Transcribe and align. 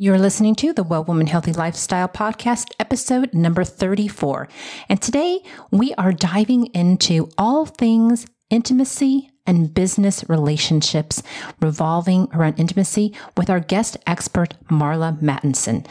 You're 0.00 0.16
listening 0.16 0.54
to 0.56 0.72
the 0.72 0.84
Well 0.84 1.02
Woman 1.02 1.26
Healthy 1.26 1.54
Lifestyle 1.54 2.08
Podcast, 2.08 2.70
episode 2.78 3.34
number 3.34 3.64
34. 3.64 4.46
And 4.88 5.02
today 5.02 5.40
we 5.72 5.92
are 5.94 6.12
diving 6.12 6.66
into 6.66 7.28
all 7.36 7.66
things 7.66 8.24
intimacy 8.48 9.32
and 9.48 9.74
business 9.74 10.22
relationships 10.28 11.22
revolving 11.60 12.28
around 12.32 12.60
intimacy 12.60 13.12
with 13.36 13.50
our 13.50 13.58
guest 13.58 13.96
expert, 14.06 14.54
Marla 14.68 15.18
Mattenson. 15.20 15.84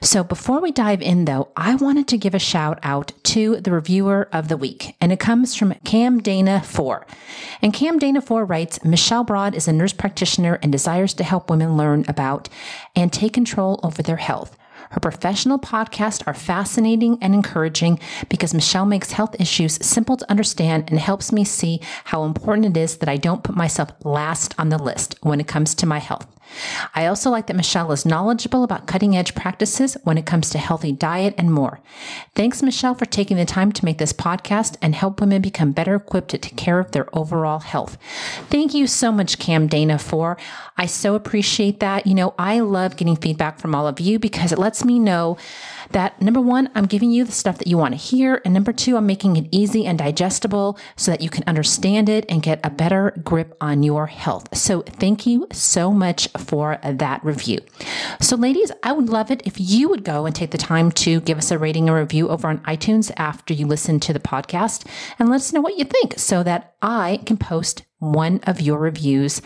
So 0.00 0.24
before 0.24 0.60
we 0.60 0.72
dive 0.72 1.02
in 1.02 1.26
though, 1.26 1.50
I 1.56 1.76
wanted 1.76 2.08
to 2.08 2.18
give 2.18 2.34
a 2.34 2.40
shout 2.40 2.80
out 2.82 3.12
to 3.24 3.60
the 3.60 3.70
reviewer 3.70 4.28
of 4.32 4.48
the 4.48 4.56
week, 4.56 4.96
and 5.00 5.12
it 5.12 5.20
comes 5.20 5.54
from 5.54 5.74
Cam 5.84 6.20
Dana 6.20 6.62
4. 6.62 7.06
And 7.60 7.74
Cam 7.74 7.98
Dana 7.98 8.20
4 8.20 8.44
writes, 8.44 8.84
Michelle 8.84 9.24
Broad 9.24 9.54
is 9.54 9.68
a 9.68 9.72
nurse 9.72 9.92
practitioner 9.92 10.58
and 10.62 10.72
desires 10.72 11.14
to 11.14 11.24
help 11.24 11.50
women 11.50 11.76
learn 11.76 12.04
about 12.08 12.48
and 12.96 13.12
take 13.12 13.34
control 13.34 13.78
over 13.82 14.02
their 14.02 14.16
health. 14.16 14.56
Her 14.92 15.00
professional 15.00 15.58
podcasts 15.58 16.22
are 16.26 16.34
fascinating 16.34 17.16
and 17.22 17.34
encouraging 17.34 17.98
because 18.28 18.52
Michelle 18.52 18.84
makes 18.84 19.12
health 19.12 19.34
issues 19.40 19.84
simple 19.84 20.18
to 20.18 20.30
understand 20.30 20.84
and 20.88 20.98
helps 20.98 21.32
me 21.32 21.44
see 21.44 21.80
how 22.04 22.24
important 22.24 22.76
it 22.76 22.80
is 22.80 22.98
that 22.98 23.08
I 23.08 23.16
don't 23.16 23.42
put 23.42 23.56
myself 23.56 23.90
last 24.04 24.54
on 24.58 24.68
the 24.68 24.76
list 24.76 25.16
when 25.22 25.40
it 25.40 25.48
comes 25.48 25.74
to 25.76 25.86
my 25.86 25.98
health. 25.98 26.26
I 26.94 27.06
also 27.06 27.30
like 27.30 27.46
that 27.46 27.56
Michelle 27.56 27.92
is 27.92 28.06
knowledgeable 28.06 28.64
about 28.64 28.86
cutting 28.86 29.16
edge 29.16 29.34
practices 29.34 29.96
when 30.04 30.18
it 30.18 30.26
comes 30.26 30.50
to 30.50 30.58
healthy 30.58 30.92
diet 30.92 31.34
and 31.38 31.52
more. 31.52 31.80
Thanks, 32.34 32.62
Michelle, 32.62 32.94
for 32.94 33.06
taking 33.06 33.36
the 33.36 33.44
time 33.44 33.72
to 33.72 33.84
make 33.84 33.98
this 33.98 34.12
podcast 34.12 34.76
and 34.82 34.94
help 34.94 35.20
women 35.20 35.42
become 35.42 35.72
better 35.72 35.96
equipped 35.96 36.30
to 36.30 36.38
take 36.38 36.56
care 36.56 36.78
of 36.78 36.92
their 36.92 37.08
overall 37.16 37.60
health. 37.60 37.98
Thank 38.50 38.74
you 38.74 38.86
so 38.86 39.12
much, 39.12 39.38
Cam 39.38 39.66
Dana, 39.66 39.98
for. 39.98 40.36
I 40.76 40.86
so 40.86 41.14
appreciate 41.14 41.80
that. 41.80 42.06
You 42.06 42.14
know, 42.14 42.34
I 42.38 42.60
love 42.60 42.96
getting 42.96 43.16
feedback 43.16 43.58
from 43.58 43.74
all 43.74 43.86
of 43.86 44.00
you 44.00 44.18
because 44.18 44.52
it 44.52 44.58
lets 44.58 44.84
me 44.84 44.98
know 44.98 45.36
that 45.90 46.20
number 46.20 46.40
one, 46.40 46.70
I'm 46.74 46.86
giving 46.86 47.10
you 47.10 47.24
the 47.24 47.32
stuff 47.32 47.58
that 47.58 47.66
you 47.66 47.76
want 47.76 47.92
to 47.92 47.98
hear. 47.98 48.40
And 48.44 48.54
number 48.54 48.72
two, 48.72 48.96
I'm 48.96 49.06
making 49.06 49.36
it 49.36 49.48
easy 49.50 49.86
and 49.86 49.98
digestible 49.98 50.78
so 50.96 51.10
that 51.10 51.20
you 51.20 51.30
can 51.30 51.44
understand 51.46 52.08
it 52.08 52.24
and 52.28 52.42
get 52.42 52.60
a 52.64 52.70
better 52.70 53.20
grip 53.22 53.56
on 53.60 53.82
your 53.82 54.06
health. 54.06 54.56
So 54.56 54.82
thank 54.82 55.26
you 55.26 55.46
so 55.52 55.90
much 55.90 56.28
for 56.38 56.78
that 56.82 57.24
review. 57.24 57.58
So, 58.20 58.36
ladies, 58.36 58.72
I 58.82 58.92
would 58.92 59.08
love 59.08 59.30
it 59.30 59.42
if 59.44 59.54
you 59.58 59.88
would 59.88 60.04
go 60.04 60.26
and 60.26 60.34
take 60.34 60.50
the 60.50 60.58
time 60.58 60.92
to 60.92 61.20
give 61.20 61.38
us 61.38 61.50
a 61.50 61.58
rating 61.58 61.88
or 61.88 61.98
review 61.98 62.28
over 62.28 62.48
on 62.48 62.58
iTunes 62.60 63.10
after 63.16 63.54
you 63.54 63.66
listen 63.66 64.00
to 64.00 64.12
the 64.12 64.20
podcast 64.20 64.86
and 65.18 65.28
let 65.28 65.36
us 65.36 65.52
know 65.52 65.60
what 65.60 65.78
you 65.78 65.84
think 65.84 66.18
so 66.18 66.42
that 66.42 66.74
I 66.80 67.20
can 67.26 67.36
post 67.36 67.84
one 67.98 68.40
of 68.44 68.60
your 68.60 68.78
reviews 68.78 69.40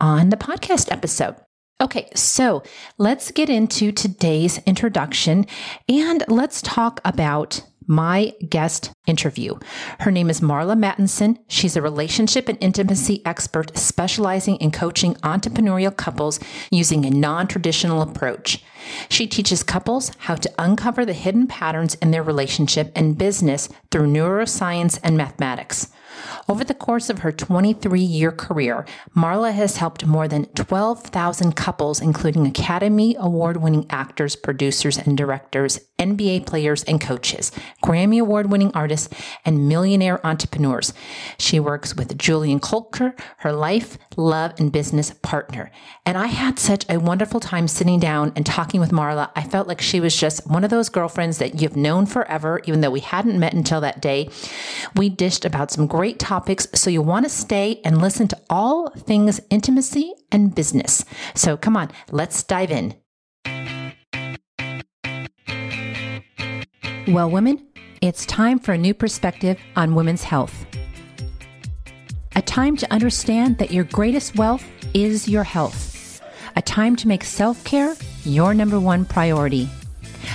on 0.00 0.30
the 0.30 0.36
podcast 0.36 0.90
episode. 0.90 1.36
Okay, 1.82 2.08
so 2.14 2.62
let's 2.96 3.32
get 3.32 3.50
into 3.50 3.90
today's 3.90 4.58
introduction 4.58 5.46
and 5.88 6.22
let's 6.28 6.62
talk 6.62 7.00
about 7.04 7.60
my 7.88 8.32
guest 8.48 8.92
interview. 9.08 9.58
Her 9.98 10.12
name 10.12 10.30
is 10.30 10.40
Marla 10.40 10.78
Mattenson. 10.78 11.40
She's 11.48 11.74
a 11.74 11.82
relationship 11.82 12.48
and 12.48 12.56
intimacy 12.60 13.20
expert 13.26 13.76
specializing 13.76 14.58
in 14.58 14.70
coaching 14.70 15.14
entrepreneurial 15.16 15.96
couples 15.96 16.38
using 16.70 17.04
a 17.04 17.10
non 17.10 17.48
traditional 17.48 18.00
approach. 18.00 18.62
She 19.08 19.26
teaches 19.26 19.64
couples 19.64 20.12
how 20.18 20.36
to 20.36 20.52
uncover 20.58 21.04
the 21.04 21.12
hidden 21.12 21.48
patterns 21.48 21.96
in 21.96 22.12
their 22.12 22.22
relationship 22.22 22.92
and 22.94 23.18
business 23.18 23.68
through 23.90 24.06
neuroscience 24.06 25.00
and 25.02 25.16
mathematics. 25.16 25.88
Over 26.48 26.64
the 26.64 26.74
course 26.74 27.10
of 27.10 27.20
her 27.20 27.32
23 27.32 28.00
year 28.00 28.32
career, 28.32 28.84
Marla 29.16 29.52
has 29.52 29.76
helped 29.76 30.06
more 30.06 30.28
than 30.28 30.46
12,000 30.46 31.54
couples, 31.54 32.00
including 32.00 32.46
Academy 32.46 33.16
Award 33.18 33.58
winning 33.58 33.86
actors, 33.90 34.36
producers, 34.36 34.98
and 34.98 35.16
directors, 35.16 35.80
NBA 35.98 36.46
players 36.46 36.82
and 36.84 37.00
coaches, 37.00 37.52
Grammy 37.82 38.20
Award 38.20 38.50
winning 38.50 38.72
artists, 38.74 39.08
and 39.44 39.68
millionaire 39.68 40.24
entrepreneurs. 40.26 40.92
She 41.38 41.60
works 41.60 41.94
with 41.94 42.18
Julian 42.18 42.58
Kolker, 42.58 43.18
her 43.38 43.52
life, 43.52 43.98
love, 44.16 44.52
and 44.58 44.72
business 44.72 45.12
partner. 45.22 45.70
And 46.04 46.18
I 46.18 46.26
had 46.26 46.58
such 46.58 46.84
a 46.88 46.98
wonderful 46.98 47.38
time 47.38 47.68
sitting 47.68 48.00
down 48.00 48.32
and 48.34 48.44
talking 48.44 48.80
with 48.80 48.90
Marla. 48.90 49.30
I 49.36 49.42
felt 49.42 49.68
like 49.68 49.80
she 49.80 50.00
was 50.00 50.18
just 50.18 50.46
one 50.46 50.64
of 50.64 50.70
those 50.70 50.88
girlfriends 50.88 51.38
that 51.38 51.60
you've 51.60 51.76
known 51.76 52.06
forever, 52.06 52.60
even 52.64 52.80
though 52.80 52.90
we 52.90 53.00
hadn't 53.00 53.38
met 53.38 53.54
until 53.54 53.80
that 53.80 54.02
day. 54.02 54.28
We 54.96 55.08
dished 55.08 55.44
about 55.44 55.70
some 55.70 55.86
great 55.86 56.11
topics, 56.18 56.66
so 56.74 56.90
you'll 56.90 57.04
want 57.04 57.24
to 57.24 57.30
stay 57.30 57.80
and 57.84 58.00
listen 58.00 58.28
to 58.28 58.40
all 58.50 58.90
things 58.90 59.40
intimacy 59.50 60.14
and 60.30 60.54
business. 60.54 61.04
So 61.34 61.56
come 61.56 61.76
on, 61.76 61.90
let's 62.10 62.42
dive 62.42 62.70
in. 62.70 62.94
Well, 67.08 67.30
women, 67.30 67.66
it's 68.00 68.24
time 68.26 68.58
for 68.58 68.72
a 68.72 68.78
new 68.78 68.94
perspective 68.94 69.58
on 69.76 69.94
women's 69.94 70.24
health. 70.24 70.66
A 72.34 72.42
time 72.42 72.76
to 72.76 72.92
understand 72.92 73.58
that 73.58 73.72
your 73.72 73.84
greatest 73.84 74.36
wealth 74.36 74.64
is 74.94 75.28
your 75.28 75.44
health. 75.44 76.22
A 76.56 76.62
time 76.62 76.96
to 76.96 77.08
make 77.08 77.24
self 77.24 77.62
care 77.64 77.94
your 78.24 78.54
number 78.54 78.78
one 78.78 79.04
priority. 79.04 79.68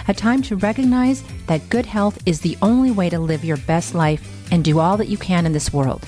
A 0.07 0.13
time 0.13 0.41
to 0.43 0.55
recognize 0.55 1.23
that 1.47 1.69
good 1.69 1.85
health 1.85 2.19
is 2.25 2.41
the 2.41 2.57
only 2.61 2.91
way 2.91 3.09
to 3.09 3.19
live 3.19 3.43
your 3.43 3.57
best 3.57 3.93
life 3.93 4.51
and 4.51 4.63
do 4.63 4.79
all 4.79 4.97
that 4.97 5.09
you 5.09 5.17
can 5.17 5.45
in 5.45 5.53
this 5.53 5.73
world. 5.73 6.07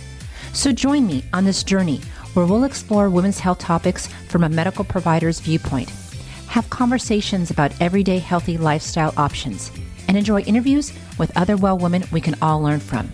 So 0.53 0.71
join 0.71 1.05
me 1.05 1.23
on 1.33 1.45
this 1.45 1.63
journey 1.63 2.01
where 2.33 2.45
we'll 2.45 2.63
explore 2.63 3.09
women's 3.09 3.39
health 3.39 3.59
topics 3.59 4.07
from 4.27 4.43
a 4.43 4.49
medical 4.49 4.83
provider's 4.83 5.39
viewpoint, 5.39 5.91
have 6.47 6.69
conversations 6.69 7.51
about 7.51 7.79
everyday 7.81 8.19
healthy 8.19 8.57
lifestyle 8.57 9.13
options, 9.17 9.71
and 10.07 10.17
enjoy 10.17 10.41
interviews 10.41 10.91
with 11.17 11.35
other 11.37 11.57
well 11.57 11.77
women 11.77 12.03
we 12.11 12.21
can 12.21 12.35
all 12.41 12.61
learn 12.61 12.79
from. 12.79 13.11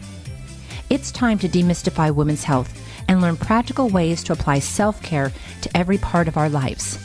It's 0.89 1.11
time 1.11 1.39
to 1.39 1.49
demystify 1.49 2.13
women's 2.13 2.43
health 2.43 2.81
and 3.07 3.21
learn 3.21 3.37
practical 3.37 3.89
ways 3.89 4.23
to 4.23 4.33
apply 4.33 4.59
self 4.59 5.01
care 5.01 5.31
to 5.61 5.77
every 5.77 5.97
part 5.97 6.27
of 6.27 6.37
our 6.37 6.49
lives. 6.49 6.99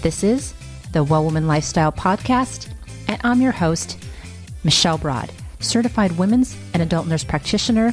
This 0.00 0.22
is 0.22 0.54
the 0.92 1.02
Well 1.04 1.24
Woman 1.24 1.46
Lifestyle 1.46 1.92
Podcast, 1.92 2.68
and 3.08 3.20
I'm 3.24 3.40
your 3.40 3.52
host, 3.52 3.98
Michelle 4.64 4.98
Broad 4.98 5.30
certified 5.60 6.12
women's 6.12 6.56
and 6.74 6.82
adult 6.82 7.06
nurse 7.06 7.24
practitioner, 7.24 7.92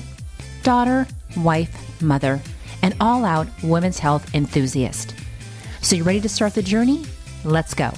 daughter, 0.64 1.08
wife, 1.38 2.02
mother, 2.02 2.42
and 2.82 2.96
all 3.00 3.26
out 3.26 3.48
women's 3.64 4.00
health 4.00 4.34
enthusiast. 4.36 5.16
So, 5.82 5.96
you 5.96 6.04
ready 6.04 6.22
to 6.22 6.30
start 6.30 6.54
the 6.54 6.64
journey? 6.64 7.06
Let's 7.44 7.74
go. 7.74 7.92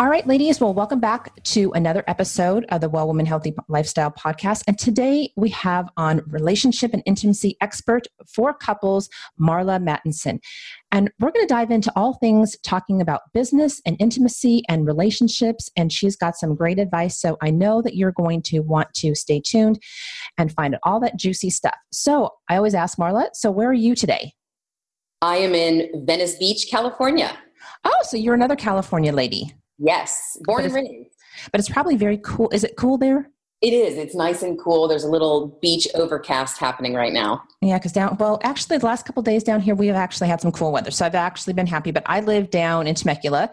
All 0.00 0.08
right, 0.08 0.24
ladies. 0.28 0.60
Well, 0.60 0.72
welcome 0.72 1.00
back 1.00 1.42
to 1.42 1.72
another 1.72 2.04
episode 2.06 2.64
of 2.68 2.80
the 2.80 2.88
Well 2.88 3.08
Woman 3.08 3.26
Healthy 3.26 3.56
Lifestyle 3.66 4.12
Podcast. 4.12 4.62
And 4.68 4.78
today 4.78 5.32
we 5.34 5.48
have 5.48 5.88
on 5.96 6.22
relationship 6.28 6.94
and 6.94 7.02
intimacy 7.04 7.56
expert 7.60 8.06
for 8.24 8.54
couples, 8.54 9.08
Marla 9.40 9.82
Mattenson. 9.82 10.38
And 10.90 11.10
we're 11.20 11.30
going 11.30 11.46
to 11.46 11.54
dive 11.54 11.70
into 11.70 11.92
all 11.96 12.14
things 12.14 12.56
talking 12.64 13.00
about 13.02 13.20
business 13.34 13.82
and 13.84 13.96
intimacy 14.00 14.62
and 14.68 14.86
relationships. 14.86 15.68
And 15.76 15.92
she's 15.92 16.16
got 16.16 16.36
some 16.36 16.54
great 16.54 16.78
advice. 16.78 17.20
So 17.20 17.36
I 17.42 17.50
know 17.50 17.82
that 17.82 17.94
you're 17.94 18.12
going 18.12 18.42
to 18.42 18.60
want 18.60 18.92
to 18.94 19.14
stay 19.14 19.40
tuned 19.44 19.82
and 20.38 20.50
find 20.52 20.78
all 20.84 20.98
that 21.00 21.18
juicy 21.18 21.50
stuff. 21.50 21.76
So 21.92 22.30
I 22.48 22.56
always 22.56 22.74
ask 22.74 22.96
Marla, 22.96 23.28
so 23.34 23.50
where 23.50 23.68
are 23.68 23.74
you 23.74 23.94
today? 23.94 24.32
I 25.20 25.36
am 25.38 25.54
in 25.54 26.06
Venice 26.06 26.36
Beach, 26.36 26.68
California. 26.70 27.36
Oh, 27.84 28.00
so 28.02 28.16
you're 28.16 28.34
another 28.34 28.56
California 28.56 29.12
lady. 29.12 29.52
Yes, 29.78 30.38
born 30.44 30.64
and 30.64 30.74
raised. 30.74 31.10
But 31.52 31.60
it's 31.60 31.68
probably 31.68 31.96
very 31.96 32.18
cool. 32.18 32.48
Is 32.50 32.64
it 32.64 32.76
cool 32.76 32.98
there? 32.98 33.30
It 33.60 33.72
is. 33.72 33.98
It's 33.98 34.14
nice 34.14 34.44
and 34.44 34.56
cool. 34.56 34.86
There's 34.86 35.02
a 35.02 35.10
little 35.10 35.58
beach 35.60 35.88
overcast 35.94 36.58
happening 36.58 36.94
right 36.94 37.12
now. 37.12 37.42
Yeah, 37.60 37.78
because 37.78 37.90
down, 37.90 38.16
well, 38.20 38.38
actually, 38.44 38.78
the 38.78 38.86
last 38.86 39.04
couple 39.04 39.20
days 39.20 39.42
down 39.42 39.60
here, 39.60 39.74
we 39.74 39.88
have 39.88 39.96
actually 39.96 40.28
had 40.28 40.40
some 40.40 40.52
cool 40.52 40.70
weather. 40.70 40.92
So 40.92 41.04
I've 41.04 41.16
actually 41.16 41.54
been 41.54 41.66
happy. 41.66 41.90
But 41.90 42.04
I 42.06 42.20
live 42.20 42.50
down 42.50 42.86
in 42.86 42.94
Temecula 42.94 43.50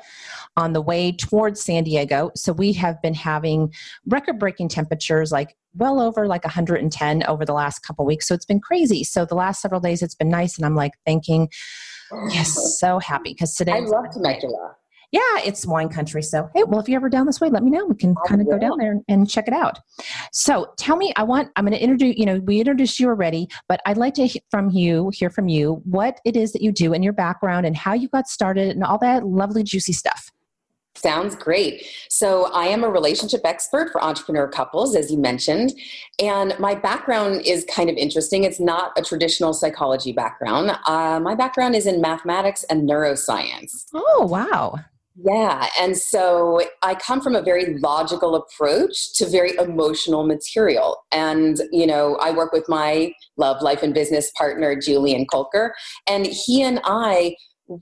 on 0.58 0.74
the 0.74 0.82
way 0.82 1.12
towards 1.12 1.60
San 1.60 1.86
Diego. 1.86 2.30
So 2.36 2.54
we 2.54 2.72
have 2.74 3.02
been 3.02 3.16
having 3.16 3.74
record 4.06 4.38
breaking 4.38 4.70
temperatures 4.70 5.32
like 5.32 5.58
well 5.74 6.00
over 6.00 6.28
like 6.28 6.44
110 6.46 7.24
over 7.24 7.44
the 7.44 7.54
last 7.54 7.80
couple 7.80 8.06
weeks. 8.06 8.28
So 8.28 8.36
it's 8.36 8.46
been 8.46 8.62
crazy. 8.62 9.04
So 9.04 9.26
the 9.26 9.36
last 9.36 9.60
several 9.60 9.82
days, 9.82 10.04
it's 10.04 10.16
been 10.16 10.30
nice. 10.30 10.56
And 10.56 10.68
I'm 10.68 10.76
like 10.76 10.94
thinking, 11.04 11.50
yes, 12.30 12.78
so 12.80 13.00
happy 13.00 13.34
because 13.34 13.56
today. 13.56 13.74
I 13.74 13.80
love 13.80 14.06
Temecula 14.14 14.76
yeah, 15.16 15.40
it's 15.46 15.66
wine 15.66 15.88
country. 15.88 16.22
So, 16.22 16.50
hey, 16.54 16.66
well, 16.66 16.82
if 16.82 16.90
you're 16.90 16.98
ever 16.98 17.08
down 17.08 17.26
this 17.26 17.40
way, 17.40 17.50
let 17.50 17.64
me 17.64 17.72
know. 17.72 17.86
We 17.86 17.96
can 17.96 18.16
kind 18.28 18.42
of 18.42 18.50
go 18.50 18.60
down 18.60 18.78
there 18.78 19.00
and 19.08 19.30
check 19.30 19.48
it 19.48 19.54
out. 19.54 19.80
So, 20.34 20.74
tell 20.78 20.98
me, 20.98 21.14
I 21.16 21.24
want, 21.24 21.52
I'm 21.56 21.64
going 21.64 21.72
to 21.72 21.82
introduce, 21.82 22.18
you 22.18 22.26
know, 22.26 22.40
we 22.40 22.60
introduced 22.60 23.00
you 23.00 23.08
already, 23.08 23.48
but 23.70 23.80
I'd 23.86 23.96
like 23.96 24.14
to 24.16 24.28
hear 24.28 24.42
from 24.52 24.72
you, 24.72 25.10
hear 25.14 25.30
from 25.30 25.48
you, 25.48 25.82
what 25.86 26.20
it 26.26 26.36
is 26.36 26.52
that 26.52 26.62
you 26.62 26.74
do 26.74 26.94
and 26.94 27.02
your 27.02 27.14
background 27.14 27.66
and 27.66 27.78
how 27.78 27.94
you 27.94 28.10
got 28.10 28.28
started 28.28 28.72
and 28.72 28.84
all 28.84 28.98
that 28.98 29.26
lovely, 29.26 29.64
juicy 29.64 29.94
stuff. 29.94 30.32
Sounds 30.96 31.34
great. 31.34 31.86
So, 32.10 32.52
I 32.52 32.66
am 32.66 32.84
a 32.84 32.90
relationship 32.90 33.40
expert 33.46 33.94
for 33.94 34.04
entrepreneur 34.04 34.50
couples, 34.50 34.98
as 34.98 35.10
you 35.10 35.18
mentioned. 35.18 35.72
And 36.22 36.60
my 36.60 36.76
background 36.76 37.44
is 37.46 37.66
kind 37.74 37.90
of 37.90 37.96
interesting. 37.96 38.44
It's 38.44 38.60
not 38.60 38.92
a 38.98 39.02
traditional 39.02 39.54
psychology 39.54 40.12
background. 40.12 40.78
Uh, 40.86 41.22
my 41.22 41.36
background 41.36 41.74
is 41.74 41.86
in 41.86 42.02
mathematics 42.02 42.66
and 42.66 42.90
neuroscience. 42.90 43.86
Oh, 43.94 44.28
wow. 44.30 44.76
Yeah. 45.24 45.70
And 45.80 45.98
so 45.98 46.62
I 46.84 46.96
come 46.96 47.22
from 47.22 47.36
a 47.36 47.42
very 47.42 47.78
logical 47.78 48.36
approach 48.36 49.14
to 49.14 49.26
very 49.30 49.56
emotional 49.58 50.26
material. 50.26 50.98
And, 51.14 51.62
you 51.72 51.88
know, 51.88 52.18
I 52.18 52.32
work 52.32 52.52
with 52.52 52.68
my 52.68 53.14
love, 53.38 53.62
life, 53.62 53.82
and 53.82 53.94
business 53.94 54.30
partner, 54.38 54.76
Julian 54.76 55.26
Kolker, 55.26 55.70
and 56.06 56.28
he 56.28 56.62
and 56.64 56.82
I 56.84 57.36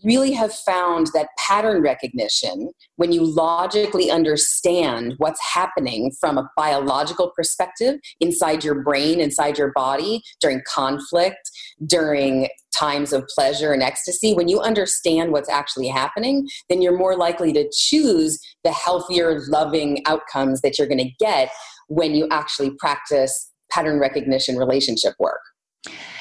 really 0.04 0.32
have 0.32 0.54
found 0.54 1.08
that 1.14 1.30
pattern 1.38 1.82
recognition, 1.82 2.72
when 2.96 3.12
you 3.12 3.24
logically 3.24 4.10
understand 4.10 5.16
what's 5.18 5.42
happening 5.54 6.12
from 6.20 6.38
a 6.38 6.50
biological 6.56 7.32
perspective 7.36 8.00
inside 8.20 8.64
your 8.64 8.82
brain, 8.84 9.20
inside 9.20 9.58
your 9.58 9.72
body, 9.74 10.22
during 10.40 10.62
conflict, 10.68 11.50
during 11.86 12.48
times 12.78 13.14
of 13.14 13.28
pleasure 13.36 13.74
and 13.74 13.84
ecstasy, 13.84 14.34
when 14.34 14.48
you 14.48 14.60
understand 14.60 15.32
what's 15.32 15.50
actually 15.50 15.88
happening, 15.88 16.48
then 16.70 16.82
you're 16.82 16.98
more 16.98 17.16
likely 17.16 17.54
to 17.54 17.70
choose 17.76 18.40
the 18.64 18.72
healthier, 18.72 19.42
loving 19.48 20.02
outcomes 20.06 20.62
that 20.62 20.78
you're 20.78 20.88
going 20.88 20.98
to 20.98 21.12
get 21.20 21.50
when 21.88 22.16
you 22.16 22.28
actually 22.32 22.72
practice 22.80 23.52
pattern 23.72 24.00
recognition 24.00 24.58
relationship 24.58 25.14
work. 25.20 25.40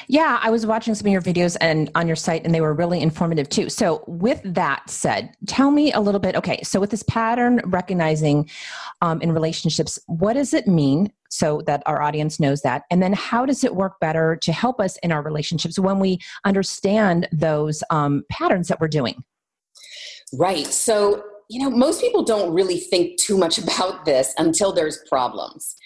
Yeah, 0.07 0.39
I 0.41 0.49
was 0.49 0.65
watching 0.65 0.93
some 0.95 1.07
of 1.07 1.13
your 1.13 1.21
videos 1.21 1.55
and 1.61 1.89
on 1.95 2.07
your 2.07 2.15
site, 2.15 2.43
and 2.43 2.53
they 2.53 2.61
were 2.61 2.73
really 2.73 3.01
informative 3.01 3.47
too. 3.47 3.69
So, 3.69 4.03
with 4.07 4.41
that 4.43 4.89
said, 4.89 5.35
tell 5.47 5.71
me 5.71 5.93
a 5.93 5.99
little 5.99 6.19
bit. 6.19 6.35
Okay, 6.35 6.61
so 6.63 6.79
with 6.79 6.89
this 6.89 7.03
pattern 7.03 7.61
recognizing 7.65 8.49
um, 9.01 9.21
in 9.21 9.31
relationships, 9.31 9.99
what 10.07 10.33
does 10.33 10.53
it 10.53 10.67
mean? 10.67 11.11
So 11.29 11.61
that 11.65 11.81
our 11.85 12.01
audience 12.01 12.39
knows 12.39 12.61
that. 12.61 12.83
And 12.91 13.01
then, 13.01 13.13
how 13.13 13.45
does 13.45 13.63
it 13.63 13.75
work 13.75 13.99
better 14.01 14.35
to 14.35 14.51
help 14.51 14.79
us 14.81 14.97
in 14.97 15.11
our 15.11 15.21
relationships 15.21 15.79
when 15.79 15.99
we 15.99 16.19
understand 16.43 17.29
those 17.31 17.83
um, 17.89 18.23
patterns 18.29 18.67
that 18.67 18.81
we're 18.81 18.89
doing? 18.89 19.23
Right. 20.33 20.67
So, 20.67 21.23
you 21.49 21.61
know, 21.61 21.69
most 21.69 22.01
people 22.01 22.23
don't 22.23 22.53
really 22.53 22.79
think 22.79 23.17
too 23.19 23.37
much 23.37 23.57
about 23.63 24.03
this 24.03 24.33
until 24.37 24.73
there's 24.73 24.99
problems 25.07 25.77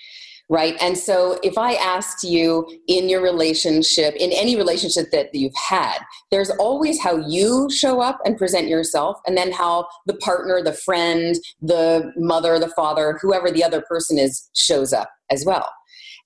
right? 0.50 0.76
And 0.82 0.98
so 0.98 1.40
if 1.44 1.58
I 1.58 1.74
asked 1.74 2.24
you 2.24 2.68
in 2.88 3.10
your 3.10 3.22
relationship, 3.22 4.16
in 4.16 4.32
any 4.32 4.56
relationship 4.56 5.12
that 5.12 5.34
you've 5.34 5.56
had, 5.56 6.00
there's 6.32 6.50
always 6.52 7.02
how 7.02 7.18
you 7.28 7.70
show 7.70 8.02
up 8.02 8.20
and 8.26 8.38
present 8.38 8.68
yourself, 8.68 9.18
and 9.28 9.38
then 9.38 9.52
how 9.52 9.88
the 10.06 10.16
partner, 10.16 10.62
the 10.64 10.74
friend, 10.74 11.36
the 11.62 12.12
mother, 12.16 12.60
the 12.60 12.70
father, 12.70 13.20
whoever 13.22 13.52
the 13.52 13.64
other 13.64 13.82
person 13.82 14.18
is, 14.18 14.50
shows 14.56 14.94
up 14.94 15.10
as 15.32 15.44
well. 15.46 15.70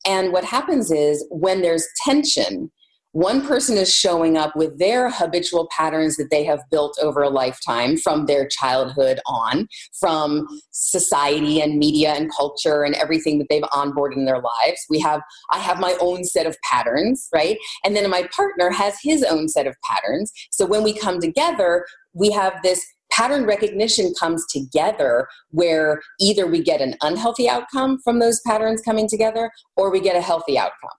And 0.06 0.32
what 0.32 0.44
happens 0.44 0.92
is 0.92 1.26
when 1.30 1.62
there's 1.62 1.88
tension, 2.04 2.72
one 3.14 3.46
person 3.46 3.78
is 3.78 3.94
showing 3.94 4.38
up 4.38 4.56
with 4.56 4.80
their 4.80 5.10
habitual 5.10 5.68
patterns 5.76 6.16
that 6.18 6.30
they 6.32 6.44
have 6.46 6.62
built 6.72 6.98
over 7.02 7.22
a 7.22 7.30
lifetime 7.30 7.98
from 7.98 8.26
their 8.26 8.48
childhood 8.48 9.20
on, 9.26 9.68
from 10.00 10.48
society 10.72 11.62
and 11.62 11.78
media 11.78 12.14
and 12.14 12.32
culture 12.34 12.84
and 12.84 12.96
everything 12.96 13.38
that 13.40 13.48
they've 13.50 13.64
onboarded 13.64 14.16
in 14.16 14.26
their 14.26 14.42
lives. 14.42 14.86
We 14.90 15.00
have, 15.02 15.22
I 15.52 15.60
have 15.60 15.80
my 15.80 15.98
own 16.00 16.24
set 16.24 16.46
of 16.46 16.56
patterns, 16.64 17.28
right? 17.34 17.58
And 17.84 17.96
then 17.96 18.10
my 18.10 18.28
partner 18.36 18.70
has 18.70 18.96
his 19.04 19.24
own 19.24 19.50
set 19.50 19.68
of 19.68 19.76
patterns. 19.84 20.32
So 20.52 20.66
when 20.66 20.84
we 20.84 20.98
come 20.98 21.20
together, 21.20 21.86
we 22.14 22.32
have 22.32 22.54
this 22.64 22.86
pattern 23.12 23.46
recognition 23.46 24.14
comes 24.18 24.46
together 24.48 25.28
where 25.50 26.02
either 26.22 26.48
we 26.48 26.64
get 26.64 26.80
an 26.80 26.96
unhealthy 27.02 27.50
outcome 27.50 28.00
from 28.06 28.20
those 28.20 28.40
patterns 28.48 28.82
coming 28.82 29.08
together 29.08 29.52
or 29.76 29.92
we 29.92 30.00
get 30.00 30.16
a 30.16 30.22
healthy 30.22 30.58
outcome 30.58 30.92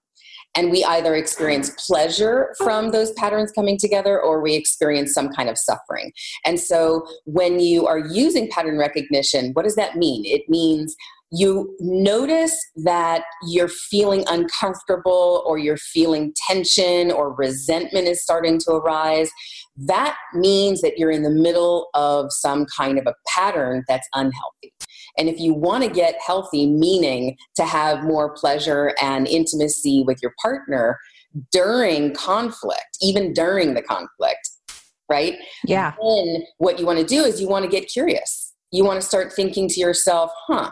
and 0.54 0.70
we 0.70 0.84
either 0.84 1.14
experience 1.14 1.70
mm-hmm. 1.70 1.92
pleasure 1.92 2.54
from 2.58 2.84
mm-hmm. 2.84 2.92
those 2.92 3.12
patterns 3.12 3.52
coming 3.52 3.78
together 3.78 4.20
or 4.20 4.40
we 4.40 4.54
experience 4.54 5.12
some 5.12 5.28
kind 5.30 5.48
of 5.48 5.58
suffering. 5.58 6.12
And 6.44 6.58
so 6.60 7.06
when 7.24 7.60
you 7.60 7.86
are 7.86 7.98
using 7.98 8.50
pattern 8.50 8.78
recognition, 8.78 9.52
what 9.52 9.64
does 9.64 9.76
that 9.76 9.96
mean? 9.96 10.24
It 10.24 10.48
means 10.48 10.96
you 11.34 11.74
notice 11.80 12.54
that 12.84 13.22
you're 13.48 13.68
feeling 13.68 14.22
uncomfortable 14.28 15.42
or 15.46 15.56
you're 15.56 15.78
feeling 15.78 16.34
tension 16.46 17.10
or 17.10 17.32
resentment 17.32 18.06
is 18.06 18.22
starting 18.22 18.58
to 18.58 18.72
arise, 18.72 19.30
that 19.76 20.16
means 20.34 20.82
that 20.82 20.98
you're 20.98 21.10
in 21.10 21.22
the 21.22 21.30
middle 21.30 21.88
of 21.94 22.30
some 22.30 22.66
kind 22.66 22.98
of 22.98 23.06
a 23.06 23.14
pattern 23.26 23.82
that's 23.88 24.06
unhealthy. 24.14 24.74
And 25.18 25.28
if 25.28 25.38
you 25.38 25.54
want 25.54 25.84
to 25.84 25.90
get 25.90 26.16
healthy, 26.24 26.66
meaning 26.66 27.36
to 27.56 27.64
have 27.64 28.04
more 28.04 28.30
pleasure 28.30 28.94
and 29.00 29.26
intimacy 29.26 30.02
with 30.06 30.22
your 30.22 30.32
partner 30.40 30.98
during 31.50 32.14
conflict, 32.14 32.98
even 33.00 33.32
during 33.32 33.74
the 33.74 33.82
conflict, 33.82 34.48
right? 35.08 35.36
Yeah. 35.64 35.92
Then 36.00 36.44
what 36.58 36.78
you 36.78 36.86
want 36.86 36.98
to 36.98 37.04
do 37.04 37.24
is 37.24 37.40
you 37.40 37.48
want 37.48 37.64
to 37.64 37.70
get 37.70 37.88
curious. 37.88 38.54
You 38.70 38.84
want 38.84 39.00
to 39.00 39.06
start 39.06 39.32
thinking 39.32 39.68
to 39.68 39.80
yourself, 39.80 40.30
huh, 40.46 40.70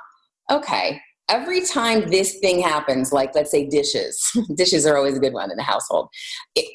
okay, 0.51 1.01
every 1.29 1.61
time 1.61 2.09
this 2.09 2.39
thing 2.41 2.61
happens, 2.61 3.13
like 3.13 3.35
let's 3.35 3.51
say 3.51 3.67
dishes, 3.67 4.21
dishes 4.55 4.87
are 4.87 4.97
always 4.97 5.17
a 5.17 5.21
good 5.21 5.33
one 5.33 5.51
in 5.51 5.57
the 5.57 5.63
household. 5.63 6.09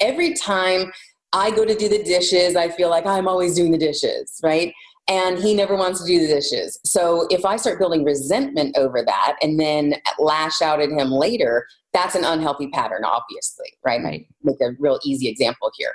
Every 0.00 0.34
time 0.34 0.92
I 1.32 1.50
go 1.50 1.64
to 1.64 1.74
do 1.74 1.88
the 1.88 2.02
dishes, 2.02 2.56
I 2.56 2.70
feel 2.70 2.88
like 2.88 3.06
I'm 3.06 3.28
always 3.28 3.54
doing 3.54 3.72
the 3.72 3.78
dishes, 3.78 4.40
right? 4.42 4.72
And 5.08 5.38
he 5.38 5.54
never 5.54 5.76
wants 5.76 6.00
to 6.00 6.06
do 6.06 6.20
the 6.20 6.26
dishes. 6.26 6.80
So 6.84 7.26
if 7.30 7.44
I 7.44 7.56
start 7.56 7.78
building 7.78 8.04
resentment 8.04 8.76
over 8.76 9.04
that 9.04 9.36
and 9.40 9.58
then 9.58 9.94
lash 10.18 10.60
out 10.60 10.80
at 10.80 10.90
him 10.90 11.10
later, 11.10 11.66
that's 11.92 12.14
an 12.14 12.24
unhealthy 12.24 12.68
pattern, 12.68 13.04
obviously, 13.04 13.72
right? 13.84 14.02
Right. 14.02 14.26
Make 14.42 14.60
a 14.60 14.72
real 14.78 14.98
easy 15.04 15.28
example 15.28 15.70
here. 15.76 15.92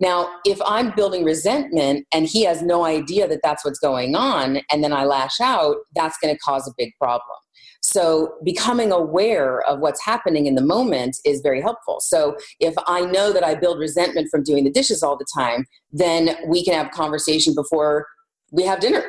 Now, 0.00 0.30
if 0.44 0.60
I'm 0.66 0.94
building 0.94 1.24
resentment 1.24 2.06
and 2.12 2.26
he 2.26 2.44
has 2.44 2.62
no 2.62 2.84
idea 2.84 3.28
that 3.28 3.40
that's 3.42 3.64
what's 3.64 3.78
going 3.78 4.14
on, 4.14 4.60
and 4.70 4.84
then 4.84 4.92
I 4.92 5.04
lash 5.04 5.40
out, 5.40 5.76
that's 5.94 6.18
going 6.18 6.34
to 6.34 6.38
cause 6.40 6.68
a 6.68 6.74
big 6.76 6.92
problem. 7.00 7.38
So, 7.80 8.34
becoming 8.44 8.90
aware 8.90 9.60
of 9.62 9.78
what's 9.78 10.04
happening 10.04 10.46
in 10.46 10.56
the 10.56 10.62
moment 10.62 11.16
is 11.24 11.40
very 11.40 11.62
helpful. 11.62 12.00
So, 12.00 12.36
if 12.58 12.74
I 12.86 13.02
know 13.02 13.32
that 13.32 13.44
I 13.44 13.54
build 13.54 13.78
resentment 13.78 14.28
from 14.28 14.42
doing 14.42 14.64
the 14.64 14.72
dishes 14.72 15.04
all 15.04 15.16
the 15.16 15.26
time, 15.32 15.66
then 15.92 16.36
we 16.48 16.64
can 16.64 16.74
have 16.74 16.88
a 16.88 16.90
conversation 16.90 17.54
before 17.54 18.06
we 18.50 18.64
have 18.64 18.80
dinner 18.80 19.04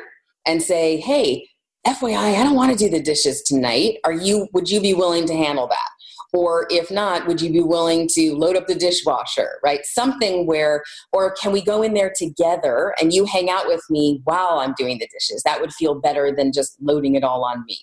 and 0.46 0.62
say, 0.62 0.98
hey, 0.98 1.46
FYI, 1.86 2.36
I 2.36 2.42
don't 2.42 2.56
want 2.56 2.72
to 2.72 2.78
do 2.78 2.90
the 2.90 3.02
dishes 3.02 3.42
tonight. 3.42 3.98
Are 4.04 4.12
you, 4.12 4.48
would 4.52 4.70
you 4.70 4.80
be 4.80 4.94
willing 4.94 5.26
to 5.26 5.34
handle 5.34 5.68
that? 5.68 5.88
Or 6.34 6.66
if 6.68 6.90
not, 6.90 7.26
would 7.26 7.40
you 7.40 7.50
be 7.50 7.62
willing 7.62 8.06
to 8.12 8.34
load 8.34 8.54
up 8.56 8.66
the 8.66 8.74
dishwasher, 8.74 9.58
right? 9.64 9.80
Something 9.84 10.46
where, 10.46 10.82
or 11.12 11.32
can 11.32 11.52
we 11.52 11.62
go 11.62 11.82
in 11.82 11.94
there 11.94 12.12
together 12.14 12.94
and 13.00 13.14
you 13.14 13.24
hang 13.24 13.48
out 13.48 13.66
with 13.66 13.82
me 13.88 14.20
while 14.24 14.58
I'm 14.58 14.74
doing 14.76 14.98
the 14.98 15.08
dishes? 15.08 15.42
That 15.44 15.60
would 15.60 15.72
feel 15.72 15.94
better 15.94 16.30
than 16.36 16.52
just 16.52 16.76
loading 16.82 17.14
it 17.14 17.24
all 17.24 17.44
on 17.44 17.64
me. 17.66 17.78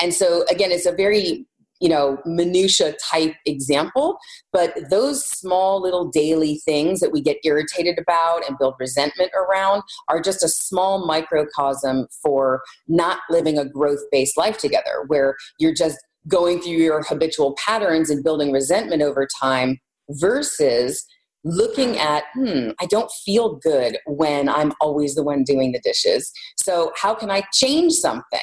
And 0.00 0.14
so, 0.14 0.44
again, 0.50 0.72
it's 0.72 0.86
a 0.86 0.92
very 0.92 1.46
you 1.80 1.88
know 1.88 2.18
minutia 2.24 2.94
type 3.10 3.34
example 3.46 4.16
but 4.52 4.74
those 4.90 5.24
small 5.26 5.80
little 5.82 6.08
daily 6.08 6.60
things 6.64 7.00
that 7.00 7.12
we 7.12 7.20
get 7.20 7.36
irritated 7.44 7.98
about 7.98 8.46
and 8.48 8.58
build 8.58 8.74
resentment 8.78 9.30
around 9.34 9.82
are 10.08 10.20
just 10.20 10.42
a 10.42 10.48
small 10.48 11.06
microcosm 11.06 12.06
for 12.22 12.62
not 12.88 13.18
living 13.30 13.58
a 13.58 13.64
growth 13.64 14.02
based 14.12 14.36
life 14.36 14.58
together 14.58 15.04
where 15.08 15.36
you're 15.58 15.74
just 15.74 15.98
going 16.28 16.60
through 16.60 16.72
your 16.72 17.02
habitual 17.02 17.54
patterns 17.62 18.10
and 18.10 18.24
building 18.24 18.52
resentment 18.52 19.02
over 19.02 19.28
time 19.40 19.78
versus 20.10 21.04
looking 21.44 21.98
at, 21.98 22.24
hmm, 22.34 22.70
I 22.80 22.86
don't 22.86 23.10
feel 23.24 23.56
good 23.56 23.98
when 24.06 24.48
I'm 24.48 24.72
always 24.80 25.14
the 25.14 25.22
one 25.22 25.44
doing 25.44 25.72
the 25.72 25.80
dishes. 25.80 26.32
So, 26.56 26.92
how 26.96 27.14
can 27.14 27.30
I 27.30 27.42
change 27.52 27.92
something? 27.92 28.40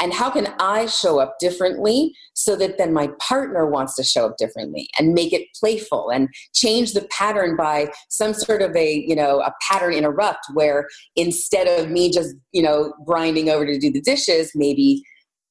And 0.00 0.12
how 0.12 0.30
can 0.30 0.54
I 0.58 0.86
show 0.86 1.20
up 1.20 1.36
differently 1.38 2.14
so 2.34 2.56
that 2.56 2.78
then 2.78 2.92
my 2.92 3.10
partner 3.20 3.66
wants 3.66 3.94
to 3.96 4.02
show 4.02 4.26
up 4.26 4.36
differently 4.36 4.88
and 4.98 5.14
make 5.14 5.32
it 5.32 5.46
playful 5.58 6.10
and 6.10 6.28
change 6.54 6.92
the 6.92 7.06
pattern 7.10 7.56
by 7.56 7.90
some 8.08 8.34
sort 8.34 8.60
of 8.62 8.74
a, 8.74 9.04
you 9.06 9.14
know, 9.14 9.40
a 9.40 9.52
pattern 9.68 9.94
interrupt 9.94 10.46
where 10.54 10.86
instead 11.16 11.66
of 11.66 11.90
me 11.90 12.10
just, 12.10 12.34
you 12.52 12.62
know, 12.62 12.92
grinding 13.06 13.50
over 13.50 13.64
to 13.64 13.78
do 13.78 13.92
the 13.92 14.00
dishes, 14.00 14.50
maybe 14.54 15.02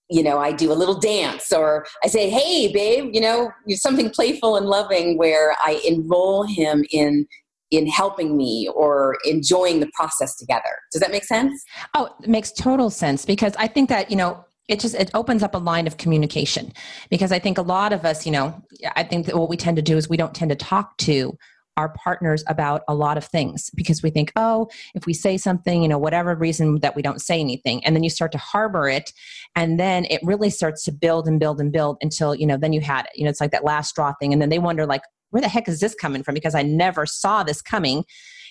you 0.10 0.22
know, 0.22 0.38
I 0.38 0.52
do 0.52 0.72
a 0.72 0.76
little 0.76 1.00
dance 1.00 1.52
or 1.52 1.86
I 2.04 2.08
say, 2.08 2.30
hey, 2.30 2.72
babe, 2.72 3.12
you 3.14 3.22
know, 3.22 3.52
something 3.70 4.12
playful 4.12 4.58
and 4.58 4.68
loving 4.68 5.18
where 5.18 5.56
I 5.64 5.82
enroll 5.88 6.44
him 6.44 6.86
in 6.92 7.26
in 7.74 7.88
helping 7.88 8.38
me 8.38 8.70
or 8.75 9.18
enjoying 9.25 9.80
the 9.80 9.89
process 9.96 10.38
together. 10.38 10.77
Does 10.92 11.01
that 11.01 11.12
make 11.12 11.24
sense? 11.24 11.63
Oh, 11.96 12.15
it 12.22 12.30
makes 12.30 12.51
total 12.51 12.92
sense 12.92 13.25
because 13.25 13.56
I 13.58 13.68
think 13.68 13.89
that, 13.89 14.12
you 14.12 14.15
know, 14.15 14.46
it 14.70 14.80
just 14.80 14.96
it 14.96 15.10
opens 15.13 15.42
up 15.42 15.56
a 15.56 15.58
line 15.58 15.88
of 15.88 15.98
communication 15.98 16.72
because 17.10 17.32
I 17.32 17.39
think 17.39 17.58
a 17.58 17.63
lot 17.63 17.92
of 17.92 18.06
us, 18.06 18.27
you 18.27 18.32
know, 18.32 18.63
I 18.96 19.03
think 19.03 19.25
that 19.25 19.36
what 19.36 19.50
we 19.50 19.58
tend 19.58 19.75
to 19.77 19.82
do 19.82 19.98
is 19.98 20.08
we 20.08 20.18
don't 20.18 20.36
tend 20.36 20.50
to 20.51 20.56
talk 20.56 20.96
to 21.00 21.36
our 21.75 21.89
partners 22.03 22.44
about 22.48 22.84
a 22.88 22.94
lot 22.94 23.18
of 23.18 23.25
things 23.25 23.72
because 23.72 24.03
we 24.03 24.12
think, 24.12 24.32
oh, 24.36 24.70
if 24.94 25.08
we 25.08 25.13
say 25.13 25.36
something, 25.36 25.82
you 25.82 25.89
know, 25.89 25.98
whatever 25.98 26.36
reason 26.36 26.80
that 26.82 26.96
we 26.96 27.01
don't 27.01 27.20
say 27.20 27.39
anything. 27.39 27.84
And 27.84 27.96
then 27.96 28.03
you 28.03 28.12
start 28.12 28.32
to 28.34 28.38
harbor 28.38 28.88
it. 28.88 29.12
And 29.56 29.80
then 29.80 30.06
it 30.12 30.22
really 30.24 30.51
starts 30.51 30.84
to 30.84 30.92
build 30.92 31.27
and 31.27 31.39
build 31.39 31.60
and 31.60 31.72
build 31.72 31.98
until, 32.01 32.36
you 32.36 32.46
know, 32.46 32.58
then 32.58 32.74
you 32.74 32.82
had 32.82 33.06
it. 33.06 33.12
You 33.15 33.24
know, 33.24 33.32
it's 33.32 33.42
like 33.42 33.51
that 33.51 33.63
last 33.63 33.89
straw 33.89 34.13
thing. 34.20 34.32
And 34.34 34.42
then 34.42 34.50
they 34.50 34.60
wonder, 34.60 34.86
like, 34.86 35.01
where 35.34 35.42
the 35.42 35.50
heck 35.50 35.68
is 35.68 35.80
this 35.80 35.96
coming 35.96 36.22
from? 36.22 36.36
Because 36.36 36.56
I 36.56 36.62
never 36.62 37.06
saw 37.06 37.44
this 37.44 37.62
coming 37.62 38.06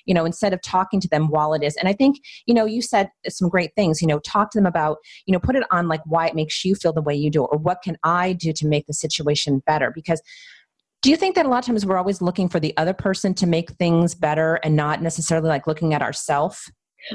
you 0.04 0.14
know 0.14 0.24
instead 0.24 0.52
of 0.52 0.60
talking 0.62 0.98
to 0.98 1.06
them 1.06 1.28
while 1.28 1.54
it 1.54 1.62
is 1.62 1.76
and 1.76 1.88
i 1.88 1.92
think 1.92 2.16
you 2.46 2.54
know 2.54 2.64
you 2.64 2.82
said 2.82 3.08
some 3.28 3.48
great 3.48 3.70
things 3.76 4.02
you 4.02 4.08
know 4.08 4.18
talk 4.18 4.50
to 4.50 4.58
them 4.58 4.66
about 4.66 4.98
you 5.26 5.32
know 5.32 5.38
put 5.38 5.54
it 5.54 5.62
on 5.70 5.86
like 5.86 6.00
why 6.06 6.26
it 6.26 6.34
makes 6.34 6.64
you 6.64 6.74
feel 6.74 6.92
the 6.92 7.00
way 7.00 7.14
you 7.14 7.30
do 7.30 7.44
or 7.44 7.56
what 7.56 7.82
can 7.84 7.96
i 8.02 8.32
do 8.32 8.52
to 8.52 8.66
make 8.66 8.84
the 8.88 8.92
situation 8.92 9.62
better 9.64 9.92
because 9.94 10.20
do 11.02 11.10
you 11.10 11.16
think 11.16 11.34
that 11.34 11.46
a 11.46 11.48
lot 11.48 11.58
of 11.58 11.64
times 11.64 11.84
we're 11.84 11.98
always 11.98 12.22
looking 12.22 12.48
for 12.48 12.60
the 12.60 12.76
other 12.76 12.92
person 12.92 13.34
to 13.34 13.46
make 13.46 13.72
things 13.72 14.14
better 14.14 14.60
and 14.62 14.76
not 14.76 15.02
necessarily 15.02 15.48
like 15.48 15.66
looking 15.66 15.94
at 15.94 16.00
ourselves? 16.00 16.70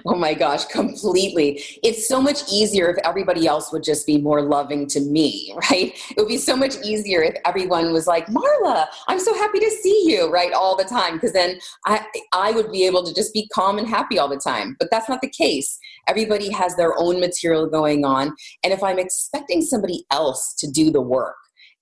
Oh 0.06 0.16
my 0.16 0.34
gosh, 0.34 0.66
completely. 0.66 1.64
It's 1.84 2.08
so 2.08 2.22
much 2.22 2.42
easier 2.52 2.90
if 2.90 2.98
everybody 3.06 3.48
else 3.48 3.72
would 3.72 3.84
just 3.84 4.06
be 4.06 4.18
more 4.18 4.42
loving 4.42 4.88
to 4.88 5.00
me, 5.00 5.54
right? 5.72 5.94
It 6.10 6.18
would 6.18 6.28
be 6.28 6.38
so 6.38 6.56
much 6.56 6.76
easier 6.84 7.22
if 7.22 7.36
everyone 7.46 7.94
was 7.94 8.08
like, 8.08 8.28
Marla, 8.28 8.88
I'm 9.08 9.20
so 9.20 9.34
happy 9.34 9.60
to 9.60 9.70
see 9.70 10.04
you, 10.08 10.30
right, 10.30 10.54
all 10.54 10.76
the 10.76 10.84
time. 10.84 11.14
Because 11.16 11.34
then 11.34 11.60
I, 11.86 12.06
I 12.34 12.52
would 12.52 12.72
be 12.72 12.86
able 12.86 13.04
to 13.04 13.14
just 13.14 13.34
be 13.34 13.48
calm 13.54 13.78
and 13.78 13.88
happy 13.88 14.20
all 14.20 14.30
the 14.30 14.38
time. 14.38 14.76
But 14.80 14.90
that's 14.92 15.10
not 15.10 15.22
the 15.22 15.30
case. 15.30 15.78
Everybody 16.08 16.52
has 16.52 16.76
their 16.76 16.98
own 16.98 17.20
material 17.20 17.68
going 17.68 18.06
on. 18.06 18.36
And 18.64 18.74
if 18.74 18.84
I'm 18.84 19.00
expecting 19.00 19.62
somebody 19.62 20.06
else 20.12 20.56
to 20.60 20.70
do 20.70 20.92
the 20.92 21.02
work, 21.02 21.36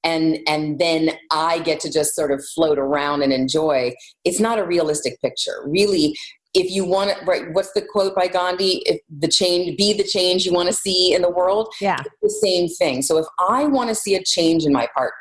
and 0.04 0.38
and 0.48 0.78
then 0.78 1.10
I 1.32 1.60
get 1.60 1.80
to 1.82 1.92
just 1.92 2.16
sort 2.16 2.32
of 2.32 2.46
float 2.54 2.78
around 2.78 3.24
and 3.24 3.34
enjoy. 3.34 3.94
It's 4.24 4.40
not 4.40 4.60
a 4.60 4.64
realistic 4.64 5.20
picture. 5.20 5.64
Really, 5.66 6.16
if 6.56 6.72
you 6.72 6.86
want 6.86 7.12
to 7.12 7.26
right 7.26 7.52
what's 7.52 7.72
the 7.74 7.82
quote 7.82 8.16
by 8.16 8.28
gandhi? 8.28 8.82
If 8.86 9.02
the 9.20 9.28
change 9.28 9.78
be 9.78 9.94
the 9.94 10.04
change 10.04 10.46
you 10.46 10.54
want 10.54 10.68
to 10.68 10.74
see 10.74 11.14
in 11.14 11.22
the 11.22 11.30
world 11.30 11.74
yeah. 11.82 12.02
the 12.22 12.30
same 12.30 12.68
thing. 12.68 13.02
So 13.02 13.18
if 13.18 13.26
i 13.40 13.66
want 13.66 13.90
to 13.90 13.96
see 13.96 14.16
a 14.16 14.24
change 14.24 14.66
in 14.66 14.72
my 14.72 14.88
partner 14.96 15.14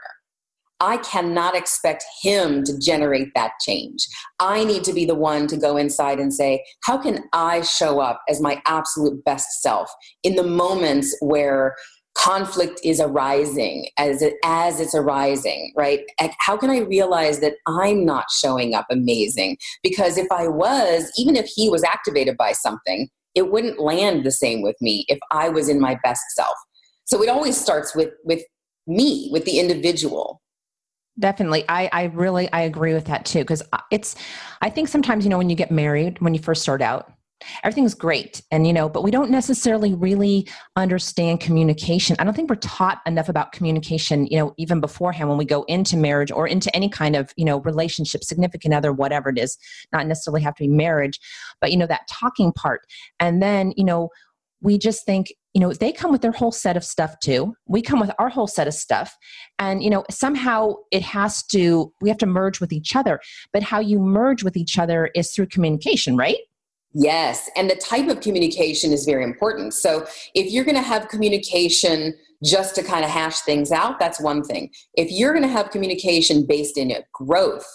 i 0.81 0.97
cannot 0.99 1.57
expect 1.57 2.05
him 2.23 2.63
to 2.65 2.79
generate 2.79 3.29
that 3.35 3.53
change. 3.61 4.07
I 4.41 4.65
need 4.65 4.85
to 4.85 4.93
be 4.93 5.05
the 5.05 5.15
one 5.15 5.47
to 5.47 5.57
go 5.57 5.77
inside 5.77 6.19
and 6.19 6.33
say 6.33 6.65
how 6.85 6.99
can 6.99 7.25
i 7.33 7.63
show 7.63 8.01
up 8.01 8.23
as 8.29 8.41
my 8.41 8.61
absolute 8.67 9.25
best 9.25 9.63
self 9.63 9.91
in 10.23 10.37
the 10.37 10.43
moments 10.43 11.17
where 11.21 11.75
conflict 12.15 12.81
is 12.85 13.01
arising 13.01 13.89
as 13.99 14.23
it 14.23 14.35
as 14.45 14.81
it's 14.81 14.95
arising 14.95 15.73
right? 15.77 16.01
How 16.39 16.57
can 16.57 16.71
i 16.71 16.79
realize 16.79 17.41
that 17.41 17.55
i'm 17.67 18.05
not 18.05 18.27
showing 18.31 18.75
up 18.75 18.87
amazing? 18.91 19.57
Because 19.83 20.17
if 20.19 20.31
i 20.31 20.49
was 20.49 21.11
even 21.19 21.37
if 21.37 21.47
he 21.55 21.69
was 21.69 21.85
activated 21.85 22.37
by 22.37 22.53
something 22.53 23.09
it 23.35 23.51
wouldn't 23.51 23.81
land 23.81 24.25
the 24.25 24.31
same 24.31 24.63
with 24.63 24.77
me 24.81 25.05
if 25.09 25.19
i 25.31 25.49
was 25.49 25.69
in 25.69 25.81
my 25.81 25.99
best 26.05 26.23
self. 26.35 26.57
So 27.05 27.23
it 27.23 27.29
always 27.29 27.61
starts 27.61 27.95
with 27.95 28.11
with 28.25 28.43
me 28.87 29.29
with 29.33 29.45
the 29.45 29.59
individual. 29.59 30.41
Definitely. 31.19 31.65
I 31.69 31.89
i 31.93 32.05
really 32.05 32.51
i 32.53 32.63
agree 32.63 32.95
with 32.95 33.07
that 33.07 33.25
too 33.25 33.41
because 33.41 33.63
uh, 33.73 33.79
it's 33.91 34.17
i 34.63 34.71
think 34.71 34.89
sometimes 34.89 35.25
you 35.25 35.31
know 35.31 35.39
when 35.39 35.51
you 35.51 35.57
get 35.57 35.71
married 35.71 36.21
when 36.21 36.35
you 36.35 36.41
first 36.41 36.63
start 36.63 36.83
out 36.83 37.13
everything's 37.63 37.95
great 37.95 38.43
and 38.51 38.67
you 38.67 38.73
know 38.73 38.89
but 38.89 39.03
we 39.03 39.11
don't 39.11 39.31
necessarily 39.31 39.95
really 39.95 40.49
understand 40.77 41.41
communication. 41.41 42.17
I 42.19 42.25
don't 42.25 42.35
think 42.35 42.51
we're 42.51 42.57
taught 42.57 43.01
enough 43.07 43.29
about 43.29 43.53
communication 43.53 44.27
you 44.27 44.39
know 44.39 44.55
even 44.59 44.81
beforehand 44.81 45.29
when 45.29 45.39
we 45.39 45.45
go 45.45 45.65
into 45.65 45.97
marriage 45.97 46.31
or 46.31 46.47
into 46.47 46.75
any 46.75 46.89
kind 46.89 47.17
of 47.17 47.33
you 47.37 47.45
know 47.45 47.61
relationship 47.61 48.25
significant 48.25 48.75
other 48.75 48.93
whatever 48.93 49.29
it 49.29 49.39
is 49.39 49.57
not 49.93 50.07
necessarily 50.07 50.43
have 50.43 50.55
to 50.55 50.65
be 50.65 50.69
marriage 50.69 51.21
but 51.61 51.71
you 51.71 51.79
know 51.79 51.87
that 51.87 52.09
talking 52.09 52.53
part. 52.53 52.83
And 53.21 53.43
then 53.43 53.73
you 53.77 53.85
know 53.85 54.11
we 54.61 54.79
just 54.79 55.05
think 55.05 55.33
you 55.53 55.61
know 55.61 55.73
they 55.73 55.93
come 55.93 56.11
with 56.11 56.23
their 56.23 56.33
whole 56.33 56.53
set 56.53 56.77
of 56.77 56.85
stuff 56.85 57.19
too. 57.21 57.55
We 57.67 57.83
come 57.83 58.01
with 58.01 58.11
our 58.19 58.29
whole 58.29 58.47
set 58.47 58.69
of 58.69 58.75
stuff. 58.75 59.17
And 59.59 59.83
you 59.83 59.91
know 59.91 60.05
somehow 60.11 60.75
it 60.91 61.03
has 61.03 61.43
to 61.45 61.93
we 62.01 62.09
have 62.09 62.19
to 62.19 62.27
merge 62.27 62.61
with 62.61 62.73
each 62.73 62.97
other. 62.97 63.21
But 63.53 63.63
how 63.63 63.81
you 63.81 63.99
merge 63.99 64.43
with 64.43 64.57
each 64.57 64.79
other 64.79 65.11
is 65.15 65.33
through 65.33 65.47
communication 65.47 66.17
right 66.17 66.39
Yes, 66.95 67.51
and 67.57 67.69
the 67.69 67.75
type 67.75 68.09
of 68.09 68.21
communication 68.21 68.93
is 68.93 69.05
very 69.05 69.25
important. 69.25 69.75
So 69.75 70.07
if 70.35 70.53
you're 70.53 70.65
going 70.65 70.77
to 70.77 70.83
have 70.83 71.09
communication 71.09 72.15
just 72.45 72.77
to 72.77 72.85
kind 72.85 73.05
of 73.05 73.11
hash 73.11 73.41
things 73.41 73.73
out, 73.73 73.99
that's 73.99 74.21
one 74.21 74.45
thing. 74.45 74.71
If 74.95 75.11
you're 75.11 75.33
going 75.33 75.43
to 75.43 75.49
have 75.49 75.71
communication 75.71 76.47
based 76.47 76.79
in 76.79 76.95
growth, 77.13 77.67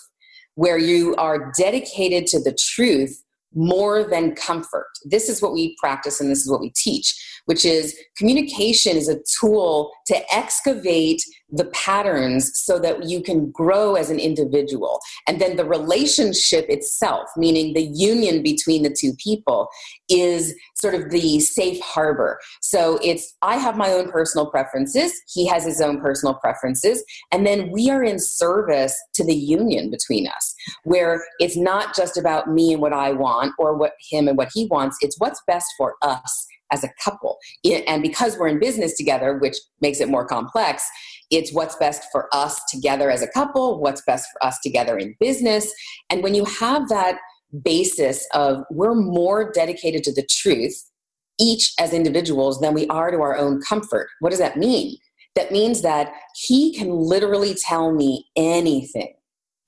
where 0.56 0.78
you 0.78 1.16
are 1.16 1.52
dedicated 1.58 2.28
to 2.28 2.42
the 2.42 2.58
truth 2.58 3.24
more 3.54 4.04
than 4.04 4.36
comfort, 4.36 4.88
this 5.06 5.28
is 5.28 5.42
what 5.42 5.54
we 5.54 5.76
practice 5.80 6.22
and 6.22 6.32
this 6.32 6.40
is 6.40 6.50
what 6.50 6.62
we 6.62 6.72
teach, 6.76 7.39
which 7.50 7.66
is 7.66 7.98
communication 8.16 8.96
is 8.96 9.10
a 9.10 9.18
tool 9.40 9.92
to 10.06 10.16
excavate 10.32 11.20
the 11.52 11.66
patterns 11.66 12.52
so 12.54 12.78
that 12.78 13.06
you 13.06 13.24
can 13.24 13.50
grow 13.50 13.96
as 13.96 14.12
an 14.12 14.20
individual. 14.20 15.00
And 15.28 15.42
then 15.42 15.56
the 15.56 15.66
relationship 15.66 16.68
itself, 16.70 17.28
meaning 17.36 17.74
the 17.74 17.90
union 17.92 18.44
between 18.44 18.84
the 18.84 18.96
two 18.96 19.14
people, 19.16 19.68
is 20.10 20.54
sort 20.76 20.94
of 20.94 21.10
the 21.10 21.40
safe 21.40 21.82
harbor. 21.82 22.38
So 22.62 23.00
it's, 23.02 23.36
I 23.42 23.58
have 23.58 23.76
my 23.76 23.94
own 23.94 24.12
personal 24.12 24.46
preferences, 24.52 25.12
he 25.34 25.48
has 25.48 25.66
his 25.66 25.82
own 25.82 26.00
personal 26.02 26.36
preferences, 26.36 27.04
and 27.32 27.48
then 27.48 27.72
we 27.72 27.90
are 27.90 28.04
in 28.04 28.20
service 28.20 28.96
to 29.16 29.26
the 29.26 29.36
union 29.36 29.90
between 29.90 30.28
us, 30.28 30.54
where 30.84 31.26
it's 31.40 31.58
not 31.58 31.96
just 31.96 32.16
about 32.16 32.48
me 32.48 32.74
and 32.74 32.82
what 32.82 32.94
I 32.94 33.12
want 33.14 33.54
or 33.58 33.76
what 33.76 33.94
him 34.12 34.28
and 34.28 34.38
what 34.38 34.50
he 34.54 34.68
wants, 34.68 34.98
it's 35.02 35.20
what's 35.20 35.42
best 35.48 35.66
for 35.80 35.96
us 36.04 36.46
as 36.72 36.84
a 36.84 36.90
couple. 37.04 37.38
And 37.66 38.02
because 38.02 38.38
we're 38.38 38.48
in 38.48 38.60
business 38.60 38.96
together, 38.96 39.38
which 39.38 39.58
makes 39.82 40.00
it 40.00 40.10
more 40.10 40.26
complex, 40.26 40.88
it's 41.32 41.54
what's 41.54 41.76
best 41.76 42.04
for 42.12 42.28
us 42.34 42.60
together 42.72 43.12
as 43.12 43.22
a 43.22 43.28
couple, 43.28 43.80
what's 43.80 44.02
best 44.02 44.28
for 44.32 44.44
us 44.46 44.60
together 44.62 44.98
in 44.98 45.16
business. 45.20 45.72
And 46.10 46.24
when 46.24 46.34
you 46.34 46.46
have 46.46 46.90
that 46.90 47.20
basis 47.64 48.28
of 48.34 48.64
we're 48.70 48.96
more 48.96 49.52
dedicated 49.52 50.04
to 50.04 50.14
the 50.14 50.28
truth, 50.30 50.90
each 51.40 51.74
as 51.80 51.94
individuals, 51.94 52.60
than 52.60 52.74
we 52.74 52.88
are 52.88 53.12
to 53.12 53.18
our 53.18 53.38
own 53.38 53.62
comfort, 53.62 54.10
what 54.20 54.30
does 54.30 54.40
that 54.40 54.58
mean? 54.58 54.98
That 55.36 55.52
means 55.52 55.82
that 55.84 56.12
he 56.36 56.74
can 56.74 56.90
literally 56.90 57.54
tell 57.54 57.94
me 57.94 58.28
anything 58.36 59.14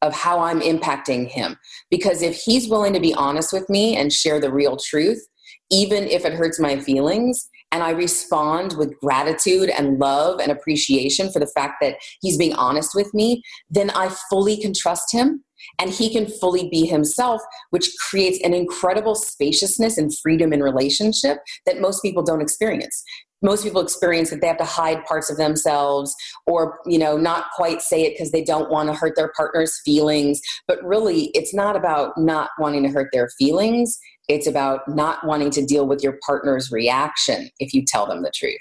of 0.02 0.14
how 0.14 0.40
I'm 0.40 0.62
impacting 0.62 1.30
him. 1.30 1.58
Because 1.90 2.22
if 2.24 2.36
he's 2.36 2.68
willing 2.68 2.94
to 2.94 3.00
be 3.00 3.14
honest 3.14 3.54
with 3.54 3.70
me 3.70 3.96
and 3.96 4.12
share 4.12 4.40
the 4.40 4.52
real 4.52 4.76
truth, 4.76 5.26
even 5.72 6.04
if 6.04 6.26
it 6.26 6.34
hurts 6.34 6.60
my 6.60 6.80
feelings, 6.80 7.50
and 7.72 7.84
I 7.84 7.92
respond 7.92 8.74
with 8.78 9.00
gratitude 9.00 9.70
and 9.70 9.98
love 9.98 10.40
and 10.40 10.52
appreciation 10.52 11.32
for 11.32 11.40
the 11.40 11.48
fact 11.48 11.76
that 11.82 11.96
he's 12.22 12.38
being 12.38 12.54
honest 12.54 12.94
with 12.94 13.14
me, 13.14 13.42
then 13.70 13.90
I 13.92 14.10
fully 14.30 14.58
can 14.58 14.74
trust 14.74 15.14
him 15.14 15.44
and 15.80 15.90
he 15.90 16.12
can 16.12 16.28
fully 16.28 16.70
be 16.70 16.86
himself, 16.86 17.42
which 17.70 17.90
creates 18.10 18.40
an 18.44 18.54
incredible 18.54 19.16
spaciousness 19.16 19.98
and 19.98 20.12
freedom 20.20 20.52
in 20.52 20.62
relationship 20.62 21.38
that 21.66 21.80
most 21.80 22.02
people 22.02 22.24
don't 22.24 22.42
experience. 22.42 23.04
Most 23.44 23.64
people 23.64 23.82
experience 23.82 24.30
that 24.30 24.42
they 24.42 24.48
have 24.48 24.58
to 24.58 24.66
hide 24.66 25.04
parts 25.06 25.32
of 25.32 25.38
themselves 25.38 26.14
or, 26.46 26.80
you 26.86 27.00
know, 27.00 27.18
not 27.18 27.46
quite 27.56 27.82
say 27.82 28.04
it 28.04 28.14
because 28.14 28.32
they 28.32 28.44
don't 28.44 28.70
want 28.70 28.90
to 28.90 28.94
hurt 28.94 29.16
their 29.16 29.32
partner's 29.36 29.80
feelings. 29.84 30.40
But 30.68 30.84
really, 30.84 31.32
it's 31.34 31.54
not 31.54 31.76
about 31.76 32.18
not 32.18 32.52
wanting 32.60 32.84
to 32.84 32.90
hurt 32.90 33.10
their 33.12 33.30
feelings. 33.40 33.98
It's 34.36 34.48
about 34.48 34.88
not 34.88 35.26
wanting 35.26 35.52
to 35.52 35.66
deal 35.66 35.88
with 35.88 36.04
your 36.04 36.18
partner's 36.26 36.72
reaction 36.72 37.50
if 37.60 37.74
you 37.74 37.84
tell 37.86 38.06
them 38.06 38.24
the 38.24 38.32
truth. 38.34 38.58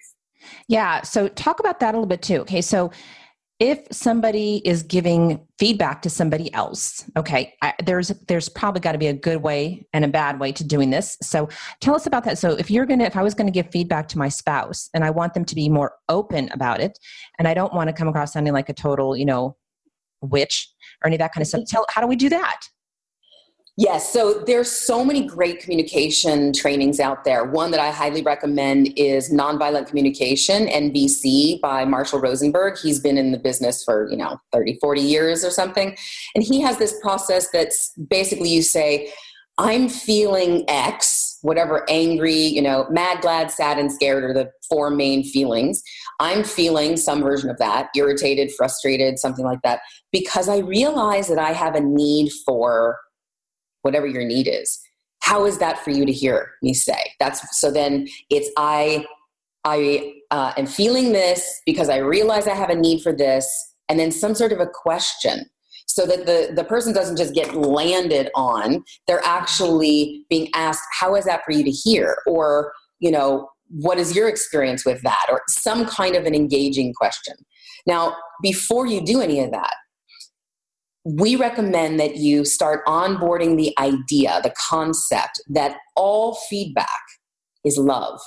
Yeah. 0.68 1.02
So 1.02 1.28
talk 1.28 1.60
about 1.60 1.80
that 1.80 1.94
a 1.94 1.96
little 1.96 2.06
bit 2.06 2.22
too. 2.22 2.40
Okay. 2.40 2.62
So 2.62 2.90
if 3.60 3.80
somebody 3.92 4.62
is 4.64 4.82
giving 4.82 5.38
feedback 5.58 6.00
to 6.00 6.10
somebody 6.10 6.52
else 6.54 7.04
okay 7.16 7.54
I, 7.62 7.74
there's 7.84 8.08
there's 8.26 8.48
probably 8.48 8.80
got 8.80 8.92
to 8.92 8.98
be 8.98 9.08
a 9.08 9.12
good 9.12 9.42
way 9.42 9.86
and 9.92 10.04
a 10.04 10.08
bad 10.08 10.40
way 10.40 10.50
to 10.52 10.64
doing 10.64 10.88
this 10.88 11.18
so 11.22 11.48
tell 11.80 11.94
us 11.94 12.06
about 12.06 12.24
that 12.24 12.38
so 12.38 12.52
if 12.52 12.70
you're 12.70 12.86
gonna 12.86 13.04
if 13.04 13.16
i 13.16 13.22
was 13.22 13.34
gonna 13.34 13.50
give 13.50 13.70
feedback 13.70 14.08
to 14.08 14.18
my 14.18 14.30
spouse 14.30 14.88
and 14.94 15.04
i 15.04 15.10
want 15.10 15.34
them 15.34 15.44
to 15.44 15.54
be 15.54 15.68
more 15.68 15.92
open 16.08 16.50
about 16.52 16.80
it 16.80 16.98
and 17.38 17.46
i 17.46 17.54
don't 17.54 17.74
want 17.74 17.88
to 17.88 17.92
come 17.92 18.08
across 18.08 18.32
sounding 18.32 18.54
like 18.54 18.70
a 18.70 18.74
total 18.74 19.14
you 19.14 19.26
know 19.26 19.54
witch 20.22 20.72
or 21.04 21.08
any 21.08 21.16
of 21.16 21.20
that 21.20 21.32
kind 21.32 21.42
of 21.42 21.48
stuff 21.48 21.60
mm-hmm. 21.60 21.76
tell 21.76 21.86
how 21.90 22.00
do 22.00 22.06
we 22.06 22.16
do 22.16 22.30
that 22.30 22.60
Yes, 23.76 24.12
so 24.12 24.42
there's 24.46 24.70
so 24.70 25.04
many 25.04 25.26
great 25.26 25.60
communication 25.60 26.52
trainings 26.52 27.00
out 27.00 27.24
there. 27.24 27.44
One 27.44 27.70
that 27.70 27.80
I 27.80 27.90
highly 27.90 28.20
recommend 28.20 28.92
is 28.96 29.32
Nonviolent 29.32 29.86
Communication, 29.86 30.66
NVC, 30.66 31.60
by 31.60 31.84
Marshall 31.84 32.20
Rosenberg. 32.20 32.78
He's 32.78 33.00
been 33.00 33.16
in 33.16 33.32
the 33.32 33.38
business 33.38 33.82
for, 33.82 34.10
you 34.10 34.16
know, 34.16 34.38
30, 34.52 34.78
40 34.80 35.00
years 35.00 35.44
or 35.44 35.50
something. 35.50 35.96
And 36.34 36.44
he 36.44 36.60
has 36.60 36.76
this 36.78 36.98
process 37.00 37.48
that's 37.52 37.92
basically 38.10 38.50
you 38.50 38.62
say, 38.62 39.12
I'm 39.56 39.88
feeling 39.88 40.64
X 40.68 41.30
whatever 41.42 41.88
angry, 41.88 42.34
you 42.34 42.62
know, 42.62 42.86
mad, 42.90 43.22
glad, 43.22 43.50
sad, 43.50 43.78
and 43.78 43.90
scared 43.90 44.24
are 44.24 44.34
the 44.34 44.50
four 44.68 44.90
main 44.90 45.24
feelings. 45.24 45.82
I'm 46.18 46.44
feeling 46.44 46.96
some 46.96 47.22
version 47.22 47.48
of 47.48 47.58
that, 47.58 47.88
irritated, 47.96 48.52
frustrated, 48.56 49.18
something 49.18 49.44
like 49.44 49.62
that, 49.62 49.80
because 50.12 50.48
I 50.48 50.58
realize 50.58 51.28
that 51.28 51.38
I 51.38 51.52
have 51.52 51.74
a 51.74 51.80
need 51.80 52.30
for 52.44 52.98
whatever 53.82 54.06
your 54.06 54.24
need 54.24 54.48
is. 54.48 54.78
How 55.22 55.44
is 55.44 55.58
that 55.58 55.84
for 55.84 55.90
you 55.90 56.06
to 56.06 56.12
hear 56.12 56.52
me 56.62 56.74
say? 56.74 57.12
That's 57.18 57.60
so 57.60 57.70
then 57.70 58.08
it's 58.30 58.50
I 58.56 59.06
I 59.64 60.14
uh, 60.30 60.52
am 60.56 60.66
feeling 60.66 61.12
this 61.12 61.60
because 61.66 61.88
I 61.88 61.98
realize 61.98 62.46
I 62.48 62.54
have 62.54 62.70
a 62.70 62.74
need 62.74 63.02
for 63.02 63.12
this, 63.12 63.46
and 63.88 63.98
then 63.98 64.10
some 64.10 64.34
sort 64.34 64.52
of 64.52 64.60
a 64.60 64.66
question 64.66 65.44
so 65.90 66.06
that 66.06 66.24
the, 66.24 66.52
the 66.54 66.64
person 66.64 66.94
doesn't 66.94 67.16
just 67.16 67.34
get 67.34 67.54
landed 67.56 68.30
on, 68.36 68.84
they're 69.08 69.24
actually 69.24 70.24
being 70.30 70.48
asked, 70.54 70.84
How 70.98 71.16
is 71.16 71.24
that 71.24 71.42
for 71.44 71.50
you 71.52 71.64
to 71.64 71.70
hear? 71.70 72.18
Or, 72.26 72.72
you 73.00 73.10
know, 73.10 73.48
what 73.68 73.98
is 73.98 74.14
your 74.14 74.28
experience 74.28 74.86
with 74.86 75.02
that? 75.02 75.26
Or 75.28 75.42
some 75.48 75.86
kind 75.86 76.14
of 76.14 76.26
an 76.26 76.34
engaging 76.34 76.94
question. 76.94 77.34
Now, 77.86 78.16
before 78.40 78.86
you 78.86 79.04
do 79.04 79.20
any 79.20 79.40
of 79.40 79.50
that, 79.50 79.74
we 81.04 81.36
recommend 81.36 81.98
that 81.98 82.16
you 82.16 82.44
start 82.44 82.84
onboarding 82.86 83.56
the 83.56 83.74
idea, 83.78 84.40
the 84.42 84.54
concept 84.68 85.40
that 85.48 85.76
all 85.96 86.34
feedback 86.48 86.88
is 87.64 87.78
love. 87.78 88.20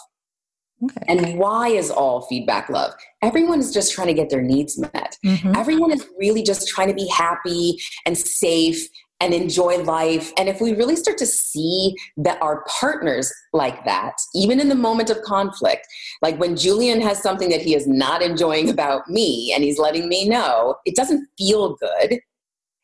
Okay. 0.84 1.06
And 1.08 1.38
why 1.40 1.70
is 1.70 1.90
all 1.90 2.24
feedback 2.24 2.70
love? 2.70 2.94
Everyone 3.22 3.60
is 3.60 3.72
just 3.72 3.94
trying 3.94 4.08
to 4.08 4.14
get 4.14 4.30
their 4.30 4.42
needs 4.42 4.78
met. 4.78 5.18
Mm-hmm. 5.26 5.56
Everyone 5.56 5.92
is 5.92 6.06
really 6.20 6.44
just 6.44 6.68
trying 6.68 6.90
to 6.90 6.94
be 6.94 7.08
happy 7.08 7.78
and 8.06 8.18
safe 8.18 8.86
and 9.22 9.34
enjoy 9.34 9.78
life. 9.84 10.34
And 10.38 10.50
if 10.50 10.60
we 10.60 10.74
really 10.74 10.98
start 10.98 11.18
to 11.20 11.26
see 11.26 11.96
that 12.18 12.42
our 12.42 12.66
partners 12.68 13.32
like 13.54 13.86
that, 13.86 14.16
even 14.36 14.60
in 14.60 14.68
the 14.68 14.76
moment 14.76 15.10
of 15.10 15.22
conflict, 15.22 15.88
like 16.22 16.38
when 16.38 16.58
Julian 16.58 17.00
has 17.00 17.22
something 17.22 17.48
that 17.50 17.62
he 17.62 17.76
is 17.76 17.88
not 17.88 18.22
enjoying 18.22 18.70
about 18.70 19.10
me 19.10 19.54
and 19.56 19.64
he's 19.64 19.80
letting 19.80 20.10
me 20.10 20.28
know, 20.28 20.76
it 20.86 20.96
doesn't 20.96 21.26
feel 21.38 21.78
good 21.78 22.20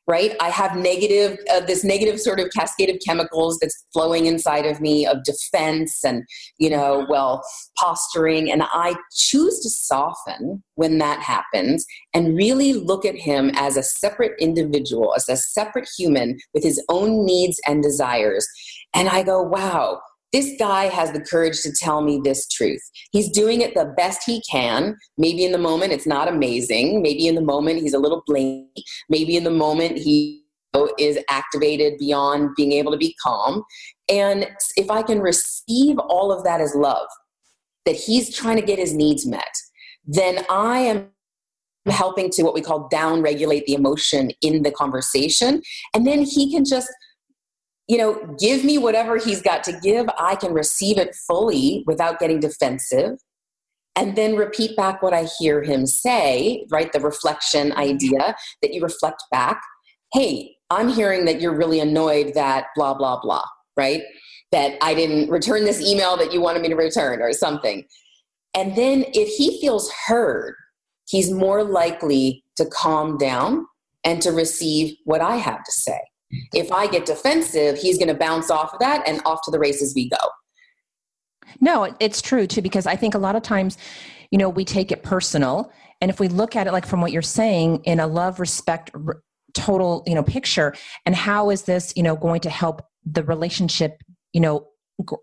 right? 0.10 0.36
I 0.42 0.50
have 0.50 0.75
negative 0.75 1.38
uh, 1.54 1.60
this 1.62 1.84
negative 1.84 2.20
sort 2.20 2.39
of 2.39 2.50
cascade 2.50 2.89
of 2.89 2.98
chemicals 3.06 3.60
that's 3.62 3.86
flowing 3.94 4.25
inside 4.25 4.66
of 4.66 4.82
me 4.82 5.06
of 5.06 5.24
defense 5.24 6.04
and 6.04 6.24
you 6.58 6.70
know 6.70 7.06
well 7.10 7.44
posturing. 7.78 8.51
And 8.51 8.63
i 8.63 8.96
choose 9.16 9.60
to 9.60 9.70
soften 9.70 10.63
when 10.75 10.98
that 10.98 11.22
happens 11.22 11.86
and 12.13 12.36
really 12.36 12.74
look 12.74 13.06
at 13.06 13.16
him 13.16 13.51
as 13.54 13.78
a 13.78 13.84
separate 13.84 14.34
individual 14.39 15.13
as 15.16 15.30
a 15.30 15.38
separate 15.38 15.88
human 15.98 16.38
with 16.54 16.63
his 16.63 16.84
own 16.89 17.24
needs 17.24 17.62
and 17.68 17.84
desires. 17.84 18.48
And 18.96 19.08
i 19.10 19.22
go 19.22 19.44
wow 19.44 20.01
this 20.31 20.53
guy 20.59 20.86
has 20.86 21.12
the 21.12 21.21
courage 21.21 21.62
to 21.62 21.71
tell 21.71 22.01
me 22.01 22.21
this 22.24 22.48
truth. 22.48 22.81
He's 23.12 23.31
doing 23.31 23.62
it 23.62 23.74
the 23.74 23.93
best 23.98 24.24
he 24.25 24.41
can. 24.50 24.95
Maybe 25.17 25.43
in 25.43 25.51
the 25.51 25.57
moment 25.57 25.91
it's 25.91 26.07
not 26.07 26.27
amazing. 26.27 27.01
Maybe 27.01 27.27
in 27.27 27.36
the 27.36 27.41
moment 27.41 27.81
he's 27.81 27.93
a 27.93 28.00
little 28.00 28.24
blinky. 28.27 28.83
Maybe 29.09 29.38
in 29.38 29.43
the 29.43 29.51
moment 29.51 29.98
he 29.98 30.43
is 31.00 31.17
activated 31.29 31.98
beyond 31.98 32.51
being 32.55 32.74
able 32.74 32.91
to 32.91 32.98
be 32.98 33.15
calm. 33.24 33.63
And 34.07 34.48
if 34.75 34.91
I 34.91 35.01
can 35.01 35.19
receive 35.19 35.98
all 35.98 36.31
of 36.31 36.43
that 36.43 36.62
as 36.62 36.75
love, 36.75 37.07
that 37.86 37.95
he's 37.95 38.36
trying 38.36 38.57
to 38.57 38.65
get 38.65 38.77
his 38.77 38.93
needs 38.93 39.25
met, 39.25 39.51
then 40.05 40.45
I 40.50 40.79
am 40.79 41.09
helping 41.88 42.29
to 42.29 42.43
what 42.43 42.53
we 42.53 42.62
call 42.62 42.88
down 42.89 43.21
regulate 43.21 43.65
the 43.65 43.74
emotion 43.74 44.31
in 44.41 44.63
the 44.63 44.71
conversation. 44.71 45.62
And 45.95 46.05
then 46.05 46.21
he 46.24 46.51
can 46.51 46.65
just 46.65 46.89
you 47.89 47.98
know, 47.98 48.36
give 48.39 48.63
me 48.63 48.77
whatever 48.77 49.17
he's 49.17 49.41
got 49.41 49.63
to 49.63 49.77
give. 49.81 50.08
I 50.19 50.36
can 50.36 50.53
receive 50.53 51.00
it 51.00 51.15
fully 51.27 51.84
without 51.88 52.19
getting 52.19 52.39
defensive. 52.39 53.17
And 53.96 54.15
then 54.15 54.36
repeat 54.36 54.77
back 54.77 55.01
what 55.01 55.12
I 55.12 55.27
hear 55.39 55.63
him 55.63 55.88
say, 55.88 56.67
right? 56.69 56.93
The 56.93 57.00
reflection 57.00 57.74
idea 57.74 58.36
that 58.62 58.74
you 58.74 58.81
reflect 58.81 59.24
back. 59.31 59.60
Hey, 60.13 60.55
I'm 60.69 60.88
hearing 60.88 61.25
that 61.25 61.41
you're 61.41 61.58
really 61.58 61.79
annoyed 61.79 62.36
that 62.36 62.67
blah, 62.75 62.93
blah, 62.93 63.19
blah, 63.22 63.43
right? 63.75 64.03
That 64.51 64.77
I 64.84 64.93
didn't 64.93 65.31
return 65.31 65.65
this 65.65 65.81
email 65.81 66.15
that 66.17 66.31
you 66.31 66.41
wanted 66.41 66.62
me 66.62 66.69
to 66.69 66.75
return 66.75 67.24
or 67.24 67.34
something. 67.34 67.86
And 68.53 68.75
then 68.75 69.03
if 69.13 69.29
he 69.29 69.60
feels 69.60 69.91
heard, 70.05 70.53
he's 71.08 71.31
more 71.31 71.63
likely 71.63 72.43
to 72.58 72.67
calm 72.67 73.17
down 73.17 73.65
and 74.05 74.22
to 74.22 74.31
receive 74.31 74.96
what 75.05 75.22
I 75.22 75.38
have 75.38 75.63
to 75.63 75.72
say. 75.72 76.00
If 76.53 76.71
I 76.71 76.88
get 76.88 77.05
defensive, 77.05 77.77
he's 77.77 77.98
going 77.98 78.07
to 78.09 78.13
bounce 78.13 78.51
off 78.51 78.74
of 78.74 78.79
that 78.79 79.07
and 79.07 79.21
off 79.25 79.41
to 79.43 79.51
the 79.51 79.59
races 79.59 79.93
we 79.95 80.09
go. 80.09 80.17
No, 81.59 81.95
it's 82.00 82.21
true 82.21 82.48
too, 82.48 82.62
because 82.62 82.86
I 82.86 82.95
think 82.95 83.15
a 83.15 83.19
lot 83.19 83.36
of 83.36 83.41
times, 83.41 83.77
you 84.32 84.38
know, 84.38 84.49
we 84.49 84.63
take 84.63 84.91
it 84.91 85.04
personal. 85.04 85.71
And 86.01 86.12
if 86.12 86.19
we 86.19 86.27
look 86.27 86.56
at 86.56 86.67
it 86.67 86.73
like 86.73 86.86
from 86.86 87.01
what 87.01 87.12
you're 87.12 87.21
saying 87.21 87.82
in 87.84 87.99
a 87.99 88.08
love, 88.08 88.39
respect, 88.39 88.91
r- 88.93 89.21
total, 89.54 90.04
you 90.06 90.15
know, 90.15 90.23
picture, 90.23 90.75
and 91.06 91.15
how 91.15 91.49
is 91.49 91.63
this, 91.63 91.91
you 91.95 92.04
know, 92.04 92.15
going 92.15 92.41
to 92.41 92.49
help 92.49 92.82
the 93.06 93.23
relationship, 93.23 94.01
you 94.32 94.39
know, 94.39 94.67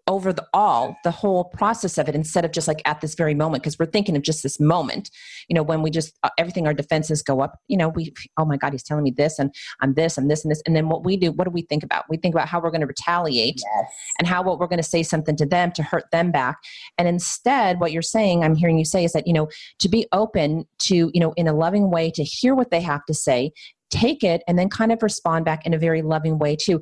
over 0.07 0.33
the 0.33 0.47
all 0.55 0.97
the 1.05 1.11
whole 1.11 1.45
process 1.45 1.99
of 1.99 2.09
it 2.09 2.15
instead 2.15 2.45
of 2.45 2.53
just 2.53 2.69
like 2.69 2.81
at 2.85 3.01
this 3.01 3.15
very 3.15 3.35
moment 3.35 3.63
because 3.63 3.79
we're 3.79 3.87
thinking 3.87 4.17
of 4.17 4.23
just 4.23 4.43
this 4.43 4.59
moment. 4.59 5.11
You 5.49 5.55
know 5.55 5.63
when 5.63 5.83
we 5.83 5.91
just 5.91 6.15
uh, 6.23 6.31
everything 6.39 6.67
our 6.67 6.75
defenses 6.75 7.23
go 7.23 7.41
up 7.41 7.59
you 7.69 7.77
know 7.77 7.89
we 7.89 8.13
oh 8.37 8.45
my 8.45 8.57
god 8.57 8.73
he's 8.73 8.83
telling 8.83 9.05
me 9.05 9.11
this 9.11 9.39
and 9.39 9.55
i'm 9.81 9.95
this 9.95 10.19
and 10.19 10.31
this 10.31 10.45
and 10.45 10.51
this 10.51 10.63
and 10.67 10.75
then 10.75 10.89
what 10.89 11.05
we 11.05 11.17
do 11.17 11.33
what 11.33 11.45
do 11.45 11.51
we 11.51 11.63
think 11.63 11.83
about? 11.83 12.05
We 12.09 12.17
think 12.17 12.35
about 12.35 12.49
how 12.49 12.61
we're 12.61 12.71
going 12.71 12.81
to 12.81 12.87
retaliate 12.87 13.61
yes. 13.63 13.93
and 14.19 14.27
how 14.27 14.43
what 14.43 14.59
we're 14.59 14.67
going 14.67 14.79
to 14.79 14.83
say 14.83 15.03
something 15.03 15.37
to 15.37 15.47
them 15.47 15.73
to 15.73 15.83
hurt 15.83 16.11
them 16.11 16.31
back. 16.31 16.59
And 16.99 17.07
instead 17.09 17.81
what 17.81 17.93
you're 17.93 18.03
saying 18.03 18.45
i'm 18.45 18.55
hearing 18.55 18.79
you 18.79 18.85
say 18.85 19.05
is 19.05 19.13
that 19.13 19.27
you 19.27 19.33
know 19.33 19.49
to 19.79 19.89
be 19.89 20.07
open 20.13 20.67
to 20.79 21.11
you 21.13 21.21
know 21.21 21.33
in 21.37 21.49
a 21.49 21.53
loving 21.53 21.91
way 21.91 22.11
to 22.11 22.25
hear 22.25 22.55
what 22.55 22.71
they 22.71 22.81
have 22.81 23.05
to 23.07 23.15
say 23.15 23.53
take 23.91 24.25
it 24.25 24.43
and 24.49 24.59
then 24.59 24.69
kind 24.69 24.93
of 24.93 25.03
respond 25.03 25.45
back 25.45 25.65
in 25.67 25.75
a 25.75 25.79
very 25.79 26.03
loving 26.03 26.39
way 26.39 26.57
too 26.57 26.81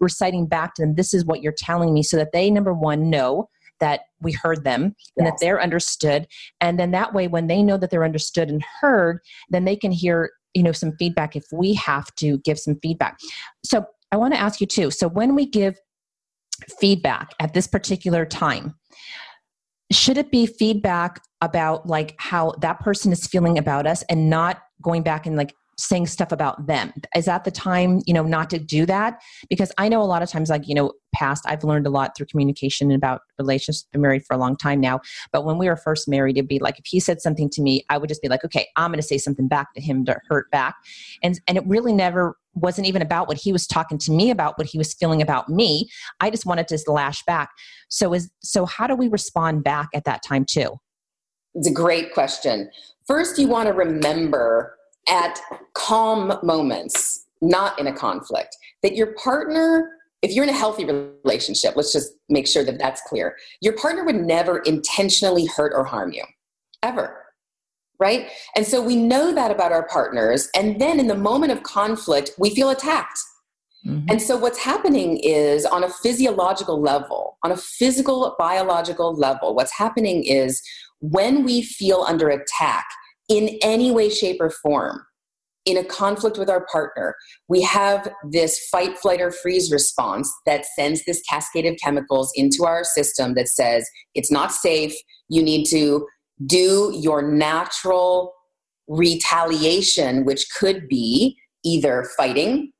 reciting 0.00 0.46
back 0.46 0.74
to 0.74 0.82
them 0.82 0.94
this 0.94 1.14
is 1.14 1.24
what 1.24 1.42
you're 1.42 1.54
telling 1.56 1.94
me 1.94 2.02
so 2.02 2.16
that 2.16 2.32
they 2.32 2.50
number 2.50 2.74
one 2.74 3.08
know 3.10 3.48
that 3.78 4.02
we 4.20 4.32
heard 4.32 4.64
them 4.64 4.94
and 5.16 5.26
yes. 5.26 5.30
that 5.30 5.38
they're 5.40 5.60
understood 5.60 6.26
and 6.60 6.78
then 6.78 6.90
that 6.90 7.14
way 7.14 7.28
when 7.28 7.46
they 7.46 7.62
know 7.62 7.76
that 7.76 7.90
they're 7.90 8.04
understood 8.04 8.48
and 8.48 8.64
heard 8.80 9.18
then 9.48 9.64
they 9.64 9.76
can 9.76 9.92
hear 9.92 10.30
you 10.54 10.62
know 10.62 10.72
some 10.72 10.92
feedback 10.98 11.36
if 11.36 11.44
we 11.52 11.74
have 11.74 12.14
to 12.16 12.38
give 12.38 12.58
some 12.58 12.76
feedback 12.82 13.18
so 13.64 13.84
i 14.12 14.16
want 14.16 14.34
to 14.34 14.40
ask 14.40 14.60
you 14.60 14.66
too 14.66 14.90
so 14.90 15.08
when 15.08 15.34
we 15.34 15.46
give 15.46 15.78
feedback 16.78 17.30
at 17.40 17.54
this 17.54 17.66
particular 17.66 18.26
time 18.26 18.74
should 19.92 20.18
it 20.18 20.30
be 20.30 20.46
feedback 20.46 21.20
about 21.40 21.86
like 21.86 22.14
how 22.18 22.52
that 22.60 22.80
person 22.80 23.12
is 23.12 23.26
feeling 23.26 23.58
about 23.58 23.86
us 23.86 24.02
and 24.08 24.28
not 24.28 24.60
going 24.82 25.02
back 25.02 25.26
and 25.26 25.36
like 25.36 25.54
saying 25.80 26.06
stuff 26.06 26.30
about 26.30 26.66
them. 26.66 26.92
Is 27.16 27.24
that 27.24 27.44
the 27.44 27.50
time 27.50 28.00
you 28.06 28.14
know 28.14 28.22
not 28.22 28.50
to 28.50 28.58
do 28.58 28.86
that? 28.86 29.20
Because 29.48 29.72
i 29.78 29.88
know 29.88 30.02
a 30.02 30.04
lot 30.04 30.22
of 30.22 30.28
times 30.28 30.50
like 30.50 30.68
you 30.68 30.74
know 30.74 30.92
past 31.12 31.44
i've 31.46 31.64
learned 31.64 31.86
a 31.86 31.90
lot 31.90 32.16
through 32.16 32.26
communication 32.26 32.92
about 32.92 33.22
relationships. 33.38 33.86
Been 33.92 34.02
married 34.02 34.24
for 34.24 34.34
a 34.34 34.38
long 34.38 34.56
time 34.56 34.80
now. 34.80 35.00
But 35.32 35.44
when 35.44 35.58
we 35.58 35.68
were 35.68 35.76
first 35.76 36.08
married 36.08 36.36
it'd 36.36 36.48
be 36.48 36.58
like 36.58 36.78
if 36.78 36.86
he 36.86 37.00
said 37.00 37.20
something 37.20 37.48
to 37.50 37.62
me 37.62 37.84
i 37.88 37.98
would 37.98 38.08
just 38.08 38.22
be 38.22 38.28
like 38.28 38.44
okay 38.44 38.68
i'm 38.76 38.90
going 38.90 39.00
to 39.00 39.06
say 39.06 39.18
something 39.18 39.48
back 39.48 39.72
to 39.74 39.80
him 39.80 40.04
to 40.04 40.16
hurt 40.28 40.50
back. 40.50 40.76
And 41.22 41.40
and 41.46 41.56
it 41.56 41.64
really 41.66 41.92
never 41.92 42.36
wasn't 42.54 42.86
even 42.86 43.00
about 43.00 43.28
what 43.28 43.36
he 43.36 43.52
was 43.52 43.66
talking 43.66 43.96
to 43.96 44.10
me 44.10 44.30
about 44.30 44.58
what 44.58 44.66
he 44.66 44.76
was 44.76 44.92
feeling 44.94 45.22
about 45.22 45.48
me. 45.48 45.88
I 46.20 46.30
just 46.30 46.46
wanted 46.46 46.66
to 46.68 46.78
lash 46.88 47.22
back. 47.24 47.50
So 47.88 48.12
is 48.12 48.30
so 48.40 48.66
how 48.66 48.86
do 48.86 48.94
we 48.94 49.08
respond 49.08 49.64
back 49.64 49.88
at 49.94 50.04
that 50.04 50.22
time 50.22 50.44
too? 50.44 50.80
It's 51.54 51.68
a 51.68 51.72
great 51.72 52.12
question. 52.12 52.70
First 53.06 53.38
you 53.38 53.48
want 53.48 53.66
to 53.66 53.72
remember 53.72 54.76
at 55.08 55.40
calm 55.74 56.38
moments, 56.42 57.26
not 57.40 57.78
in 57.78 57.86
a 57.86 57.92
conflict, 57.92 58.56
that 58.82 58.94
your 58.94 59.14
partner, 59.14 59.90
if 60.22 60.32
you're 60.32 60.44
in 60.44 60.50
a 60.50 60.54
healthy 60.54 60.84
relationship, 60.84 61.74
let's 61.76 61.92
just 61.92 62.12
make 62.28 62.46
sure 62.46 62.64
that 62.64 62.78
that's 62.78 63.00
clear, 63.02 63.36
your 63.60 63.74
partner 63.74 64.04
would 64.04 64.16
never 64.16 64.58
intentionally 64.58 65.46
hurt 65.46 65.72
or 65.74 65.84
harm 65.84 66.12
you, 66.12 66.24
ever. 66.82 67.16
Right? 67.98 68.30
And 68.56 68.66
so 68.66 68.80
we 68.82 68.96
know 68.96 69.34
that 69.34 69.50
about 69.50 69.72
our 69.72 69.86
partners. 69.86 70.48
And 70.56 70.80
then 70.80 70.98
in 70.98 71.06
the 71.06 71.14
moment 71.14 71.52
of 71.52 71.62
conflict, 71.62 72.30
we 72.38 72.54
feel 72.54 72.70
attacked. 72.70 73.18
Mm-hmm. 73.86 74.06
And 74.10 74.22
so 74.22 74.38
what's 74.38 74.58
happening 74.58 75.18
is 75.18 75.66
on 75.66 75.84
a 75.84 75.90
physiological 75.90 76.80
level, 76.80 77.36
on 77.44 77.52
a 77.52 77.56
physical, 77.56 78.36
biological 78.38 79.14
level, 79.14 79.54
what's 79.54 79.72
happening 79.72 80.24
is 80.24 80.62
when 81.00 81.44
we 81.44 81.62
feel 81.62 82.04
under 82.06 82.28
attack, 82.28 82.86
in 83.30 83.58
any 83.62 83.90
way, 83.90 84.10
shape, 84.10 84.40
or 84.40 84.50
form 84.50 85.00
in 85.66 85.76
a 85.76 85.84
conflict 85.84 86.38
with 86.38 86.48
our 86.48 86.66
partner, 86.72 87.14
we 87.48 87.62
have 87.62 88.10
this 88.30 88.66
fight, 88.68 88.98
flight, 88.98 89.20
or 89.20 89.30
freeze 89.30 89.70
response 89.70 90.32
that 90.46 90.64
sends 90.76 91.04
this 91.04 91.22
cascade 91.28 91.66
of 91.66 91.76
chemicals 91.82 92.32
into 92.34 92.64
our 92.64 92.82
system 92.82 93.34
that 93.34 93.48
says 93.48 93.88
it's 94.14 94.32
not 94.32 94.52
safe. 94.52 94.94
You 95.28 95.42
need 95.42 95.64
to 95.66 96.06
do 96.46 96.92
your 96.98 97.22
natural 97.22 98.32
retaliation, 98.88 100.24
which 100.24 100.46
could 100.58 100.88
be 100.88 101.38
either 101.64 102.08
fighting, 102.16 102.72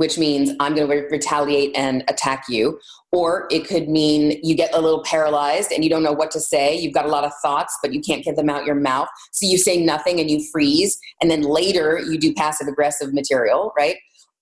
which 0.00 0.16
means 0.16 0.50
I'm 0.60 0.74
going 0.74 0.88
to 0.88 0.94
re- 0.94 1.08
retaliate 1.10 1.76
and 1.76 2.02
attack 2.08 2.44
you. 2.48 2.80
Or 3.12 3.46
it 3.50 3.68
could 3.68 3.86
mean 3.86 4.40
you 4.42 4.54
get 4.54 4.74
a 4.74 4.80
little 4.80 5.02
paralyzed 5.04 5.72
and 5.72 5.84
you 5.84 5.90
don't 5.90 6.02
know 6.02 6.14
what 6.14 6.30
to 6.30 6.40
say. 6.40 6.74
You've 6.74 6.94
got 6.94 7.04
a 7.04 7.10
lot 7.10 7.22
of 7.22 7.32
thoughts, 7.42 7.78
but 7.82 7.92
you 7.92 8.00
can't 8.00 8.24
get 8.24 8.34
them 8.34 8.48
out 8.48 8.64
your 8.64 8.76
mouth. 8.76 9.08
So 9.32 9.46
you 9.46 9.58
say 9.58 9.76
nothing 9.76 10.18
and 10.18 10.30
you 10.30 10.42
freeze. 10.50 10.98
And 11.20 11.30
then 11.30 11.42
later 11.42 11.98
you 11.98 12.18
do 12.18 12.32
passive 12.32 12.66
aggressive 12.66 13.12
material, 13.12 13.74
right? 13.76 13.96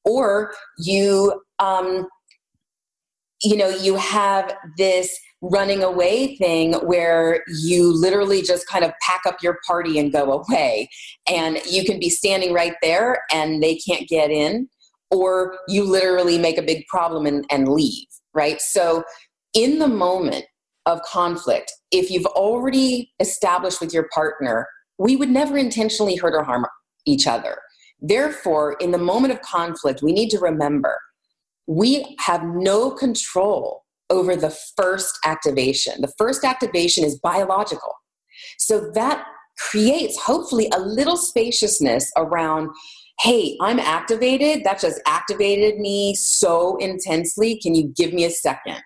Or 0.05 0.55
you, 0.79 1.43
um, 1.59 2.07
you 3.43 3.57
know, 3.57 3.69
you 3.69 3.97
have 3.97 4.57
this 4.77 5.19
running 5.41 5.83
away 5.83 6.37
thing 6.37 6.75
where 6.87 7.43
you 7.49 7.93
literally 7.93 8.43
just 8.43 8.69
kind 8.69 8.85
of 8.85 8.93
pack 9.01 9.23
up 9.27 9.43
your 9.43 9.59
party 9.67 9.99
and 9.99 10.13
go 10.13 10.31
away. 10.31 10.89
And 11.29 11.59
you 11.69 11.85
can 11.85 11.99
be 11.99 12.11
standing 12.11 12.53
right 12.53 12.75
there 12.81 13.25
and 13.33 13.61
they 13.61 13.75
can't 13.75 14.09
get 14.09 14.31
in, 14.31 14.69
or 15.11 15.59
you 15.69 15.85
literally 15.85 16.39
make 16.39 16.59
a 16.59 16.63
big 16.63 16.87
problem 16.89 17.27
and, 17.27 17.45
and 17.51 17.69
leave, 17.69 18.07
right? 18.35 18.61
So, 18.61 19.05
in 19.55 19.79
the 19.79 19.89
moment 19.89 20.45
of 20.87 21.03
conflict, 21.03 21.73
if 21.91 22.11
you've 22.11 22.27
already 22.27 23.13
established 23.19 23.81
with 23.81 23.95
your 23.95 24.09
partner, 24.15 24.67
we 24.99 25.17
would 25.17 25.31
never 25.31 25.57
intentionally 25.57 26.17
hurt 26.17 26.35
or 26.35 26.43
harm 26.43 26.67
each 27.07 27.27
other. 27.27 27.59
Therefore, 28.01 28.77
in 28.81 28.91
the 28.91 28.99
moment 28.99 29.33
of 29.33 29.41
conflict, 29.41 30.03
we 30.03 30.13
need 30.13 30.29
to 30.31 30.39
remember 30.39 30.99
we 31.67 32.17
have 32.21 32.45
no 32.45 32.91
control 32.91 33.85
over 34.11 34.35
the 34.35 34.57
first 34.77 35.19
activation. 35.25 36.01
The 36.01 36.13
first 36.17 36.45
activation 36.45 37.05
is 37.05 37.19
biological. 37.19 37.93
So 38.59 38.91
that 38.95 39.27
creates 39.71 40.19
hopefully 40.19 40.71
a 40.75 40.81
little 40.81 41.17
spaciousness 41.17 42.11
around 42.17 42.71
hey, 43.21 43.57
I'm 43.61 43.79
activated. 43.79 44.65
That 44.65 44.81
just 44.81 45.01
activated 45.07 45.79
me 45.79 46.15
so 46.15 46.77
intensely. 46.77 47.59
Can 47.61 47.75
you 47.75 47.93
give 47.97 48.13
me 48.13 48.25
a 48.25 48.31
second? 48.31 48.81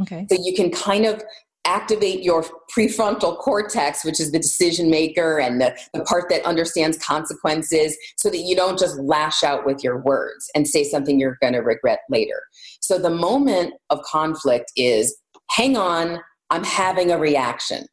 Okay. 0.00 0.26
So 0.30 0.36
you 0.42 0.54
can 0.54 0.70
kind 0.70 1.06
of 1.06 1.22
activate 1.66 2.22
your 2.22 2.44
prefrontal 2.76 3.38
cortex, 3.38 4.04
which 4.04 4.20
is 4.20 4.32
the 4.32 4.38
decision 4.38 4.90
maker 4.90 5.38
and 5.38 5.62
the, 5.62 5.74
the 5.94 6.04
part 6.04 6.28
that 6.28 6.44
understands 6.44 6.98
consequences, 6.98 7.96
so 8.18 8.28
that 8.28 8.40
you 8.40 8.54
don't 8.54 8.78
just 8.78 8.98
lash 8.98 9.42
out 9.42 9.64
with 9.64 9.82
your 9.82 10.02
words 10.02 10.50
and 10.54 10.68
say 10.68 10.84
something 10.84 11.18
you're 11.18 11.38
going 11.40 11.54
to 11.54 11.60
regret 11.60 12.00
later. 12.10 12.42
So 12.80 12.98
the 12.98 13.08
moment 13.08 13.74
of 13.88 14.02
conflict 14.02 14.72
is 14.76 15.16
hang 15.50 15.76
on, 15.76 16.20
I'm 16.50 16.64
having 16.64 17.10
a 17.10 17.18
reaction. 17.18 17.86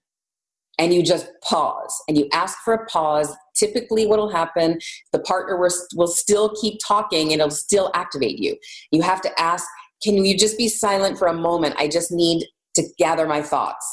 And 0.77 0.93
you 0.93 1.03
just 1.03 1.29
pause 1.43 1.95
and 2.07 2.17
you 2.17 2.27
ask 2.33 2.57
for 2.65 2.73
a 2.73 2.85
pause. 2.87 3.33
Typically, 3.61 4.07
what 4.07 4.17
will 4.19 4.31
happen, 4.31 4.79
the 5.13 5.19
partner 5.19 5.57
will, 5.57 5.71
will 5.95 6.07
still 6.07 6.53
keep 6.61 6.79
talking 6.85 7.31
and 7.31 7.41
it'll 7.41 7.51
still 7.51 7.91
activate 7.93 8.39
you. 8.39 8.57
You 8.91 9.01
have 9.03 9.21
to 9.21 9.31
ask, 9.39 9.65
can 10.03 10.25
you 10.25 10.35
just 10.35 10.57
be 10.57 10.67
silent 10.67 11.19
for 11.19 11.27
a 11.27 11.33
moment? 11.33 11.75
I 11.77 11.87
just 11.87 12.11
need 12.11 12.47
to 12.75 12.83
gather 12.97 13.27
my 13.27 13.41
thoughts. 13.41 13.85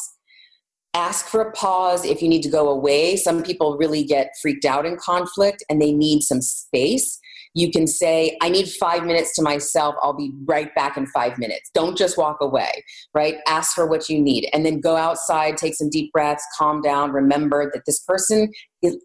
Ask 0.95 1.27
for 1.27 1.43
a 1.43 1.53
pause 1.53 2.05
if 2.05 2.23
you 2.23 2.29
need 2.29 2.43
to 2.43 2.49
go 2.49 2.71
away. 2.71 3.17
Some 3.17 3.43
people 3.43 3.77
really 3.77 4.03
get 4.03 4.31
freaked 4.41 4.65
out 4.65 4.87
in 4.87 4.97
conflict 4.97 5.63
and 5.69 5.83
they 5.83 5.93
need 5.93 6.23
some 6.23 6.41
space. 6.41 7.19
You 7.59 7.71
can 7.71 7.87
say, 7.87 8.37
I 8.41 8.49
need 8.49 8.69
five 8.69 9.05
minutes 9.05 9.35
to 9.35 9.43
myself. 9.43 9.95
I'll 10.03 10.17
be 10.17 10.33
right 10.45 10.75
back 10.75 10.97
in 10.97 11.07
five 11.07 11.39
minutes. 11.39 11.71
Don't 11.75 11.97
just 11.97 12.17
walk 12.17 12.39
away, 12.41 12.85
right? 13.15 13.37
Ask 13.47 13.75
for 13.75 13.87
what 13.87 14.09
you 14.09 14.21
need 14.21 14.49
and 14.53 14.65
then 14.65 14.81
go 14.81 14.97
outside, 14.97 15.57
take 15.57 15.75
some 15.75 15.91
deep 15.91 16.13
breaths, 16.13 16.45
calm 16.57 16.81
down. 16.81 17.13
Remember 17.13 17.71
that 17.73 17.83
this 17.87 18.01
person 18.01 18.53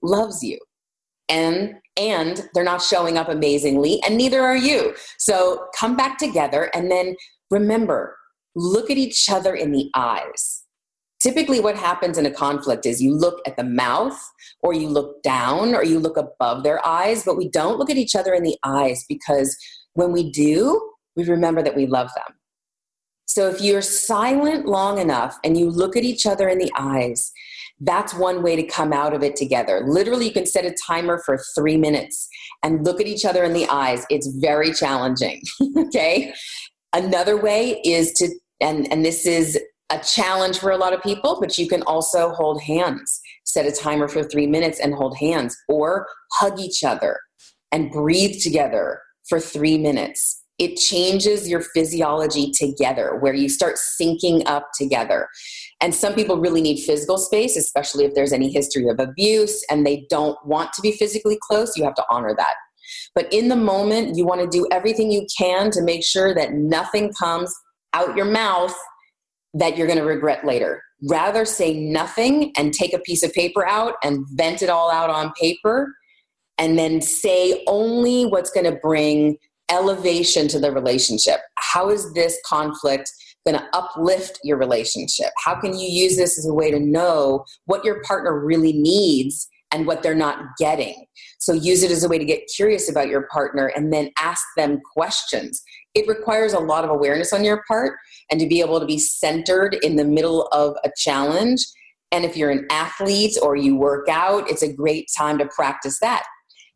loves 0.02 0.44
you 0.44 0.60
and 1.30 1.76
and 1.98 2.50
they're 2.54 2.64
not 2.64 2.82
showing 2.82 3.18
up 3.18 3.30
amazingly 3.30 4.02
and 4.06 4.18
neither 4.18 4.42
are 4.42 4.58
you 4.58 4.94
so 5.18 5.68
come 5.80 5.96
back 5.96 6.18
together 6.18 6.70
and 6.74 6.92
then 6.92 7.16
remember 7.50 8.18
look 8.56 8.90
at 8.90 8.98
each 8.98 9.30
other 9.30 9.56
in 9.56 9.72
the 9.72 9.90
eyes. 9.96 10.63
Typically, 11.24 11.62
what 11.62 11.78
happens 11.78 12.18
in 12.18 12.26
a 12.26 12.32
conflict 12.32 12.86
is 12.86 13.02
you 13.02 13.16
look 13.16 13.40
at 13.48 13.56
the 13.56 13.64
mouth, 13.64 14.20
or 14.62 14.74
you 14.74 14.90
look 14.90 15.24
down, 15.24 15.74
or 15.74 15.84
you 15.84 15.98
look 15.98 16.18
above 16.18 16.64
their 16.64 16.86
eyes, 16.86 17.24
but 17.24 17.38
we 17.38 17.50
don't 17.50 17.80
look 17.80 17.90
at 17.90 17.96
each 17.96 18.14
other 18.14 18.34
in 18.34 18.44
the 18.44 18.58
eyes 18.66 19.06
because 19.08 19.56
when 19.94 20.12
we 20.12 20.30
do, 20.30 20.92
we 21.16 21.24
remember 21.24 21.64
that 21.64 21.78
we 21.78 21.86
love 21.86 22.10
them. 22.14 22.36
So 23.26 23.48
if 23.48 23.62
you're 23.62 23.82
silent 23.82 24.66
long 24.66 25.00
enough 25.00 25.40
and 25.46 25.58
you 25.58 25.70
look 25.70 25.96
at 25.96 26.04
each 26.04 26.26
other 26.26 26.50
in 26.50 26.58
the 26.58 26.72
eyes, 26.78 27.32
that's 27.80 28.14
one 28.14 28.44
way 28.44 28.58
to 28.58 28.64
come 28.64 28.92
out 28.92 29.14
of 29.14 29.24
it 29.24 29.38
together. 29.38 29.82
Literally, 29.88 30.26
you 30.26 30.34
can 30.34 30.46
set 30.46 30.66
a 30.66 30.76
timer 30.86 31.22
for 31.26 31.40
three 31.56 31.78
minutes 31.78 32.28
and 32.64 32.84
look 32.84 33.00
at 33.00 33.08
each 33.08 33.24
other 33.24 33.46
in 33.46 33.54
the 33.54 33.68
eyes. 33.68 34.06
It's 34.10 34.28
very 34.28 34.74
challenging. 34.74 35.42
okay. 35.78 36.34
Another 36.94 37.38
way 37.38 37.82
is 37.86 38.12
to 38.14 38.30
and 38.62 38.92
and 38.92 39.04
this 39.04 39.26
is 39.26 39.60
a 39.90 40.00
challenge 40.00 40.58
for 40.58 40.72
a 40.72 40.78
lot 40.78 40.94
of 40.94 41.02
people 41.04 41.38
but 41.40 41.58
you 41.58 41.68
can 41.68 41.82
also 41.84 42.30
hold 42.30 42.62
hands 42.62 43.22
set 43.46 43.66
a 43.66 43.72
timer 43.72 44.08
for 44.08 44.24
three 44.24 44.48
minutes 44.48 44.80
and 44.80 44.94
hold 44.94 45.18
hands 45.18 45.56
or 45.68 46.08
hug 46.34 46.60
each 46.60 46.84
other 46.84 47.20
and 47.72 47.92
breathe 47.92 48.40
together 48.42 49.02
for 49.28 49.40
three 49.40 49.78
minutes. 49.78 50.42
It 50.60 50.76
changes 50.76 51.50
your 51.50 51.62
physiology 51.62 52.52
together 52.52 53.18
where 53.20 53.34
you 53.34 53.50
start 53.50 53.78
syncing 53.78 54.44
up 54.46 54.68
together. 54.78 55.28
And 55.82 55.94
some 55.94 56.14
people 56.14 56.38
really 56.38 56.62
need 56.62 56.84
physical 56.84 57.18
space 57.18 57.58
especially 57.58 58.06
if 58.06 58.14
there's 58.14 58.34
any 58.34 58.52
history 58.52 58.88
of 58.88 59.00
abuse 59.00 59.66
and 59.70 59.86
they 59.86 60.06
don't 60.10 60.38
want 60.46 60.72
to 60.74 60.82
be 60.82 60.92
physically 60.92 61.38
close 61.42 61.76
you 61.76 61.84
have 61.84 61.96
to 61.96 62.06
honor 62.10 62.36
that. 62.38 62.56
But 63.16 63.32
in 63.34 63.48
the 63.50 63.56
moment 63.56 64.16
you 64.16 64.26
want 64.26 64.42
to 64.42 64.58
do 64.58 64.68
everything 64.72 65.12
you 65.12 65.26
can 65.36 65.72
to 65.72 65.82
make 65.82 66.04
sure 66.04 66.34
that 66.36 66.54
nothing 66.54 67.12
comes 67.14 67.54
out 67.94 68.16
your 68.16 68.26
mouth 68.26 68.76
that 69.54 69.78
you're 69.78 69.88
going 69.88 70.00
to 70.00 70.06
regret 70.06 70.46
later. 70.46 70.82
Rather 71.10 71.46
say 71.46 71.74
nothing 71.74 72.52
and 72.58 72.74
take 72.74 72.94
a 72.94 73.00
piece 73.00 73.24
of 73.24 73.34
paper 73.34 73.66
out 73.68 73.96
and 74.04 74.26
vent 74.32 74.62
it 74.62 74.70
all 74.70 74.92
out 74.92 75.10
on 75.10 75.32
paper 75.40 75.94
and 76.58 76.78
then 76.78 77.02
say 77.02 77.64
only 77.68 78.26
what's 78.26 78.52
going 78.52 78.66
to 78.72 78.80
bring 78.82 79.38
elevation 79.70 80.48
to 80.48 80.60
the 80.60 80.72
relationship. 80.72 81.40
How 81.58 81.90
is 81.90 82.14
this 82.14 82.38
conflict 82.46 83.10
going 83.46 83.60
to 83.60 83.68
uplift 83.74 84.40
your 84.44 84.58
relationship? 84.58 85.32
How 85.44 85.60
can 85.60 85.78
you 85.78 85.88
use 85.88 86.16
this 86.16 86.38
as 86.38 86.46
a 86.46 86.54
way 86.54 86.72
to 86.72 86.80
know 86.80 87.44
what 87.66 87.84
your 87.84 88.02
partner 88.04 88.40
really 88.40 88.74
needs 88.74 89.50
and 89.72 89.88
what 89.88 90.04
they're 90.04 90.16
not 90.16 90.40
getting? 90.60 91.06
So 91.40 91.54
use 91.54 91.84
it 91.84 91.92
as 91.92 92.04
a 92.04 92.08
way 92.08 92.18
to 92.18 92.26
get 92.26 92.50
curious 92.56 92.90
about 92.90 93.10
your 93.10 93.28
partner 93.28 93.68
and 93.76 93.92
then 93.92 94.12
ask 94.18 94.44
them 94.56 94.80
questions 94.96 95.62
it 95.96 96.08
requires 96.08 96.54
a 96.54 96.60
lot 96.60 96.84
of 96.84 96.90
awareness 96.90 97.34
on 97.34 97.44
your 97.44 97.64
part 97.68 97.98
and 98.32 98.40
to 98.40 98.48
be 98.48 98.60
able 98.62 98.80
to 98.80 98.86
be 98.86 99.00
centered 99.00 99.76
in 99.84 99.96
the 99.96 100.06
middle 100.06 100.48
of 100.48 100.76
a 100.84 100.90
challenge. 100.98 101.66
And 102.12 102.26
if 102.26 102.36
you're 102.38 102.52
an 102.52 102.68
athlete 102.72 103.38
or 103.42 103.56
you 103.56 103.76
work 103.76 104.08
out, 104.10 104.50
it's 104.50 104.64
a 104.64 104.72
great 104.72 105.08
time 105.18 105.38
to 105.40 105.48
practice 105.48 106.00
that. 106.00 106.24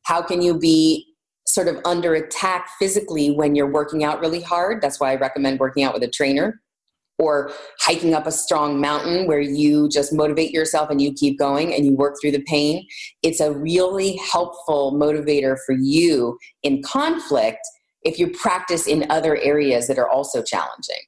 How 0.04 0.22
can 0.22 0.42
you 0.42 0.58
be 0.58 1.06
sort 1.46 1.68
of 1.68 1.78
under 1.86 2.14
attack 2.16 2.70
physically 2.80 3.32
when 3.32 3.56
you're 3.56 3.72
working 3.72 4.04
out 4.04 4.20
really 4.20 4.42
hard? 4.42 4.82
That's 4.82 5.00
why 5.00 5.12
I 5.12 5.16
recommend 5.16 5.60
working 5.60 5.84
out 5.84 5.94
with 5.94 6.04
a 6.04 6.10
trainer 6.10 6.62
or 7.20 7.52
hiking 7.80 8.14
up 8.14 8.28
a 8.28 8.32
strong 8.32 8.80
mountain 8.80 9.26
where 9.26 9.40
you 9.40 9.90
just 9.90 10.14
motivate 10.14 10.52
yourself 10.52 10.90
and 10.90 11.02
you 11.02 11.12
keep 11.14 11.40
going 11.40 11.74
and 11.74 11.84
you 11.86 11.96
work 11.96 12.16
through 12.22 12.32
the 12.32 12.44
pain. 12.44 12.86
It's 13.24 13.40
a 13.40 13.52
really 13.52 14.18
helpful 14.18 14.94
motivator 14.94 15.58
for 15.66 15.74
you 15.74 16.38
in 16.62 16.84
conflict 16.84 17.60
if 18.04 18.20
you 18.20 18.30
practice 18.30 18.88
in 18.88 19.10
other 19.10 19.38
areas 19.38 19.88
that 19.88 19.98
are 19.98 20.10
also 20.10 20.42
challenging. 20.42 21.02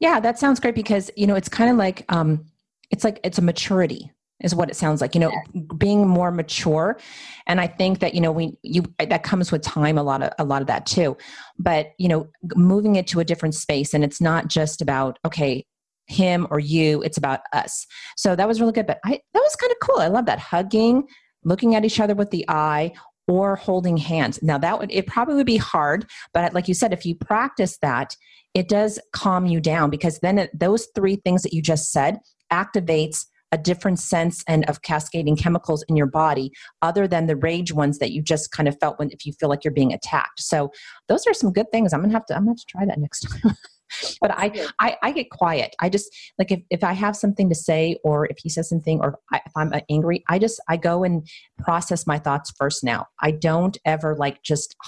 Yeah, 0.00 0.20
that 0.20 0.38
sounds 0.38 0.60
great 0.60 0.74
because 0.74 1.10
you 1.16 1.26
know 1.26 1.34
it's 1.34 1.48
kind 1.48 1.70
of 1.70 1.76
like 1.76 2.04
um, 2.08 2.44
it's 2.90 3.04
like 3.04 3.20
it's 3.24 3.38
a 3.38 3.42
maturity 3.42 4.10
is 4.42 4.54
what 4.54 4.68
it 4.68 4.76
sounds 4.76 5.00
like 5.00 5.14
you 5.14 5.20
know 5.20 5.30
yeah. 5.30 5.62
being 5.78 6.06
more 6.06 6.30
mature 6.30 6.98
and 7.46 7.60
i 7.60 7.66
think 7.66 8.00
that 8.00 8.14
you 8.14 8.20
know 8.20 8.30
we 8.30 8.56
you 8.62 8.82
that 8.98 9.22
comes 9.22 9.50
with 9.50 9.62
time 9.62 9.96
a 9.96 10.02
lot 10.02 10.22
of 10.22 10.30
a 10.38 10.44
lot 10.44 10.60
of 10.60 10.68
that 10.68 10.84
too 10.84 11.16
but 11.58 11.92
you 11.98 12.08
know 12.08 12.28
moving 12.54 12.96
it 12.96 13.06
to 13.06 13.20
a 13.20 13.24
different 13.24 13.54
space 13.54 13.94
and 13.94 14.04
it's 14.04 14.20
not 14.20 14.48
just 14.48 14.82
about 14.82 15.18
okay 15.24 15.64
him 16.06 16.46
or 16.50 16.58
you 16.58 17.02
it's 17.02 17.16
about 17.16 17.40
us 17.52 17.86
so 18.16 18.36
that 18.36 18.46
was 18.46 18.60
really 18.60 18.72
good 18.72 18.86
but 18.86 19.00
i 19.04 19.18
that 19.32 19.40
was 19.40 19.56
kind 19.56 19.72
of 19.72 19.78
cool 19.80 19.98
i 20.00 20.06
love 20.06 20.26
that 20.26 20.38
hugging 20.38 21.02
looking 21.44 21.74
at 21.74 21.84
each 21.84 21.98
other 21.98 22.14
with 22.14 22.30
the 22.30 22.44
eye 22.48 22.92
or 23.28 23.56
holding 23.56 23.96
hands. 23.96 24.42
Now 24.42 24.58
that 24.58 24.78
would 24.78 24.90
it 24.92 25.06
probably 25.06 25.34
would 25.34 25.46
be 25.46 25.56
hard, 25.56 26.08
but 26.32 26.54
like 26.54 26.68
you 26.68 26.74
said, 26.74 26.92
if 26.92 27.04
you 27.04 27.14
practice 27.14 27.78
that, 27.82 28.16
it 28.54 28.68
does 28.68 28.98
calm 29.12 29.46
you 29.46 29.60
down 29.60 29.90
because 29.90 30.18
then 30.20 30.38
it, 30.38 30.58
those 30.58 30.88
three 30.94 31.16
things 31.16 31.42
that 31.42 31.52
you 31.52 31.60
just 31.60 31.92
said 31.92 32.18
activates 32.52 33.26
a 33.52 33.58
different 33.58 33.98
sense 33.98 34.42
and 34.48 34.68
of 34.68 34.82
cascading 34.82 35.36
chemicals 35.36 35.84
in 35.88 35.96
your 35.96 36.06
body 36.06 36.50
other 36.82 37.06
than 37.06 37.26
the 37.26 37.36
rage 37.36 37.72
ones 37.72 37.98
that 37.98 38.10
you 38.10 38.20
just 38.20 38.50
kind 38.50 38.68
of 38.68 38.76
felt 38.80 38.98
when 38.98 39.10
if 39.10 39.24
you 39.24 39.32
feel 39.32 39.48
like 39.48 39.62
you're 39.64 39.72
being 39.72 39.92
attacked. 39.92 40.40
So 40.40 40.70
those 41.08 41.26
are 41.26 41.34
some 41.34 41.52
good 41.52 41.70
things. 41.70 41.92
I'm 41.92 42.00
gonna 42.00 42.12
have 42.12 42.26
to 42.26 42.34
I'm 42.34 42.42
gonna 42.42 42.52
have 42.52 42.56
to 42.58 42.66
try 42.68 42.84
that 42.84 42.98
next 42.98 43.20
time. 43.20 43.56
but 44.20 44.30
I, 44.32 44.68
I, 44.78 44.96
I 45.02 45.12
get 45.12 45.30
quiet. 45.30 45.74
I 45.80 45.88
just 45.88 46.14
like 46.38 46.50
if, 46.52 46.60
if 46.70 46.84
I 46.84 46.92
have 46.92 47.16
something 47.16 47.48
to 47.48 47.54
say 47.54 47.98
or 48.04 48.26
if 48.26 48.36
he 48.42 48.48
says 48.48 48.68
something 48.68 49.00
or 49.00 49.18
I, 49.32 49.40
if 49.44 49.52
I'm 49.56 49.72
uh, 49.72 49.80
angry, 49.90 50.24
I 50.28 50.38
just 50.38 50.60
I 50.68 50.76
go 50.76 51.04
and 51.04 51.26
process 51.58 52.06
my 52.06 52.18
thoughts 52.18 52.52
first. 52.58 52.84
Now 52.84 53.06
I 53.20 53.30
don't 53.30 53.76
ever 53.84 54.16
like 54.16 54.42
just 54.42 54.76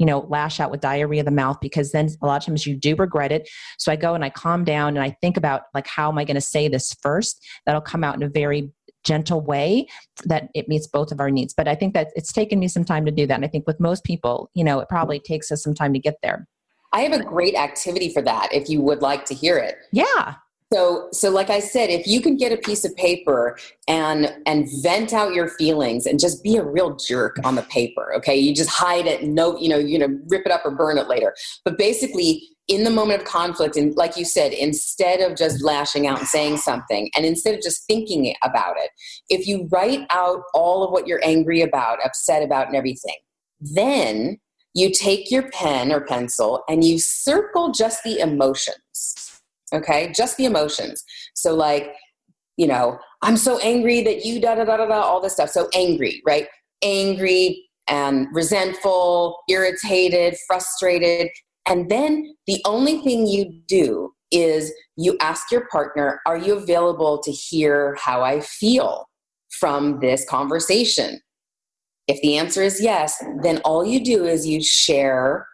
you 0.00 0.06
know, 0.06 0.20
lash 0.30 0.60
out 0.60 0.70
with 0.70 0.80
diarrhea 0.80 1.20
of 1.20 1.26
the 1.26 1.30
mouth 1.30 1.58
because 1.60 1.92
then 1.92 2.08
a 2.22 2.26
lot 2.26 2.42
of 2.42 2.46
times 2.46 2.66
you 2.66 2.74
do 2.74 2.96
regret 2.96 3.30
it. 3.30 3.50
So 3.78 3.92
I 3.92 3.96
go 3.96 4.14
and 4.14 4.24
I 4.24 4.30
calm 4.30 4.64
down 4.64 4.96
and 4.96 5.04
I 5.04 5.14
think 5.20 5.36
about 5.36 5.64
like 5.74 5.86
how 5.86 6.10
am 6.10 6.16
I 6.16 6.24
going 6.24 6.36
to 6.36 6.40
say 6.40 6.68
this 6.68 6.96
first? 7.02 7.46
That'll 7.66 7.82
come 7.82 8.02
out 8.02 8.16
in 8.16 8.22
a 8.22 8.28
very 8.28 8.72
gentle 9.04 9.40
way 9.40 9.86
that 10.24 10.48
it 10.54 10.68
meets 10.68 10.86
both 10.86 11.12
of 11.12 11.20
our 11.20 11.30
needs. 11.30 11.54
But 11.54 11.68
I 11.68 11.74
think 11.74 11.94
that 11.94 12.08
it's 12.14 12.32
taken 12.32 12.58
me 12.58 12.68
some 12.68 12.84
time 12.84 13.04
to 13.06 13.12
do 13.12 13.26
that. 13.26 13.34
And 13.34 13.44
I 13.44 13.48
think 13.48 13.66
with 13.66 13.80
most 13.80 14.04
people, 14.04 14.50
you 14.54 14.64
know, 14.64 14.80
it 14.80 14.88
probably 14.88 15.20
takes 15.20 15.50
us 15.52 15.62
some 15.62 15.74
time 15.74 15.92
to 15.92 15.98
get 15.98 16.16
there. 16.22 16.46
I 16.92 17.00
have 17.02 17.12
a 17.12 17.22
great 17.22 17.54
activity 17.54 18.12
for 18.12 18.22
that 18.22 18.52
if 18.52 18.68
you 18.68 18.80
would 18.82 19.02
like 19.02 19.24
to 19.26 19.34
hear 19.34 19.58
it. 19.58 19.76
Yeah. 19.92 20.34
So, 20.72 21.08
so 21.12 21.30
like 21.30 21.50
I 21.50 21.58
said, 21.58 21.90
if 21.90 22.06
you 22.06 22.20
can 22.20 22.36
get 22.36 22.52
a 22.52 22.56
piece 22.56 22.84
of 22.84 22.94
paper 22.94 23.58
and 23.88 24.32
and 24.46 24.68
vent 24.82 25.12
out 25.12 25.34
your 25.34 25.48
feelings 25.48 26.06
and 26.06 26.20
just 26.20 26.44
be 26.44 26.56
a 26.56 26.62
real 26.62 26.94
jerk 26.94 27.38
on 27.42 27.56
the 27.56 27.62
paper, 27.62 28.14
okay? 28.14 28.36
You 28.36 28.54
just 28.54 28.70
hide 28.70 29.06
it, 29.06 29.24
no, 29.24 29.58
you 29.58 29.68
know, 29.68 29.78
you 29.78 29.98
know, 29.98 30.16
rip 30.28 30.46
it 30.46 30.52
up 30.52 30.64
or 30.64 30.70
burn 30.70 30.96
it 30.96 31.08
later. 31.08 31.34
But 31.64 31.76
basically, 31.76 32.42
in 32.68 32.84
the 32.84 32.90
moment 32.90 33.20
of 33.20 33.26
conflict, 33.26 33.76
and 33.76 33.96
like 33.96 34.16
you 34.16 34.24
said, 34.24 34.52
instead 34.52 35.20
of 35.20 35.36
just 35.36 35.60
lashing 35.60 36.06
out 36.06 36.20
and 36.20 36.28
saying 36.28 36.58
something, 36.58 37.10
and 37.16 37.26
instead 37.26 37.56
of 37.56 37.62
just 37.62 37.84
thinking 37.88 38.32
about 38.44 38.76
it, 38.78 38.90
if 39.28 39.48
you 39.48 39.68
write 39.72 40.06
out 40.10 40.42
all 40.54 40.84
of 40.84 40.92
what 40.92 41.08
you're 41.08 41.20
angry 41.24 41.62
about, 41.62 41.98
upset 42.04 42.44
about, 42.44 42.68
and 42.68 42.76
everything, 42.76 43.16
then 43.58 44.38
you 44.74 44.90
take 44.90 45.30
your 45.30 45.50
pen 45.50 45.90
or 45.92 46.00
pencil 46.00 46.62
and 46.68 46.84
you 46.84 46.98
circle 46.98 47.72
just 47.72 48.02
the 48.04 48.18
emotions 48.18 49.30
okay? 49.72 50.12
Just 50.14 50.36
the 50.36 50.44
emotions. 50.44 51.04
So 51.34 51.54
like 51.54 51.92
you 52.56 52.66
know 52.66 52.98
i'm 53.22 53.36
so 53.36 53.58
angry 53.60 54.02
that 54.02 54.24
you 54.24 54.38
da 54.38 54.54
da 54.54 54.64
da 54.64 54.76
da 54.76 54.86
da 54.86 55.00
all 55.00 55.20
this 55.20 55.34
stuff. 55.34 55.50
So 55.50 55.68
angry 55.74 56.22
right? 56.26 56.46
Angry 56.82 57.64
and 57.88 58.26
resentful 58.32 59.38
irritated 59.48 60.36
frustrated. 60.46 61.28
And 61.66 61.90
then 61.90 62.34
the 62.46 62.60
only 62.64 62.98
thing 62.98 63.26
you 63.26 63.62
do 63.66 64.12
is 64.32 64.72
you 64.96 65.16
ask 65.20 65.50
your 65.50 65.66
partner 65.68 66.20
are 66.26 66.36
you 66.36 66.54
available 66.54 67.18
to 67.18 67.32
hear 67.32 67.96
how 68.00 68.22
i 68.22 68.38
feel 68.38 69.08
from 69.50 69.98
this 69.98 70.24
conversation 70.28 71.18
if 72.10 72.20
the 72.22 72.36
answer 72.36 72.62
is 72.62 72.82
yes 72.82 73.22
then 73.42 73.58
all 73.58 73.84
you 73.84 74.02
do 74.04 74.24
is 74.24 74.46
you 74.46 74.62
share 74.62 75.46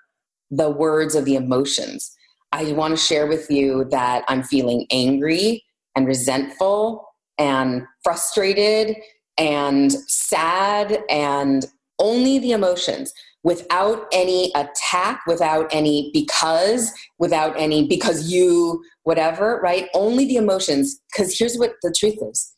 the 0.50 0.70
words 0.70 1.14
of 1.14 1.24
the 1.24 1.36
emotions 1.36 2.16
I 2.52 2.72
want 2.72 2.96
to 2.96 2.96
share 2.96 3.26
with 3.26 3.50
you 3.50 3.84
that 3.90 4.24
I'm 4.28 4.42
feeling 4.42 4.86
angry 4.90 5.64
and 5.94 6.06
resentful 6.06 7.06
and 7.38 7.82
frustrated 8.02 8.96
and 9.36 9.92
sad 9.92 11.02
and 11.10 11.66
only 11.98 12.38
the 12.38 12.52
emotions 12.52 13.12
without 13.42 14.06
any 14.12 14.52
attack, 14.54 15.20
without 15.26 15.68
any 15.70 16.10
because, 16.12 16.92
without 17.18 17.54
any 17.58 17.86
because 17.86 18.30
you, 18.30 18.82
whatever, 19.02 19.60
right? 19.62 19.88
Only 19.94 20.26
the 20.26 20.36
emotions. 20.36 20.98
Because 21.12 21.36
here's 21.38 21.56
what 21.56 21.74
the 21.82 21.94
truth 21.98 22.18
is 22.22 22.54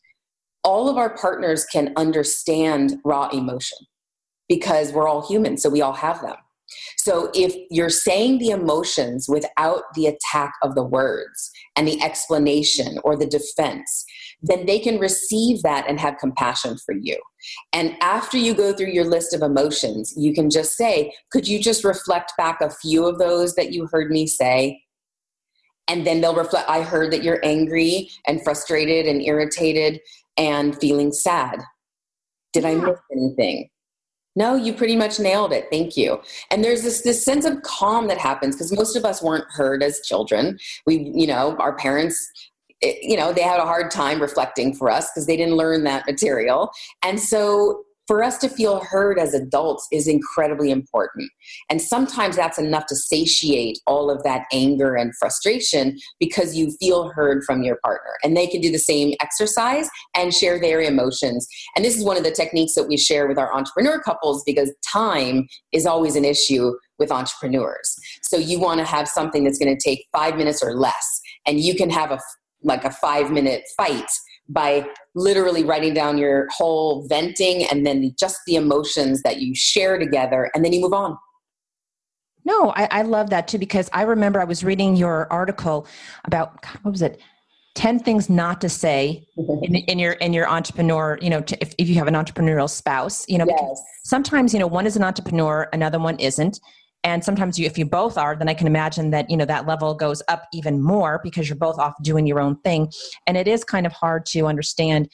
all 0.63 0.89
of 0.89 0.97
our 0.97 1.15
partners 1.15 1.65
can 1.65 1.93
understand 1.95 2.97
raw 3.05 3.29
emotion 3.29 3.77
because 4.49 4.91
we're 4.91 5.07
all 5.07 5.25
human, 5.25 5.57
so 5.57 5.69
we 5.69 5.81
all 5.81 5.93
have 5.93 6.21
them. 6.21 6.35
So 6.97 7.31
if 7.33 7.55
you're 7.71 7.89
saying 7.89 8.39
the 8.39 8.49
emotions 8.49 9.27
without 9.29 9.83
the 9.95 10.07
attack 10.07 10.53
of 10.61 10.75
the 10.75 10.83
words 10.83 11.51
and 11.75 11.87
the 11.87 12.01
explanation 12.03 12.99
or 13.03 13.15
the 13.15 13.25
defense, 13.25 14.05
then 14.41 14.65
they 14.65 14.79
can 14.79 14.99
receive 14.99 15.61
that 15.63 15.85
and 15.87 15.99
have 15.99 16.17
compassion 16.17 16.77
for 16.85 16.93
you. 16.93 17.17
And 17.73 17.95
after 18.01 18.37
you 18.37 18.53
go 18.53 18.73
through 18.73 18.91
your 18.91 19.05
list 19.05 19.33
of 19.33 19.41
emotions, 19.41 20.13
you 20.17 20.33
can 20.33 20.49
just 20.49 20.75
say, 20.75 21.13
Could 21.31 21.47
you 21.47 21.59
just 21.59 21.83
reflect 21.83 22.33
back 22.37 22.61
a 22.61 22.69
few 22.69 23.05
of 23.05 23.17
those 23.17 23.55
that 23.55 23.73
you 23.73 23.87
heard 23.91 24.11
me 24.11 24.27
say? 24.27 24.81
And 25.87 26.05
then 26.05 26.21
they'll 26.21 26.35
reflect, 26.35 26.69
I 26.69 26.83
heard 26.83 27.11
that 27.13 27.23
you're 27.23 27.43
angry 27.43 28.09
and 28.27 28.43
frustrated 28.43 29.07
and 29.07 29.23
irritated 29.23 29.99
and 30.37 30.79
feeling 30.79 31.11
sad. 31.11 31.59
Did 32.53 32.65
I 32.65 32.75
miss 32.75 32.99
anything? 33.11 33.69
No, 34.39 34.55
you 34.55 34.71
pretty 34.73 34.95
much 34.95 35.19
nailed 35.19 35.51
it. 35.51 35.67
Thank 35.69 35.97
you. 35.97 36.21
And 36.49 36.63
there's 36.63 36.81
this 36.81 37.01
this 37.01 37.23
sense 37.23 37.43
of 37.43 37.61
calm 37.63 38.07
that 38.07 38.17
happens 38.17 38.55
because 38.55 38.71
most 38.71 38.95
of 38.95 39.03
us 39.03 39.21
weren't 39.21 39.43
heard 39.49 39.83
as 39.83 39.99
children. 39.99 40.57
We, 40.85 41.11
you 41.13 41.27
know, 41.27 41.57
our 41.57 41.75
parents 41.75 42.31
it, 42.81 43.03
you 43.03 43.17
know, 43.17 43.33
they 43.33 43.41
had 43.41 43.59
a 43.59 43.65
hard 43.65 43.91
time 43.91 44.21
reflecting 44.21 44.73
for 44.73 44.89
us 44.89 45.09
because 45.11 45.27
they 45.27 45.35
didn't 45.35 45.55
learn 45.55 45.83
that 45.83 46.05
material. 46.05 46.71
And 47.03 47.19
so 47.19 47.83
for 48.09 48.23
us 48.23 48.39
to 48.39 48.49
feel 48.49 48.79
heard 48.79 49.19
as 49.19 49.35
adults 49.35 49.87
is 49.91 50.07
incredibly 50.07 50.71
important. 50.71 51.29
And 51.69 51.79
sometimes 51.79 52.35
that's 52.35 52.57
enough 52.57 52.87
to 52.87 52.95
satiate 52.95 53.77
all 53.85 54.09
of 54.09 54.23
that 54.23 54.45
anger 54.51 54.95
and 54.95 55.13
frustration 55.19 55.95
because 56.19 56.57
you 56.57 56.75
feel 56.79 57.11
heard 57.11 57.43
from 57.43 57.61
your 57.61 57.77
partner. 57.83 58.13
And 58.23 58.35
they 58.35 58.47
can 58.47 58.61
do 58.61 58.71
the 58.71 58.79
same 58.79 59.13
exercise 59.21 59.87
and 60.15 60.33
share 60.33 60.59
their 60.59 60.81
emotions. 60.81 61.47
And 61.75 61.85
this 61.85 61.95
is 61.95 62.03
one 62.03 62.17
of 62.17 62.23
the 62.23 62.31
techniques 62.31 62.73
that 62.73 62.87
we 62.87 62.97
share 62.97 63.27
with 63.27 63.37
our 63.37 63.55
entrepreneur 63.55 64.01
couples 64.01 64.41
because 64.43 64.73
time 64.91 65.47
is 65.71 65.85
always 65.85 66.15
an 66.15 66.25
issue 66.25 66.71
with 66.97 67.11
entrepreneurs. 67.11 67.95
So 68.23 68.37
you 68.37 68.59
want 68.59 68.79
to 68.79 68.85
have 68.85 69.07
something 69.07 69.43
that's 69.43 69.59
going 69.59 69.77
to 69.77 69.83
take 69.83 70.03
five 70.11 70.35
minutes 70.35 70.63
or 70.63 70.73
less. 70.73 71.21
And 71.45 71.59
you 71.59 71.75
can 71.75 71.91
have 71.91 72.09
a 72.09 72.19
like 72.63 72.83
a 72.85 72.91
five 72.91 73.31
minute 73.31 73.61
fight 73.77 74.09
by 74.49 74.87
literally 75.15 75.63
writing 75.63 75.93
down 75.93 76.17
your 76.17 76.47
whole 76.51 77.07
venting 77.07 77.65
and 77.65 77.85
then 77.85 78.13
just 78.19 78.39
the 78.47 78.55
emotions 78.55 79.21
that 79.21 79.41
you 79.41 79.53
share 79.55 79.97
together 79.97 80.51
and 80.53 80.65
then 80.65 80.73
you 80.73 80.81
move 80.81 80.93
on. 80.93 81.17
No, 82.45 82.71
I, 82.71 82.87
I 82.91 83.01
love 83.03 83.29
that 83.29 83.47
too 83.47 83.57
because 83.57 83.89
I 83.93 84.03
remember 84.03 84.41
I 84.41 84.45
was 84.45 84.63
reading 84.63 84.95
your 84.95 85.31
article 85.31 85.87
about 86.25 86.65
what 86.81 86.91
was 86.91 87.01
it? 87.01 87.21
10 87.75 87.99
things 87.99 88.29
not 88.29 88.59
to 88.61 88.67
say 88.67 89.25
mm-hmm. 89.37 89.63
in, 89.63 89.75
in, 89.75 89.99
your 89.99 90.13
in 90.13 90.33
your 90.33 90.49
entrepreneur 90.49 91.17
you 91.21 91.29
know 91.29 91.39
to, 91.39 91.57
if, 91.61 91.73
if 91.77 91.87
you 91.87 91.95
have 91.95 92.07
an 92.07 92.13
entrepreneurial 92.15 92.69
spouse 92.69 93.23
you 93.29 93.37
know 93.37 93.45
yes. 93.47 93.81
sometimes 94.03 94.53
you 94.53 94.59
know 94.59 94.67
one 94.67 94.85
is 94.85 94.97
an 94.97 95.03
entrepreneur 95.03 95.69
another 95.71 95.99
one 95.99 96.19
isn't 96.19 96.59
and 97.03 97.23
sometimes 97.23 97.57
you, 97.57 97.65
if 97.65 97.77
you 97.77 97.85
both 97.85 98.17
are 98.17 98.35
then 98.35 98.49
i 98.49 98.53
can 98.53 98.67
imagine 98.67 99.11
that 99.11 99.29
you 99.29 99.37
know 99.37 99.45
that 99.45 99.67
level 99.67 99.93
goes 99.93 100.21
up 100.27 100.45
even 100.53 100.81
more 100.81 101.19
because 101.23 101.47
you're 101.47 101.57
both 101.57 101.79
off 101.79 101.93
doing 102.03 102.25
your 102.25 102.39
own 102.39 102.57
thing. 102.61 102.91
And 103.27 103.37
it 103.37 103.47
is 103.47 103.63
kind 103.63 103.85
of 103.85 103.93
hard 103.93 104.25
to 104.27 104.47
understand. 104.47 105.09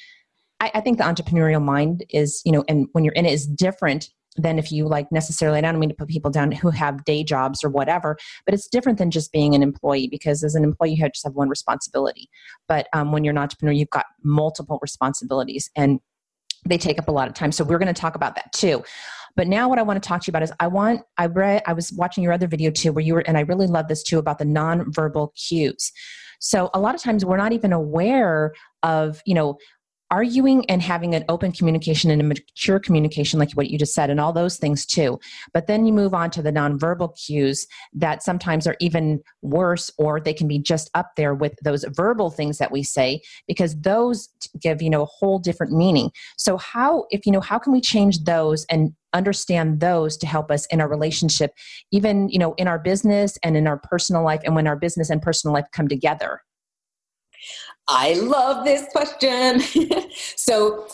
I, 0.60 0.72
I, 0.76 0.82
think 0.82 0.98
the 0.98 1.04
entrepreneurial 1.04 1.62
mind 1.62 2.06
is 2.10 2.42
you 2.46 2.52
know 2.52 2.64
and 2.70 2.88
when 2.94 3.04
you're 3.04 3.14
in 3.14 3.26
it 3.26 3.34
is 3.34 3.46
different 3.46 4.10
than 4.38 4.58
if 4.58 4.72
you 4.72 4.88
like 4.88 5.10
necessarily 5.12 5.58
and 5.58 5.66
i 5.66 5.72
don't 5.72 5.80
mean 5.80 5.90
to 5.90 5.96
put 5.96 6.10
people 6.10 6.32
down 6.32 6.52
who 6.52 6.70
have 6.70 7.06
day 7.06 7.24
jobs 7.24 7.64
or 7.64 7.70
whatever 7.70 8.18
but 8.46 8.54
it's 8.54 8.68
different 8.68 8.98
than 8.98 9.10
just 9.10 9.32
being 9.32 9.56
an 9.56 9.64
employee 9.64 10.08
because 10.10 10.44
as 10.44 10.56
an 10.56 10.64
employee 10.64 10.92
you 10.92 11.10
just 11.10 11.26
have 11.26 11.34
one 11.34 11.50
responsibility. 11.50 12.30
But 12.68 12.88
um, 12.94 13.12
when 13.12 13.24
you're 13.24 13.34
an 13.34 13.38
entrepreneur 13.38 13.74
you've 13.74 13.90
got 13.90 14.06
multiple 14.24 14.80
responsibilities 14.82 15.70
and 15.76 16.00
they 16.68 16.78
take 16.78 16.98
up 16.98 17.08
a 17.08 17.12
lot 17.12 17.28
of 17.28 17.36
time. 17.36 17.52
So 17.52 17.64
we're 17.64 17.78
going 17.78 17.94
to 17.94 18.02
talk 18.02 18.16
about 18.16 18.36
that 18.36 18.52
too 18.52 18.84
but 19.36 19.48
now 19.48 19.68
what 19.70 19.80
I 19.80 19.84
want 19.84 20.02
to 20.02 20.08
talk 20.08 20.22
to 20.22 20.28
you 20.28 20.32
about 20.32 20.44
is 20.44 20.52
I 20.60 20.68
want 20.68 21.02
I 21.18 21.28
read 21.28 21.64
I 21.66 21.74
was 21.74 21.92
watching 21.94 22.24
your 22.24 22.34
other 22.34 22.48
video 22.48 22.72
too 22.72 22.92
where 22.92 23.04
you 23.04 23.14
were 23.14 23.20
and 23.22 23.38
I 23.38 23.42
really 23.42 23.68
love 23.68 23.88
this 23.88 24.04
too 24.04 24.20
about 24.20 24.40
the 24.40 24.46
nonverbal 24.46 25.36
cues. 25.36 25.92
So 26.40 26.70
a 26.74 26.80
lot 26.80 26.96
of 26.96 27.02
times 27.02 27.26
we're 27.26 27.38
not 27.38 27.54
even 27.54 27.74
aware 27.74 28.54
of, 28.84 29.22
you 29.26 29.34
know, 29.34 29.58
arguing 30.12 30.70
and 30.70 30.82
having 30.82 31.16
an 31.16 31.26
open 31.30 31.52
communication 31.52 32.12
and 32.12 32.22
a 32.22 32.24
mature 32.24 32.80
communication 32.80 33.40
like 33.40 33.52
what 33.54 33.70
you 33.70 33.78
just 33.78 33.94
said 33.94 34.10
and 34.10 34.20
all 34.20 34.32
those 34.32 34.58
things 34.58 34.86
too. 34.86 35.20
But 35.54 35.68
then 35.68 35.86
you 35.86 35.94
move 35.94 36.14
on 36.14 36.30
to 36.32 36.42
the 36.42 36.52
nonverbal 36.52 37.18
cues 37.26 37.68
that 37.94 38.24
sometimes 38.24 38.68
are 38.68 38.76
even 38.80 39.22
worse 39.42 39.92
or 39.98 40.20
they 40.20 40.34
can 40.34 40.48
be 40.48 40.60
just 40.60 40.90
up 40.94 41.12
there 41.18 41.34
with 41.34 41.56
those 41.64 41.86
verbal 41.90 42.30
things 42.30 42.58
that 42.60 42.72
we 42.72 42.84
say 42.84 43.22
because 43.48 43.80
those 43.82 44.30
give 44.62 44.82
you 44.82 44.90
know 44.90 45.04
a 45.04 45.06
whole 45.06 45.40
different 45.40 45.74
meaning. 45.74 46.12
So 46.38 46.58
how 46.58 47.06
if 47.10 47.26
you 47.26 47.32
know 47.32 47.42
how 47.42 47.58
can 47.58 47.74
we 47.74 47.82
change 47.82 48.24
those 48.24 48.66
and 48.66 48.94
understand 49.14 49.80
those 49.80 50.18
to 50.18 50.28
help 50.28 50.52
us 50.52 50.66
in 50.68 50.82
our 50.82 50.90
relationship 50.90 51.52
even 51.92 52.28
you 52.28 52.38
know 52.38 52.54
in 52.58 52.68
our 52.68 52.78
business 52.78 53.38
and 53.44 53.56
in 53.56 53.66
our 53.66 53.78
personal 53.78 54.24
life 54.24 54.42
and 54.44 54.56
when 54.56 54.68
our 54.68 54.76
business 54.76 55.10
and 55.10 55.22
personal 55.22 55.54
life 55.54 55.66
come 55.72 55.88
together 55.88 56.42
I 57.88 58.14
love 58.14 58.66
this 58.66 58.86
question. 58.92 59.62
so, 60.36 60.88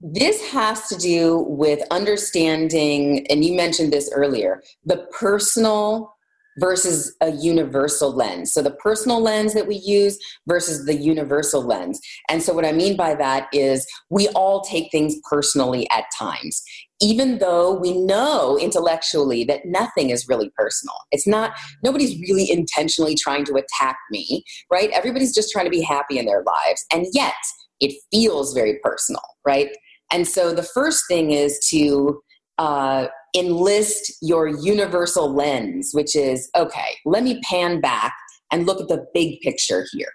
this 0.00 0.48
has 0.52 0.86
to 0.88 0.96
do 0.96 1.44
with 1.48 1.80
understanding, 1.90 3.26
and 3.28 3.44
you 3.44 3.56
mentioned 3.56 3.92
this 3.92 4.08
earlier, 4.14 4.62
the 4.84 5.08
personal 5.18 6.14
versus 6.60 7.16
a 7.20 7.32
universal 7.32 8.12
lens. 8.12 8.52
So, 8.52 8.62
the 8.62 8.70
personal 8.72 9.20
lens 9.20 9.54
that 9.54 9.66
we 9.66 9.76
use 9.76 10.18
versus 10.46 10.86
the 10.86 10.94
universal 10.94 11.62
lens. 11.62 12.00
And 12.28 12.42
so, 12.42 12.52
what 12.52 12.64
I 12.64 12.72
mean 12.72 12.96
by 12.96 13.14
that 13.16 13.48
is 13.52 13.86
we 14.10 14.28
all 14.28 14.60
take 14.60 14.90
things 14.92 15.16
personally 15.28 15.88
at 15.90 16.04
times 16.16 16.62
even 17.00 17.38
though 17.38 17.74
we 17.74 17.96
know 17.96 18.58
intellectually 18.58 19.44
that 19.44 19.64
nothing 19.64 20.10
is 20.10 20.28
really 20.28 20.50
personal. 20.56 20.94
It's 21.12 21.26
not, 21.26 21.52
nobody's 21.82 22.18
really 22.20 22.50
intentionally 22.50 23.14
trying 23.14 23.44
to 23.46 23.54
attack 23.54 23.96
me, 24.10 24.44
right? 24.70 24.90
Everybody's 24.90 25.34
just 25.34 25.52
trying 25.52 25.66
to 25.66 25.70
be 25.70 25.82
happy 25.82 26.18
in 26.18 26.26
their 26.26 26.42
lives. 26.42 26.84
And 26.92 27.06
yet, 27.12 27.34
it 27.80 27.94
feels 28.10 28.52
very 28.54 28.78
personal, 28.82 29.22
right? 29.46 29.68
And 30.12 30.26
so 30.26 30.52
the 30.52 30.62
first 30.62 31.04
thing 31.08 31.30
is 31.30 31.58
to 31.70 32.20
uh, 32.58 33.06
enlist 33.36 34.12
your 34.20 34.48
universal 34.48 35.32
lens, 35.32 35.90
which 35.92 36.16
is 36.16 36.50
okay, 36.56 36.96
let 37.04 37.22
me 37.22 37.40
pan 37.42 37.80
back 37.80 38.14
and 38.50 38.66
look 38.66 38.80
at 38.80 38.88
the 38.88 39.06
big 39.14 39.40
picture 39.40 39.86
here. 39.92 40.12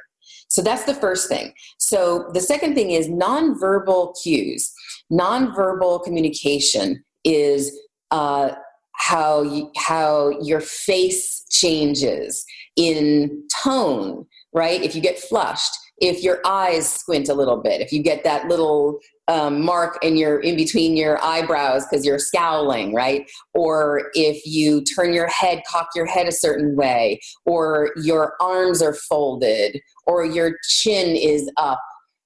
So 0.50 0.62
that's 0.62 0.84
the 0.84 0.94
first 0.94 1.30
thing. 1.30 1.54
So 1.80 2.30
the 2.34 2.42
second 2.42 2.76
thing 2.76 2.92
is 2.92 3.08
nonverbal 3.08 4.14
cues. 4.22 4.72
Nonverbal 5.14 6.04
communication 6.04 7.04
is 7.24 7.78
uh, 8.12 8.52
how 8.96 9.44
you, 9.44 9.72
how 9.78 10.32
your 10.42 10.62
face 10.62 11.46
changes 11.52 12.44
in 12.76 13.44
tone, 13.64 14.26
right? 14.54 14.82
If 14.82 14.96
you 14.96 15.02
get 15.02 15.20
flushed, 15.20 15.72
if 15.98 16.24
your 16.24 16.40
eyes 16.46 16.92
squint 16.92 17.30
a 17.30 17.34
little 17.34 17.58
bit, 17.62 17.82
if 17.82 17.92
you 17.92 18.02
get 18.02 18.24
that 18.24 18.48
little 18.48 19.00
um, 19.28 19.62
mark 19.64 20.04
in 20.04 20.18
your 20.18 20.40
in 20.42 20.56
between 20.56 20.98
your 20.98 21.24
eyebrows 21.24 21.86
because 21.86 22.06
you're 22.06 22.20
scowling, 22.20 22.94
right? 22.94 23.30
Or 23.54 24.12
if 24.14 24.46
you 24.46 24.84
turn 24.84 25.14
your 25.14 25.28
head, 25.28 25.62
cock 25.70 25.90
your 25.96 26.06
head 26.06 26.28
a 26.28 26.32
certain 26.32 26.76
way, 26.76 27.20
or 27.46 27.92
your 27.96 28.34
arms 28.42 28.82
are 28.82 28.94
folded, 28.94 29.80
or 30.06 30.26
your 30.26 30.58
chin 30.68 31.16
is 31.16 31.50
up, 31.58 31.80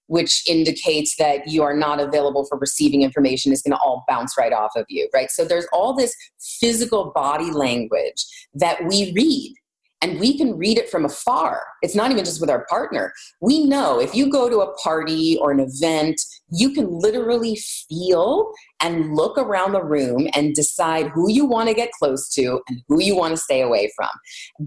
which 0.07 0.43
indicates 0.49 1.15
that 1.17 1.47
you 1.47 1.63
are 1.63 1.75
not 1.75 1.99
available 1.99 2.45
for 2.45 2.57
receiving 2.57 3.03
information 3.03 3.51
is 3.51 3.61
going 3.61 3.71
to 3.71 3.77
all 3.77 4.03
bounce 4.07 4.35
right 4.37 4.53
off 4.53 4.71
of 4.75 4.85
you, 4.89 5.07
right? 5.13 5.29
So 5.29 5.45
there's 5.45 5.67
all 5.71 5.95
this 5.95 6.13
physical 6.59 7.11
body 7.13 7.51
language 7.51 8.25
that 8.53 8.83
we 8.85 9.13
read 9.15 9.53
and 10.01 10.19
we 10.19 10.37
can 10.37 10.57
read 10.57 10.77
it 10.77 10.89
from 10.89 11.05
afar. 11.05 11.63
It's 11.81 11.95
not 11.95 12.11
even 12.11 12.23
just 12.23 12.39
with 12.39 12.49
our 12.49 12.65
partner. 12.67 13.13
We 13.41 13.65
know 13.65 13.99
if 13.99 14.13
you 14.13 14.31
go 14.31 14.49
to 14.49 14.59
a 14.59 14.73
party 14.75 15.37
or 15.41 15.51
an 15.51 15.59
event, 15.59 16.19
you 16.49 16.71
can 16.71 16.87
literally 16.99 17.57
feel 17.89 18.51
and 18.79 19.15
look 19.15 19.37
around 19.37 19.71
the 19.71 19.83
room 19.83 20.27
and 20.35 20.53
decide 20.53 21.07
who 21.09 21.31
you 21.31 21.45
want 21.45 21.67
to 21.67 21.75
get 21.75 21.91
close 21.91 22.29
to 22.35 22.61
and 22.67 22.81
who 22.87 23.01
you 23.01 23.15
want 23.15 23.31
to 23.31 23.41
stay 23.41 23.61
away 23.61 23.91
from 23.95 24.09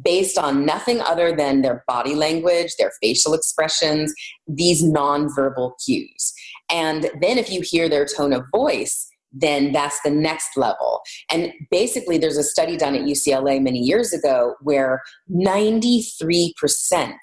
based 0.02 0.36
on 0.36 0.66
nothing 0.66 1.00
other 1.00 1.34
than 1.34 1.62
their 1.62 1.84
body 1.86 2.14
language, 2.14 2.74
their 2.76 2.92
facial 3.00 3.32
expressions, 3.32 4.12
these 4.48 4.82
nonverbal 4.82 5.72
cues. 5.84 6.32
And 6.70 7.10
then 7.20 7.38
if 7.38 7.50
you 7.50 7.62
hear 7.62 7.88
their 7.88 8.04
tone 8.04 8.32
of 8.32 8.44
voice, 8.52 9.09
then 9.32 9.72
that's 9.72 10.00
the 10.02 10.10
next 10.10 10.56
level. 10.56 11.02
And 11.30 11.52
basically, 11.70 12.18
there's 12.18 12.36
a 12.36 12.42
study 12.42 12.76
done 12.76 12.94
at 12.94 13.02
UCLA 13.02 13.62
many 13.62 13.78
years 13.78 14.12
ago 14.12 14.54
where 14.60 15.02
93% 15.30 17.14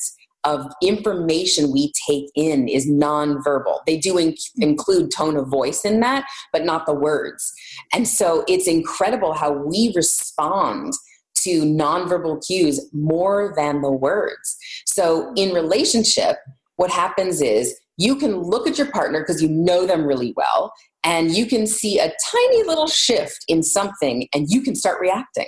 of 0.44 0.66
information 0.82 1.74
we 1.74 1.92
take 2.08 2.26
in 2.36 2.70
is 2.70 2.90
nonverbal. 2.90 3.80
They 3.86 3.98
do 3.98 4.18
in- 4.18 4.36
include 4.58 5.12
tone 5.12 5.36
of 5.36 5.50
voice 5.50 5.84
in 5.84 6.00
that, 6.00 6.26
but 6.54 6.64
not 6.64 6.86
the 6.86 6.94
words. 6.94 7.52
And 7.94 8.08
so 8.08 8.46
it's 8.48 8.68
incredible 8.68 9.34
how 9.34 9.52
we 9.52 9.92
respond 9.96 10.94
to 11.40 11.64
nonverbal 11.64 12.46
cues 12.46 12.90
more 12.94 13.54
than 13.58 13.82
the 13.82 13.92
words. 13.92 14.58
So 14.86 15.34
in 15.36 15.54
relationship, 15.54 16.38
what 16.78 16.92
happens 16.92 17.42
is 17.42 17.78
you 17.98 18.16
can 18.16 18.38
look 18.38 18.68
at 18.68 18.78
your 18.78 18.92
partner 18.92 19.20
because 19.20 19.42
you 19.42 19.50
know 19.50 19.86
them 19.86 20.06
really 20.06 20.34
well 20.38 20.72
and 21.04 21.32
you 21.32 21.46
can 21.46 21.66
see 21.66 22.00
a 22.00 22.12
tiny 22.32 22.64
little 22.64 22.88
shift 22.88 23.44
in 23.48 23.64
something 23.64 24.28
and 24.34 24.48
you 24.50 24.62
can 24.62 24.76
start 24.76 25.00
reacting. 25.02 25.48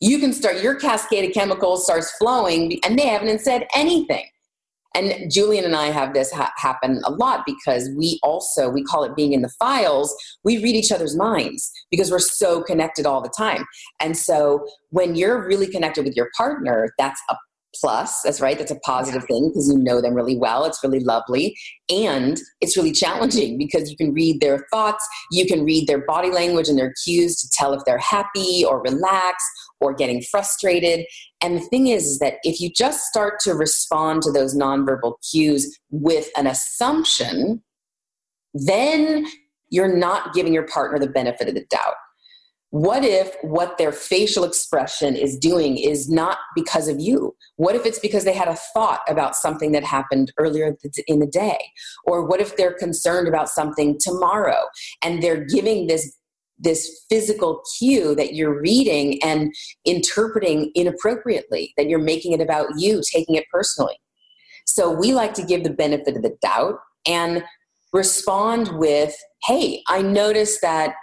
You 0.00 0.18
can 0.18 0.32
start 0.32 0.62
your 0.62 0.74
cascade 0.74 1.28
of 1.28 1.34
chemicals 1.34 1.84
starts 1.84 2.10
flowing 2.18 2.78
and 2.84 2.98
they 2.98 3.06
haven't 3.06 3.40
said 3.40 3.66
anything. 3.74 4.24
And 4.96 5.28
julian 5.28 5.64
and 5.64 5.74
i 5.74 5.86
have 5.86 6.14
this 6.14 6.30
ha- 6.30 6.52
happen 6.56 7.00
a 7.04 7.10
lot 7.10 7.42
because 7.44 7.90
we 7.96 8.20
also 8.22 8.68
we 8.68 8.84
call 8.84 9.02
it 9.02 9.16
being 9.16 9.32
in 9.32 9.42
the 9.42 9.48
files 9.58 10.14
we 10.44 10.62
read 10.62 10.76
each 10.76 10.92
other's 10.92 11.16
minds 11.16 11.72
because 11.90 12.12
we're 12.12 12.20
so 12.20 12.62
connected 12.62 13.04
all 13.04 13.20
the 13.20 13.32
time. 13.36 13.64
And 13.98 14.16
so 14.16 14.64
when 14.90 15.16
you're 15.16 15.44
really 15.44 15.66
connected 15.66 16.04
with 16.04 16.14
your 16.14 16.30
partner 16.36 16.94
that's 16.96 17.20
a 17.28 17.34
plus. 17.80 18.22
That's 18.22 18.40
right. 18.40 18.58
That's 18.58 18.70
a 18.70 18.78
positive 18.80 19.24
thing 19.24 19.48
because 19.48 19.68
you 19.68 19.78
know 19.78 20.00
them 20.00 20.14
really 20.14 20.36
well. 20.36 20.64
It's 20.64 20.82
really 20.82 21.00
lovely. 21.00 21.56
And 21.88 22.40
it's 22.60 22.76
really 22.76 22.92
challenging 22.92 23.58
because 23.58 23.90
you 23.90 23.96
can 23.96 24.12
read 24.12 24.40
their 24.40 24.66
thoughts, 24.70 25.06
you 25.30 25.46
can 25.46 25.64
read 25.64 25.86
their 25.86 26.04
body 26.04 26.30
language 26.30 26.68
and 26.68 26.78
their 26.78 26.94
cues 27.04 27.36
to 27.40 27.48
tell 27.52 27.72
if 27.72 27.82
they're 27.84 27.98
happy 27.98 28.64
or 28.64 28.82
relaxed 28.82 29.46
or 29.80 29.94
getting 29.94 30.22
frustrated. 30.30 31.04
And 31.42 31.56
the 31.56 31.60
thing 31.60 31.88
is, 31.88 32.04
is 32.04 32.18
that 32.20 32.34
if 32.42 32.60
you 32.60 32.70
just 32.70 33.04
start 33.04 33.40
to 33.40 33.54
respond 33.54 34.22
to 34.22 34.32
those 34.32 34.56
nonverbal 34.56 35.14
cues 35.30 35.78
with 35.90 36.28
an 36.36 36.46
assumption, 36.46 37.62
then 38.54 39.26
you're 39.70 39.94
not 39.94 40.32
giving 40.32 40.54
your 40.54 40.66
partner 40.66 40.98
the 40.98 41.08
benefit 41.08 41.48
of 41.48 41.54
the 41.54 41.64
doubt 41.68 41.94
what 42.74 43.04
if 43.04 43.36
what 43.42 43.78
their 43.78 43.92
facial 43.92 44.42
expression 44.42 45.14
is 45.14 45.38
doing 45.38 45.78
is 45.78 46.10
not 46.10 46.38
because 46.56 46.88
of 46.88 46.98
you? 46.98 47.36
What 47.54 47.76
if 47.76 47.86
it's 47.86 48.00
because 48.00 48.24
they 48.24 48.32
had 48.32 48.48
a 48.48 48.58
thought 48.74 48.98
about 49.06 49.36
something 49.36 49.70
that 49.70 49.84
happened 49.84 50.32
earlier 50.38 50.76
in 51.06 51.20
the 51.20 51.26
day? 51.28 51.56
Or 52.04 52.26
what 52.26 52.40
if 52.40 52.56
they're 52.56 52.72
concerned 52.72 53.28
about 53.28 53.48
something 53.48 53.96
tomorrow 54.00 54.64
and 55.04 55.22
they're 55.22 55.44
giving 55.44 55.86
this 55.86 56.18
this 56.58 57.04
physical 57.08 57.62
cue 57.78 58.12
that 58.16 58.34
you're 58.34 58.60
reading 58.60 59.22
and 59.22 59.54
interpreting 59.84 60.72
inappropriately, 60.74 61.74
that 61.76 61.88
you're 61.88 62.00
making 62.00 62.32
it 62.32 62.40
about 62.40 62.66
you, 62.76 63.02
taking 63.12 63.36
it 63.36 63.44
personally. 63.52 64.00
So 64.66 64.90
we 64.90 65.14
like 65.14 65.34
to 65.34 65.46
give 65.46 65.62
the 65.62 65.70
benefit 65.70 66.16
of 66.16 66.24
the 66.24 66.36
doubt 66.42 66.80
and 67.06 67.44
respond 67.92 68.76
with, 68.78 69.16
hey, 69.44 69.84
I 69.86 70.02
noticed 70.02 70.60
that 70.62 70.96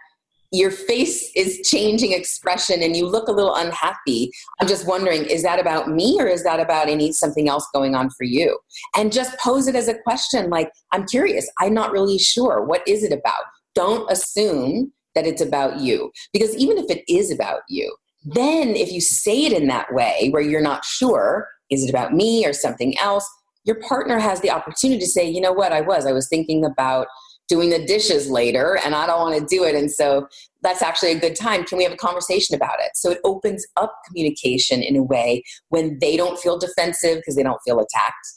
your 0.52 0.72
face 0.72 1.32
is 1.36 1.62
changing 1.70 2.12
expression 2.12 2.84
and 2.84 2.96
you 2.96 3.08
look 3.08 3.28
a 3.28 3.32
little 3.32 3.56
unhappy. 3.56 4.32
I'm 4.60 4.68
just 4.68 4.86
wondering 4.86 5.24
is 5.26 5.44
that 5.44 5.60
about 5.60 5.90
me 5.90 6.18
or 6.20 6.28
is 6.28 6.44
that 6.44 6.60
about 6.60 6.90
any 6.90 7.12
something 7.14 7.48
else 7.48 7.68
going 7.74 7.96
on 7.96 8.10
for 8.10 8.26
you? 8.26 8.60
And 8.96 9.14
just 9.14 9.38
pose 9.40 9.68
it 9.68 9.76
as 9.76 9.88
a 9.88 9.98
question 10.00 10.50
like 10.50 10.72
i'm 10.92 11.06
curious 11.06 11.50
i'm 11.60 11.74
not 11.74 11.92
really 11.92 12.18
sure. 12.18 12.64
What 12.66 12.86
is 12.88 13.04
it 13.04 13.14
about? 13.14 13.44
Don't 13.76 14.10
assume 14.12 14.92
that 15.16 15.26
it's 15.26 15.42
about 15.42 15.80
you. 15.80 16.12
Because 16.34 16.56
even 16.56 16.78
if 16.78 16.90
it 16.90 17.04
is 17.12 17.32
about 17.32 17.62
you 17.70 17.96
then 18.24 18.76
if 18.76 18.92
you 18.92 19.02
say 19.02 19.46
it 19.46 19.54
in 19.54 19.68
that 19.68 19.92
way 19.94 20.30
where 20.32 20.44
you're 20.44 20.62
not 20.62 20.86
sure 20.86 21.48
is 21.72 21.84
it 21.84 21.90
about 21.90 22.14
me 22.14 22.46
or 22.46 22.54
something 22.54 22.96
else 23.00 23.28
your 23.64 23.80
partner 23.82 24.20
has 24.20 24.42
the 24.42 24.52
opportunity 24.52 25.00
to 25.00 25.08
say 25.08 25.30
you 25.30 25.42
know 25.42 25.54
what? 25.54 25.72
I 25.72 25.82
was. 25.82 26.06
I 26.06 26.12
was 26.12 26.28
thinking 26.28 26.66
about 26.66 27.08
doing 27.48 27.70
the 27.70 27.86
dishes 27.86 28.30
later 28.30 28.80
and 28.84 28.96
I 28.96 29.06
don't 29.06 29.20
want 29.20 29.38
to 29.38 29.56
do 29.56 29.64
it. 29.64 29.76
And 29.76 29.92
so 29.92 30.28
that's 30.62 30.82
actually 30.82 31.12
a 31.12 31.20
good 31.20 31.36
time. 31.36 31.66
Can 31.66 31.78
we 31.78 31.84
have 31.84 31.94
a 31.94 31.98
conversation 31.98 32.56
about 32.56 32.80
it? 32.80 32.92
So 32.96 33.12
it 33.12 33.20
opens 33.24 33.66
up 33.78 33.94
communication 34.08 34.82
in 34.82 34.96
a 34.96 35.04
way 35.04 35.44
when 35.70 35.98
they 36.00 36.16
don't 36.16 36.40
feel 36.40 36.58
defensive 36.58 37.18
because 37.18 37.36
they 37.36 37.44
don't 37.44 37.60
feel 37.66 37.80
attacked. 37.80 38.28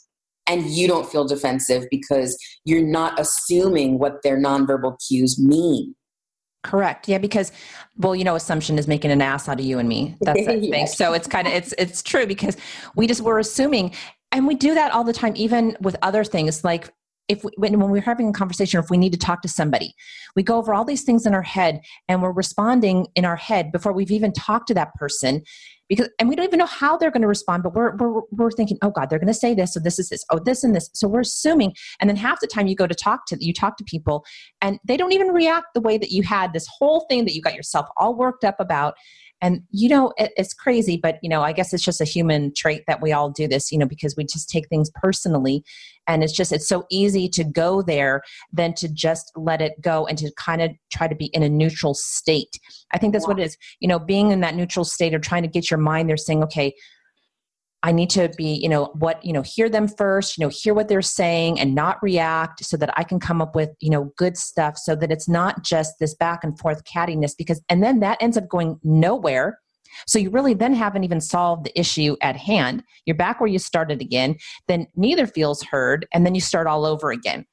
And 0.47 0.65
you 0.69 0.87
don't 0.87 1.09
feel 1.09 1.25
defensive 1.25 1.85
because 1.89 2.37
you're 2.65 2.85
not 2.85 3.19
assuming 3.19 3.99
what 3.99 4.21
their 4.21 4.37
nonverbal 4.37 4.97
cues 5.07 5.39
mean. 5.39 5.95
Correct. 6.65 7.07
Yeah, 7.07 7.19
because 7.19 7.51
well, 7.97 8.15
you 8.15 8.23
know, 8.23 8.35
assumption 8.35 8.77
is 8.77 8.87
making 8.87 9.11
an 9.11 9.21
ass 9.21 9.47
out 9.47 9.59
of 9.59 9.65
you 9.65 9.79
and 9.79 9.87
me. 9.87 10.17
That's 10.21 10.45
that 10.45 10.61
yes. 10.63 10.71
thing. 10.71 10.87
So 10.87 11.13
it's 11.13 11.27
kind 11.27 11.47
of 11.47 11.53
it's 11.53 11.73
it's 11.77 12.03
true 12.03 12.25
because 12.25 12.57
we 12.95 13.07
just 13.07 13.21
we're 13.21 13.39
assuming 13.39 13.93
and 14.31 14.45
we 14.45 14.55
do 14.55 14.73
that 14.73 14.91
all 14.91 15.03
the 15.03 15.13
time 15.13 15.33
even 15.35 15.77
with 15.79 15.95
other 16.01 16.23
things 16.23 16.63
like 16.63 16.91
if 17.27 17.43
we, 17.43 17.51
when, 17.57 17.79
when 17.79 17.89
we're 17.89 18.01
having 18.01 18.29
a 18.29 18.33
conversation, 18.33 18.77
or 18.77 18.83
if 18.83 18.89
we 18.89 18.97
need 18.97 19.11
to 19.13 19.19
talk 19.19 19.41
to 19.41 19.47
somebody, 19.47 19.95
we 20.35 20.43
go 20.43 20.57
over 20.57 20.73
all 20.73 20.85
these 20.85 21.03
things 21.03 21.25
in 21.25 21.33
our 21.33 21.41
head 21.41 21.81
and 22.07 22.21
we're 22.21 22.31
responding 22.31 23.07
in 23.15 23.25
our 23.25 23.35
head 23.35 23.71
before 23.71 23.93
we've 23.93 24.11
even 24.11 24.31
talked 24.33 24.67
to 24.67 24.73
that 24.73 24.93
person 24.95 25.41
because 25.87 26.09
and 26.19 26.27
we 26.29 26.35
don't 26.35 26.45
even 26.45 26.59
know 26.59 26.65
how 26.65 26.97
they're 26.97 27.11
going 27.11 27.21
to 27.21 27.27
respond 27.27 27.61
but 27.63 27.73
we're, 27.73 27.95
we're, 27.97 28.21
we're 28.31 28.51
thinking 28.51 28.77
oh 28.81 28.89
god 28.89 29.09
they're 29.09 29.19
going 29.19 29.27
to 29.27 29.33
say 29.33 29.53
this 29.53 29.73
so 29.73 29.79
this 29.79 29.99
is 29.99 30.09
this 30.09 30.23
oh 30.31 30.39
this 30.39 30.63
and 30.63 30.75
this. 30.75 30.89
So 30.93 31.07
we're 31.07 31.21
assuming 31.21 31.75
and 31.99 32.09
then 32.09 32.17
half 32.17 32.39
the 32.39 32.47
time 32.47 32.67
you 32.67 32.75
go 32.75 32.87
to 32.87 32.95
talk 32.95 33.25
to 33.27 33.37
you 33.39 33.53
talk 33.53 33.77
to 33.77 33.83
people 33.83 34.25
and 34.61 34.79
they 34.85 34.97
don't 34.97 35.11
even 35.11 35.27
react 35.27 35.67
the 35.73 35.81
way 35.81 35.97
that 35.97 36.11
you 36.11 36.23
had 36.23 36.53
this 36.53 36.67
whole 36.67 37.05
thing 37.09 37.25
that 37.25 37.35
you 37.35 37.41
got 37.41 37.55
yourself 37.55 37.87
all 37.97 38.15
worked 38.15 38.43
up 38.43 38.59
about 38.59 38.95
and 39.45 39.61
you 39.71 39.87
know 39.87 40.11
it, 40.17 40.31
it's 40.37 40.53
crazy 40.53 40.97
but 40.97 41.19
you 41.21 41.29
know 41.29 41.41
i 41.41 41.51
guess 41.51 41.73
it's 41.73 41.83
just 41.83 42.01
a 42.01 42.05
human 42.05 42.51
trait 42.55 42.83
that 42.87 43.01
we 43.01 43.11
all 43.11 43.29
do 43.29 43.47
this 43.47 43.71
you 43.71 43.77
know 43.77 43.85
because 43.85 44.15
we 44.17 44.23
just 44.23 44.49
take 44.49 44.67
things 44.69 44.89
personally. 44.95 45.63
And 46.07 46.23
it's 46.23 46.33
just 46.33 46.51
it's 46.51 46.67
so 46.67 46.85
easy 46.91 47.27
to 47.29 47.43
go 47.43 47.81
there 47.81 48.21
than 48.53 48.73
to 48.75 48.87
just 48.87 49.31
let 49.35 49.61
it 49.61 49.73
go 49.81 50.05
and 50.05 50.17
to 50.19 50.31
kind 50.37 50.61
of 50.61 50.71
try 50.91 51.07
to 51.07 51.15
be 51.15 51.25
in 51.27 51.41
a 51.41 51.49
neutral 51.49 51.95
state. 51.95 52.59
I 52.93 52.99
think 52.99 53.11
that's 53.13 53.25
yeah. 53.25 53.29
what 53.29 53.39
it 53.39 53.45
is. 53.45 53.57
You 53.79 53.87
know 53.87 53.99
being 53.99 54.31
in 54.31 54.41
that 54.41 54.55
neutral 54.55 54.85
state 54.85 55.13
or 55.13 55.19
trying 55.19 55.43
to 55.43 55.49
get 55.49 55.71
your 55.71 55.79
mind 55.79 56.09
there 56.09 56.17
saying 56.17 56.43
okay 56.43 56.73
I 57.85 57.91
need 57.91 58.09
to 58.11 58.29
be, 58.35 58.55
you 58.55 58.67
know, 58.67 58.85
what, 58.95 59.23
you 59.23 59.31
know, 59.31 59.43
hear 59.43 59.69
them 59.69 59.87
first, 59.87 60.39
you 60.39 60.43
know, 60.43 60.49
hear 60.49 60.73
what 60.73 60.87
they're 60.87 61.03
saying 61.03 61.59
and 61.59 61.75
not 61.75 62.01
react 62.01 62.65
so 62.65 62.77
that 62.77 62.91
I 62.97 63.03
can 63.03 63.19
come 63.19 63.43
up 63.43 63.55
with, 63.55 63.69
you 63.79 63.91
know, 63.91 64.11
good 64.17 64.37
stuff 64.37 64.75
so 64.75 64.95
that 64.95 65.11
it's 65.11 65.29
not 65.29 65.63
just 65.63 65.93
this 65.99 66.15
back 66.15 66.43
and 66.43 66.57
forth 66.57 66.83
cattiness 66.83 67.33
because, 67.37 67.61
and 67.69 67.83
then 67.83 67.99
that 67.99 68.17
ends 68.21 68.37
up 68.37 68.49
going 68.49 68.79
nowhere. 68.83 69.59
So 70.07 70.17
you 70.17 70.31
really 70.31 70.55
then 70.55 70.73
haven't 70.73 71.03
even 71.03 71.21
solved 71.21 71.65
the 71.65 71.79
issue 71.79 72.15
at 72.23 72.35
hand. 72.35 72.81
You're 73.05 73.15
back 73.15 73.39
where 73.39 73.47
you 73.47 73.59
started 73.59 74.01
again. 74.01 74.37
Then 74.67 74.87
neither 74.95 75.27
feels 75.27 75.61
heard. 75.61 76.07
And 76.11 76.25
then 76.25 76.33
you 76.33 76.41
start 76.41 76.65
all 76.65 76.87
over 76.87 77.11
again. 77.11 77.45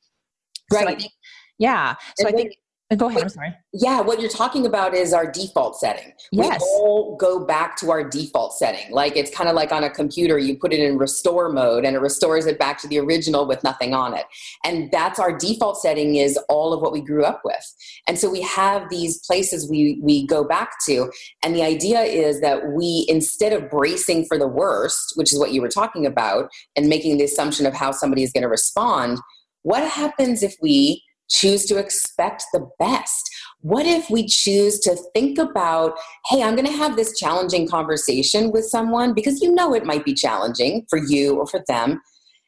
Right. 0.72 0.88
So 0.88 0.96
think, 0.96 1.12
yeah. 1.58 1.96
So 2.16 2.26
and 2.26 2.34
I 2.34 2.38
think 2.38 2.54
Oh, 2.92 2.96
go 2.96 3.08
ahead. 3.08 3.22
I'm 3.22 3.28
sorry. 3.30 3.54
Yeah, 3.72 4.02
what 4.02 4.20
you're 4.20 4.28
talking 4.28 4.66
about 4.66 4.92
is 4.92 5.14
our 5.14 5.30
default 5.30 5.78
setting. 5.78 6.12
Yes. 6.30 6.60
We 6.60 6.66
all 6.66 7.16
go 7.16 7.42
back 7.42 7.76
to 7.78 7.90
our 7.90 8.06
default 8.06 8.52
setting. 8.52 8.92
Like 8.92 9.16
it's 9.16 9.34
kind 9.34 9.48
of 9.48 9.56
like 9.56 9.72
on 9.72 9.82
a 9.82 9.88
computer, 9.88 10.38
you 10.38 10.58
put 10.58 10.74
it 10.74 10.80
in 10.80 10.98
restore 10.98 11.48
mode 11.50 11.86
and 11.86 11.96
it 11.96 12.00
restores 12.00 12.44
it 12.44 12.58
back 12.58 12.78
to 12.82 12.88
the 12.88 12.98
original 12.98 13.46
with 13.46 13.64
nothing 13.64 13.94
on 13.94 14.14
it. 14.14 14.26
And 14.62 14.90
that's 14.90 15.18
our 15.18 15.36
default 15.36 15.80
setting 15.80 16.16
is 16.16 16.38
all 16.50 16.74
of 16.74 16.82
what 16.82 16.92
we 16.92 17.00
grew 17.00 17.24
up 17.24 17.40
with. 17.46 17.64
And 18.06 18.18
so 18.18 18.28
we 18.28 18.42
have 18.42 18.90
these 18.90 19.24
places 19.26 19.70
we 19.70 19.98
we 20.02 20.26
go 20.26 20.44
back 20.44 20.72
to. 20.86 21.10
And 21.42 21.54
the 21.54 21.62
idea 21.62 22.00
is 22.00 22.42
that 22.42 22.72
we 22.72 23.06
instead 23.08 23.54
of 23.54 23.70
bracing 23.70 24.26
for 24.26 24.36
the 24.36 24.46
worst, 24.46 25.14
which 25.16 25.32
is 25.32 25.38
what 25.38 25.52
you 25.52 25.62
were 25.62 25.68
talking 25.68 26.04
about, 26.04 26.50
and 26.76 26.88
making 26.88 27.16
the 27.16 27.24
assumption 27.24 27.64
of 27.64 27.72
how 27.72 27.90
somebody 27.90 28.22
is 28.22 28.32
going 28.32 28.42
to 28.42 28.48
respond, 28.48 29.18
what 29.62 29.88
happens 29.88 30.42
if 30.42 30.56
we 30.60 31.02
choose 31.32 31.64
to 31.66 31.78
expect 31.78 32.44
the 32.52 32.68
best? 32.78 33.30
What 33.60 33.86
if 33.86 34.10
we 34.10 34.26
choose 34.26 34.78
to 34.80 34.96
think 35.14 35.38
about, 35.38 35.98
hey, 36.28 36.42
I'm 36.42 36.54
going 36.54 36.66
to 36.66 36.72
have 36.72 36.96
this 36.96 37.18
challenging 37.18 37.68
conversation 37.68 38.50
with 38.50 38.64
someone 38.64 39.14
because 39.14 39.40
you 39.40 39.52
know 39.52 39.74
it 39.74 39.86
might 39.86 40.04
be 40.04 40.14
challenging 40.14 40.86
for 40.90 40.98
you 40.98 41.36
or 41.36 41.46
for 41.46 41.62
them. 41.68 42.00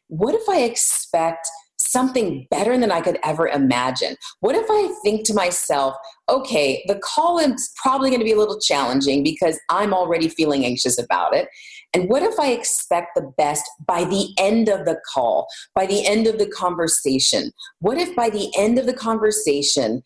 What 0.08 0.34
if 0.34 0.48
I 0.48 0.62
expect 0.62 1.46
something 1.76 2.46
better 2.50 2.76
than 2.76 2.90
I 2.90 3.00
could 3.00 3.18
ever 3.22 3.46
imagine? 3.48 4.16
What 4.40 4.56
if 4.56 4.66
I 4.68 4.92
think 5.02 5.24
to 5.26 5.34
myself, 5.34 5.94
okay, 6.28 6.84
the 6.88 6.98
call 6.98 7.38
is 7.38 7.72
probably 7.80 8.10
going 8.10 8.20
to 8.20 8.24
be 8.24 8.32
a 8.32 8.38
little 8.38 8.60
challenging 8.60 9.22
because 9.22 9.58
I'm 9.70 9.94
already 9.94 10.28
feeling 10.28 10.64
anxious 10.64 10.98
about 10.98 11.34
it. 11.34 11.48
And 11.94 12.08
what 12.08 12.22
if 12.22 12.38
I 12.40 12.50
expect 12.50 13.12
the 13.14 13.32
best 13.38 13.64
by 13.86 14.04
the 14.04 14.34
end 14.38 14.68
of 14.68 14.84
the 14.84 15.00
call, 15.12 15.46
by 15.74 15.86
the 15.86 16.04
end 16.04 16.26
of 16.26 16.38
the 16.38 16.48
conversation? 16.48 17.52
What 17.78 17.98
if 17.98 18.14
by 18.16 18.30
the 18.30 18.52
end 18.58 18.78
of 18.78 18.86
the 18.86 18.92
conversation, 18.92 20.02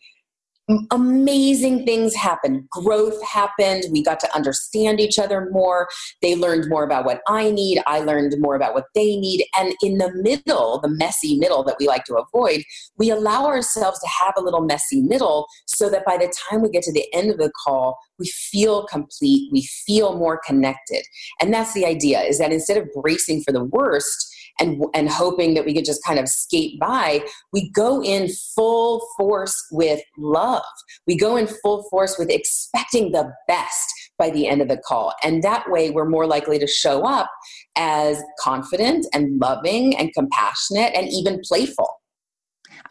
amazing 0.91 1.85
things 1.85 2.13
happened. 2.13 2.69
Growth 2.69 3.21
happened. 3.23 3.85
We 3.91 4.03
got 4.03 4.19
to 4.21 4.35
understand 4.35 4.99
each 4.99 5.17
other 5.17 5.49
more. 5.51 5.87
They 6.21 6.35
learned 6.35 6.69
more 6.69 6.83
about 6.83 7.05
what 7.05 7.21
I 7.27 7.51
need. 7.51 7.81
I 7.87 7.99
learned 7.99 8.35
more 8.39 8.55
about 8.55 8.73
what 8.73 8.85
they 8.93 9.17
need. 9.17 9.45
And 9.57 9.73
in 9.81 9.97
the 9.97 10.11
middle, 10.13 10.79
the 10.81 10.89
messy 10.89 11.37
middle 11.37 11.63
that 11.63 11.77
we 11.79 11.87
like 11.87 12.05
to 12.05 12.17
avoid, 12.17 12.63
we 12.97 13.09
allow 13.09 13.45
ourselves 13.45 13.99
to 13.99 14.07
have 14.07 14.33
a 14.37 14.41
little 14.41 14.61
messy 14.61 15.01
middle 15.01 15.47
so 15.65 15.89
that 15.89 16.05
by 16.05 16.17
the 16.17 16.31
time 16.49 16.61
we 16.61 16.69
get 16.69 16.83
to 16.83 16.93
the 16.93 17.07
end 17.13 17.31
of 17.31 17.37
the 17.37 17.51
call, 17.63 17.97
we 18.19 18.27
feel 18.27 18.85
complete. 18.85 19.49
We 19.51 19.67
feel 19.87 20.17
more 20.17 20.39
connected. 20.45 21.03
And 21.41 21.53
that's 21.53 21.73
the 21.73 21.85
idea 21.85 22.21
is 22.21 22.37
that 22.39 22.51
instead 22.51 22.77
of 22.77 22.87
bracing 23.01 23.41
for 23.43 23.51
the 23.51 23.63
worst, 23.63 24.28
and 24.59 24.83
and 24.93 25.09
hoping 25.09 25.53
that 25.53 25.65
we 25.65 25.73
could 25.73 25.85
just 25.85 26.03
kind 26.03 26.19
of 26.19 26.27
skate 26.27 26.79
by 26.79 27.23
we 27.53 27.69
go 27.71 28.01
in 28.03 28.29
full 28.55 29.05
force 29.17 29.55
with 29.71 30.01
love. 30.17 30.63
We 31.07 31.17
go 31.17 31.35
in 31.37 31.47
full 31.47 31.87
force 31.89 32.17
with 32.17 32.29
expecting 32.29 33.11
the 33.11 33.31
best 33.47 33.91
by 34.17 34.29
the 34.29 34.47
end 34.47 34.61
of 34.61 34.67
the 34.67 34.77
call. 34.77 35.13
And 35.23 35.41
that 35.43 35.69
way 35.69 35.89
we're 35.89 36.09
more 36.09 36.27
likely 36.27 36.59
to 36.59 36.67
show 36.67 37.03
up 37.03 37.29
as 37.77 38.21
confident 38.39 39.05
and 39.13 39.39
loving 39.39 39.97
and 39.97 40.13
compassionate 40.13 40.93
and 40.93 41.07
even 41.09 41.39
playful 41.43 41.98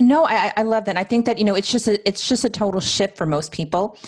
no, 0.00 0.26
I, 0.26 0.52
I 0.56 0.62
love 0.62 0.84
that. 0.84 0.96
I 0.96 1.04
think 1.04 1.26
that 1.26 1.38
you 1.38 1.44
know 1.44 1.54
it's 1.54 1.70
just 1.70 1.88
a 1.88 2.08
it's 2.08 2.28
just 2.28 2.44
a 2.44 2.50
total 2.50 2.80
shift 2.80 3.16
for 3.16 3.26
most 3.26 3.52
people, 3.52 3.98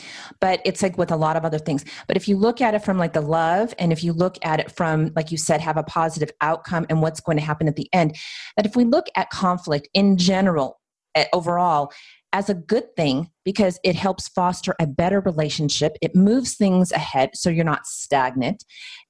but 0.40 0.60
it's 0.64 0.82
like 0.82 0.96
with 0.96 1.10
a 1.10 1.16
lot 1.16 1.36
of 1.36 1.44
other 1.44 1.58
things. 1.58 1.84
But 2.06 2.16
if 2.16 2.28
you 2.28 2.36
look 2.36 2.60
at 2.60 2.74
it 2.74 2.84
from 2.84 2.96
like 2.98 3.12
the 3.12 3.20
love, 3.20 3.74
and 3.78 3.92
if 3.92 4.04
you 4.04 4.12
look 4.12 4.36
at 4.42 4.60
it 4.60 4.70
from 4.70 5.12
like 5.16 5.30
you 5.30 5.38
said, 5.38 5.60
have 5.60 5.76
a 5.76 5.82
positive 5.82 6.30
outcome 6.40 6.86
and 6.88 7.02
what's 7.02 7.20
going 7.20 7.38
to 7.38 7.44
happen 7.44 7.66
at 7.66 7.76
the 7.76 7.88
end, 7.92 8.16
that 8.56 8.66
if 8.66 8.76
we 8.76 8.84
look 8.84 9.06
at 9.16 9.30
conflict 9.30 9.88
in 9.92 10.16
general, 10.16 10.80
eh, 11.14 11.26
overall, 11.32 11.92
as 12.32 12.48
a 12.48 12.54
good 12.54 12.94
thing 12.94 13.28
because 13.44 13.80
it 13.82 13.96
helps 13.96 14.28
foster 14.28 14.74
a 14.78 14.86
better 14.86 15.20
relationship 15.20 15.96
it 16.00 16.14
moves 16.14 16.54
things 16.54 16.92
ahead 16.92 17.30
so 17.34 17.50
you're 17.50 17.64
not 17.64 17.86
stagnant 17.86 18.64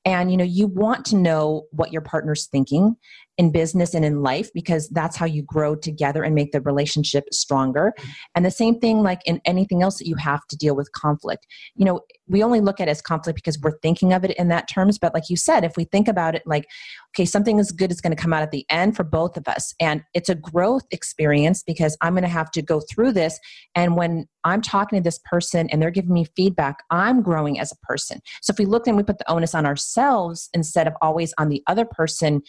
and 0.05 0.31
you 0.31 0.37
know 0.37 0.45
you 0.45 0.67
want 0.67 1.05
to 1.05 1.17
know 1.17 1.67
what 1.71 1.93
your 1.93 2.03
partner's 2.03 2.47
thinking 2.47 2.97
in 3.41 3.51
business 3.51 3.95
and 3.95 4.05
in 4.05 4.23
life 4.23 4.51
because 4.53 4.89
that's 4.91 5.17
how 5.17 5.25
you 5.25 5.43
grow 5.43 5.75
together 5.75 6.23
and 6.23 6.35
make 6.35 6.53
the 6.53 6.61
relationship 6.61 7.25
stronger. 7.33 7.95
And 8.35 8.45
the 8.45 8.51
same 8.51 8.79
thing 8.79 9.03
like 9.03 9.23
in 9.25 9.41
anything 9.47 9.83
else 9.83 9.99
that 9.99 10.07
you 10.07 10.17
have 10.17 10.47
to 10.49 10.57
deal 10.57 10.77
with 10.77 10.93
conflict. 10.93 11.47
You 11.75 11.87
know 11.87 12.01
we 12.31 12.45
only 12.45 12.61
look 12.61 12.81
at 12.81 12.89
as 12.89 13.03
conflict 13.03 13.37
because 13.37 13.59
we're 13.61 13.79
thinking 13.81 14.13
of 14.13 14.25
it 14.25 14.31
in 14.33 14.49
that 14.49 14.69
terms 14.69 14.99
but 14.99 15.13
like 15.13 15.29
you 15.29 15.37
said 15.37 15.65
if 15.65 15.77
we 15.77 15.85
think 15.85 16.07
about 16.07 16.35
it 16.35 16.43
like 16.47 16.67
okay 17.13 17.25
something 17.25 17.59
is 17.59 17.73
good 17.73 17.91
is 17.91 18.01
going 18.01 18.15
to 18.15 18.23
come 18.23 18.33
out 18.33 18.43
at 18.43 18.53
the 18.53 18.65
end 18.71 18.95
for 18.95 19.03
both 19.03 19.37
of 19.37 19.49
us 19.49 19.75
and 19.81 20.05
it's 20.15 20.29
a 20.29 20.35
growth 20.35 20.85
experience 20.93 21.63
because 21.65 21.97
i'm 22.01 22.13
going 22.13 22.23
to 22.23 22.29
have 22.29 22.51
to 22.51 22.63
go 22.63 22.81
through 22.81 23.11
this 23.11 23.39
and 23.75 23.97
when 23.97 24.27
i'm 24.45 24.63
talking 24.63 24.99
to 24.99 25.03
this 25.03 25.19
person 25.25 25.69
and 25.71 25.83
they're 25.83 25.91
giving 25.91 26.13
me 26.13 26.25
feedback 26.37 26.85
i'm 26.91 27.21
growing 27.21 27.59
as 27.59 27.73
a 27.73 27.77
person. 27.87 28.21
So 28.43 28.53
if 28.53 28.59
we 28.59 28.67
look 28.67 28.87
and 28.87 28.97
we 28.97 29.03
put 29.03 29.19
the 29.19 29.31
onus 29.31 29.55
on 29.55 29.67
ourselves 29.67 30.49
instead 30.55 30.87
of 30.87 30.95
always 31.01 31.35
on 31.39 31.49
the 31.49 31.63
other 31.67 31.85
person 31.85 32.43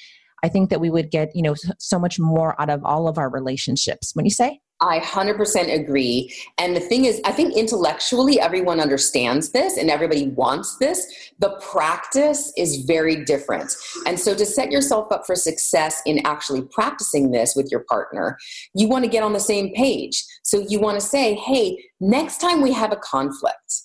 I 0.43 0.49
think 0.49 0.69
that 0.69 0.79
we 0.79 0.89
would 0.89 1.11
get, 1.11 1.35
you 1.35 1.41
know, 1.41 1.55
so 1.77 1.99
much 1.99 2.19
more 2.19 2.59
out 2.61 2.69
of 2.69 2.83
all 2.83 3.07
of 3.07 3.17
our 3.17 3.29
relationships. 3.29 4.11
When 4.13 4.25
you 4.25 4.31
say? 4.31 4.59
I 4.81 4.99
100% 4.99 5.71
agree. 5.71 6.33
And 6.57 6.75
the 6.75 6.79
thing 6.79 7.05
is, 7.05 7.21
I 7.23 7.31
think 7.31 7.55
intellectually 7.55 8.39
everyone 8.39 8.79
understands 8.79 9.51
this 9.51 9.77
and 9.77 9.91
everybody 9.91 10.29
wants 10.29 10.77
this. 10.77 11.05
The 11.37 11.51
practice 11.71 12.51
is 12.57 12.77
very 12.77 13.23
different. 13.23 13.71
And 14.07 14.19
so, 14.19 14.33
to 14.33 14.45
set 14.45 14.71
yourself 14.71 15.11
up 15.11 15.27
for 15.27 15.35
success 15.35 16.01
in 16.07 16.25
actually 16.25 16.63
practicing 16.63 17.29
this 17.29 17.55
with 17.55 17.69
your 17.69 17.85
partner, 17.87 18.37
you 18.73 18.87
want 18.87 19.05
to 19.05 19.09
get 19.09 19.23
on 19.23 19.33
the 19.33 19.39
same 19.39 19.71
page. 19.75 20.23
So, 20.41 20.65
you 20.67 20.79
want 20.79 20.99
to 20.99 21.05
say, 21.05 21.35
hey, 21.35 21.77
next 21.99 22.39
time 22.39 22.61
we 22.61 22.73
have 22.73 22.91
a 22.91 22.97
conflict, 22.97 23.83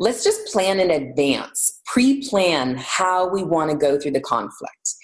let's 0.00 0.24
just 0.24 0.52
plan 0.52 0.80
in 0.80 0.90
advance 0.90 1.80
pre-plan 1.86 2.76
how 2.78 3.28
we 3.28 3.44
want 3.44 3.70
to 3.70 3.76
go 3.76 3.96
through 3.98 4.10
the 4.10 4.20
conflict 4.20 4.94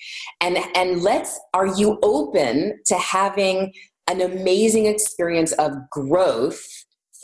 and 0.41 0.59
and 0.75 1.03
let's 1.03 1.39
are 1.55 1.67
you 1.67 1.99
open 2.03 2.79
to 2.87 2.95
having 2.97 3.73
an 4.09 4.21
amazing 4.21 4.87
experience 4.87 5.53
of 5.53 5.73
growth 5.91 6.63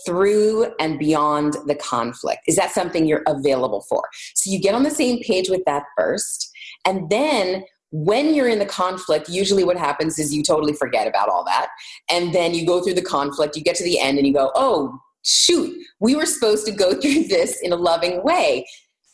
through 0.04 0.72
and 0.78 0.98
beyond 0.98 1.56
the 1.66 1.74
conflict 1.74 2.42
is 2.46 2.56
that 2.56 2.70
something 2.70 3.06
you're 3.06 3.24
available 3.26 3.84
for 3.88 4.02
so 4.34 4.50
you 4.50 4.60
get 4.60 4.74
on 4.74 4.84
the 4.84 4.90
same 4.90 5.20
page 5.22 5.48
with 5.48 5.62
that 5.66 5.82
first 5.96 6.50
and 6.84 7.10
then 7.10 7.64
when 7.90 8.34
you're 8.34 8.48
in 8.48 8.58
the 8.58 8.66
conflict, 8.66 9.28
usually 9.28 9.64
what 9.64 9.76
happens 9.76 10.18
is 10.18 10.34
you 10.34 10.42
totally 10.42 10.72
forget 10.72 11.06
about 11.06 11.28
all 11.28 11.44
that. 11.44 11.68
And 12.10 12.34
then 12.34 12.52
you 12.52 12.66
go 12.66 12.82
through 12.82 12.94
the 12.94 13.02
conflict, 13.02 13.56
you 13.56 13.62
get 13.62 13.76
to 13.76 13.84
the 13.84 13.98
end, 13.98 14.18
and 14.18 14.26
you 14.26 14.34
go, 14.34 14.50
oh, 14.54 14.98
shoot, 15.24 15.74
we 16.00 16.14
were 16.16 16.26
supposed 16.26 16.66
to 16.66 16.72
go 16.72 16.92
through 17.00 17.24
this 17.24 17.60
in 17.62 17.72
a 17.72 17.76
loving 17.76 18.22
way. 18.22 18.66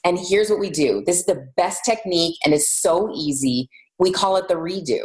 And 0.05 0.19
here's 0.19 0.51
what 0.51 0.59
we 0.59 0.71
do 0.71 1.03
this 1.07 1.21
is 1.21 1.27
the 1.27 1.47
best 1.57 1.85
technique, 1.85 2.37
and 2.45 2.53
it's 2.53 2.81
so 2.81 3.13
easy. 3.15 3.69
We 4.03 4.11
call 4.11 4.37
it 4.37 4.49
the 4.49 4.55
redo. 4.55 5.03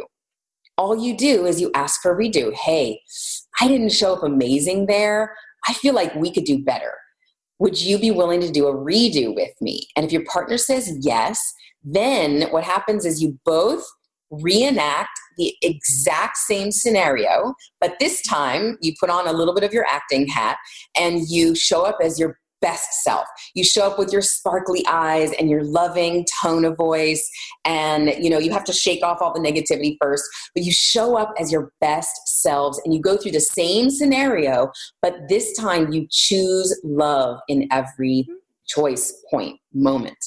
All 0.76 1.00
you 1.00 1.16
do 1.16 1.46
is 1.46 1.60
you 1.60 1.70
ask 1.72 2.02
for 2.02 2.10
a 2.10 2.16
redo. 2.16 2.52
Hey, 2.52 3.00
I 3.60 3.68
didn't 3.68 3.92
show 3.92 4.12
up 4.12 4.24
amazing 4.24 4.86
there. 4.86 5.36
I 5.68 5.72
feel 5.74 5.94
like 5.94 6.12
we 6.16 6.32
could 6.32 6.42
do 6.42 6.64
better. 6.64 6.94
Would 7.60 7.80
you 7.80 8.00
be 8.00 8.10
willing 8.10 8.40
to 8.40 8.50
do 8.50 8.66
a 8.66 8.74
redo 8.74 9.32
with 9.36 9.52
me? 9.60 9.86
And 9.94 10.04
if 10.04 10.10
your 10.10 10.24
partner 10.24 10.58
says 10.58 10.98
yes, 11.00 11.40
then 11.84 12.50
what 12.50 12.64
happens 12.64 13.04
is 13.04 13.22
you 13.22 13.38
both 13.44 13.84
reenact 14.32 15.16
the 15.36 15.54
exact 15.62 16.36
same 16.36 16.72
scenario, 16.72 17.54
but 17.80 17.94
this 18.00 18.20
time 18.26 18.78
you 18.80 18.94
put 18.98 19.10
on 19.10 19.28
a 19.28 19.32
little 19.32 19.54
bit 19.54 19.62
of 19.62 19.72
your 19.72 19.86
acting 19.88 20.26
hat 20.26 20.56
and 20.98 21.20
you 21.28 21.54
show 21.54 21.84
up 21.84 21.98
as 22.02 22.18
your 22.18 22.36
best 22.60 23.02
self. 23.02 23.26
You 23.54 23.64
show 23.64 23.86
up 23.86 23.98
with 23.98 24.12
your 24.12 24.22
sparkly 24.22 24.84
eyes 24.88 25.32
and 25.38 25.48
your 25.48 25.64
loving 25.64 26.26
tone 26.42 26.64
of 26.64 26.76
voice 26.76 27.28
and 27.64 28.14
you 28.18 28.30
know, 28.30 28.38
you 28.38 28.52
have 28.52 28.64
to 28.64 28.72
shake 28.72 29.02
off 29.02 29.18
all 29.20 29.32
the 29.32 29.40
negativity 29.40 29.96
first, 30.00 30.24
but 30.54 30.64
you 30.64 30.72
show 30.72 31.16
up 31.16 31.32
as 31.38 31.52
your 31.52 31.72
best 31.80 32.40
selves 32.42 32.80
and 32.84 32.94
you 32.94 33.00
go 33.00 33.16
through 33.16 33.32
the 33.32 33.40
same 33.40 33.90
scenario, 33.90 34.70
but 35.02 35.28
this 35.28 35.56
time 35.56 35.92
you 35.92 36.06
choose 36.10 36.78
love 36.84 37.38
in 37.48 37.68
every 37.70 38.26
choice 38.68 39.24
point 39.30 39.58
moment. 39.72 40.18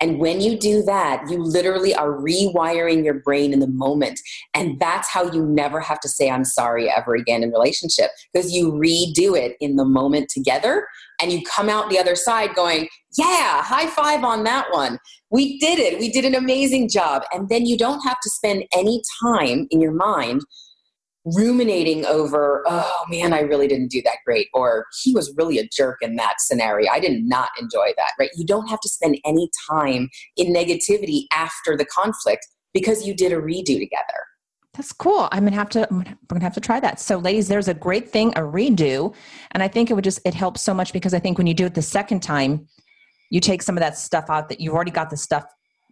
And 0.00 0.18
when 0.18 0.40
you 0.40 0.58
do 0.58 0.82
that, 0.82 1.24
you 1.30 1.38
literally 1.38 1.94
are 1.94 2.10
rewiring 2.10 3.04
your 3.04 3.14
brain 3.14 3.52
in 3.52 3.60
the 3.60 3.68
moment. 3.68 4.20
And 4.52 4.78
that's 4.80 5.08
how 5.08 5.30
you 5.30 5.46
never 5.46 5.80
have 5.80 6.00
to 6.00 6.08
say, 6.08 6.28
I'm 6.28 6.44
sorry 6.44 6.90
ever 6.90 7.14
again 7.14 7.42
in 7.42 7.50
relationship 7.50 8.10
because 8.32 8.52
you 8.52 8.72
redo 8.72 9.38
it 9.38 9.56
in 9.60 9.76
the 9.76 9.84
moment 9.84 10.28
together 10.28 10.86
and 11.24 11.32
you 11.32 11.40
come 11.42 11.70
out 11.70 11.88
the 11.88 11.98
other 11.98 12.14
side 12.14 12.54
going, 12.54 12.86
yeah, 13.16 13.62
high 13.62 13.86
five 13.86 14.24
on 14.24 14.44
that 14.44 14.66
one. 14.72 14.98
We 15.30 15.58
did 15.58 15.78
it. 15.78 15.98
We 15.98 16.10
did 16.10 16.26
an 16.26 16.34
amazing 16.34 16.90
job. 16.90 17.22
And 17.32 17.48
then 17.48 17.64
you 17.64 17.78
don't 17.78 18.02
have 18.02 18.20
to 18.22 18.30
spend 18.30 18.64
any 18.74 19.00
time 19.22 19.66
in 19.70 19.80
your 19.80 19.94
mind 19.94 20.42
ruminating 21.24 22.04
over, 22.04 22.62
oh 22.66 23.04
man, 23.08 23.32
I 23.32 23.40
really 23.40 23.66
didn't 23.66 23.90
do 23.90 24.02
that 24.02 24.18
great, 24.26 24.48
or 24.52 24.84
he 25.02 25.14
was 25.14 25.32
really 25.38 25.58
a 25.58 25.66
jerk 25.68 25.96
in 26.02 26.16
that 26.16 26.34
scenario. 26.40 26.90
I 26.92 27.00
did 27.00 27.24
not 27.24 27.48
enjoy 27.58 27.92
that, 27.96 28.10
right? 28.18 28.28
You 28.36 28.44
don't 28.44 28.68
have 28.68 28.80
to 28.80 28.88
spend 28.90 29.16
any 29.24 29.48
time 29.70 30.10
in 30.36 30.52
negativity 30.52 31.22
after 31.32 31.78
the 31.78 31.86
conflict 31.86 32.46
because 32.74 33.06
you 33.06 33.14
did 33.14 33.32
a 33.32 33.36
redo 33.36 33.78
together. 33.78 34.26
That's 34.74 34.92
cool. 34.92 35.28
I'm 35.30 35.44
gonna 35.44 35.56
have 35.56 35.68
to. 35.70 35.86
We're 35.90 36.02
gonna 36.28 36.42
have 36.42 36.54
to 36.54 36.60
try 36.60 36.80
that. 36.80 36.98
So, 36.98 37.18
ladies, 37.18 37.46
there's 37.46 37.68
a 37.68 37.74
great 37.74 38.10
thing, 38.10 38.30
a 38.30 38.40
redo, 38.40 39.14
and 39.52 39.62
I 39.62 39.68
think 39.68 39.90
it 39.90 39.94
would 39.94 40.04
just 40.04 40.20
it 40.24 40.34
helps 40.34 40.62
so 40.62 40.74
much 40.74 40.92
because 40.92 41.14
I 41.14 41.20
think 41.20 41.38
when 41.38 41.46
you 41.46 41.54
do 41.54 41.66
it 41.66 41.74
the 41.74 41.82
second 41.82 42.20
time, 42.20 42.66
you 43.30 43.40
take 43.40 43.62
some 43.62 43.76
of 43.76 43.80
that 43.80 43.96
stuff 43.96 44.24
out 44.28 44.48
that 44.48 44.60
you've 44.60 44.74
already 44.74 44.90
got 44.90 45.10
the 45.10 45.16
stuff, 45.16 45.44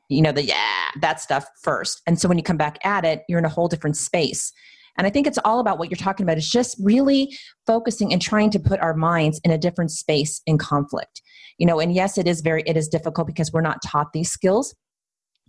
you 0.08 0.20
know, 0.20 0.32
the 0.32 0.42
yeah 0.42 0.90
that 1.00 1.20
stuff 1.20 1.46
first, 1.62 2.02
and 2.08 2.18
so 2.20 2.28
when 2.28 2.38
you 2.38 2.44
come 2.44 2.56
back 2.56 2.84
at 2.84 3.04
it, 3.04 3.22
you're 3.28 3.38
in 3.38 3.44
a 3.44 3.50
whole 3.50 3.68
different 3.68 3.96
space. 3.96 4.52
And 4.98 5.06
I 5.06 5.10
think 5.10 5.26
it's 5.26 5.38
all 5.44 5.60
about 5.60 5.78
what 5.78 5.90
you're 5.90 5.96
talking 5.96 6.24
about. 6.24 6.36
It's 6.36 6.50
just 6.50 6.76
really 6.82 7.34
focusing 7.66 8.12
and 8.12 8.20
trying 8.20 8.50
to 8.50 8.60
put 8.60 8.78
our 8.80 8.92
minds 8.92 9.40
in 9.42 9.50
a 9.50 9.56
different 9.56 9.90
space 9.90 10.42
in 10.46 10.58
conflict. 10.58 11.22
You 11.56 11.66
know, 11.66 11.80
and 11.80 11.94
yes, 11.94 12.18
it 12.18 12.26
is 12.26 12.40
very 12.40 12.62
it 12.66 12.76
is 12.76 12.88
difficult 12.88 13.28
because 13.28 13.52
we're 13.52 13.60
not 13.60 13.80
taught 13.80 14.12
these 14.12 14.30
skills 14.30 14.74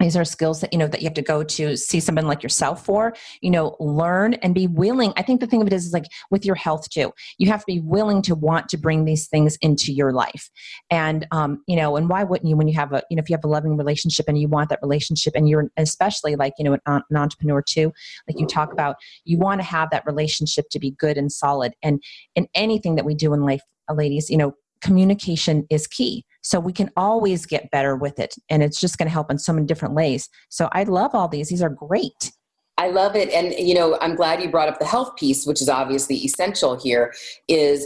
these 0.03 0.17
are 0.17 0.25
skills 0.25 0.61
that 0.61 0.73
you 0.73 0.79
know 0.79 0.87
that 0.87 1.01
you 1.01 1.05
have 1.05 1.13
to 1.13 1.21
go 1.21 1.43
to 1.43 1.77
see 1.77 1.99
someone 1.99 2.27
like 2.27 2.43
yourself 2.43 2.85
for 2.85 3.15
you 3.41 3.49
know 3.49 3.75
learn 3.79 4.33
and 4.35 4.53
be 4.53 4.67
willing. 4.67 5.13
I 5.15 5.21
think 5.21 5.39
the 5.39 5.47
thing 5.47 5.61
of 5.61 5.67
it 5.67 5.73
is, 5.73 5.85
is 5.85 5.93
like 5.93 6.05
with 6.29 6.45
your 6.45 6.55
health 6.55 6.89
too 6.89 7.11
you 7.37 7.49
have 7.49 7.61
to 7.61 7.65
be 7.65 7.79
willing 7.79 8.21
to 8.23 8.35
want 8.35 8.69
to 8.69 8.77
bring 8.77 9.05
these 9.05 9.27
things 9.27 9.57
into 9.61 9.93
your 9.93 10.11
life. 10.11 10.49
And 10.89 11.25
um, 11.31 11.63
you 11.67 11.75
know 11.75 11.95
and 11.95 12.09
why 12.09 12.23
wouldn't 12.23 12.49
you 12.49 12.57
when 12.57 12.67
you 12.67 12.75
have 12.75 12.91
a 12.91 13.01
you 13.09 13.15
know 13.15 13.21
if 13.21 13.29
you 13.29 13.35
have 13.35 13.45
a 13.45 13.47
loving 13.47 13.77
relationship 13.77 14.25
and 14.27 14.37
you 14.37 14.47
want 14.47 14.69
that 14.69 14.79
relationship 14.81 15.33
and 15.35 15.47
you're 15.47 15.69
especially 15.77 16.35
like 16.35 16.53
you 16.57 16.65
know 16.65 16.73
an, 16.73 17.01
an 17.09 17.17
entrepreneur 17.17 17.61
too 17.61 17.93
like 18.27 18.39
you 18.39 18.45
talk 18.45 18.73
about 18.73 18.97
you 19.23 19.37
want 19.37 19.61
to 19.61 19.65
have 19.65 19.89
that 19.91 20.05
relationship 20.05 20.65
to 20.71 20.79
be 20.79 20.91
good 20.91 21.17
and 21.17 21.31
solid. 21.31 21.73
And 21.81 22.03
in 22.35 22.47
anything 22.53 22.95
that 22.95 23.05
we 23.05 23.15
do 23.15 23.33
in 23.33 23.41
life 23.41 23.61
ladies 23.89 24.29
you 24.29 24.37
know 24.37 24.55
communication 24.83 25.65
is 25.69 25.87
key 25.87 26.25
so 26.41 26.59
we 26.59 26.73
can 26.73 26.91
always 26.97 27.45
get 27.45 27.71
better 27.71 27.95
with 27.95 28.19
it. 28.19 28.35
And 28.49 28.61
it's 28.61 28.79
just 28.79 28.97
going 28.97 29.07
to 29.07 29.13
help 29.13 29.31
in 29.31 29.39
so 29.39 29.53
many 29.53 29.65
different 29.65 29.95
ways. 29.95 30.29
So 30.49 30.69
I 30.73 30.83
love 30.83 31.15
all 31.15 31.27
these. 31.27 31.49
These 31.49 31.61
are 31.61 31.69
great. 31.69 32.31
I 32.77 32.89
love 32.89 33.15
it. 33.15 33.29
And, 33.29 33.53
you 33.53 33.73
know, 33.73 33.97
I'm 34.01 34.15
glad 34.15 34.41
you 34.41 34.49
brought 34.49 34.67
up 34.67 34.79
the 34.79 34.85
health 34.85 35.15
piece, 35.15 35.45
which 35.45 35.61
is 35.61 35.69
obviously 35.69 36.17
essential 36.17 36.77
here, 36.77 37.13
is, 37.47 37.85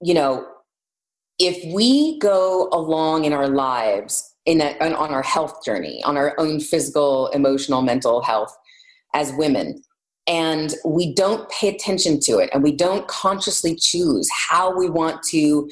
you 0.00 0.14
know, 0.14 0.46
if 1.38 1.62
we 1.74 2.18
go 2.20 2.68
along 2.72 3.24
in 3.24 3.32
our 3.32 3.48
lives 3.48 4.34
in 4.46 4.60
a, 4.60 4.76
on 4.80 5.12
our 5.12 5.22
health 5.22 5.64
journey, 5.64 6.02
on 6.04 6.16
our 6.16 6.34
own 6.38 6.60
physical, 6.60 7.28
emotional, 7.28 7.82
mental 7.82 8.22
health 8.22 8.56
as 9.14 9.32
women, 9.36 9.82
and 10.26 10.74
we 10.84 11.12
don't 11.14 11.50
pay 11.50 11.68
attention 11.68 12.20
to 12.20 12.38
it 12.38 12.50
and 12.52 12.62
we 12.62 12.72
don't 12.72 13.08
consciously 13.08 13.74
choose 13.74 14.28
how 14.30 14.76
we 14.76 14.88
want 14.88 15.22
to 15.24 15.68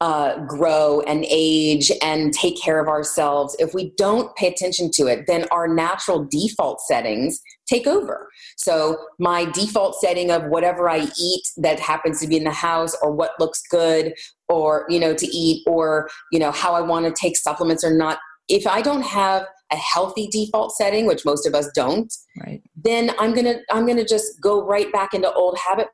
uh, 0.00 0.38
grow 0.46 1.00
and 1.02 1.24
age 1.28 1.90
and 2.02 2.32
take 2.32 2.60
care 2.60 2.80
of 2.80 2.88
ourselves, 2.88 3.56
if 3.58 3.72
we 3.74 3.92
don't 3.96 4.34
pay 4.36 4.48
attention 4.48 4.90
to 4.92 5.06
it, 5.06 5.26
then 5.26 5.46
our 5.50 5.68
natural 5.68 6.24
default 6.24 6.80
settings 6.80 7.40
take 7.66 7.86
over. 7.86 8.28
So, 8.56 8.98
my 9.18 9.44
default 9.46 9.96
setting 10.00 10.30
of 10.30 10.44
whatever 10.44 10.90
I 10.90 11.06
eat 11.18 11.42
that 11.58 11.80
happens 11.80 12.20
to 12.20 12.26
be 12.26 12.36
in 12.36 12.44
the 12.44 12.50
house, 12.50 12.96
or 13.02 13.12
what 13.12 13.32
looks 13.38 13.62
good, 13.70 14.14
or 14.48 14.84
you 14.88 14.98
know, 14.98 15.14
to 15.14 15.26
eat, 15.26 15.62
or 15.66 16.10
you 16.32 16.38
know, 16.38 16.50
how 16.50 16.74
I 16.74 16.80
want 16.80 17.06
to 17.06 17.12
take 17.12 17.36
supplements 17.36 17.84
or 17.84 17.94
not. 17.94 18.18
If 18.48 18.66
I 18.66 18.82
don't 18.82 19.02
have 19.02 19.46
a 19.72 19.76
healthy 19.76 20.28
default 20.28 20.76
setting, 20.76 21.06
which 21.06 21.24
most 21.24 21.46
of 21.46 21.54
us 21.54 21.68
don't, 21.74 22.12
right. 22.44 22.62
then 22.76 23.12
I'm 23.18 23.32
gonna 23.32 23.60
I'm 23.70 23.86
gonna 23.86 24.04
just 24.04 24.40
go 24.40 24.64
right 24.64 24.92
back 24.92 25.14
into 25.14 25.32
old 25.32 25.56
habit 25.58 25.88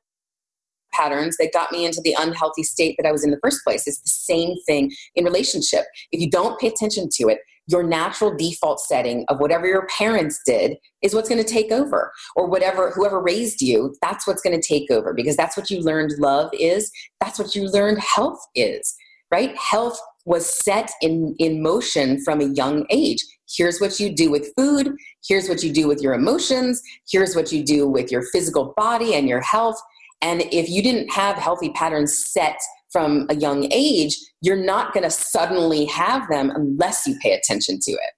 patterns 0.93 1.37
that 1.39 1.53
got 1.53 1.73
me 1.73 1.85
into 1.85 2.01
the 2.03 2.17
unhealthy 2.19 2.63
state 2.63 2.97
that 2.99 3.09
I 3.09 3.13
was 3.13 3.25
in 3.25 3.31
the 3.31 3.41
first 3.43 3.63
place. 3.65 3.87
It's 3.87 4.01
the 4.01 4.09
same 4.09 4.57
thing 4.67 4.93
in 5.15 5.25
relationship. 5.25 5.85
If 6.13 6.21
you 6.21 6.31
don't 6.31 6.59
pay 6.61 6.69
attention 6.69 7.09
to 7.15 7.29
it, 7.29 7.39
your 7.67 7.83
natural 7.83 8.37
default 8.37 8.81
setting 8.81 9.25
of 9.29 9.39
whatever 9.39 9.67
your 9.67 9.87
parents 9.97 10.41
did 10.45 10.77
is 11.03 11.15
what's 11.15 11.29
going 11.29 11.43
to 11.43 11.49
take 11.49 11.71
over. 11.71 12.13
Or 12.35 12.49
whatever 12.49 12.91
whoever 12.91 13.21
raised 13.21 13.61
you 13.61 13.95
that's 14.03 14.27
what's 14.27 14.43
going 14.43 14.59
to 14.59 14.67
take 14.67 14.91
over 14.91 15.15
because 15.15 15.37
that's 15.37 15.57
what 15.57 15.71
you 15.71 15.81
learned 15.81 16.13
love 16.19 16.51
is 16.53 16.91
that's 17.21 17.39
what 17.39 17.55
you 17.55 17.69
learned 17.69 18.01
health 18.01 18.41
is 18.55 18.97
right? 19.31 19.57
Health 19.57 19.99
was 20.25 20.47
set 20.65 20.91
in 21.01 21.35
in 21.39 21.63
motion 21.63 22.23
from 22.23 22.41
a 22.41 22.53
young 22.53 22.87
age. 22.91 23.25
Here's 23.49 23.81
what 23.81 23.99
you 23.99 24.15
do 24.15 24.31
with 24.31 24.53
food. 24.57 24.95
Here's 25.27 25.49
what 25.49 25.63
you 25.63 25.73
do 25.73 25.89
with 25.89 26.01
your 26.01 26.15
emotions. 26.15 26.83
Here's 27.11 27.35
what 27.35 27.51
you 27.51 27.65
do 27.65 27.89
with 27.89 28.13
your 28.13 28.23
physical 28.33 28.75
body 28.77 29.15
and 29.15 29.29
your 29.29 29.41
health 29.41 29.81
and 30.23 30.43
if 30.53 30.69
you 30.69 30.83
didn't 30.83 31.11
have 31.11 31.37
healthy 31.37 31.71
patterns 31.71 32.25
set 32.33 32.59
from 32.91 33.27
a 33.31 33.37
young 33.37 33.71
age, 33.73 34.17
you're 34.43 34.57
not 34.57 34.93
going 34.93 35.05
to 35.05 35.11
suddenly 35.11 35.85
have 35.87 36.29
them 36.29 36.51
unless 36.51 37.07
you 37.07 37.17
pay 37.23 37.33
attention 37.33 37.79
to 37.81 37.93
it. 37.93 38.13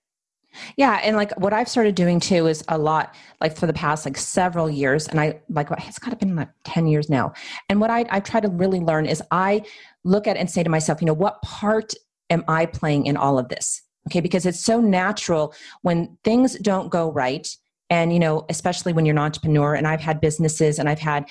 Yeah, 0.77 1.01
and 1.03 1.17
like 1.17 1.33
what 1.39 1.53
I've 1.53 1.69
started 1.69 1.95
doing 1.95 2.21
too 2.21 2.47
is 2.47 2.63
a 2.69 2.77
lot 2.77 3.15
like 3.41 3.57
for 3.57 3.67
the 3.67 3.73
past 3.73 4.05
like 4.05 4.19
several 4.19 4.69
years, 4.69 5.09
and 5.09 5.19
I 5.19 5.41
like 5.49 5.69
it's 5.71 5.99
got 5.99 6.11
to 6.11 6.17
been 6.17 6.37
like 6.37 6.51
ten 6.65 6.87
years 6.87 7.09
now. 7.09 7.33
And 7.69 7.81
what 7.81 7.91
I 7.91 8.05
I 8.11 8.21
try 8.21 8.41
to 8.41 8.49
really 8.49 8.81
learn 8.81 9.07
is 9.07 9.23
I 9.31 9.63
look 10.05 10.27
at 10.27 10.37
and 10.37 10.51
say 10.51 10.63
to 10.63 10.69
myself, 10.69 11.01
you 11.01 11.07
know, 11.07 11.15
what 11.15 11.41
part 11.43 11.95
am 12.29 12.45
I 12.49 12.67
playing 12.67 13.07
in 13.07 13.17
all 13.17 13.39
of 13.39 13.49
this? 13.49 13.83
Okay, 14.09 14.21
because 14.21 14.45
it's 14.45 14.61
so 14.61 14.81
natural 14.81 15.55
when 15.83 16.19
things 16.25 16.59
don't 16.59 16.91
go 16.91 17.11
right, 17.11 17.49
and 17.89 18.13
you 18.13 18.19
know, 18.19 18.45
especially 18.51 18.93
when 18.93 19.07
you're 19.07 19.15
an 19.15 19.19
entrepreneur. 19.19 19.75
And 19.75 19.87
I've 19.87 20.01
had 20.01 20.21
businesses, 20.21 20.79
and 20.79 20.87
I've 20.89 20.99
had 20.99 21.25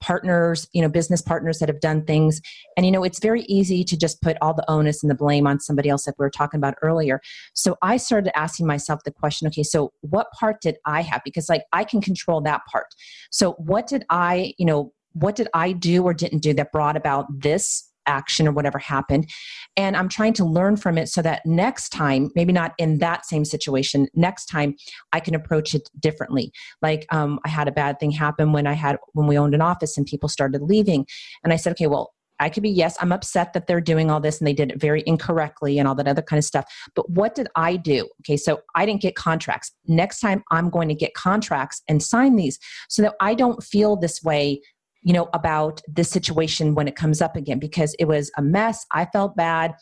partners, 0.00 0.68
you 0.72 0.82
know, 0.82 0.88
business 0.88 1.22
partners 1.22 1.58
that 1.58 1.68
have 1.68 1.80
done 1.80 2.04
things. 2.04 2.40
And, 2.76 2.84
you 2.84 2.92
know, 2.92 3.04
it's 3.04 3.18
very 3.18 3.42
easy 3.42 3.84
to 3.84 3.96
just 3.96 4.20
put 4.22 4.36
all 4.40 4.54
the 4.54 4.68
onus 4.70 5.02
and 5.02 5.10
the 5.10 5.14
blame 5.14 5.46
on 5.46 5.60
somebody 5.60 5.88
else, 5.88 6.06
like 6.06 6.18
we 6.18 6.24
were 6.24 6.30
talking 6.30 6.58
about 6.58 6.74
earlier. 6.82 7.20
So 7.54 7.76
I 7.82 7.96
started 7.96 8.36
asking 8.38 8.66
myself 8.66 9.00
the 9.04 9.12
question 9.12 9.46
okay, 9.48 9.62
so 9.62 9.92
what 10.00 10.30
part 10.32 10.60
did 10.60 10.76
I 10.84 11.02
have? 11.02 11.22
Because, 11.24 11.48
like, 11.48 11.64
I 11.72 11.84
can 11.84 12.00
control 12.00 12.40
that 12.42 12.62
part. 12.70 12.86
So, 13.30 13.52
what 13.52 13.86
did 13.86 14.04
I, 14.10 14.54
you 14.58 14.66
know, 14.66 14.92
what 15.12 15.34
did 15.34 15.48
I 15.54 15.72
do 15.72 16.04
or 16.04 16.12
didn't 16.12 16.40
do 16.40 16.52
that 16.54 16.72
brought 16.72 16.96
about 16.96 17.26
this 17.30 17.85
action 18.06 18.46
or 18.46 18.52
whatever 18.52 18.78
happened 18.78 19.28
and 19.76 19.96
i'm 19.96 20.08
trying 20.08 20.32
to 20.32 20.44
learn 20.44 20.76
from 20.76 20.98
it 20.98 21.08
so 21.08 21.22
that 21.22 21.44
next 21.44 21.90
time 21.90 22.30
maybe 22.34 22.52
not 22.52 22.74
in 22.78 22.98
that 22.98 23.26
same 23.26 23.44
situation 23.44 24.08
next 24.14 24.46
time 24.46 24.74
i 25.12 25.20
can 25.20 25.34
approach 25.34 25.74
it 25.74 25.88
differently 26.00 26.52
like 26.82 27.06
um, 27.10 27.38
i 27.44 27.48
had 27.48 27.68
a 27.68 27.72
bad 27.72 27.98
thing 28.00 28.10
happen 28.10 28.52
when 28.52 28.66
i 28.66 28.72
had 28.72 28.96
when 29.12 29.26
we 29.26 29.38
owned 29.38 29.54
an 29.54 29.62
office 29.62 29.96
and 29.96 30.06
people 30.06 30.28
started 30.28 30.62
leaving 30.62 31.06
and 31.44 31.52
i 31.52 31.56
said 31.56 31.72
okay 31.72 31.86
well 31.86 32.12
I 32.38 32.48
could 32.48 32.62
be, 32.62 32.70
yes, 32.70 32.96
I'm 33.00 33.12
upset 33.12 33.52
that 33.52 33.66
they're 33.66 33.80
doing 33.80 34.10
all 34.10 34.20
this 34.20 34.38
and 34.38 34.46
they 34.46 34.52
did 34.52 34.72
it 34.72 34.80
very 34.80 35.02
incorrectly 35.06 35.78
and 35.78 35.88
all 35.88 35.94
that 35.94 36.08
other 36.08 36.22
kind 36.22 36.38
of 36.38 36.44
stuff. 36.44 36.66
But 36.94 37.08
what 37.10 37.34
did 37.34 37.48
I 37.56 37.76
do? 37.76 38.08
Okay, 38.20 38.36
so 38.36 38.60
I 38.74 38.84
didn't 38.86 39.02
get 39.02 39.14
contracts. 39.14 39.72
Next 39.86 40.20
time 40.20 40.42
I'm 40.50 40.70
going 40.70 40.88
to 40.88 40.94
get 40.94 41.14
contracts 41.14 41.82
and 41.88 42.02
sign 42.02 42.36
these 42.36 42.58
so 42.88 43.02
that 43.02 43.14
I 43.20 43.34
don't 43.34 43.62
feel 43.62 43.96
this 43.96 44.22
way 44.22 44.60
you 45.06 45.12
know, 45.12 45.28
about 45.34 45.80
this 45.86 46.10
situation 46.10 46.74
when 46.74 46.88
it 46.88 46.96
comes 46.96 47.22
up 47.22 47.36
again 47.36 47.60
because 47.60 47.94
it 48.00 48.06
was 48.06 48.28
a 48.36 48.42
mess. 48.42 48.84
I 48.92 49.04
felt 49.04 49.36
bad. 49.36 49.72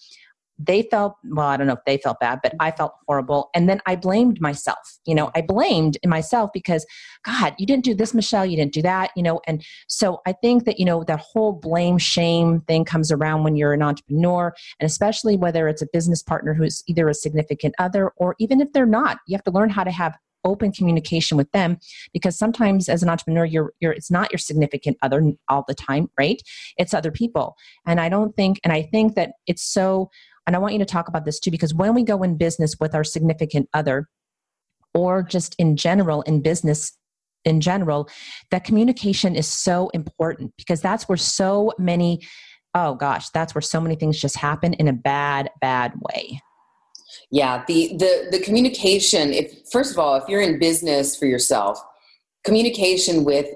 They 0.58 0.82
felt, 0.82 1.14
well, 1.24 1.46
I 1.46 1.56
don't 1.56 1.66
know 1.66 1.72
if 1.72 1.84
they 1.86 1.96
felt 1.96 2.20
bad, 2.20 2.40
but 2.42 2.54
I 2.60 2.70
felt 2.72 2.92
horrible. 3.08 3.48
And 3.54 3.66
then 3.66 3.80
I 3.86 3.96
blamed 3.96 4.38
myself. 4.42 4.98
You 5.06 5.14
know, 5.14 5.30
I 5.34 5.40
blamed 5.40 5.96
myself 6.04 6.50
because, 6.52 6.84
God, 7.24 7.54
you 7.58 7.64
didn't 7.64 7.84
do 7.84 7.94
this, 7.94 8.12
Michelle. 8.12 8.44
You 8.44 8.58
didn't 8.58 8.74
do 8.74 8.82
that, 8.82 9.12
you 9.16 9.22
know. 9.22 9.40
And 9.46 9.64
so 9.88 10.20
I 10.26 10.32
think 10.32 10.66
that, 10.66 10.78
you 10.78 10.84
know, 10.84 11.04
that 11.04 11.20
whole 11.20 11.54
blame 11.54 11.96
shame 11.96 12.60
thing 12.68 12.84
comes 12.84 13.10
around 13.10 13.44
when 13.44 13.56
you're 13.56 13.72
an 13.72 13.82
entrepreneur, 13.82 14.54
and 14.78 14.86
especially 14.86 15.38
whether 15.38 15.68
it's 15.68 15.80
a 15.80 15.88
business 15.90 16.22
partner 16.22 16.52
who's 16.52 16.82
either 16.86 17.08
a 17.08 17.14
significant 17.14 17.74
other 17.78 18.12
or 18.18 18.36
even 18.38 18.60
if 18.60 18.70
they're 18.74 18.84
not, 18.84 19.20
you 19.26 19.34
have 19.34 19.44
to 19.44 19.50
learn 19.50 19.70
how 19.70 19.84
to 19.84 19.90
have 19.90 20.18
open 20.44 20.72
communication 20.72 21.36
with 21.36 21.50
them 21.52 21.78
because 22.12 22.38
sometimes 22.38 22.88
as 22.88 23.02
an 23.02 23.08
entrepreneur 23.08 23.44
you're 23.44 23.72
you're 23.80 23.92
it's 23.92 24.10
not 24.10 24.30
your 24.30 24.38
significant 24.38 24.96
other 25.02 25.32
all 25.48 25.64
the 25.66 25.74
time 25.74 26.08
right? 26.18 26.40
It's 26.76 26.94
other 26.94 27.10
people. 27.10 27.56
And 27.86 28.00
i 28.00 28.08
don't 28.08 28.34
think 28.36 28.60
and 28.64 28.72
i 28.72 28.82
think 28.82 29.14
that 29.14 29.32
it's 29.46 29.62
so 29.62 30.10
and 30.46 30.54
i 30.54 30.58
want 30.58 30.72
you 30.72 30.78
to 30.78 30.84
talk 30.84 31.08
about 31.08 31.24
this 31.24 31.40
too 31.40 31.50
because 31.50 31.74
when 31.74 31.94
we 31.94 32.02
go 32.02 32.22
in 32.22 32.36
business 32.36 32.76
with 32.80 32.94
our 32.94 33.04
significant 33.04 33.68
other 33.74 34.08
or 34.94 35.22
just 35.22 35.54
in 35.58 35.76
general 35.76 36.22
in 36.22 36.40
business 36.40 36.96
in 37.44 37.60
general 37.60 38.08
that 38.50 38.64
communication 38.64 39.34
is 39.34 39.46
so 39.46 39.88
important 39.90 40.52
because 40.56 40.80
that's 40.80 41.08
where 41.08 41.18
so 41.18 41.72
many 41.78 42.20
oh 42.74 42.94
gosh 42.94 43.28
that's 43.30 43.54
where 43.54 43.62
so 43.62 43.80
many 43.80 43.94
things 43.94 44.20
just 44.20 44.36
happen 44.36 44.74
in 44.74 44.88
a 44.88 44.92
bad 44.92 45.50
bad 45.60 45.92
way 46.08 46.40
yeah, 47.34 47.64
the 47.66 47.96
the 47.96 48.28
the 48.30 48.38
communication. 48.38 49.32
If 49.32 49.68
first 49.72 49.90
of 49.90 49.98
all, 49.98 50.14
if 50.14 50.22
you're 50.28 50.40
in 50.40 50.60
business 50.60 51.16
for 51.16 51.26
yourself, 51.26 51.80
communication 52.44 53.24
with 53.24 53.48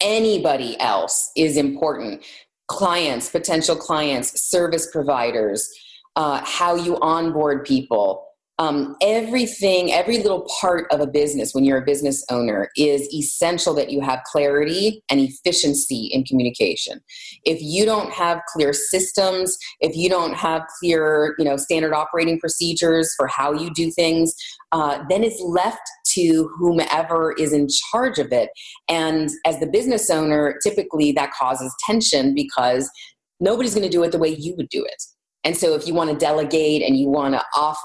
anybody 0.00 0.78
else 0.78 1.32
is 1.36 1.56
important. 1.56 2.24
Clients, 2.68 3.28
potential 3.28 3.74
clients, 3.74 4.40
service 4.40 4.88
providers, 4.92 5.68
uh, 6.14 6.40
how 6.44 6.76
you 6.76 7.00
onboard 7.00 7.66
people, 7.66 8.25
um, 8.58 8.96
everything, 9.02 9.92
every 9.92 10.18
little 10.18 10.48
part 10.60 10.86
of 10.90 11.00
a 11.00 11.06
business 11.06 11.52
when 11.52 11.64
you're 11.64 11.78
a 11.78 11.84
business 11.84 12.24
owner 12.30 12.70
is 12.76 13.02
essential 13.12 13.74
that 13.74 13.90
you 13.90 14.00
have 14.00 14.22
clarity 14.24 15.02
and 15.10 15.20
efficiency 15.20 16.08
in 16.12 16.24
communication. 16.24 17.00
If 17.44 17.60
you 17.60 17.84
don't 17.84 18.10
have 18.12 18.40
clear 18.52 18.72
systems, 18.72 19.58
if 19.80 19.94
you 19.94 20.08
don't 20.08 20.34
have 20.34 20.62
clear, 20.78 21.34
you 21.38 21.44
know, 21.44 21.58
standard 21.58 21.92
operating 21.92 22.40
procedures 22.40 23.12
for 23.16 23.26
how 23.26 23.52
you 23.52 23.70
do 23.74 23.90
things, 23.90 24.34
uh, 24.72 25.02
then 25.10 25.22
it's 25.22 25.40
left 25.40 25.82
to 26.14 26.50
whomever 26.58 27.34
is 27.38 27.52
in 27.52 27.68
charge 27.90 28.18
of 28.18 28.32
it. 28.32 28.48
And 28.88 29.30
as 29.44 29.60
the 29.60 29.66
business 29.66 30.08
owner, 30.08 30.58
typically 30.62 31.12
that 31.12 31.32
causes 31.32 31.74
tension 31.84 32.34
because 32.34 32.90
nobody's 33.38 33.74
going 33.74 33.86
to 33.86 33.94
do 33.94 34.02
it 34.02 34.12
the 34.12 34.18
way 34.18 34.34
you 34.34 34.54
would 34.56 34.70
do 34.70 34.82
it. 34.82 35.02
And 35.44 35.56
so 35.56 35.74
if 35.74 35.86
you 35.86 35.94
want 35.94 36.10
to 36.10 36.16
delegate 36.16 36.82
and 36.82 36.96
you 36.96 37.08
want 37.08 37.34
to 37.34 37.42
off 37.54 37.78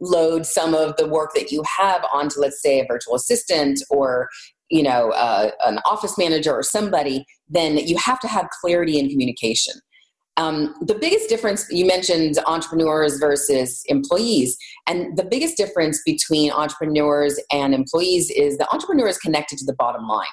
load 0.00 0.46
some 0.46 0.74
of 0.74 0.96
the 0.96 1.06
work 1.06 1.30
that 1.34 1.52
you 1.52 1.62
have 1.78 2.04
onto 2.12 2.40
let's 2.40 2.62
say 2.62 2.80
a 2.80 2.86
virtual 2.86 3.14
assistant 3.14 3.82
or 3.90 4.28
you 4.70 4.82
know 4.82 5.10
uh, 5.10 5.50
an 5.66 5.78
office 5.84 6.16
manager 6.16 6.52
or 6.52 6.62
somebody 6.62 7.24
then 7.50 7.76
you 7.76 7.96
have 7.98 8.20
to 8.20 8.28
have 8.28 8.48
clarity 8.60 8.98
in 8.98 9.08
communication. 9.08 9.74
Um, 10.36 10.74
the 10.80 10.94
biggest 10.94 11.28
difference 11.28 11.66
you 11.70 11.84
mentioned 11.84 12.38
entrepreneurs 12.46 13.18
versus 13.18 13.82
employees 13.86 14.56
and 14.86 15.16
the 15.16 15.24
biggest 15.24 15.56
difference 15.56 16.00
between 16.06 16.50
entrepreneurs 16.50 17.38
and 17.52 17.74
employees 17.74 18.30
is 18.30 18.56
the 18.56 18.72
entrepreneur 18.72 19.08
is 19.08 19.18
connected 19.18 19.58
to 19.58 19.66
the 19.66 19.74
bottom 19.74 20.06
line. 20.06 20.24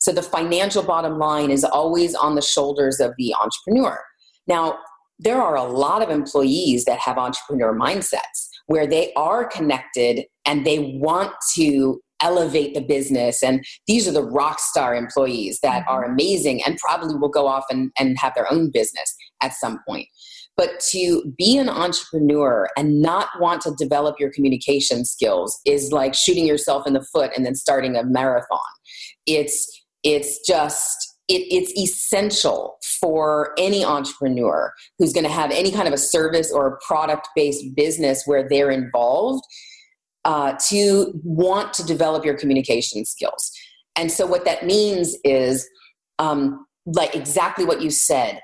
So 0.00 0.12
the 0.12 0.22
financial 0.22 0.82
bottom 0.82 1.18
line 1.18 1.50
is 1.50 1.64
always 1.64 2.14
on 2.14 2.34
the 2.34 2.40
shoulders 2.40 3.00
of 3.00 3.12
the 3.18 3.34
entrepreneur. 3.34 3.98
Now 4.46 4.78
there 5.18 5.42
are 5.42 5.56
a 5.56 5.64
lot 5.64 6.02
of 6.02 6.08
employees 6.08 6.84
that 6.86 7.00
have 7.00 7.18
entrepreneur 7.18 7.76
mindsets 7.76 8.48
where 8.66 8.86
they 8.86 9.12
are 9.14 9.44
connected 9.44 10.24
and 10.44 10.66
they 10.66 10.98
want 11.00 11.32
to 11.54 12.00
elevate 12.22 12.74
the 12.74 12.80
business. 12.80 13.42
And 13.42 13.64
these 13.86 14.08
are 14.08 14.12
the 14.12 14.24
rock 14.24 14.60
star 14.60 14.94
employees 14.94 15.58
that 15.62 15.82
mm-hmm. 15.82 15.92
are 15.92 16.04
amazing 16.04 16.62
and 16.64 16.78
probably 16.78 17.16
will 17.16 17.28
go 17.28 17.46
off 17.46 17.64
and, 17.68 17.90
and 17.98 18.16
have 18.18 18.34
their 18.34 18.50
own 18.50 18.70
business 18.70 19.14
at 19.42 19.52
some 19.52 19.80
point. 19.86 20.06
But 20.56 20.80
to 20.90 21.32
be 21.36 21.56
an 21.56 21.68
entrepreneur 21.68 22.68
and 22.76 23.00
not 23.00 23.28
want 23.40 23.62
to 23.62 23.74
develop 23.78 24.20
your 24.20 24.30
communication 24.30 25.04
skills 25.04 25.58
is 25.64 25.92
like 25.92 26.14
shooting 26.14 26.46
yourself 26.46 26.86
in 26.86 26.92
the 26.92 27.04
foot 27.12 27.30
and 27.34 27.44
then 27.44 27.54
starting 27.54 27.96
a 27.96 28.04
marathon. 28.04 28.58
It's 29.26 29.66
it's 30.04 30.40
just 30.46 31.11
it, 31.28 31.46
it's 31.50 31.72
essential 31.78 32.78
for 33.00 33.54
any 33.58 33.84
entrepreneur 33.84 34.72
who's 34.98 35.12
going 35.12 35.24
to 35.24 35.30
have 35.30 35.50
any 35.50 35.70
kind 35.70 35.86
of 35.86 35.94
a 35.94 35.98
service 35.98 36.52
or 36.52 36.66
a 36.66 36.78
product 36.86 37.28
based 37.36 37.64
business 37.76 38.22
where 38.26 38.48
they're 38.48 38.70
involved 38.70 39.44
uh, 40.24 40.56
to 40.68 41.12
want 41.24 41.72
to 41.74 41.84
develop 41.84 42.24
your 42.24 42.36
communication 42.36 43.04
skills. 43.04 43.52
And 43.96 44.10
so, 44.10 44.26
what 44.26 44.44
that 44.44 44.64
means 44.64 45.16
is 45.24 45.68
um, 46.18 46.66
like 46.86 47.14
exactly 47.14 47.64
what 47.64 47.82
you 47.82 47.90
said. 47.90 48.40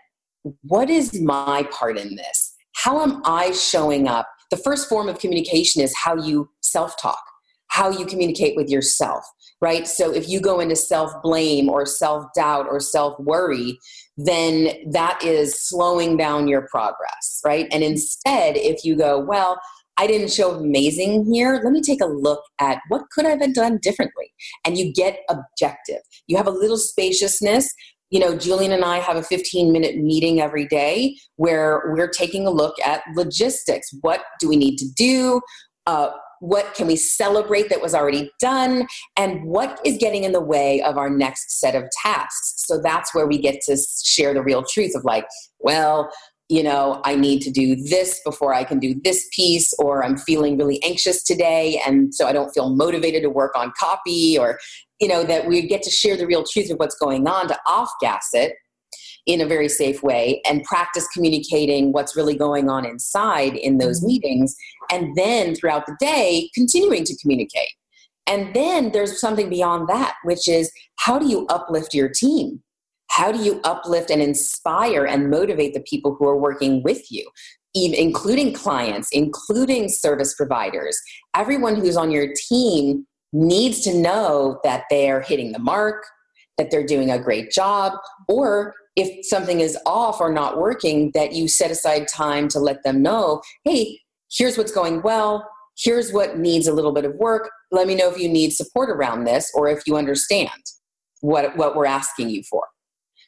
What 0.62 0.88
is 0.88 1.20
my 1.20 1.68
part 1.70 1.98
in 1.98 2.16
this? 2.16 2.54
How 2.74 3.02
am 3.02 3.22
I 3.24 3.52
showing 3.52 4.06
up? 4.06 4.28
The 4.50 4.56
first 4.56 4.88
form 4.88 5.08
of 5.08 5.18
communication 5.18 5.82
is 5.82 5.94
how 5.96 6.16
you 6.16 6.48
self 6.62 7.00
talk, 7.00 7.22
how 7.68 7.90
you 7.90 8.06
communicate 8.06 8.56
with 8.56 8.68
yourself 8.68 9.24
right? 9.60 9.86
So 9.86 10.12
if 10.12 10.28
you 10.28 10.40
go 10.40 10.60
into 10.60 10.76
self 10.76 11.12
blame 11.22 11.68
or 11.68 11.86
self 11.86 12.26
doubt 12.34 12.66
or 12.70 12.80
self 12.80 13.18
worry, 13.18 13.78
then 14.16 14.70
that 14.92 15.22
is 15.22 15.68
slowing 15.68 16.16
down 16.16 16.48
your 16.48 16.66
progress, 16.68 17.40
right? 17.44 17.66
And 17.72 17.82
instead, 17.82 18.56
if 18.56 18.84
you 18.84 18.96
go, 18.96 19.18
well, 19.18 19.58
I 19.98 20.06
didn't 20.06 20.30
show 20.32 20.52
amazing 20.52 21.32
here. 21.32 21.60
Let 21.62 21.72
me 21.72 21.82
take 21.82 22.00
a 22.00 22.06
look 22.06 22.42
at 22.60 22.78
what 22.88 23.02
could 23.10 23.26
I 23.26 23.30
have 23.30 23.52
done 23.52 23.78
differently. 23.82 24.32
And 24.64 24.78
you 24.78 24.92
get 24.92 25.20
objective. 25.28 26.00
You 26.28 26.36
have 26.36 26.46
a 26.46 26.52
little 26.52 26.78
spaciousness. 26.78 27.68
You 28.10 28.20
know, 28.20 28.38
Julian 28.38 28.72
and 28.72 28.84
I 28.84 28.98
have 28.98 29.16
a 29.16 29.22
15 29.22 29.72
minute 29.72 29.96
meeting 29.96 30.40
every 30.40 30.66
day 30.66 31.16
where 31.36 31.82
we're 31.92 32.08
taking 32.08 32.46
a 32.46 32.50
look 32.50 32.76
at 32.84 33.02
logistics. 33.16 33.88
What 34.00 34.22
do 34.40 34.48
we 34.48 34.56
need 34.56 34.76
to 34.76 34.88
do? 34.96 35.40
Uh, 35.86 36.10
what 36.40 36.74
can 36.74 36.86
we 36.86 36.96
celebrate 36.96 37.68
that 37.68 37.80
was 37.80 37.94
already 37.94 38.30
done 38.40 38.86
and 39.16 39.44
what 39.44 39.80
is 39.84 39.96
getting 39.98 40.24
in 40.24 40.32
the 40.32 40.40
way 40.40 40.80
of 40.82 40.96
our 40.96 41.10
next 41.10 41.60
set 41.60 41.74
of 41.74 41.84
tasks. 42.02 42.64
So 42.66 42.80
that's 42.80 43.14
where 43.14 43.26
we 43.26 43.38
get 43.38 43.60
to 43.62 43.76
share 44.04 44.34
the 44.34 44.42
real 44.42 44.62
truth 44.62 44.94
of 44.94 45.04
like 45.04 45.26
well 45.60 46.10
you 46.48 46.62
know 46.62 47.00
i 47.04 47.14
need 47.14 47.40
to 47.40 47.50
do 47.50 47.76
this 47.76 48.20
before 48.24 48.54
i 48.54 48.64
can 48.64 48.78
do 48.78 48.98
this 49.04 49.28
piece 49.34 49.72
or 49.78 50.04
i'm 50.04 50.16
feeling 50.16 50.56
really 50.56 50.82
anxious 50.82 51.22
today 51.22 51.80
and 51.86 52.14
so 52.14 52.26
i 52.26 52.32
don't 52.32 52.50
feel 52.52 52.74
motivated 52.74 53.22
to 53.22 53.30
work 53.30 53.52
on 53.54 53.72
copy 53.78 54.38
or 54.38 54.58
you 55.00 55.08
know 55.08 55.24
that 55.24 55.46
we 55.46 55.66
get 55.66 55.82
to 55.82 55.90
share 55.90 56.16
the 56.16 56.26
real 56.26 56.44
truth 56.44 56.70
of 56.70 56.78
what's 56.78 56.96
going 56.96 57.26
on 57.28 57.48
to 57.48 57.58
off 57.66 57.90
gas 58.00 58.28
it 58.32 58.54
in 59.26 59.40
a 59.40 59.46
very 59.46 59.68
safe 59.68 60.02
way 60.02 60.40
and 60.48 60.64
practice 60.64 61.06
communicating 61.08 61.92
what's 61.92 62.16
really 62.16 62.36
going 62.36 62.68
on 62.68 62.84
inside 62.84 63.54
in 63.56 63.78
those 63.78 64.00
mm-hmm. 64.00 64.08
meetings 64.08 64.56
and 64.90 65.14
then 65.16 65.54
throughout 65.54 65.86
the 65.86 65.96
day 66.00 66.50
continuing 66.54 67.04
to 67.04 67.16
communicate. 67.18 67.74
And 68.26 68.54
then 68.54 68.92
there's 68.92 69.20
something 69.20 69.48
beyond 69.48 69.88
that 69.88 70.14
which 70.24 70.48
is 70.48 70.70
how 70.96 71.18
do 71.18 71.26
you 71.26 71.46
uplift 71.48 71.94
your 71.94 72.08
team? 72.08 72.62
How 73.10 73.32
do 73.32 73.42
you 73.42 73.60
uplift 73.64 74.10
and 74.10 74.20
inspire 74.20 75.04
and 75.04 75.30
motivate 75.30 75.74
the 75.74 75.80
people 75.80 76.14
who 76.14 76.26
are 76.26 76.36
working 76.36 76.82
with 76.82 77.10
you 77.10 77.28
even 77.74 77.98
including 77.98 78.52
clients 78.54 79.08
including 79.12 79.88
service 79.88 80.34
providers? 80.34 80.98
Everyone 81.34 81.76
who's 81.76 81.96
on 81.96 82.10
your 82.10 82.32
team 82.48 83.06
needs 83.32 83.80
to 83.82 83.94
know 83.94 84.58
that 84.64 84.84
they're 84.90 85.20
hitting 85.20 85.52
the 85.52 85.58
mark 85.58 86.04
that 86.58 86.70
they're 86.70 86.86
doing 86.86 87.10
a 87.10 87.18
great 87.18 87.50
job 87.50 87.92
or 88.26 88.74
if 88.98 89.24
something 89.24 89.60
is 89.60 89.78
off 89.86 90.20
or 90.20 90.32
not 90.32 90.58
working, 90.58 91.12
that 91.14 91.32
you 91.32 91.46
set 91.46 91.70
aside 91.70 92.08
time 92.08 92.48
to 92.48 92.58
let 92.58 92.82
them 92.82 93.00
know, 93.00 93.40
hey, 93.64 94.00
here's 94.28 94.58
what's 94.58 94.72
going 94.72 95.02
well, 95.02 95.48
here's 95.78 96.12
what 96.12 96.36
needs 96.36 96.66
a 96.66 96.72
little 96.72 96.90
bit 96.90 97.04
of 97.04 97.14
work. 97.14 97.48
Let 97.70 97.86
me 97.86 97.94
know 97.94 98.10
if 98.10 98.18
you 98.18 98.28
need 98.28 98.50
support 98.50 98.90
around 98.90 99.22
this 99.22 99.52
or 99.54 99.68
if 99.68 99.86
you 99.86 99.96
understand 99.96 100.50
what, 101.20 101.56
what 101.56 101.76
we're 101.76 101.86
asking 101.86 102.30
you 102.30 102.42
for. 102.42 102.64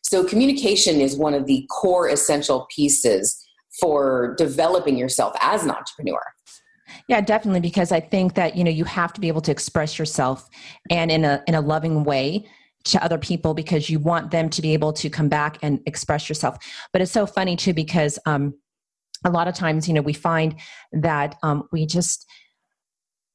So, 0.02 0.24
communication 0.24 1.00
is 1.00 1.16
one 1.16 1.34
of 1.34 1.46
the 1.46 1.64
core 1.70 2.08
essential 2.08 2.66
pieces 2.74 3.40
for 3.80 4.34
developing 4.38 4.96
yourself 4.96 5.36
as 5.40 5.62
an 5.62 5.70
entrepreneur. 5.70 6.22
Yeah, 7.06 7.20
definitely 7.20 7.60
because 7.60 7.92
I 7.92 8.00
think 8.00 8.34
that 8.34 8.56
you 8.56 8.64
know 8.64 8.70
you 8.72 8.84
have 8.84 9.12
to 9.12 9.20
be 9.20 9.28
able 9.28 9.42
to 9.42 9.52
express 9.52 10.00
yourself 10.00 10.48
and 10.90 11.12
in 11.12 11.24
a 11.24 11.44
in 11.46 11.54
a 11.54 11.60
loving 11.60 12.02
way 12.02 12.46
to 12.84 13.02
other 13.04 13.18
people 13.18 13.54
because 13.54 13.90
you 13.90 13.98
want 13.98 14.30
them 14.30 14.48
to 14.50 14.62
be 14.62 14.72
able 14.72 14.92
to 14.94 15.10
come 15.10 15.28
back 15.28 15.58
and 15.62 15.80
express 15.86 16.28
yourself. 16.28 16.56
But 16.92 17.02
it's 17.02 17.12
so 17.12 17.26
funny 17.26 17.56
too 17.56 17.74
because 17.74 18.18
um, 18.26 18.54
a 19.24 19.30
lot 19.30 19.48
of 19.48 19.54
times, 19.54 19.86
you 19.86 19.94
know, 19.94 20.00
we 20.00 20.12
find 20.12 20.56
that 20.92 21.36
um, 21.42 21.68
we 21.72 21.86
just 21.86 22.26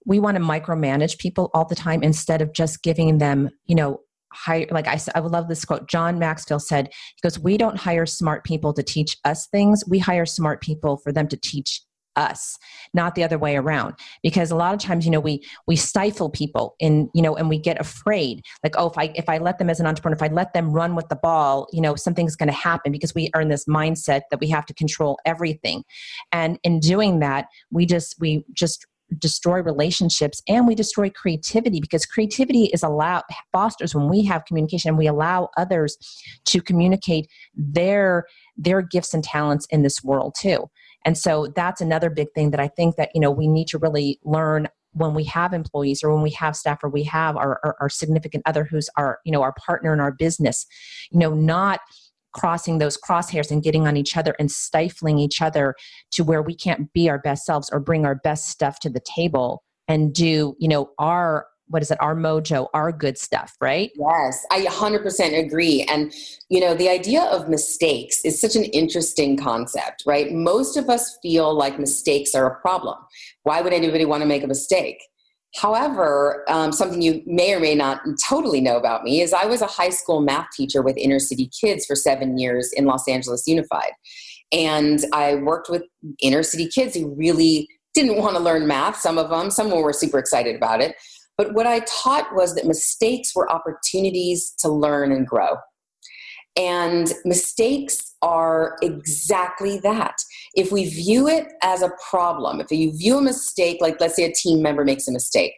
we 0.07 0.19
want 0.19 0.37
to 0.37 0.43
micromanage 0.43 1.17
people 1.17 1.49
all 1.53 1.65
the 1.65 1.75
time 1.75 2.03
instead 2.03 2.41
of 2.41 2.53
just 2.53 2.83
giving 2.83 3.17
them, 3.17 3.49
you 3.65 3.75
know, 3.75 4.01
hire 4.33 4.67
like 4.71 4.87
I 4.87 4.97
said, 4.97 5.13
I 5.15 5.19
love 5.19 5.47
this 5.47 5.65
quote. 5.65 5.87
John 5.87 6.19
Maxwell 6.19 6.59
said, 6.59 6.87
he 6.87 7.21
goes, 7.21 7.39
"We 7.39 7.57
don't 7.57 7.77
hire 7.77 8.05
smart 8.05 8.43
people 8.43 8.73
to 8.73 8.83
teach 8.83 9.17
us 9.25 9.47
things. 9.47 9.83
We 9.87 9.99
hire 9.99 10.25
smart 10.25 10.61
people 10.61 10.97
for 10.97 11.11
them 11.11 11.27
to 11.29 11.37
teach 11.37 11.81
us 12.16 12.57
not 12.93 13.16
the 13.16 13.24
other 13.24 13.38
way 13.38 13.55
around. 13.55 13.95
Because 14.24 14.51
a 14.51 14.55
lot 14.55 14.74
of 14.74 14.80
times 14.80 15.05
you 15.05 15.11
know 15.11 15.20
we 15.20 15.43
we 15.68 15.76
stifle 15.76 16.30
people 16.30 16.76
in 16.80 17.09
you 17.13 17.22
know 17.22 17.36
and 17.36 17.49
we 17.49 17.57
get 17.57 17.80
afraid. 17.80 18.41
Like 18.63 18.76
oh 18.78 18.88
if 18.88 18.97
i 18.97 19.11
if 19.16 19.30
i 19.30 19.38
let 19.38 19.59
them 19.59 19.70
as 19.70 19.80
an 19.80 19.88
entrepreneur 19.88 20.16
if 20.16 20.24
i 20.24 20.28
let 20.28 20.53
them 20.53 20.72
run 20.72 20.95
with 20.95 21.09
the 21.09 21.16
ball 21.16 21.68
you 21.72 21.82
know 21.82 21.95
something's 21.95 22.36
going 22.36 22.47
to 22.47 22.53
happen 22.53 22.91
because 22.91 23.13
we 23.16 23.30
are 23.34 23.41
in 23.41 23.49
this 23.49 23.66
mindset 23.66 24.22
that 24.32 24.39
we 24.39 24.49
have 24.49 24.66
to 24.66 24.74
control 24.74 25.20
everything. 25.26 25.84
And 26.32 26.59
in 26.63 26.80
doing 26.80 27.20
that 27.20 27.47
we 27.72 27.86
just 27.86 28.16
we 28.20 28.45
just 28.53 28.86
destroy 29.20 29.61
relationships 29.61 30.41
and 30.47 30.68
we 30.68 30.74
destroy 30.74 31.09
creativity 31.09 31.80
because 31.80 32.05
creativity 32.05 32.66
is 32.66 32.82
allowed 32.82 33.24
fosters 33.51 33.93
when 33.93 34.09
we 34.09 34.24
have 34.24 34.45
communication 34.45 34.89
and 34.89 34.97
we 34.97 35.07
allow 35.07 35.49
others 35.57 35.97
to 36.45 36.59
communicate 36.61 37.28
their 37.55 38.26
their 38.57 38.82
gifts 38.82 39.13
and 39.13 39.24
talents 39.24 39.68
in 39.70 39.84
this 39.84 40.03
world 40.03 40.36
too 40.38 40.68
and 41.05 41.17
so 41.17 41.47
that's 41.55 41.81
another 41.81 42.09
big 42.09 42.27
thing 42.33 42.51
that 42.51 42.59
I 42.59 42.67
think 42.67 42.95
that, 42.95 43.11
you 43.13 43.21
know, 43.21 43.31
we 43.31 43.47
need 43.47 43.67
to 43.69 43.77
really 43.77 44.19
learn 44.23 44.67
when 44.93 45.13
we 45.13 45.23
have 45.25 45.53
employees 45.53 46.03
or 46.03 46.13
when 46.13 46.23
we 46.23 46.31
have 46.31 46.55
staff 46.55 46.83
or 46.83 46.89
we 46.89 47.03
have 47.03 47.37
our, 47.37 47.59
our, 47.63 47.75
our 47.81 47.89
significant 47.89 48.43
other 48.45 48.63
who's 48.63 48.89
our, 48.97 49.19
you 49.23 49.31
know, 49.31 49.41
our 49.41 49.53
partner 49.53 49.93
in 49.93 49.99
our 49.99 50.11
business, 50.11 50.65
you 51.11 51.19
know, 51.19 51.33
not 51.33 51.79
crossing 52.33 52.79
those 52.79 52.97
crosshairs 52.97 53.51
and 53.51 53.63
getting 53.63 53.87
on 53.87 53.95
each 53.95 54.17
other 54.17 54.35
and 54.39 54.51
stifling 54.51 55.19
each 55.19 55.41
other 55.41 55.75
to 56.11 56.23
where 56.23 56.41
we 56.41 56.55
can't 56.55 56.91
be 56.91 57.09
our 57.09 57.19
best 57.19 57.45
selves 57.45 57.69
or 57.71 57.79
bring 57.79 58.05
our 58.05 58.15
best 58.15 58.49
stuff 58.49 58.79
to 58.79 58.89
the 58.89 58.99
table 58.99 59.63
and 59.87 60.13
do 60.13 60.55
you 60.59 60.67
know 60.67 60.89
our 60.99 61.45
what 61.68 61.82
is 61.82 61.91
it? 61.91 62.01
Our 62.01 62.16
mojo 62.16 62.68
our 62.74 62.91
good 62.91 63.18
stuff 63.18 63.55
right? 63.61 63.91
Yes 63.95 64.45
i 64.51 64.66
100% 64.66 65.45
agree. 65.45 65.84
And 65.89 66.13
you 66.49 66.59
know 66.59 66.74
the 66.74 66.89
idea 66.89 67.24
of 67.24 67.49
mistakes 67.49 68.22
is 68.24 68.39
such 68.39 68.55
an 68.55 68.66
interesting 68.66 69.38
concept 69.38 70.03
right? 70.05 70.32
Most 70.32 70.78
of 70.78 70.89
us 70.89 71.18
feel 71.22 71.53
like 71.53 71.80
mistakes 71.80 72.36
are 72.36 72.47
a 72.47 72.59
problem. 72.61 72.97
Why 73.43 73.61
would 73.61 73.74
anybody 73.74 74.05
want 74.05 74.22
to 74.22 74.28
make 74.28 74.43
a 74.43 74.47
mistake? 74.47 75.01
However, 75.55 76.43
um, 76.49 76.74
something 76.74 77.01
you 77.01 77.22
may 77.26 77.53
or 77.53 77.59
may 77.59 77.76
not 77.76 78.01
totally 78.28 78.59
know 78.59 78.76
about 78.76 79.03
me 79.03 79.22
is 79.22 79.32
I 79.32 79.45
was 79.45 79.61
a 79.61 79.68
high 79.68 79.89
school 79.89 80.20
math 80.20 80.47
teacher 80.51 80.82
with 80.82 80.97
inner 80.97 81.20
city 81.20 81.49
kids 81.61 81.86
for 81.86 81.95
seven 81.95 82.38
years 82.38 82.74
in 82.74 82.86
Los 82.86 83.07
Angeles 83.07 83.47
Unified. 83.47 83.93
And 84.51 84.99
I 85.13 85.36
worked 85.36 85.70
with 85.70 85.84
inner 86.22 86.43
city 86.43 86.68
kids 86.68 86.95
who 86.95 87.16
really 87.16 87.70
didn't 87.93 88.18
want 88.18 88.36
to 88.36 88.43
learn 88.43 88.68
math, 88.68 88.97
some 88.97 89.18
of 89.18 89.30
them, 89.30 89.49
some 89.49 89.72
were 89.72 89.93
super 89.93 90.20
excited 90.20 90.55
about 90.57 90.82
it. 90.82 90.95
But 91.38 91.53
what 91.53 91.67
I 91.67 91.81
taught 91.81 92.33
was 92.33 92.55
that 92.55 92.65
mistakes 92.65 93.36
were 93.36 93.51
opportunities 93.51 94.53
to 94.59 94.69
learn 94.69 95.11
and 95.11 95.27
grow. 95.27 95.57
And 96.57 97.11
mistakes 97.25 98.15
are 98.21 98.77
exactly 98.81 99.77
that. 99.79 100.15
If 100.55 100.71
we 100.71 100.86
view 100.86 101.27
it 101.27 101.47
as 101.61 101.81
a 101.81 101.91
problem, 102.09 102.61
if 102.61 102.71
you 102.71 102.97
view 102.97 103.17
a 103.17 103.21
mistake, 103.21 103.77
like 103.81 103.99
let's 103.99 104.15
say 104.15 104.23
a 104.23 104.33
team 104.33 104.61
member 104.61 104.86
makes 104.86 105.07
a 105.07 105.11
mistake, 105.11 105.53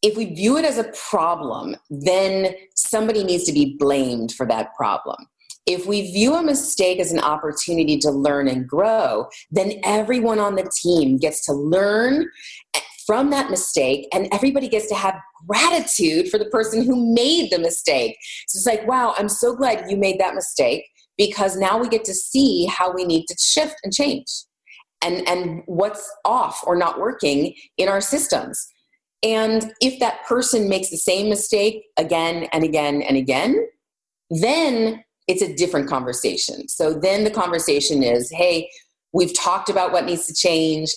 if 0.00 0.16
we 0.16 0.26
view 0.26 0.56
it 0.56 0.64
as 0.64 0.78
a 0.78 0.92
problem, 1.10 1.76
then 1.90 2.54
somebody 2.74 3.22
needs 3.22 3.44
to 3.44 3.52
be 3.52 3.76
blamed 3.78 4.32
for 4.32 4.46
that 4.46 4.74
problem. 4.74 5.28
If 5.64 5.86
we 5.86 6.10
view 6.10 6.34
a 6.34 6.42
mistake 6.42 6.98
as 6.98 7.12
an 7.12 7.20
opportunity 7.20 7.96
to 7.98 8.10
learn 8.10 8.48
and 8.48 8.66
grow, 8.66 9.28
then 9.52 9.74
everyone 9.84 10.40
on 10.40 10.56
the 10.56 10.68
team 10.82 11.18
gets 11.18 11.44
to 11.46 11.52
learn 11.52 12.28
from 13.12 13.28
that 13.28 13.50
mistake 13.50 14.08
and 14.10 14.26
everybody 14.32 14.66
gets 14.66 14.88
to 14.88 14.94
have 14.94 15.14
gratitude 15.46 16.30
for 16.30 16.38
the 16.38 16.46
person 16.46 16.82
who 16.82 17.12
made 17.12 17.50
the 17.50 17.58
mistake. 17.58 18.16
So 18.48 18.56
it's 18.56 18.64
like, 18.64 18.88
wow, 18.88 19.12
I'm 19.18 19.28
so 19.28 19.54
glad 19.54 19.84
you 19.90 19.98
made 19.98 20.18
that 20.18 20.34
mistake 20.34 20.86
because 21.18 21.54
now 21.54 21.76
we 21.76 21.90
get 21.90 22.06
to 22.06 22.14
see 22.14 22.64
how 22.64 22.90
we 22.90 23.04
need 23.04 23.26
to 23.26 23.36
shift 23.38 23.74
and 23.84 23.92
change 23.92 24.24
and, 25.04 25.28
and 25.28 25.62
what's 25.66 26.10
off 26.24 26.62
or 26.66 26.74
not 26.74 26.98
working 26.98 27.52
in 27.76 27.86
our 27.86 28.00
systems. 28.00 28.66
And 29.22 29.74
if 29.82 30.00
that 30.00 30.24
person 30.24 30.66
makes 30.66 30.88
the 30.88 30.96
same 30.96 31.28
mistake 31.28 31.82
again 31.98 32.48
and 32.50 32.64
again 32.64 33.02
and 33.02 33.18
again, 33.18 33.68
then 34.30 35.04
it's 35.28 35.42
a 35.42 35.54
different 35.54 35.86
conversation. 35.86 36.66
So 36.66 36.94
then 36.94 37.24
the 37.24 37.30
conversation 37.30 38.02
is 38.02 38.30
hey, 38.30 38.70
we've 39.12 39.38
talked 39.38 39.68
about 39.68 39.92
what 39.92 40.06
needs 40.06 40.26
to 40.28 40.32
change 40.32 40.94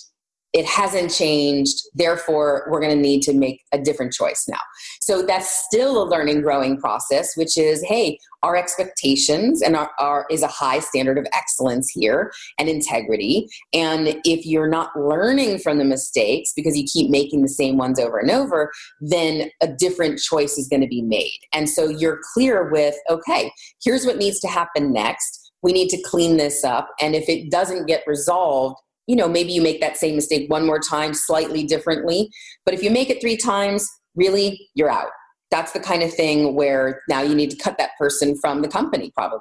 it 0.56 0.64
hasn't 0.64 1.12
changed 1.12 1.82
therefore 1.94 2.66
we're 2.70 2.80
going 2.80 2.94
to 2.94 3.00
need 3.00 3.20
to 3.20 3.34
make 3.34 3.62
a 3.72 3.78
different 3.78 4.10
choice 4.10 4.46
now. 4.48 4.60
So 5.00 5.22
that's 5.22 5.66
still 5.66 6.02
a 6.02 6.08
learning 6.08 6.40
growing 6.40 6.78
process 6.78 7.36
which 7.36 7.58
is 7.58 7.84
hey 7.84 8.18
our 8.42 8.56
expectations 8.56 9.60
and 9.60 9.76
our, 9.76 9.90
our, 9.98 10.24
is 10.30 10.42
a 10.42 10.46
high 10.46 10.78
standard 10.78 11.18
of 11.18 11.26
excellence 11.32 11.90
here 11.90 12.30
and 12.60 12.68
integrity. 12.68 13.48
And 13.72 14.20
if 14.24 14.46
you're 14.46 14.68
not 14.68 14.90
learning 14.96 15.58
from 15.58 15.78
the 15.78 15.84
mistakes 15.84 16.52
because 16.54 16.76
you 16.76 16.84
keep 16.84 17.10
making 17.10 17.42
the 17.42 17.48
same 17.48 17.76
ones 17.76 18.00
over 18.00 18.18
and 18.18 18.30
over 18.30 18.70
then 19.00 19.50
a 19.60 19.68
different 19.68 20.18
choice 20.18 20.56
is 20.56 20.68
going 20.68 20.82
to 20.82 20.88
be 20.88 21.02
made. 21.02 21.38
And 21.52 21.68
so 21.68 21.88
you're 21.88 22.20
clear 22.32 22.70
with 22.70 22.94
okay 23.10 23.50
here's 23.84 24.06
what 24.06 24.16
needs 24.16 24.40
to 24.40 24.48
happen 24.48 24.92
next. 24.92 25.52
We 25.62 25.72
need 25.72 25.88
to 25.88 26.02
clean 26.02 26.36
this 26.36 26.64
up. 26.64 26.88
And 27.00 27.14
if 27.14 27.28
it 27.28 27.50
doesn't 27.50 27.86
get 27.86 28.04
resolved 28.06 28.76
you 29.06 29.16
know, 29.16 29.28
maybe 29.28 29.52
you 29.52 29.62
make 29.62 29.80
that 29.80 29.96
same 29.96 30.16
mistake 30.16 30.50
one 30.50 30.66
more 30.66 30.80
time 30.80 31.14
slightly 31.14 31.64
differently. 31.64 32.30
But 32.64 32.74
if 32.74 32.82
you 32.82 32.90
make 32.90 33.10
it 33.10 33.20
three 33.20 33.36
times, 33.36 33.88
really, 34.14 34.68
you're 34.74 34.90
out. 34.90 35.10
That's 35.50 35.72
the 35.72 35.80
kind 35.80 36.02
of 36.02 36.12
thing 36.12 36.54
where 36.54 37.02
now 37.08 37.22
you 37.22 37.34
need 37.34 37.50
to 37.50 37.56
cut 37.56 37.78
that 37.78 37.90
person 37.98 38.36
from 38.40 38.62
the 38.62 38.68
company, 38.68 39.12
probably. 39.14 39.40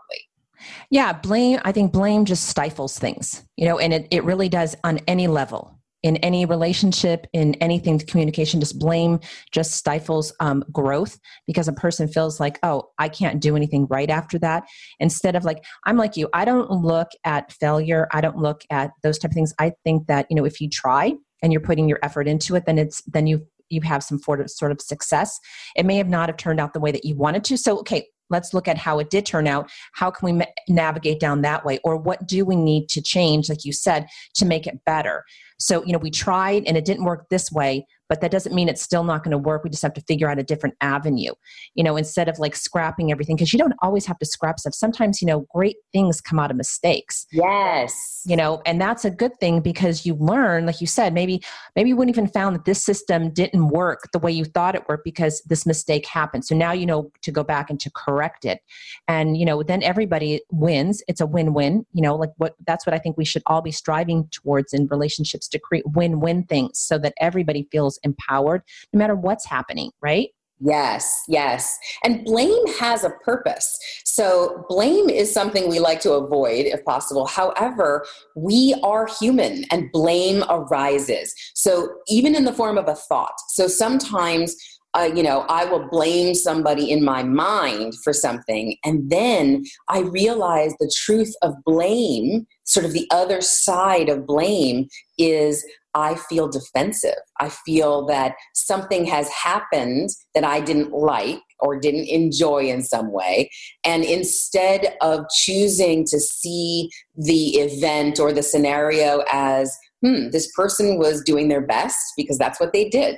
Yeah, 0.89 1.13
blame, 1.13 1.59
I 1.63 1.71
think 1.71 1.91
blame 1.91 2.25
just 2.25 2.47
stifles 2.47 2.97
things, 2.97 3.43
you 3.55 3.65
know, 3.65 3.79
and 3.79 3.93
it, 3.93 4.07
it 4.11 4.23
really 4.23 4.49
does 4.49 4.75
on 4.83 4.99
any 5.07 5.27
level 5.27 5.79
in 6.05 6.17
any 6.17 6.45
relationship, 6.45 7.25
in 7.33 7.55
anything, 7.55 7.97
communication, 7.97 8.59
just 8.59 8.77
blame 8.77 9.19
just 9.51 9.71
stifles 9.71 10.31
um, 10.39 10.63
growth 10.71 11.17
because 11.47 11.67
a 11.67 11.73
person 11.73 12.07
feels 12.07 12.39
like, 12.39 12.59
oh, 12.61 12.83
I 12.99 13.09
can't 13.09 13.41
do 13.41 13.55
anything 13.55 13.87
right 13.89 14.11
after 14.11 14.37
that. 14.37 14.65
Instead 14.99 15.35
of 15.35 15.43
like, 15.43 15.65
I'm 15.83 15.97
like 15.97 16.15
you, 16.15 16.29
I 16.31 16.45
don't 16.45 16.69
look 16.69 17.07
at 17.23 17.51
failure. 17.53 18.07
I 18.11 18.21
don't 18.21 18.37
look 18.37 18.61
at 18.69 18.91
those 19.01 19.17
type 19.17 19.31
of 19.31 19.35
things. 19.35 19.51
I 19.57 19.73
think 19.83 20.05
that, 20.05 20.27
you 20.29 20.35
know, 20.35 20.45
if 20.45 20.61
you 20.61 20.69
try 20.69 21.13
and 21.41 21.51
you're 21.51 21.59
putting 21.59 21.89
your 21.89 21.97
effort 22.03 22.27
into 22.27 22.55
it, 22.55 22.67
then 22.67 22.77
it's, 22.77 23.01
then 23.07 23.25
you 23.25 23.47
you 23.69 23.81
have 23.81 24.03
some 24.03 24.19
sort 24.19 24.39
of 24.39 24.51
sort 24.51 24.71
of 24.71 24.79
success. 24.79 25.39
It 25.75 25.87
may 25.87 25.97
have 25.97 26.07
not 26.07 26.29
have 26.29 26.37
turned 26.37 26.59
out 26.59 26.73
the 26.73 26.79
way 26.79 26.91
that 26.91 27.03
you 27.03 27.15
wanted 27.15 27.43
to. 27.45 27.57
So, 27.57 27.79
okay, 27.79 28.07
let's 28.29 28.53
look 28.53 28.67
at 28.67 28.77
how 28.77 28.99
it 28.99 29.09
did 29.09 29.25
turn 29.25 29.47
out. 29.47 29.69
How 29.93 30.11
can 30.11 30.37
we 30.37 30.45
navigate 30.67 31.19
down 31.19 31.41
that 31.41 31.65
way? 31.65 31.79
Or 31.83 31.97
what 31.97 32.27
do 32.27 32.45
we 32.45 32.55
need 32.55 32.89
to 32.89 33.01
change 33.01 33.49
like 33.49 33.65
you 33.65 33.73
said 33.73 34.07
to 34.35 34.45
make 34.45 34.67
it 34.67 34.83
better? 34.85 35.23
So, 35.57 35.83
you 35.85 35.93
know, 35.93 35.99
we 35.99 36.11
tried 36.11 36.63
and 36.65 36.75
it 36.77 36.85
didn't 36.85 37.05
work 37.05 37.29
this 37.29 37.51
way, 37.51 37.85
but 38.09 38.21
that 38.21 38.31
doesn't 38.31 38.53
mean 38.53 38.69
it's 38.69 38.81
still 38.81 39.03
not 39.03 39.23
going 39.23 39.31
to 39.31 39.37
work. 39.37 39.63
We 39.63 39.69
just 39.69 39.83
have 39.83 39.93
to 39.93 40.01
figure 40.01 40.29
out 40.29 40.39
a 40.39 40.43
different 40.43 40.75
avenue, 40.81 41.33
you 41.73 41.83
know, 41.83 41.97
instead 41.97 42.27
of 42.27 42.39
like 42.39 42.55
scrapping 42.55 43.11
everything, 43.11 43.35
because 43.35 43.53
you 43.53 43.59
don't 43.59 43.73
always 43.81 44.05
have 44.05 44.19
to 44.19 44.25
scrap 44.25 44.59
stuff. 44.59 44.73
Sometimes, 44.73 45.21
you 45.21 45.27
know, 45.27 45.45
great 45.53 45.77
things 45.93 46.21
come 46.21 46.39
out 46.39 46.51
of 46.51 46.57
mistakes. 46.57 47.25
Yes. 47.31 48.21
You 48.25 48.35
know, 48.35 48.61
and 48.65 48.79
that's 48.79 49.05
a 49.05 49.11
good 49.11 49.39
thing 49.39 49.61
because 49.61 50.05
you 50.05 50.15
learn, 50.15 50.65
like 50.65 50.81
you 50.81 50.87
said, 50.87 51.13
maybe, 51.13 51.41
maybe 51.75 51.89
you 51.89 51.95
wouldn't 51.95 52.15
even 52.15 52.27
found 52.27 52.55
that 52.55 52.65
this 52.65 52.83
system 52.83 53.31
didn't 53.31 53.69
work 53.69 54.09
the 54.13 54.19
way 54.19 54.31
you 54.31 54.45
thought 54.45 54.75
it 54.75 54.87
worked 54.87 55.03
because 55.03 55.41
this 55.47 55.65
mistake 55.65 56.05
happened. 56.05 56.45
So 56.45 56.55
now 56.55 56.71
you 56.71 56.85
know 56.85 57.11
to 57.21 57.31
go 57.31 57.43
back 57.43 57.69
and 57.69 57.79
to 57.79 57.91
correct 57.91 58.45
it. 58.45 58.59
And, 59.07 59.37
you 59.37 59.45
know, 59.45 59.63
then 59.63 59.83
everybody 59.83 60.41
wins. 60.51 61.03
It's 61.07 61.21
a 61.21 61.25
win 61.25 61.53
win, 61.53 61.85
you 61.93 62.01
know, 62.01 62.15
like 62.15 62.31
what 62.37 62.55
that's 62.65 62.85
what 62.85 62.93
I 62.93 62.99
think 62.99 63.17
we 63.17 63.25
should 63.25 63.43
all 63.47 63.61
be 63.61 63.71
striving 63.71 64.27
towards 64.31 64.73
in 64.73 64.87
relationships 64.87 65.47
to 65.49 65.59
create 65.59 65.85
win 65.91 66.19
win 66.19 66.43
things 66.43 66.79
so 66.79 66.97
that 66.99 67.13
everybody 67.19 67.67
feels 67.71 67.94
feels 67.95 67.99
empowered 68.03 68.61
no 68.93 68.97
matter 68.97 69.15
what's 69.15 69.45
happening, 69.45 69.91
right? 70.01 70.29
Yes, 70.61 71.23
yes. 71.27 71.77
And 72.05 72.23
blame 72.23 72.65
has 72.79 73.03
a 73.03 73.09
purpose. 73.09 73.77
So, 74.05 74.65
blame 74.69 75.09
is 75.09 75.33
something 75.33 75.69
we 75.69 75.79
like 75.79 75.99
to 76.01 76.13
avoid 76.13 76.65
if 76.65 76.83
possible. 76.85 77.25
However, 77.25 78.05
we 78.37 78.73
are 78.81 79.05
human 79.19 79.65
and 79.69 79.91
blame 79.91 80.45
arises. 80.49 81.35
So, 81.55 81.89
even 82.07 82.35
in 82.35 82.45
the 82.45 82.53
form 82.53 82.77
of 82.77 82.87
a 82.87 82.95
thought. 82.95 83.33
So, 83.49 83.67
sometimes 83.67 84.55
uh, 84.97 85.11
you 85.13 85.21
know, 85.21 85.41
I 85.49 85.65
will 85.65 85.89
blame 85.89 86.33
somebody 86.33 86.89
in 86.89 87.03
my 87.03 87.21
mind 87.21 87.95
for 88.01 88.13
something. 88.13 88.77
And 88.85 89.09
then 89.09 89.65
I 89.89 89.99
realize 89.99 90.73
the 90.79 90.89
truth 90.95 91.33
of 91.41 91.53
blame, 91.65 92.47
sort 92.63 92.85
of 92.85 92.93
the 92.93 93.05
other 93.11 93.41
side 93.41 94.07
of 94.07 94.25
blame, 94.25 94.87
is 95.17 95.65
I 95.95 96.15
feel 96.15 96.49
defensive. 96.49 97.17
I 97.39 97.49
feel 97.49 98.05
that 98.07 98.35
something 98.53 99.05
has 99.05 99.29
happened 99.29 100.09
that 100.35 100.43
I 100.43 100.59
didn't 100.59 100.91
like 100.91 101.39
or 101.59 101.79
didn't 101.79 102.09
enjoy 102.09 102.65
in 102.65 102.83
some 102.83 103.11
way. 103.11 103.49
And 103.85 104.03
instead 104.03 104.95
of 105.01 105.25
choosing 105.33 106.05
to 106.07 106.19
see 106.19 106.89
the 107.15 107.55
event 107.55 108.19
or 108.19 108.33
the 108.33 108.43
scenario 108.43 109.23
as, 109.31 109.73
hmm, 110.05 110.29
this 110.31 110.51
person 110.51 110.99
was 110.99 111.23
doing 111.23 111.47
their 111.47 111.65
best 111.65 111.97
because 112.17 112.37
that's 112.37 112.59
what 112.59 112.73
they 112.73 112.89
did, 112.89 113.17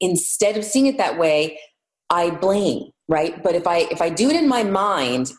instead 0.00 0.56
of 0.56 0.64
seeing 0.64 0.86
it 0.86 0.98
that 0.98 1.16
way, 1.16 1.58
I 2.10 2.30
blame, 2.30 2.90
right? 3.08 3.40
But 3.40 3.54
if 3.54 3.68
I 3.68 3.86
if 3.90 4.02
I 4.02 4.10
do 4.10 4.28
it 4.30 4.36
in 4.36 4.48
my 4.48 4.64
mind, 4.64 5.30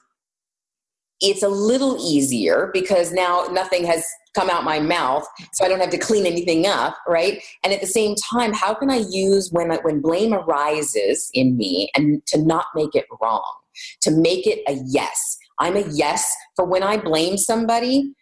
it's 1.21 1.43
a 1.43 1.49
little 1.49 1.97
easier 1.99 2.69
because 2.73 3.11
now 3.11 3.45
nothing 3.51 3.85
has 3.85 4.05
come 4.33 4.49
out 4.49 4.63
my 4.63 4.79
mouth 4.79 5.27
so 5.53 5.65
i 5.65 5.67
don't 5.67 5.79
have 5.79 5.89
to 5.89 5.97
clean 5.97 6.25
anything 6.25 6.65
up 6.65 6.95
right 7.07 7.41
and 7.63 7.73
at 7.73 7.81
the 7.81 7.87
same 7.87 8.15
time 8.15 8.53
how 8.53 8.73
can 8.73 8.89
i 8.89 9.03
use 9.09 9.49
when 9.51 9.71
when 9.83 10.01
blame 10.01 10.33
arises 10.33 11.29
in 11.33 11.57
me 11.57 11.89
and 11.95 12.25
to 12.25 12.41
not 12.41 12.65
make 12.75 12.95
it 12.95 13.05
wrong 13.21 13.53
to 14.01 14.11
make 14.11 14.47
it 14.47 14.59
a 14.67 14.79
yes 14.87 15.37
i'm 15.59 15.75
a 15.75 15.85
yes 15.91 16.33
for 16.55 16.65
when 16.65 16.83
i 16.83 16.97
blame 16.97 17.37
somebody 17.37 18.13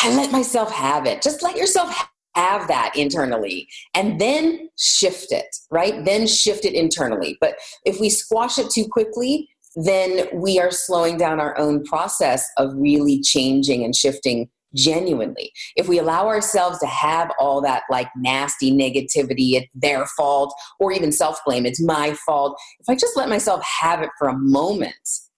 i 0.00 0.14
let 0.14 0.32
myself 0.32 0.70
have 0.72 1.06
it 1.06 1.22
just 1.22 1.42
let 1.42 1.56
yourself 1.56 2.08
have 2.38 2.68
that 2.68 2.92
internally 2.94 3.66
and 3.94 4.20
then 4.20 4.68
shift 4.78 5.32
it, 5.32 5.56
right? 5.72 6.04
Then 6.04 6.26
shift 6.26 6.64
it 6.64 6.74
internally. 6.74 7.36
But 7.40 7.56
if 7.84 7.98
we 7.98 8.10
squash 8.10 8.58
it 8.58 8.70
too 8.70 8.86
quickly, 8.88 9.48
then 9.76 10.26
we 10.32 10.58
are 10.58 10.70
slowing 10.70 11.16
down 11.16 11.40
our 11.40 11.56
own 11.58 11.84
process 11.84 12.48
of 12.56 12.72
really 12.74 13.20
changing 13.20 13.84
and 13.84 13.94
shifting 13.94 14.48
genuinely. 14.74 15.52
If 15.76 15.88
we 15.88 15.98
allow 15.98 16.26
ourselves 16.26 16.78
to 16.80 16.86
have 16.86 17.30
all 17.38 17.60
that 17.62 17.84
like 17.90 18.08
nasty 18.16 18.72
negativity, 18.72 19.52
it's 19.52 19.72
their 19.74 20.06
fault, 20.06 20.54
or 20.78 20.92
even 20.92 21.12
self 21.12 21.40
blame, 21.46 21.66
it's 21.66 21.82
my 21.82 22.14
fault, 22.26 22.58
if 22.80 22.88
I 22.88 22.94
just 22.94 23.16
let 23.16 23.28
myself 23.28 23.62
have 23.64 24.02
it 24.02 24.10
for 24.18 24.28
a 24.28 24.38
moment 24.38 24.94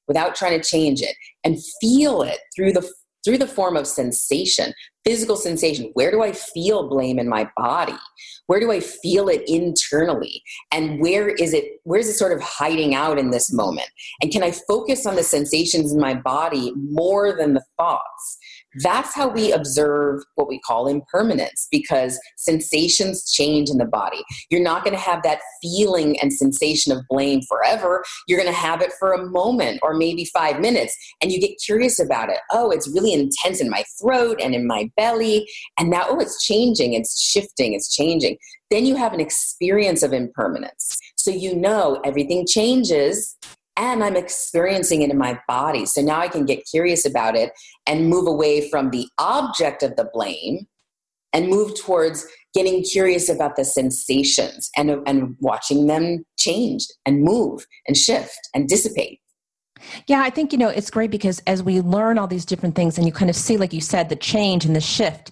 without 0.09 0.35
trying 0.35 0.61
to 0.61 0.69
change 0.69 1.03
it 1.03 1.15
and 1.45 1.59
feel 1.81 2.23
it 2.23 2.39
through 2.57 2.73
the 2.73 2.89
through 3.25 3.39
the 3.39 3.47
form 3.47 3.77
of 3.77 3.87
sensation 3.87 4.73
physical 5.05 5.37
sensation. 5.37 5.91
Where 5.95 6.11
do 6.11 6.23
I 6.23 6.33
feel 6.33 6.89
blame 6.89 7.19
in 7.19 7.29
my 7.29 7.49
body? 7.57 7.97
Where 8.47 8.61
do 8.61 8.71
I 8.71 8.81
feel 8.81 9.29
it 9.29 9.43
internally? 9.47 10.43
And 10.73 11.01
where 11.01 11.29
is 11.29 11.55
it 11.55 11.81
where 11.85 12.01
is 12.01 12.09
it 12.09 12.15
sort 12.15 12.33
of 12.33 12.41
hiding 12.41 12.95
out 12.95 13.19
in 13.19 13.31
this 13.31 13.53
moment? 13.53 13.89
And 14.23 14.31
can 14.31 14.43
I 14.43 14.53
focus 14.53 15.07
on 15.07 15.17
the 15.17 15.23
sensations 15.23 15.93
in 15.93 16.01
my 16.01 16.15
body 16.15 16.73
more 16.77 17.37
than 17.37 17.55
the 17.55 17.65
thoughts? 17.79 18.39
That's 18.83 19.15
how 19.15 19.29
we 19.29 19.53
observe 19.53 20.23
what 20.37 20.49
we 20.49 20.61
call 20.61 20.87
impermanence 20.87 21.67
because 21.71 22.19
sensations 22.37 23.31
change 23.31 23.69
in 23.69 23.79
the 23.79 23.85
body. 23.85 24.23
You're 24.51 24.63
not 24.63 24.85
going 24.85 24.97
to 24.97 25.03
have 25.03 25.23
that 25.23 25.41
feeling 25.61 26.19
and 26.21 26.33
sensation 26.33 26.93
of 26.93 27.05
blame 27.09 27.41
forever. 27.49 28.05
You're 28.29 28.41
going 28.41 28.53
to 28.53 28.59
have 28.59 28.81
it 28.81 28.93
for 28.99 29.13
a 29.13 29.27
moment 29.27 29.81
or 29.83 29.95
maybe 29.95 30.25
five 30.27 30.61
minutes, 30.61 30.97
and 31.21 31.33
you 31.33 31.41
get 31.41 31.59
curious 31.65 31.99
about 31.99 32.31
it. 32.31 32.39
Oh, 32.51 32.71
it's 32.71 32.89
really 32.89 33.13
intense 33.13 33.61
in 33.61 33.69
my 33.69 33.85
throat 34.01 34.41
and 34.43 34.55
in 34.55 34.67
my 34.67 34.91
belly. 34.97 35.49
And 35.79 35.91
now, 35.91 36.05
oh, 36.09 36.21
it's 36.21 36.45
changing, 36.45 36.95
it's 36.95 37.21
shifting, 37.21 37.75
it's 37.75 37.95
changing. 37.95 38.37
Then 38.71 38.87
you 38.87 38.95
have 38.97 39.13
an 39.13 39.21
experience 39.21 40.03
of 40.03 40.13
impermanence. 40.13 40.97
So 41.17 41.31
you 41.31 41.57
know 41.57 42.01
everything 42.05 42.47
changes 42.47 43.37
and 43.81 44.05
I'm 44.05 44.15
experiencing 44.15 45.01
it 45.01 45.11
in 45.11 45.17
my 45.17 45.41
body. 45.49 45.87
So 45.87 46.03
now 46.03 46.21
I 46.21 46.29
can 46.29 46.45
get 46.45 46.67
curious 46.71 47.07
about 47.07 47.35
it 47.35 47.51
and 47.87 48.11
move 48.11 48.29
away 48.29 48.69
from 48.69 48.91
the 48.91 49.09
object 49.19 49.83
of 49.83 49.97
the 49.97 50.09
blame 50.13 50.67
and 51.33 51.49
move 51.49 51.81
towards 51.81 52.27
getting 52.55 52.83
curious 52.83 53.31
about 53.31 53.57
the 53.57 53.65
sensations 53.65 54.71
and, 54.77 54.91
and 55.07 55.35
watching 55.41 55.87
them 55.87 56.27
change 56.37 56.87
and 57.07 57.23
move 57.23 57.67
and 57.89 57.97
shift 57.97 58.51
and 58.55 58.69
dissipate. 58.69 59.21
Yeah, 60.07 60.21
I 60.21 60.29
think, 60.29 60.53
you 60.53 60.59
know, 60.59 60.69
it's 60.69 60.91
great 60.91 61.11
because 61.11 61.41
as 61.47 61.63
we 61.63 61.81
learn 61.81 62.19
all 62.19 62.27
these 62.27 62.45
different 62.45 62.75
things 62.75 62.99
and 62.99 63.07
you 63.07 63.13
kind 63.15 63.31
of 63.31 63.37
see, 63.37 63.57
like 63.57 63.73
you 63.73 63.81
said, 63.81 64.11
the 64.11 64.17
change 64.17 64.67
and 64.67 64.77
the 64.77 64.81
shift, 64.81 65.31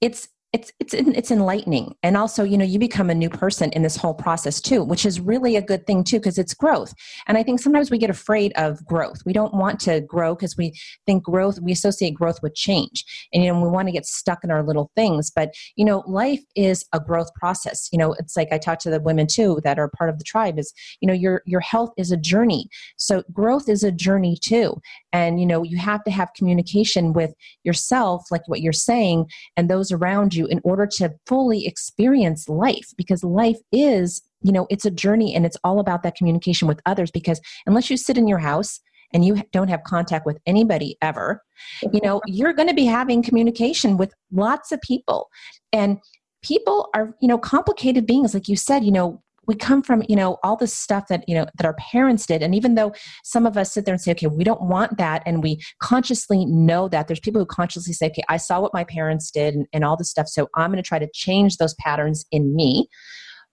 it's 0.00 0.28
it's 0.52 0.72
it's 0.80 0.94
it's 0.94 1.30
enlightening. 1.30 1.94
And 2.02 2.16
also 2.16 2.42
you 2.42 2.58
know 2.58 2.64
you 2.64 2.78
become 2.78 3.08
a 3.08 3.14
new 3.14 3.30
person 3.30 3.70
in 3.70 3.82
this 3.82 3.96
whole 3.96 4.14
process 4.14 4.60
too 4.60 4.82
which 4.82 5.06
is 5.06 5.20
really 5.20 5.54
a 5.54 5.62
good 5.62 5.86
thing 5.86 6.02
too 6.02 6.18
because 6.18 6.38
it's 6.38 6.54
growth. 6.54 6.92
And 7.28 7.38
i 7.38 7.42
think 7.42 7.60
sometimes 7.60 7.90
we 7.90 7.98
get 7.98 8.10
afraid 8.10 8.52
of 8.56 8.84
growth. 8.84 9.22
We 9.24 9.32
don't 9.32 9.54
want 9.54 9.78
to 9.80 10.00
grow 10.00 10.34
because 10.34 10.56
we 10.56 10.72
think 11.06 11.22
growth 11.22 11.60
we 11.60 11.72
associate 11.72 12.14
growth 12.14 12.42
with 12.42 12.54
change. 12.54 13.04
And 13.32 13.44
you 13.44 13.52
know 13.52 13.60
we 13.60 13.68
want 13.68 13.88
to 13.88 13.92
get 13.92 14.06
stuck 14.06 14.42
in 14.42 14.50
our 14.50 14.64
little 14.64 14.90
things. 14.96 15.30
But 15.30 15.54
you 15.76 15.84
know 15.84 16.02
life 16.06 16.42
is 16.56 16.84
a 16.92 16.98
growth 16.98 17.32
process. 17.34 17.88
You 17.92 17.98
know 17.98 18.14
it's 18.14 18.36
like 18.36 18.48
i 18.52 18.58
talk 18.58 18.80
to 18.80 18.90
the 18.90 19.00
women 19.00 19.26
too 19.28 19.60
that 19.62 19.78
are 19.78 19.88
part 19.88 20.10
of 20.10 20.18
the 20.18 20.24
tribe 20.24 20.58
is 20.58 20.72
you 21.00 21.06
know 21.06 21.14
your 21.14 21.42
your 21.46 21.60
health 21.60 21.90
is 21.96 22.10
a 22.10 22.16
journey. 22.16 22.68
So 22.96 23.22
growth 23.32 23.68
is 23.68 23.84
a 23.84 23.92
journey 23.92 24.36
too 24.40 24.80
and 25.12 25.40
you 25.40 25.46
know 25.46 25.62
you 25.62 25.76
have 25.76 26.02
to 26.04 26.10
have 26.10 26.32
communication 26.36 27.12
with 27.12 27.32
yourself 27.64 28.24
like 28.30 28.46
what 28.46 28.60
you're 28.60 28.72
saying 28.72 29.26
and 29.56 29.68
those 29.68 29.92
around 29.92 30.34
you 30.34 30.46
in 30.46 30.60
order 30.64 30.86
to 30.86 31.10
fully 31.26 31.66
experience 31.66 32.48
life 32.48 32.88
because 32.96 33.24
life 33.24 33.58
is 33.72 34.22
you 34.42 34.52
know 34.52 34.66
it's 34.70 34.84
a 34.84 34.90
journey 34.90 35.34
and 35.34 35.44
it's 35.46 35.58
all 35.64 35.80
about 35.80 36.02
that 36.02 36.16
communication 36.16 36.66
with 36.68 36.80
others 36.86 37.10
because 37.10 37.40
unless 37.66 37.90
you 37.90 37.96
sit 37.96 38.18
in 38.18 38.28
your 38.28 38.38
house 38.38 38.80
and 39.12 39.24
you 39.24 39.42
don't 39.52 39.68
have 39.68 39.82
contact 39.82 40.24
with 40.24 40.38
anybody 40.46 40.96
ever 41.02 41.42
you 41.92 42.00
know 42.02 42.20
you're 42.26 42.52
going 42.52 42.68
to 42.68 42.74
be 42.74 42.86
having 42.86 43.22
communication 43.22 43.96
with 43.96 44.14
lots 44.32 44.72
of 44.72 44.80
people. 44.80 45.28
And 45.72 45.98
people 46.42 46.88
are 46.94 47.14
you 47.20 47.28
know 47.28 47.38
complicated 47.38 48.06
beings 48.06 48.32
like 48.32 48.48
you 48.48 48.56
said 48.56 48.82
you 48.82 48.90
know 48.90 49.22
we 49.46 49.54
come 49.54 49.82
from 49.82 50.02
you 50.08 50.16
know 50.16 50.38
all 50.42 50.56
this 50.56 50.74
stuff 50.74 51.08
that 51.08 51.24
you 51.28 51.34
know 51.34 51.46
that 51.56 51.66
our 51.66 51.74
parents 51.74 52.26
did. 52.26 52.42
And 52.42 52.54
even 52.54 52.74
though 52.74 52.92
some 53.24 53.46
of 53.46 53.56
us 53.56 53.72
sit 53.72 53.84
there 53.84 53.94
and 53.94 54.00
say 54.00 54.12
okay 54.12 54.26
we 54.26 54.44
don't 54.44 54.62
want 54.62 54.98
that 54.98 55.22
and 55.26 55.42
we 55.42 55.60
consciously 55.80 56.44
know 56.46 56.88
that 56.88 57.08
there's 57.08 57.20
people 57.20 57.40
who 57.40 57.46
consciously 57.46 57.92
say 57.92 58.06
okay 58.06 58.22
i 58.28 58.36
saw 58.36 58.60
what 58.60 58.74
my 58.74 58.84
parents 58.84 59.30
did 59.30 59.54
and, 59.54 59.66
and 59.72 59.84
all 59.84 59.96
this 59.96 60.10
stuff 60.10 60.28
so 60.28 60.48
i'm 60.54 60.70
going 60.70 60.82
to 60.82 60.86
try 60.86 60.98
to 60.98 61.08
change 61.12 61.56
those 61.56 61.74
patterns 61.74 62.24
in 62.30 62.54
me. 62.54 62.88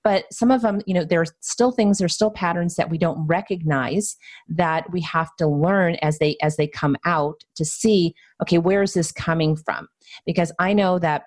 But 0.03 0.25
some 0.31 0.51
of 0.51 0.61
them 0.61 0.81
you 0.85 0.93
know 0.93 1.03
there 1.03 1.21
are 1.21 1.25
still 1.41 1.71
things 1.71 1.97
there's 1.97 2.13
still 2.13 2.31
patterns 2.31 2.75
that 2.75 2.89
we 2.89 2.97
don't 2.97 3.25
recognize 3.27 4.15
that 4.47 4.91
we 4.91 5.01
have 5.01 5.29
to 5.37 5.47
learn 5.47 5.95
as 5.95 6.19
they 6.19 6.37
as 6.41 6.57
they 6.57 6.67
come 6.67 6.95
out 7.05 7.41
to 7.55 7.65
see 7.65 8.13
okay 8.41 8.57
where 8.57 8.83
is 8.83 8.93
this 8.93 9.11
coming 9.11 9.55
from? 9.55 9.87
Because 10.25 10.51
i 10.59 10.73
know 10.73 10.99
that 10.99 11.23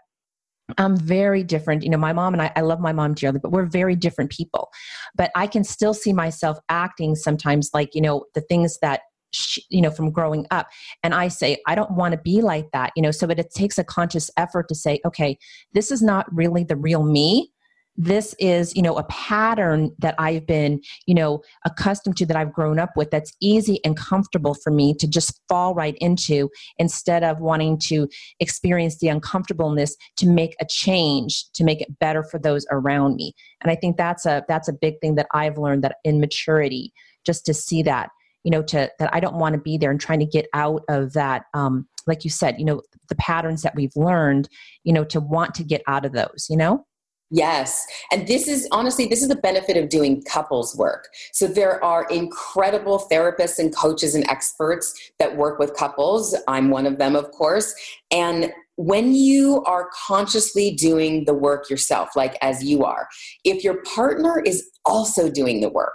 I'm 0.79 0.97
very 0.97 1.43
different. 1.43 1.83
You 1.83 1.91
know, 1.91 1.99
my 1.99 2.13
mom 2.13 2.33
and 2.33 2.43
I, 2.43 2.53
I 2.57 2.61
love 2.61 2.81
my 2.81 2.93
mom 2.93 3.15
dearly, 3.15 3.39
but 3.43 3.53
we're 3.53 3.67
very 3.67 3.97
different 3.97 4.31
people. 4.31 4.71
But 5.17 5.31
I 5.35 5.47
can 5.47 5.65
still 5.65 5.95
see 5.95 6.13
myself 6.13 6.59
acting 6.69 7.15
sometimes 7.15 7.71
like, 7.73 7.95
you 7.95 8.01
know, 8.01 8.25
the 8.35 8.41
things 8.41 8.79
that 8.83 9.03
she, 9.33 9.63
you 9.71 9.81
know 9.81 9.93
from 9.93 10.11
growing 10.11 10.45
up 10.51 10.67
and 11.05 11.15
i 11.15 11.29
say 11.29 11.57
i 11.69 11.77
don't 11.77 11.93
want 11.93 12.11
to 12.11 12.19
be 12.19 12.43
like 12.43 12.69
that 12.73 12.91
you 12.97 13.03
know 13.03 13.13
so 13.13 13.29
it 13.29 13.55
takes 13.55 13.79
a 13.79 13.85
conscious 13.85 14.29
effort 14.37 14.69
to 14.69 14.75
say 14.75 14.99
okay 15.05 15.39
this 15.73 15.93
is 15.93 16.03
not 16.03 16.27
really 16.35 16.65
the 16.65 16.75
real 16.75 17.05
me 17.05 17.53
this 17.97 18.35
is 18.39 18.75
you 18.75 18.83
know 18.83 18.97
a 18.97 19.05
pattern 19.05 19.91
that 19.99 20.15
i've 20.19 20.47
been 20.47 20.81
you 21.07 21.15
know 21.15 21.43
accustomed 21.67 22.17
to 22.17 22.25
that 22.25 22.37
i've 22.37 22.53
grown 22.53 22.79
up 22.79 22.91
with 22.97 23.11
that's 23.11 23.33
easy 23.41 23.79
and 23.85 23.97
comfortable 23.97 24.55
for 24.55 24.71
me 24.71 24.95
to 24.95 25.07
just 25.07 25.41
fall 25.49 25.75
right 25.75 25.97
into 26.01 26.49
instead 26.79 27.23
of 27.23 27.41
wanting 27.41 27.79
to 27.79 28.09
experience 28.39 28.99
the 28.99 29.09
uncomfortableness 29.09 29.97
to 30.17 30.27
make 30.27 30.55
a 30.61 30.67
change 30.67 31.45
to 31.53 31.65
make 31.65 31.81
it 31.81 31.99
better 31.99 32.23
for 32.23 32.39
those 32.39 32.67
around 32.71 33.17
me. 33.17 33.35
And 33.61 33.71
i 33.71 33.75
think 33.75 33.97
that's 33.97 34.25
a 34.25 34.45
that's 34.49 34.69
a 34.69 34.73
big 34.73 34.95
thing 35.01 35.17
that 35.17 35.27
i've 35.35 35.59
learned 35.59 35.85
that 35.85 35.97
in 36.05 36.21
maturity 36.21 36.93
just 37.27 37.45
to 37.47 37.55
see 37.55 37.83
that 37.83 38.11
you 38.45 38.51
know 38.51 38.63
to 38.63 38.91
that 38.99 39.15
i 39.15 39.21
don't 39.21 39.37
want 39.37 39.55
to 39.55 39.61
be 39.61 39.77
there 39.77 39.91
and 39.91 40.01
trying 40.01 40.21
to 40.21 40.27
get 40.27 40.47
out 40.55 40.83
of 40.89 41.13
that 41.13 41.45
um 41.55 41.87
like 42.07 42.25
you 42.25 42.31
said 42.31 42.59
you 42.59 42.65
know 42.65 42.81
the 43.09 43.15
patterns 43.17 43.63
that 43.63 43.75
we've 43.75 43.95
learned 43.97 44.49
you 44.85 44.93
know 44.93 45.05
to 45.05 45.21
want 45.21 45.55
to 45.55 45.65
get 45.65 45.83
out 45.87 46.07
of 46.07 46.13
those 46.13 46.47
you 46.49 46.57
know 46.57 46.85
Yes. 47.31 47.87
And 48.11 48.27
this 48.27 48.49
is 48.49 48.67
honestly, 48.73 49.07
this 49.07 49.23
is 49.23 49.29
the 49.29 49.37
benefit 49.37 49.77
of 49.77 49.89
doing 49.89 50.23
couples 50.23 50.77
work. 50.77 51.09
So 51.33 51.47
there 51.47 51.83
are 51.85 52.07
incredible 52.11 53.07
therapists 53.11 53.61
and 53.61 53.75
coaches 53.75 54.17
and 54.17 54.29
experts 54.29 55.13
that 55.21 55.37
work 55.37 55.61
with 55.61 55.77
couples. 55.77 56.37
I'm 56.49 56.71
one 56.71 56.87
of 56.87 56.99
them, 56.99 57.15
of 57.15 57.31
course. 57.31 57.73
And 58.11 58.53
when 58.75 59.15
you 59.15 59.63
are 59.65 59.89
consciously 60.07 60.73
doing 60.73 61.25
the 61.25 61.35
work 61.35 61.71
yourself, 61.71 62.17
like 62.17 62.37
as 62.43 62.65
you 62.65 62.83
are, 62.85 63.07
if 63.45 63.63
your 63.63 63.83
partner 63.83 64.43
is 64.45 64.69
also 64.85 65.31
doing 65.31 65.61
the 65.61 65.69
work, 65.69 65.93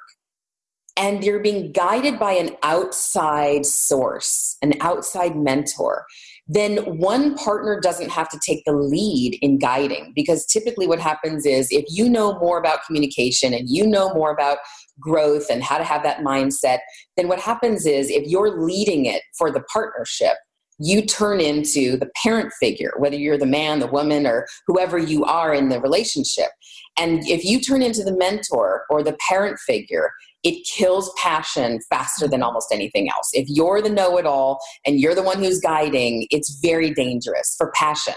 and 0.98 1.26
you're 1.26 1.42
being 1.42 1.74
guided 1.74 2.18
by 2.18 2.32
an 2.32 2.56
outside 2.64 3.66
source, 3.66 4.58
an 4.62 4.74
outside 4.80 5.36
mentor, 5.36 6.06
then 6.48 6.78
one 6.98 7.36
partner 7.36 7.80
doesn't 7.80 8.10
have 8.10 8.30
to 8.30 8.40
take 8.46 8.64
the 8.66 8.74
lead 8.74 9.38
in 9.42 9.58
guiding. 9.58 10.14
Because 10.16 10.46
typically, 10.46 10.88
what 10.88 11.00
happens 11.00 11.46
is 11.46 11.68
if 11.72 11.86
you 11.90 12.10
know 12.10 12.38
more 12.40 12.60
about 12.60 12.86
communication 12.86 13.54
and 13.54 13.70
you 13.70 13.86
know 13.88 14.14
more 14.14 14.32
about 14.32 14.60
growth 15.00 15.50
and 15.50 15.64
how 15.64 15.78
to 15.78 15.84
have 15.84 16.04
that 16.04 16.20
mindset, 16.20 16.80
then 17.18 17.28
what 17.28 17.40
happens 17.40 17.86
is 17.86 18.10
if 18.10 18.28
you're 18.28 18.62
leading 18.62 19.06
it 19.06 19.22
for 19.38 19.52
the 19.52 19.62
partnership, 19.62 20.36
you 20.78 21.02
turn 21.06 21.40
into 21.40 21.98
the 21.98 22.10
parent 22.22 22.52
figure, 22.60 22.92
whether 22.98 23.16
you're 23.16 23.38
the 23.38 23.46
man, 23.46 23.80
the 23.80 23.88
woman, 23.88 24.28
or 24.28 24.46
whoever 24.68 24.98
you 24.98 25.24
are 25.24 25.54
in 25.54 25.70
the 25.70 25.80
relationship. 25.80 26.50
And 26.98 27.26
if 27.28 27.46
you 27.46 27.62
turn 27.62 27.82
into 27.82 28.04
the 28.04 28.16
mentor 28.16 28.84
or 28.90 29.02
the 29.02 29.18
parent 29.28 29.58
figure, 29.60 30.12
it 30.46 30.64
kills 30.64 31.12
passion 31.18 31.80
faster 31.90 32.28
than 32.28 32.44
almost 32.44 32.72
anything 32.72 33.10
else. 33.10 33.32
If 33.34 33.48
you're 33.50 33.82
the 33.82 33.90
know 33.90 34.18
it 34.18 34.28
all 34.28 34.60
and 34.86 35.00
you're 35.00 35.16
the 35.16 35.24
one 35.24 35.40
who's 35.40 35.60
guiding, 35.60 36.28
it's 36.30 36.60
very 36.62 36.92
dangerous 36.92 37.56
for 37.58 37.72
passion. 37.76 38.14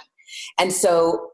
And 0.60 0.72
so, 0.72 1.30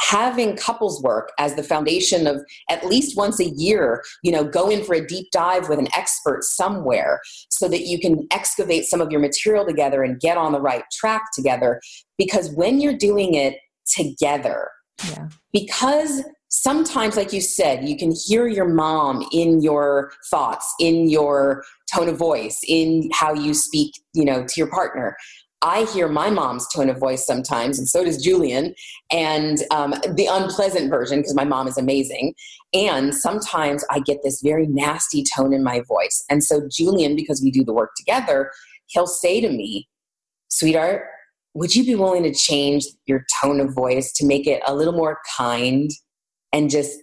having 0.00 0.56
couples 0.56 1.02
work 1.02 1.32
as 1.40 1.56
the 1.56 1.62
foundation 1.64 2.28
of 2.28 2.40
at 2.70 2.86
least 2.86 3.16
once 3.16 3.40
a 3.40 3.48
year, 3.56 4.00
you 4.22 4.30
know, 4.30 4.44
go 4.44 4.70
in 4.70 4.84
for 4.84 4.94
a 4.94 5.04
deep 5.04 5.26
dive 5.32 5.68
with 5.68 5.80
an 5.80 5.88
expert 5.92 6.44
somewhere 6.44 7.20
so 7.50 7.66
that 7.66 7.80
you 7.80 7.98
can 7.98 8.24
excavate 8.30 8.84
some 8.84 9.00
of 9.00 9.10
your 9.10 9.20
material 9.20 9.66
together 9.66 10.04
and 10.04 10.20
get 10.20 10.38
on 10.38 10.52
the 10.52 10.60
right 10.60 10.84
track 10.92 11.22
together. 11.34 11.80
Because 12.16 12.48
when 12.52 12.80
you're 12.80 12.96
doing 12.96 13.34
it 13.34 13.56
together, 13.92 14.68
yeah. 15.08 15.28
because 15.52 16.22
sometimes 16.48 17.16
like 17.16 17.32
you 17.32 17.40
said 17.40 17.86
you 17.88 17.96
can 17.96 18.12
hear 18.12 18.46
your 18.46 18.68
mom 18.68 19.24
in 19.32 19.60
your 19.60 20.10
thoughts 20.30 20.74
in 20.80 21.08
your 21.08 21.62
tone 21.94 22.08
of 22.08 22.16
voice 22.16 22.60
in 22.66 23.08
how 23.12 23.34
you 23.34 23.52
speak 23.54 23.94
you 24.14 24.24
know 24.24 24.44
to 24.44 24.54
your 24.56 24.70
partner. 24.70 25.16
I 25.60 25.86
hear 25.86 26.06
my 26.08 26.30
mom's 26.30 26.68
tone 26.72 26.88
of 26.88 26.98
voice 26.98 27.26
sometimes 27.26 27.78
and 27.78 27.88
so 27.88 28.04
does 28.04 28.22
julian 28.22 28.74
and 29.12 29.58
um, 29.70 29.90
the 30.14 30.26
unpleasant 30.30 30.88
version 30.88 31.18
because 31.18 31.34
my 31.34 31.44
mom 31.44 31.68
is 31.68 31.76
amazing. 31.76 32.34
And 32.74 33.14
sometimes 33.14 33.84
i 33.90 34.00
get 34.00 34.18
this 34.22 34.40
very 34.42 34.66
nasty 34.66 35.24
tone 35.36 35.52
in 35.52 35.62
my 35.62 35.82
voice 35.86 36.24
and 36.30 36.42
so 36.42 36.68
julian 36.70 37.16
because 37.16 37.42
we 37.42 37.50
do 37.50 37.64
the 37.64 37.72
work 37.72 37.90
together 37.96 38.50
he'll 38.86 39.06
say 39.06 39.40
to 39.40 39.48
me 39.48 39.88
sweetheart 40.48 41.02
would 41.54 41.74
you 41.74 41.84
be 41.84 41.94
willing 41.94 42.22
to 42.22 42.32
change 42.32 42.84
your 43.06 43.24
tone 43.42 43.58
of 43.58 43.74
voice 43.74 44.12
to 44.12 44.26
make 44.26 44.46
it 44.46 44.62
a 44.66 44.74
little 44.74 44.92
more 44.92 45.18
kind 45.36 45.90
and 46.52 46.70
just 46.70 46.98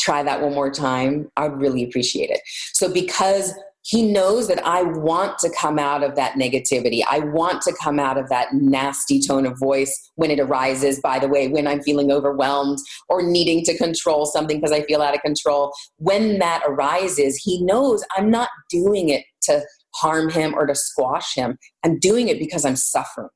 try 0.00 0.22
that 0.22 0.40
one 0.40 0.54
more 0.54 0.70
time, 0.70 1.30
I'd 1.36 1.58
really 1.60 1.82
appreciate 1.84 2.30
it. 2.30 2.40
So, 2.72 2.92
because 2.92 3.52
he 3.88 4.02
knows 4.02 4.48
that 4.48 4.64
I 4.66 4.82
want 4.82 5.38
to 5.38 5.50
come 5.58 5.78
out 5.78 6.02
of 6.02 6.14
that 6.16 6.34
negativity. 6.34 7.02
I 7.08 7.20
want 7.20 7.62
to 7.62 7.74
come 7.80 7.98
out 7.98 8.18
of 8.18 8.28
that 8.28 8.52
nasty 8.52 9.18
tone 9.18 9.46
of 9.46 9.58
voice 9.58 10.10
when 10.16 10.30
it 10.30 10.40
arises, 10.40 11.00
by 11.00 11.18
the 11.18 11.28
way, 11.28 11.48
when 11.48 11.66
I'm 11.66 11.82
feeling 11.82 12.12
overwhelmed 12.12 12.78
or 13.08 13.22
needing 13.22 13.64
to 13.64 13.78
control 13.78 14.26
something 14.26 14.58
because 14.58 14.72
I 14.72 14.82
feel 14.82 15.00
out 15.00 15.14
of 15.14 15.22
control. 15.22 15.72
When 15.96 16.38
that 16.38 16.62
arises, 16.66 17.36
he 17.36 17.64
knows 17.64 18.04
I'm 18.14 18.30
not 18.30 18.50
doing 18.68 19.08
it 19.08 19.24
to 19.44 19.62
harm 19.94 20.28
him 20.28 20.54
or 20.54 20.66
to 20.66 20.74
squash 20.74 21.34
him. 21.34 21.56
I'm 21.82 21.98
doing 21.98 22.28
it 22.28 22.38
because 22.38 22.66
I'm 22.66 22.76
suffering. 22.76 23.28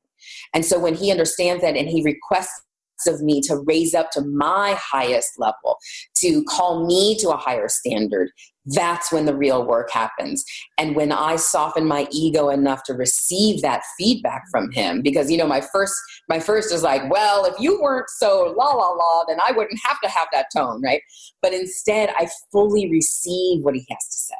And 0.53 0.63
so 0.63 0.77
when 0.77 0.93
he 0.93 1.09
understands 1.09 1.63
that 1.63 1.75
and 1.75 1.89
he 1.89 2.03
requests 2.03 2.61
of 3.07 3.21
me 3.21 3.41
to 3.41 3.57
raise 3.65 3.93
up 3.93 4.11
to 4.11 4.21
my 4.21 4.77
highest 4.79 5.31
level, 5.37 5.77
to 6.17 6.43
call 6.45 6.85
me 6.85 7.17
to 7.19 7.29
a 7.29 7.37
higher 7.37 7.67
standard, 7.67 8.29
that's 8.65 9.11
when 9.11 9.25
the 9.25 9.35
real 9.35 9.65
work 9.65 9.91
happens. 9.91 10.43
And 10.77 10.95
when 10.95 11.11
I 11.11 11.35
soften 11.35 11.85
my 11.85 12.07
ego 12.11 12.49
enough 12.49 12.83
to 12.83 12.93
receive 12.93 13.61
that 13.61 13.83
feedback 13.97 14.43
from 14.49 14.71
him, 14.71 15.01
because 15.01 15.29
you 15.29 15.37
know, 15.37 15.47
my 15.47 15.61
first 15.61 15.93
my 16.29 16.39
first 16.39 16.73
is 16.73 16.83
like, 16.83 17.09
well, 17.11 17.45
if 17.45 17.59
you 17.59 17.81
weren't 17.81 18.09
so 18.09 18.53
la 18.57 18.71
la 18.71 18.89
la, 18.89 19.25
then 19.27 19.39
I 19.45 19.51
wouldn't 19.51 19.79
have 19.83 19.99
to 20.01 20.09
have 20.09 20.27
that 20.31 20.47
tone, 20.55 20.81
right? 20.81 21.01
But 21.41 21.53
instead 21.53 22.09
I 22.15 22.29
fully 22.51 22.89
receive 22.89 23.63
what 23.63 23.75
he 23.75 23.85
has 23.89 24.05
to 24.05 24.17
say. 24.17 24.35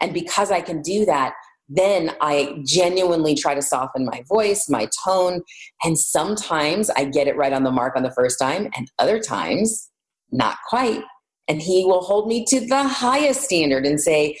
And 0.00 0.12
because 0.12 0.50
I 0.50 0.60
can 0.60 0.82
do 0.82 1.04
that, 1.06 1.34
then 1.68 2.12
I 2.20 2.60
genuinely 2.64 3.34
try 3.34 3.54
to 3.54 3.62
soften 3.62 4.04
my 4.04 4.22
voice, 4.28 4.68
my 4.68 4.88
tone, 5.04 5.42
and 5.82 5.98
sometimes 5.98 6.90
I 6.90 7.04
get 7.04 7.26
it 7.26 7.36
right 7.36 7.52
on 7.52 7.64
the 7.64 7.70
mark 7.70 7.96
on 7.96 8.02
the 8.02 8.10
first 8.12 8.38
time, 8.38 8.68
and 8.76 8.90
other 8.98 9.20
times, 9.20 9.90
not 10.30 10.56
quite. 10.68 11.02
And 11.48 11.60
he 11.60 11.84
will 11.84 12.02
hold 12.02 12.28
me 12.28 12.44
to 12.46 12.60
the 12.60 12.84
highest 12.84 13.42
standard 13.42 13.86
and 13.86 14.00
say, 14.00 14.36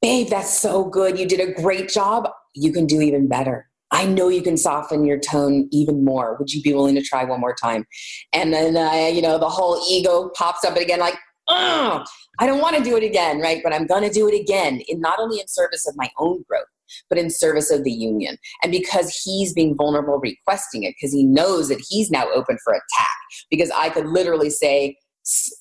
Babe, 0.00 0.28
that's 0.28 0.52
so 0.52 0.84
good. 0.84 1.18
You 1.18 1.26
did 1.26 1.40
a 1.40 1.52
great 1.52 1.88
job. 1.88 2.28
You 2.54 2.72
can 2.72 2.86
do 2.86 3.00
even 3.00 3.28
better. 3.28 3.68
I 3.92 4.06
know 4.06 4.28
you 4.28 4.42
can 4.42 4.56
soften 4.56 5.04
your 5.04 5.18
tone 5.18 5.68
even 5.70 6.04
more. 6.04 6.36
Would 6.38 6.52
you 6.52 6.62
be 6.62 6.72
willing 6.72 6.94
to 6.96 7.02
try 7.02 7.24
one 7.24 7.40
more 7.40 7.54
time? 7.54 7.84
And 8.32 8.52
then, 8.52 8.76
uh, 8.76 9.06
you 9.06 9.22
know, 9.22 9.38
the 9.38 9.48
whole 9.48 9.84
ego 9.88 10.30
pops 10.34 10.64
up 10.64 10.76
again, 10.76 10.98
like, 10.98 11.14
oh, 11.52 12.04
I 12.38 12.46
don't 12.46 12.60
want 12.60 12.76
to 12.76 12.82
do 12.82 12.96
it 12.96 13.04
again, 13.04 13.40
right? 13.40 13.60
But 13.62 13.74
I'm 13.74 13.86
going 13.86 14.02
to 14.02 14.10
do 14.10 14.28
it 14.28 14.38
again, 14.38 14.80
in 14.88 15.00
not 15.00 15.18
only 15.18 15.40
in 15.40 15.48
service 15.48 15.86
of 15.86 15.94
my 15.96 16.10
own 16.18 16.44
growth, 16.48 16.66
but 17.08 17.18
in 17.18 17.30
service 17.30 17.70
of 17.70 17.84
the 17.84 17.92
union. 17.92 18.36
And 18.62 18.72
because 18.72 19.22
he's 19.24 19.52
being 19.52 19.76
vulnerable 19.76 20.18
requesting 20.18 20.82
it, 20.84 20.94
because 20.98 21.12
he 21.12 21.24
knows 21.24 21.68
that 21.68 21.84
he's 21.88 22.10
now 22.10 22.26
open 22.34 22.58
for 22.64 22.72
attack, 22.72 23.16
because 23.50 23.70
I 23.70 23.90
could 23.90 24.06
literally 24.06 24.50
say, 24.50 24.96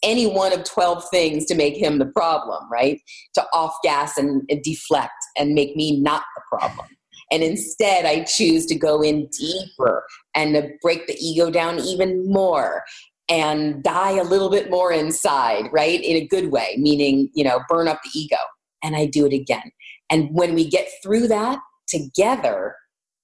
any 0.02 0.26
one 0.26 0.52
of 0.54 0.64
12 0.64 1.04
things 1.12 1.46
to 1.46 1.54
make 1.54 1.78
him 1.78 2.00
the 2.00 2.08
problem, 2.08 2.64
right? 2.72 3.00
To 3.36 3.46
off 3.54 3.76
gas 3.84 4.18
and, 4.18 4.42
and 4.50 4.64
deflect 4.64 5.12
and 5.38 5.54
make 5.54 5.76
me 5.76 6.02
not 6.02 6.24
the 6.36 6.42
problem. 6.50 6.88
And 7.32 7.44
instead, 7.44 8.06
I 8.06 8.24
choose 8.24 8.66
to 8.66 8.76
go 8.76 9.02
in 9.02 9.28
deeper 9.28 10.04
and 10.36 10.54
to 10.56 10.70
break 10.82 11.08
the 11.08 11.16
ego 11.20 11.50
down 11.50 11.80
even 11.80 12.28
more 12.30 12.84
and 13.30 13.82
die 13.84 14.18
a 14.18 14.24
little 14.24 14.50
bit 14.50 14.70
more 14.70 14.92
inside, 14.92 15.66
right? 15.72 16.04
In 16.04 16.18
a 16.18 16.28
good 16.28 16.52
way, 16.52 16.76
meaning, 16.78 17.30
you 17.34 17.44
know, 17.44 17.62
burn 17.70 17.88
up 17.88 18.00
the 18.04 18.20
ego. 18.20 18.38
And 18.84 18.96
I 18.96 19.06
do 19.06 19.26
it 19.26 19.34
again. 19.34 19.72
And 20.10 20.30
when 20.32 20.54
we 20.54 20.68
get 20.68 20.90
through 21.04 21.28
that 21.28 21.60
together, 21.88 22.76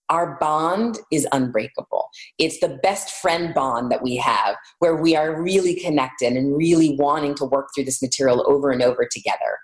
our 0.10 0.38
bond 0.40 1.00
is 1.12 1.28
unbreakable. 1.32 2.10
It's 2.38 2.60
the 2.60 2.80
best 2.82 3.12
friend 3.16 3.54
bond 3.54 3.92
that 3.92 4.02
we 4.02 4.16
have 4.18 4.56
where 4.80 4.96
we 4.96 5.16
are 5.16 5.42
really 5.42 5.76
connected 5.76 6.34
and 6.34 6.56
really 6.56 6.96
wanting 6.98 7.36
to 7.36 7.46
work 7.46 7.70
through 7.76 7.86
this 7.86 8.02
material 8.02 8.46
over 8.50 8.72
and 8.72 8.82
over 8.82 9.08
together. 9.12 9.58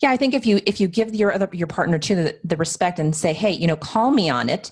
Yeah, 0.00 0.10
I 0.10 0.16
think 0.16 0.34
if 0.34 0.44
you 0.44 0.60
if 0.66 0.80
you 0.80 0.88
give 0.88 1.14
your 1.14 1.32
other 1.32 1.48
your 1.52 1.66
partner 1.66 1.98
to 1.98 2.14
the, 2.14 2.38
the 2.44 2.56
respect 2.56 2.98
and 2.98 3.16
say, 3.16 3.32
"Hey, 3.32 3.52
you 3.52 3.66
know, 3.66 3.76
call 3.76 4.10
me 4.10 4.28
on 4.28 4.50
it." 4.50 4.70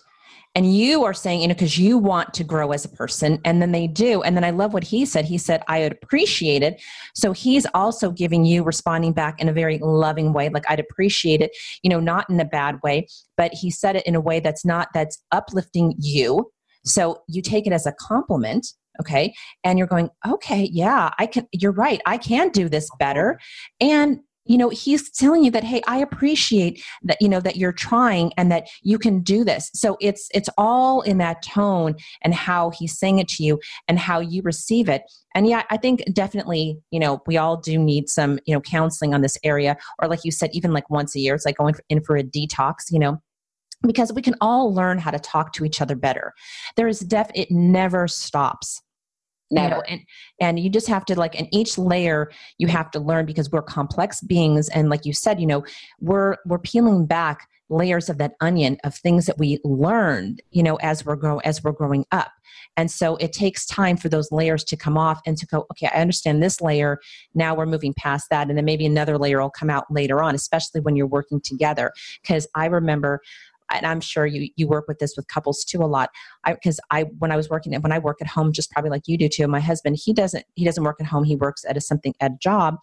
And 0.55 0.75
you 0.75 1.05
are 1.05 1.15
saying 1.15 1.43
you 1.43 1.49
know 1.49 1.55
because 1.55 1.79
you 1.79 1.97
want 1.97 2.35
to 2.35 2.45
grow 2.45 2.73
as 2.73 2.85
a 2.85 2.89
person. 2.89 3.41
And 3.45 3.63
then 3.63 3.73
they 3.73 3.87
do. 3.87 4.23
And 4.23 4.37
then 4.37 4.45
i 4.45 4.51
love 4.51 4.73
what 4.73 4.85
he 4.85 5.07
said. 5.07 5.25
He 5.25 5.39
said 5.39 5.63
i 5.69 5.81
would 5.81 5.93
appreciate 5.93 6.63
it. 6.63 6.81
So 7.15 7.33
he's 7.33 7.67
also 7.75 8.11
giving 8.11 8.45
you 8.45 8.63
responding 8.63 9.13
back 9.13 9.41
in 9.41 9.49
a 9.49 9.53
very 9.53 9.79
loving 9.79 10.33
way. 10.33 10.49
Like 10.49 10.65
i'd 10.69 10.81
appreciate 10.81 11.41
it 11.41 11.57
you 11.83 11.91
know 11.91 12.01
not 12.01 12.29
in 12.29 12.41
a 12.41 12.45
bad 12.45 12.81
way 12.83 13.07
but 13.37 13.53
he 13.55 13.71
said 13.71 13.97
it 13.97 14.07
in 14.07 14.15
a 14.15 14.21
way 14.21 14.41
that's 14.41 14.65
not 14.65 14.89
that's 14.95 15.23
uplifting 15.33 15.95
you. 15.99 16.51
So 16.85 17.23
you 17.29 17.43
take 17.43 17.67
it 17.67 17.73
as 17.73 17.87
a 17.87 17.93
compliment 17.93 18.67
okay? 19.01 19.33
And 19.65 19.79
you're 19.79 19.87
going 19.87 20.11
okay 20.27 20.69
yeah 20.73 21.11
i 21.19 21.27
can 21.27 21.47
you're 21.53 21.73
right. 21.73 22.01
I 22.07 22.19
can 22.19 22.51
do 22.51 22.69
this 22.69 22.91
better. 22.99 23.39
And 23.81 24.21
you 24.45 24.57
know 24.57 24.69
he's 24.69 25.11
telling 25.11 25.45
you 25.45 25.51
that 25.51 25.65
hey 25.65 25.83
i 25.87 25.99
appreciate 25.99 26.83
that 27.03 27.17
you 27.21 27.29
know 27.29 27.41
that 27.41 27.57
you're 27.57 27.73
trying 27.73 28.33
and 28.37 28.51
that 28.51 28.69
you 28.83 28.99
can 28.99 29.21
do 29.21 29.45
this. 29.45 29.71
So 29.75 29.97
it's 30.01 30.29
it's 30.35 30.49
all 30.57 31.03
in 31.03 31.19
that 31.19 31.43
tone 31.43 31.95
and 32.23 32.35
how 32.35 32.71
he's 32.71 32.99
saying 32.99 33.19
it 33.19 33.29
to 33.29 33.45
you 33.45 33.61
and 33.89 33.99
how 33.99 34.21
you 34.21 34.43
receive 34.43 34.89
it. 34.89 35.03
And 35.35 35.47
yeah 35.47 35.63
i 35.71 35.77
think 35.77 36.03
definitely 36.13 36.79
you 36.91 36.99
know 36.99 37.23
we 37.27 37.37
all 37.37 37.57
do 37.57 37.79
need 37.79 38.09
some 38.09 38.39
you 38.47 38.55
know 38.55 38.61
counseling 38.61 39.15
on 39.15 39.23
this 39.23 39.39
area 39.45 39.77
or 40.01 40.09
like 40.09 40.25
you 40.25 40.33
said 40.33 40.51
even 40.53 40.73
like 40.73 40.91
once 40.91 41.15
a 41.15 41.21
year 41.21 41.35
it's 41.35 41.47
like 41.47 41.57
going 41.57 41.75
in 41.89 42.03
for 42.03 42.17
a 42.17 42.25
detox 42.25 42.91
you 42.91 42.99
know 42.99 43.21
because 43.87 44.13
we 44.13 44.23
can 44.23 44.35
all 44.41 44.75
learn 44.75 44.99
how 44.99 45.11
to 45.11 45.19
talk 45.19 45.53
to 45.55 45.65
each 45.65 45.81
other 45.81 45.97
better. 45.97 46.35
There 46.77 46.89
is 46.89 47.01
def 47.01 47.31
it 47.35 47.51
never 47.51 48.09
stops 48.09 48.83
Never. 49.51 49.67
You 49.67 49.71
know, 49.71 49.83
and 49.89 50.01
and 50.41 50.61
you 50.61 50.71
just 50.71 50.87
have 50.87 51.05
to 51.07 51.19
like 51.19 51.35
in 51.35 51.53
each 51.53 51.77
layer 51.77 52.31
you 52.59 52.69
have 52.69 52.91
to 52.93 53.01
learn 53.01 53.27
because 53.27 53.51
we're 53.51 53.63
complex 53.63 54.21
beings 54.21 54.69
and 54.69 54.89
like 54.89 55.05
you 55.05 55.13
said 55.13 55.41
you 55.41 55.47
know 55.47 55.65
we're 56.01 56.37
we're 56.47 56.59
peeling 56.59 57.07
back 57.07 57.49
layers 57.69 58.09
of 58.09 58.19
that 58.19 58.35
onion 58.41 58.77
of 58.85 58.95
things 58.95 59.27
that 59.27 59.39
we 59.39 59.59
learned 59.65 60.43
you 60.51 60.63
know 60.63 60.77
as 60.77 61.05
we're 61.05 61.17
grow 61.17 61.39
as 61.39 61.63
we're 61.65 61.73
growing 61.73 62.05
up. 62.13 62.31
And 62.77 62.91
so 62.91 63.17
it 63.17 63.33
takes 63.33 63.67
time 63.67 63.97
for 63.97 64.09
those 64.09 64.31
layers 64.31 64.65
to 64.65 64.77
come 64.77 64.97
off 64.97 65.21
and 65.27 65.37
to 65.39 65.47
go 65.47 65.67
okay 65.73 65.89
i 65.93 66.01
understand 66.01 66.43
this 66.43 66.61
layer. 66.61 67.01
Now 67.35 67.55
we're 67.55 67.67
moving 67.67 67.95
past 67.95 68.29
that. 68.31 68.49
And 68.49 68.57
then 68.57 68.65
maybe 68.65 68.87
another 68.87 69.19
layer 69.19 69.41
will 69.41 69.51
come 69.51 69.71
out 69.71 69.87
later 69.91 70.23
on 70.23 70.35
especially 70.37 70.81
when 70.81 70.95
you're 70.95 71.07
working 71.07 71.41
together. 71.41 71.93
Because 72.23 72.47
i 72.55 72.67
remember 72.67 73.21
and 73.71 73.87
I'm 73.87 74.01
sure 74.01 74.27
you 74.27 74.49
you 74.57 74.67
work 74.67 74.87
with 74.89 74.99
this 74.99 75.17
with 75.17 75.27
couples 75.29 75.65
too 75.65 75.83
a 75.83 75.87
lot. 75.87 76.11
Because 76.47 76.81
I, 76.91 77.01
I, 77.01 77.03
when 77.19 77.33
I 77.33 77.37
was 77.37 77.49
working 77.49 77.75
when 77.81 77.93
I 77.93 77.99
work 77.99 78.19
at 78.21 78.27
home, 78.27 78.53
just 78.53 78.71
probably 78.71 78.91
like 78.91 79.07
you 79.07 79.17
do 79.19 79.29
too. 79.29 79.47
My 79.47 79.61
husband 79.61 79.99
he 80.03 80.13
doesn't 80.13 80.45
he 80.55 80.65
doesn't 80.65 80.85
work 80.85 81.01
at 81.01 81.07
home. 81.07 81.25
He 81.25 81.37
works 81.37 81.65
at 81.69 81.77
a 81.77 81.81
something 81.81 82.15
at 82.21 82.33
a 82.33 82.37
job. 82.41 82.77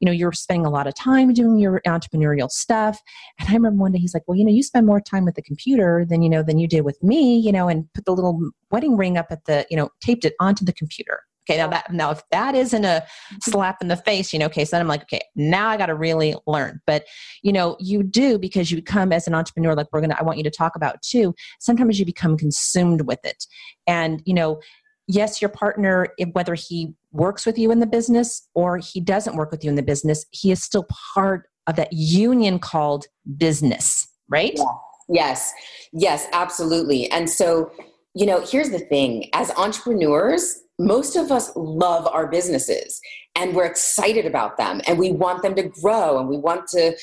You 0.00 0.06
know, 0.06 0.12
you're 0.12 0.32
spending 0.32 0.66
a 0.66 0.70
lot 0.70 0.86
of 0.86 0.94
time 0.94 1.32
doing 1.32 1.58
your 1.58 1.80
entrepreneurial 1.86 2.50
stuff. 2.50 3.00
And 3.38 3.48
I 3.48 3.52
remember 3.54 3.80
one 3.80 3.92
day 3.92 3.98
he's 3.98 4.14
like, 4.14 4.24
well, 4.26 4.36
you 4.36 4.44
know, 4.44 4.52
you 4.52 4.62
spend 4.62 4.86
more 4.86 5.00
time 5.00 5.24
with 5.24 5.34
the 5.34 5.42
computer 5.42 6.04
than 6.08 6.22
you 6.22 6.28
know 6.28 6.42
than 6.42 6.58
you 6.58 6.68
did 6.68 6.82
with 6.82 7.02
me. 7.02 7.38
You 7.38 7.52
know, 7.52 7.68
and 7.68 7.92
put 7.92 8.04
the 8.04 8.12
little 8.12 8.50
wedding 8.70 8.96
ring 8.96 9.16
up 9.16 9.26
at 9.30 9.44
the 9.46 9.66
you 9.70 9.76
know 9.76 9.90
taped 10.00 10.24
it 10.24 10.34
onto 10.40 10.64
the 10.64 10.72
computer. 10.72 11.20
Okay, 11.48 11.58
now 11.58 11.68
that 11.68 11.92
now 11.92 12.10
if 12.10 12.22
that 12.30 12.54
isn't 12.54 12.84
a 12.84 13.04
mm-hmm. 13.06 13.36
slap 13.50 13.78
in 13.80 13.88
the 13.88 13.96
face, 13.96 14.32
you 14.32 14.38
know, 14.38 14.46
okay, 14.46 14.64
so 14.64 14.72
then 14.72 14.80
I'm 14.80 14.88
like, 14.88 15.02
okay, 15.02 15.20
now 15.36 15.68
I 15.68 15.76
got 15.76 15.86
to 15.86 15.94
really 15.94 16.34
learn. 16.46 16.80
But 16.86 17.04
you 17.42 17.52
know, 17.52 17.76
you 17.78 18.02
do 18.02 18.38
because 18.38 18.70
you 18.70 18.82
come 18.82 19.12
as 19.12 19.26
an 19.26 19.34
entrepreneur, 19.34 19.74
like 19.74 19.86
we're 19.92 20.00
gonna, 20.00 20.16
I 20.18 20.24
want 20.24 20.38
you 20.38 20.44
to 20.44 20.50
talk 20.50 20.76
about 20.76 21.00
too. 21.02 21.34
Sometimes 21.60 21.98
you 21.98 22.04
become 22.04 22.36
consumed 22.36 23.02
with 23.02 23.24
it, 23.24 23.46
and 23.86 24.22
you 24.26 24.34
know, 24.34 24.60
yes, 25.06 25.40
your 25.40 25.48
partner, 25.48 26.08
whether 26.32 26.54
he 26.54 26.94
works 27.12 27.46
with 27.46 27.58
you 27.58 27.70
in 27.70 27.80
the 27.80 27.86
business 27.86 28.48
or 28.54 28.78
he 28.78 29.00
doesn't 29.00 29.36
work 29.36 29.50
with 29.50 29.64
you 29.64 29.70
in 29.70 29.76
the 29.76 29.82
business, 29.82 30.26
he 30.30 30.50
is 30.50 30.62
still 30.62 30.86
part 31.14 31.48
of 31.66 31.76
that 31.76 31.92
union 31.92 32.58
called 32.58 33.06
business, 33.36 34.08
right? 34.28 34.52
Yeah. 34.56 34.64
Yes, 35.08 35.52
yes, 35.92 36.26
absolutely. 36.32 37.08
And 37.10 37.30
so, 37.30 37.70
you 38.14 38.26
know, 38.26 38.40
here's 38.40 38.70
the 38.70 38.80
thing: 38.80 39.30
as 39.32 39.50
entrepreneurs 39.52 40.62
most 40.78 41.16
of 41.16 41.32
us 41.32 41.50
love 41.56 42.06
our 42.08 42.26
businesses 42.26 43.00
and 43.34 43.54
we're 43.54 43.64
excited 43.64 44.26
about 44.26 44.56
them 44.56 44.80
and 44.86 44.98
we 44.98 45.12
want 45.12 45.42
them 45.42 45.54
to 45.54 45.62
grow 45.62 46.18
and 46.18 46.28
we 46.28 46.36
want 46.36 46.66
to 46.68 46.94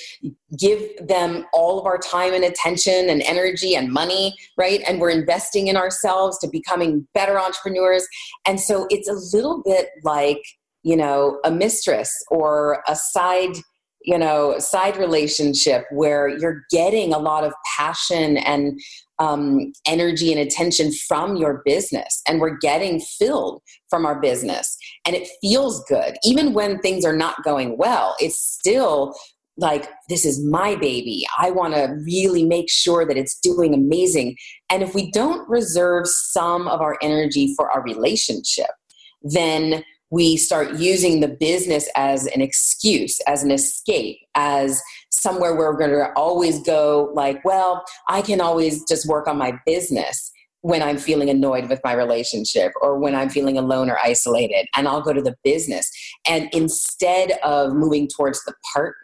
give 0.58 0.82
them 1.08 1.46
all 1.54 1.80
of 1.80 1.86
our 1.86 1.98
time 1.98 2.34
and 2.34 2.44
attention 2.44 3.10
and 3.10 3.22
energy 3.24 3.76
and 3.76 3.92
money 3.92 4.36
right? 4.58 4.82
And 4.88 5.00
we're 5.00 5.10
investing 5.10 5.68
in 5.68 5.78
ourselves 5.78 6.38
to 6.40 6.48
becoming 6.48 7.08
better 7.14 7.40
entrepreneurs. 7.40 8.08
And 8.46 8.60
so 8.60 8.88
it's 8.90 9.10
a 9.10 9.36
little 9.36 9.62
bit 9.64 9.90
like 10.04 10.42
you 10.84 10.98
know 10.98 11.40
a 11.46 11.52
mistress 11.52 12.14
or 12.30 12.84
a 12.88 12.96
side 12.96 13.56
you 14.04 14.18
know 14.18 14.58
side 14.60 14.98
relationship 14.98 15.86
where 15.92 16.28
you're 16.28 16.64
getting 16.72 17.14
a 17.14 17.20
lot 17.20 17.44
of 17.44 17.54
passion 17.78 18.38
and 18.38 18.80
um, 19.20 19.72
energy 19.86 20.32
and 20.32 20.42
attention 20.42 20.92
from 21.08 21.36
your 21.36 21.62
business 21.66 22.22
and 22.28 22.42
we're 22.42 22.58
getting 22.58 23.00
filled 23.00 23.62
from 23.90 24.06
our 24.06 24.20
business 24.20 24.76
and 25.06 25.16
it 25.16 25.28
feels 25.42 25.84
good. 25.86 26.16
Even 26.24 26.54
when 26.54 26.80
things 26.80 27.06
are 27.06 27.16
not 27.16 27.44
going 27.44 27.78
well 27.78 28.16
it's 28.20 28.40
still 28.40 29.14
like 29.58 29.88
this 30.10 30.26
is 30.26 30.44
my 30.44 30.76
baby. 30.76 31.26
I 31.38 31.52
want 31.52 31.76
to 31.76 31.96
really 32.04 32.44
make 32.44 32.72
sure 32.72 33.06
that 33.06 33.18
it's 33.18 33.40
doing 33.40 33.76
amazing. 33.76 34.36
And 34.72 34.82
if 34.82 34.96
we 34.96 35.12
don't 35.12 35.48
reserve 35.48 36.08
some 36.08 36.68
of 36.68 36.82
our 36.82 36.98
energy 37.04 37.54
for 37.56 37.70
our 37.70 37.84
relationship 37.84 38.72
then 39.24 39.84
we 40.14 40.38
start 40.38 40.76
using 40.76 41.22
the 41.22 41.28
business 41.28 41.90
as 41.96 42.28
an 42.28 42.40
excuse 42.40 43.20
as 43.22 43.42
an 43.42 43.50
escape 43.50 44.18
as 44.36 44.80
somewhere 45.10 45.56
where 45.56 45.72
we're 45.72 45.78
going 45.78 45.90
to 45.90 46.14
always 46.16 46.62
go 46.62 47.12
like, 47.16 47.44
well, 47.44 47.84
I 48.08 48.22
can 48.22 48.40
always 48.40 48.84
just 48.86 49.08
work 49.08 49.28
on 49.28 49.40
my 49.40 49.58
business 49.66 50.32
when 50.62 50.84
I'm 50.84 50.98
feeling 50.98 51.32
annoyed 51.32 51.68
with 51.68 51.82
my 51.84 51.94
relationship 51.94 52.72
or 52.80 53.00
when 53.00 53.16
I'm 53.16 53.30
feeling 53.30 53.58
alone 53.58 53.90
or 53.90 53.98
isolated, 54.04 54.68
and 54.76 54.88
I'll 54.88 55.02
go 55.02 55.14
to 55.14 55.22
the 55.22 55.36
business. 55.44 55.90
And 56.30 56.48
instead 56.54 57.32
of 57.44 57.74
moving 57.74 58.08
towards 58.08 58.44
the 58.46 58.54
partner, 58.72 58.96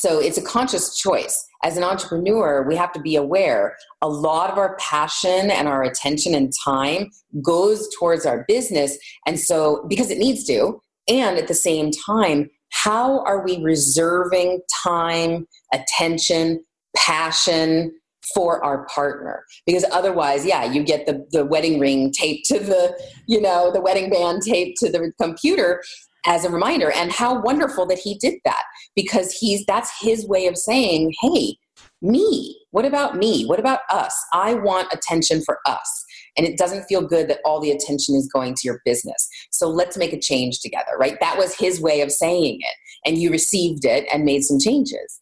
so 0.00 0.20
it's 0.20 0.38
a 0.38 0.42
conscious 0.42 0.96
choice. 0.96 1.44
As 1.64 1.76
an 1.76 1.82
entrepreneur, 1.82 2.62
we 2.62 2.76
have 2.76 2.92
to 2.92 3.00
be 3.00 3.16
aware 3.16 3.76
a 4.00 4.08
lot 4.08 4.50
of 4.50 4.58
our 4.58 4.76
passion 4.76 5.50
and 5.50 5.66
our 5.66 5.82
attention 5.82 6.34
and 6.34 6.52
time 6.64 7.10
goes 7.42 7.88
towards 7.98 8.24
our 8.24 8.44
business. 8.46 8.96
And 9.26 9.40
so, 9.40 9.84
because 9.88 10.10
it 10.10 10.18
needs 10.18 10.44
to, 10.44 10.80
and 11.08 11.36
at 11.36 11.48
the 11.48 11.54
same 11.54 11.90
time, 12.06 12.48
how 12.70 13.24
are 13.24 13.42
we 13.42 13.60
reserving 13.62 14.60
time, 14.84 15.48
attention, 15.72 16.62
passion, 16.96 17.92
for 18.34 18.62
our 18.62 18.86
partner 18.86 19.44
because 19.64 19.84
otherwise 19.90 20.44
yeah 20.44 20.64
you 20.64 20.82
get 20.82 21.06
the, 21.06 21.26
the 21.30 21.46
wedding 21.46 21.78
ring 21.78 22.12
taped 22.12 22.44
to 22.46 22.58
the 22.58 22.94
you 23.26 23.40
know 23.40 23.70
the 23.72 23.80
wedding 23.80 24.10
band 24.10 24.42
taped 24.42 24.78
to 24.78 24.90
the 24.90 25.10
computer 25.18 25.82
as 26.26 26.44
a 26.44 26.50
reminder. 26.50 26.90
And 26.90 27.12
how 27.12 27.40
wonderful 27.40 27.86
that 27.86 27.98
he 27.98 28.16
did 28.18 28.34
that 28.44 28.62
because 28.94 29.32
he's 29.32 29.64
that's 29.66 29.90
his 30.00 30.26
way 30.26 30.46
of 30.46 30.56
saying 30.56 31.14
hey 31.20 31.56
me 32.00 32.56
what 32.70 32.84
about 32.84 33.16
me? 33.16 33.44
What 33.46 33.58
about 33.58 33.80
us? 33.90 34.14
I 34.32 34.54
want 34.54 34.92
attention 34.92 35.42
for 35.42 35.58
us. 35.66 36.04
And 36.36 36.46
it 36.46 36.58
doesn't 36.58 36.84
feel 36.84 37.00
good 37.00 37.28
that 37.28 37.40
all 37.44 37.60
the 37.60 37.70
attention 37.70 38.14
is 38.14 38.30
going 38.32 38.54
to 38.54 38.60
your 38.64 38.80
business. 38.84 39.28
So 39.50 39.68
let's 39.68 39.96
make 39.96 40.12
a 40.12 40.20
change 40.20 40.60
together 40.60 40.92
right? 40.98 41.18
That 41.20 41.38
was 41.38 41.54
his 41.54 41.80
way 41.80 42.00
of 42.00 42.12
saying 42.12 42.58
it. 42.60 42.76
And 43.08 43.18
you 43.18 43.30
received 43.30 43.84
it 43.84 44.06
and 44.12 44.24
made 44.24 44.42
some 44.42 44.58
changes. 44.58 45.20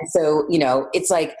And 0.00 0.08
so 0.10 0.46
you 0.48 0.58
know 0.58 0.88
it's 0.92 1.10
like 1.10 1.36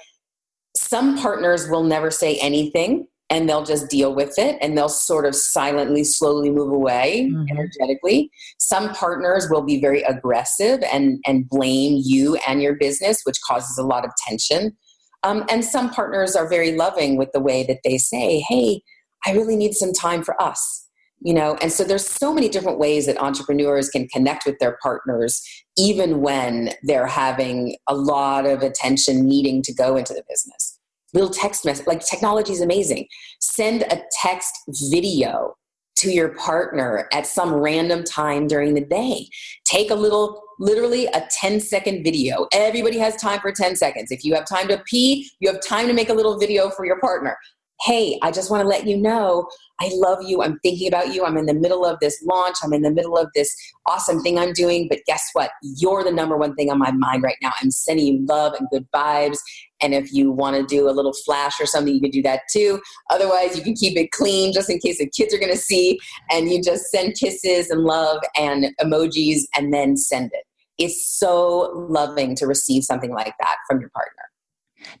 some 0.76 1.18
partners 1.18 1.68
will 1.68 1.84
never 1.84 2.10
say 2.10 2.36
anything 2.36 3.06
and 3.30 3.48
they'll 3.48 3.64
just 3.64 3.90
deal 3.90 4.14
with 4.14 4.38
it 4.38 4.56
and 4.60 4.76
they'll 4.76 4.88
sort 4.88 5.26
of 5.26 5.34
silently 5.34 6.04
slowly 6.04 6.50
move 6.50 6.72
away 6.72 7.28
mm-hmm. 7.30 7.44
energetically. 7.50 8.30
Some 8.58 8.90
partners 8.94 9.48
will 9.50 9.62
be 9.62 9.80
very 9.80 10.02
aggressive 10.02 10.82
and 10.92 11.18
and 11.26 11.48
blame 11.48 12.00
you 12.04 12.36
and 12.46 12.62
your 12.62 12.74
business 12.74 13.22
which 13.24 13.40
causes 13.46 13.76
a 13.78 13.84
lot 13.84 14.04
of 14.04 14.10
tension. 14.26 14.76
Um, 15.22 15.44
and 15.50 15.64
some 15.64 15.90
partners 15.90 16.36
are 16.36 16.48
very 16.48 16.72
loving 16.76 17.16
with 17.16 17.32
the 17.32 17.40
way 17.40 17.64
that 17.64 17.80
they 17.82 17.98
say 17.98 18.44
hey 18.48 18.82
i 19.26 19.32
really 19.32 19.56
need 19.56 19.72
some 19.72 19.92
time 19.92 20.22
for 20.22 20.40
us 20.40 20.86
you 21.20 21.34
know? 21.34 21.56
And 21.60 21.72
so 21.72 21.84
there's 21.84 22.06
so 22.06 22.32
many 22.32 22.48
different 22.48 22.78
ways 22.78 23.06
that 23.06 23.20
entrepreneurs 23.20 23.88
can 23.88 24.08
connect 24.08 24.46
with 24.46 24.58
their 24.58 24.78
partners 24.82 25.42
even 25.76 26.20
when 26.20 26.70
they're 26.82 27.06
having 27.06 27.76
a 27.88 27.94
lot 27.94 28.46
of 28.46 28.62
attention 28.62 29.26
needing 29.26 29.62
to 29.62 29.74
go 29.74 29.96
into 29.96 30.14
the 30.14 30.22
business 30.28 30.75
little 31.14 31.30
text 31.30 31.64
message 31.64 31.86
like 31.86 32.00
technology 32.00 32.52
is 32.52 32.60
amazing. 32.60 33.06
Send 33.40 33.82
a 33.82 34.02
text 34.22 34.54
video 34.90 35.54
to 35.96 36.10
your 36.10 36.34
partner 36.34 37.08
at 37.12 37.26
some 37.26 37.54
random 37.54 38.04
time 38.04 38.46
during 38.46 38.74
the 38.74 38.82
day. 38.82 39.26
Take 39.64 39.90
a 39.90 39.94
little 39.94 40.42
literally 40.58 41.06
a 41.06 41.26
10 41.30 41.60
second 41.60 42.02
video. 42.02 42.46
Everybody 42.52 42.98
has 42.98 43.16
time 43.16 43.40
for 43.40 43.52
10 43.52 43.76
seconds. 43.76 44.10
If 44.10 44.24
you 44.24 44.34
have 44.34 44.46
time 44.46 44.68
to 44.68 44.82
pee 44.86 45.28
you 45.40 45.50
have 45.50 45.60
time 45.62 45.86
to 45.86 45.92
make 45.92 46.08
a 46.08 46.14
little 46.14 46.38
video 46.38 46.70
for 46.70 46.86
your 46.86 47.00
partner 47.00 47.36
hey, 47.84 48.18
I 48.22 48.30
just 48.30 48.50
want 48.50 48.62
to 48.62 48.68
let 48.68 48.86
you 48.86 48.96
know 48.96 49.46
I 49.80 49.90
love 49.92 50.22
you. 50.22 50.42
I'm 50.42 50.58
thinking 50.60 50.88
about 50.88 51.12
you. 51.12 51.24
I'm 51.24 51.36
in 51.36 51.46
the 51.46 51.54
middle 51.54 51.84
of 51.84 51.98
this 52.00 52.22
launch. 52.26 52.56
I'm 52.62 52.72
in 52.72 52.82
the 52.82 52.90
middle 52.90 53.18
of 53.18 53.28
this 53.34 53.54
awesome 53.84 54.22
thing 54.22 54.38
I'm 54.38 54.52
doing. 54.52 54.86
But 54.88 55.00
guess 55.06 55.22
what? 55.34 55.50
You're 55.62 56.02
the 56.02 56.12
number 56.12 56.36
one 56.36 56.54
thing 56.54 56.70
on 56.70 56.78
my 56.78 56.90
mind 56.92 57.22
right 57.22 57.36
now. 57.42 57.52
I'm 57.60 57.70
sending 57.70 58.06
you 58.06 58.26
love 58.26 58.54
and 58.54 58.68
good 58.70 58.86
vibes. 58.94 59.38
And 59.82 59.92
if 59.92 60.12
you 60.12 60.30
want 60.30 60.56
to 60.56 60.64
do 60.64 60.88
a 60.88 60.92
little 60.92 61.12
flash 61.12 61.60
or 61.60 61.66
something, 61.66 61.94
you 61.94 62.00
can 62.00 62.10
do 62.10 62.22
that 62.22 62.42
too. 62.50 62.80
Otherwise, 63.10 63.56
you 63.56 63.62
can 63.62 63.74
keep 63.74 63.98
it 63.98 64.12
clean 64.12 64.52
just 64.54 64.70
in 64.70 64.78
case 64.78 64.98
the 64.98 65.10
kids 65.10 65.34
are 65.34 65.38
going 65.38 65.52
to 65.52 65.58
see. 65.58 65.98
And 66.30 66.50
you 66.50 66.62
just 66.62 66.90
send 66.90 67.14
kisses 67.14 67.68
and 67.68 67.82
love 67.82 68.22
and 68.38 68.66
emojis 68.80 69.42
and 69.56 69.74
then 69.74 69.96
send 69.98 70.30
it. 70.32 70.44
It's 70.78 71.06
so 71.06 71.86
loving 71.90 72.34
to 72.36 72.46
receive 72.46 72.84
something 72.84 73.12
like 73.12 73.34
that 73.40 73.56
from 73.68 73.80
your 73.80 73.90
partner. 73.90 74.22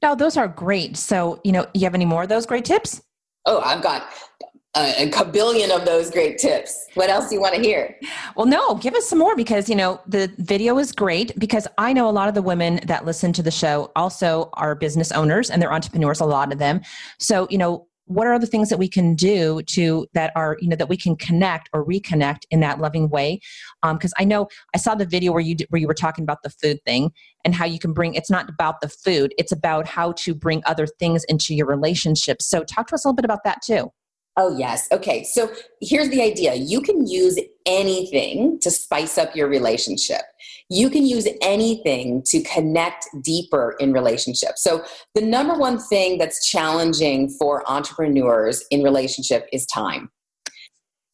Now, 0.02 0.14
those 0.14 0.36
are 0.36 0.48
great. 0.48 0.96
So, 0.96 1.40
you 1.44 1.52
know, 1.52 1.66
you 1.74 1.82
have 1.82 1.94
any 1.94 2.04
more 2.04 2.22
of 2.22 2.28
those 2.28 2.46
great 2.46 2.64
tips? 2.64 3.02
Oh, 3.44 3.60
I've 3.60 3.82
got 3.82 4.08
uh, 4.74 4.92
a, 4.98 5.10
a 5.10 5.24
billion 5.24 5.70
of 5.70 5.84
those 5.84 6.10
great 6.10 6.36
tips. 6.36 6.86
What 6.94 7.08
else 7.08 7.28
do 7.28 7.34
you 7.34 7.40
want 7.40 7.54
to 7.54 7.60
hear? 7.60 7.96
Well, 8.36 8.46
no, 8.46 8.74
give 8.74 8.94
us 8.94 9.08
some 9.08 9.18
more 9.18 9.34
because, 9.34 9.68
you 9.68 9.74
know, 9.74 10.00
the 10.06 10.30
video 10.38 10.78
is 10.78 10.92
great 10.92 11.38
because 11.38 11.66
I 11.78 11.92
know 11.92 12.08
a 12.08 12.12
lot 12.12 12.28
of 12.28 12.34
the 12.34 12.42
women 12.42 12.80
that 12.84 13.06
listen 13.06 13.32
to 13.34 13.42
the 13.42 13.50
show 13.50 13.90
also 13.96 14.50
are 14.52 14.74
business 14.74 15.12
owners 15.12 15.48
and 15.48 15.62
they're 15.62 15.72
entrepreneurs, 15.72 16.20
a 16.20 16.26
lot 16.26 16.52
of 16.52 16.58
them. 16.58 16.82
So, 17.18 17.46
you 17.50 17.58
know, 17.58 17.86
what 18.06 18.26
are 18.26 18.38
the 18.38 18.46
things 18.46 18.68
that 18.68 18.78
we 18.78 18.88
can 18.88 19.14
do 19.14 19.60
to 19.62 20.06
that 20.14 20.32
are 20.34 20.56
you 20.60 20.68
know 20.68 20.76
that 20.76 20.88
we 20.88 20.96
can 20.96 21.16
connect 21.16 21.68
or 21.72 21.84
reconnect 21.84 22.42
in 22.50 22.60
that 22.60 22.80
loving 22.80 23.08
way 23.08 23.40
because 23.82 24.12
um, 24.12 24.22
i 24.22 24.24
know 24.24 24.48
i 24.74 24.78
saw 24.78 24.94
the 24.94 25.04
video 25.04 25.32
where 25.32 25.40
you 25.40 25.54
did, 25.54 25.66
where 25.70 25.80
you 25.80 25.86
were 25.86 25.94
talking 25.94 26.22
about 26.22 26.42
the 26.42 26.50
food 26.50 26.78
thing 26.84 27.10
and 27.44 27.54
how 27.54 27.64
you 27.64 27.78
can 27.78 27.92
bring 27.92 28.14
it's 28.14 28.30
not 28.30 28.48
about 28.48 28.80
the 28.80 28.88
food 28.88 29.34
it's 29.38 29.52
about 29.52 29.86
how 29.86 30.12
to 30.12 30.34
bring 30.34 30.62
other 30.66 30.86
things 30.86 31.24
into 31.24 31.54
your 31.54 31.66
relationship 31.66 32.40
so 32.40 32.64
talk 32.64 32.86
to 32.86 32.94
us 32.94 33.04
a 33.04 33.08
little 33.08 33.16
bit 33.16 33.24
about 33.24 33.44
that 33.44 33.60
too 33.62 33.90
Oh, 34.38 34.54
yes. 34.58 34.86
Okay. 34.92 35.24
So 35.24 35.50
here's 35.80 36.10
the 36.10 36.20
idea 36.20 36.54
you 36.54 36.82
can 36.82 37.06
use 37.06 37.38
anything 37.64 38.58
to 38.60 38.70
spice 38.70 39.16
up 39.16 39.34
your 39.34 39.48
relationship. 39.48 40.20
You 40.68 40.90
can 40.90 41.06
use 41.06 41.28
anything 41.42 42.22
to 42.26 42.42
connect 42.42 43.06
deeper 43.22 43.76
in 43.78 43.92
relationships. 43.92 44.62
So, 44.62 44.84
the 45.14 45.20
number 45.20 45.54
one 45.54 45.78
thing 45.78 46.18
that's 46.18 46.48
challenging 46.48 47.28
for 47.38 47.68
entrepreneurs 47.70 48.64
in 48.70 48.82
relationship 48.82 49.48
is 49.52 49.64
time. 49.66 50.10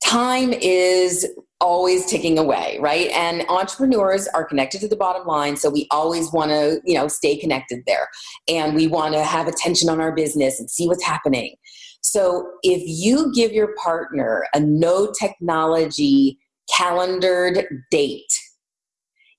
Time 0.04 0.52
is 0.52 1.26
always 1.60 2.04
ticking 2.06 2.38
away, 2.38 2.76
right? 2.80 3.08
And 3.10 3.44
entrepreneurs 3.48 4.26
are 4.28 4.44
connected 4.44 4.80
to 4.80 4.88
the 4.88 4.96
bottom 4.96 5.26
line, 5.26 5.56
so 5.56 5.70
we 5.70 5.86
always 5.90 6.32
want 6.32 6.50
to, 6.50 6.80
you 6.84 6.94
know, 6.94 7.06
stay 7.08 7.36
connected 7.36 7.82
there. 7.86 8.08
And 8.48 8.74
we 8.74 8.88
want 8.88 9.14
to 9.14 9.22
have 9.22 9.46
attention 9.46 9.88
on 9.88 10.00
our 10.00 10.12
business 10.12 10.58
and 10.58 10.68
see 10.68 10.88
what's 10.88 11.04
happening. 11.04 11.54
So 12.02 12.50
if 12.64 12.82
you 12.84 13.32
give 13.32 13.52
your 13.52 13.74
partner 13.76 14.44
a 14.54 14.60
no 14.60 15.12
technology 15.18 16.38
calendared 16.76 17.64
date, 17.90 18.32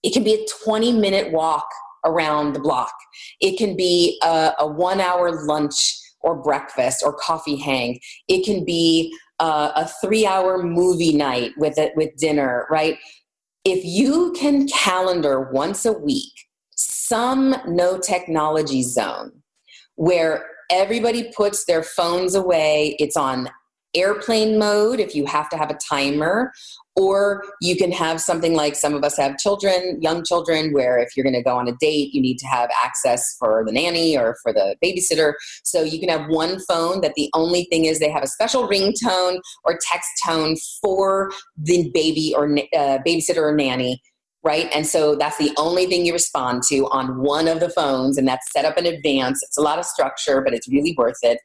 it 0.03 0.13
can 0.13 0.23
be 0.23 0.33
a 0.33 0.45
20 0.63 0.93
minute 0.93 1.31
walk 1.31 1.65
around 2.05 2.53
the 2.53 2.59
block. 2.59 2.93
It 3.39 3.57
can 3.57 3.75
be 3.75 4.19
a, 4.23 4.53
a 4.59 4.67
one 4.67 4.99
hour 4.99 5.45
lunch 5.45 5.99
or 6.21 6.41
breakfast 6.41 7.03
or 7.05 7.13
coffee 7.13 7.55
hang. 7.55 7.99
It 8.27 8.45
can 8.45 8.65
be 8.65 9.15
uh, 9.39 9.71
a 9.75 9.89
three 10.01 10.25
hour 10.25 10.61
movie 10.61 11.13
night 11.13 11.51
with 11.57 11.77
it 11.77 11.93
with 11.95 12.15
dinner, 12.17 12.67
right? 12.69 12.97
If 13.65 13.83
you 13.85 14.33
can 14.37 14.67
calendar 14.67 15.49
once 15.51 15.85
a 15.85 15.93
week 15.93 16.31
some 16.75 17.55
no 17.67 17.99
technology 17.99 18.83
zone 18.83 19.31
where 19.95 20.45
everybody 20.69 21.31
puts 21.35 21.65
their 21.65 21.83
phones 21.83 22.35
away. 22.35 22.95
It's 22.99 23.15
on 23.15 23.49
airplane 23.95 24.57
mode 24.57 24.99
if 24.99 25.13
you 25.13 25.25
have 25.25 25.49
to 25.49 25.57
have 25.57 25.69
a 25.69 25.77
timer 25.87 26.51
or 26.95 27.43
you 27.61 27.75
can 27.75 27.91
have 27.91 28.21
something 28.21 28.53
like 28.53 28.75
some 28.75 28.93
of 28.93 29.03
us 29.03 29.17
have 29.17 29.37
children 29.37 29.99
young 30.01 30.23
children 30.23 30.71
where 30.73 30.97
if 30.97 31.15
you're 31.15 31.23
going 31.23 31.33
to 31.33 31.41
go 31.41 31.57
on 31.57 31.67
a 31.67 31.75
date 31.79 32.13
you 32.13 32.21
need 32.21 32.37
to 32.37 32.45
have 32.45 32.69
access 32.83 33.35
for 33.37 33.63
the 33.65 33.71
nanny 33.71 34.17
or 34.17 34.35
for 34.43 34.53
the 34.53 34.75
babysitter 34.83 35.33
so 35.63 35.81
you 35.81 35.99
can 35.99 36.09
have 36.09 36.27
one 36.29 36.59
phone 36.61 37.01
that 37.01 37.13
the 37.15 37.29
only 37.33 37.65
thing 37.65 37.85
is 37.85 37.99
they 37.99 38.11
have 38.11 38.23
a 38.23 38.27
special 38.27 38.67
ringtone 38.67 39.39
or 39.63 39.79
text 39.81 40.09
tone 40.25 40.55
for 40.81 41.31
the 41.57 41.89
baby 41.93 42.33
or 42.35 42.45
uh, 42.45 42.99
babysitter 43.05 43.41
or 43.41 43.55
nanny 43.55 44.01
right? 44.43 44.69
And 44.75 44.85
so 44.85 45.15
that's 45.15 45.37
the 45.37 45.53
only 45.57 45.85
thing 45.85 46.05
you 46.05 46.13
respond 46.13 46.63
to 46.63 46.85
on 46.89 47.21
one 47.21 47.47
of 47.47 47.61
the 47.61 47.69
phones, 47.69 48.17
and 48.17 48.27
that's 48.27 48.51
set 48.51 48.65
up 48.65 48.77
in 48.77 48.85
advance. 48.85 49.41
It's 49.41 49.57
a 49.57 49.61
lot 49.61 49.79
of 49.79 49.85
structure, 49.85 50.41
but 50.41 50.53
it's 50.53 50.67
really 50.67 50.93
worth 50.97 51.19
it. 51.23 51.39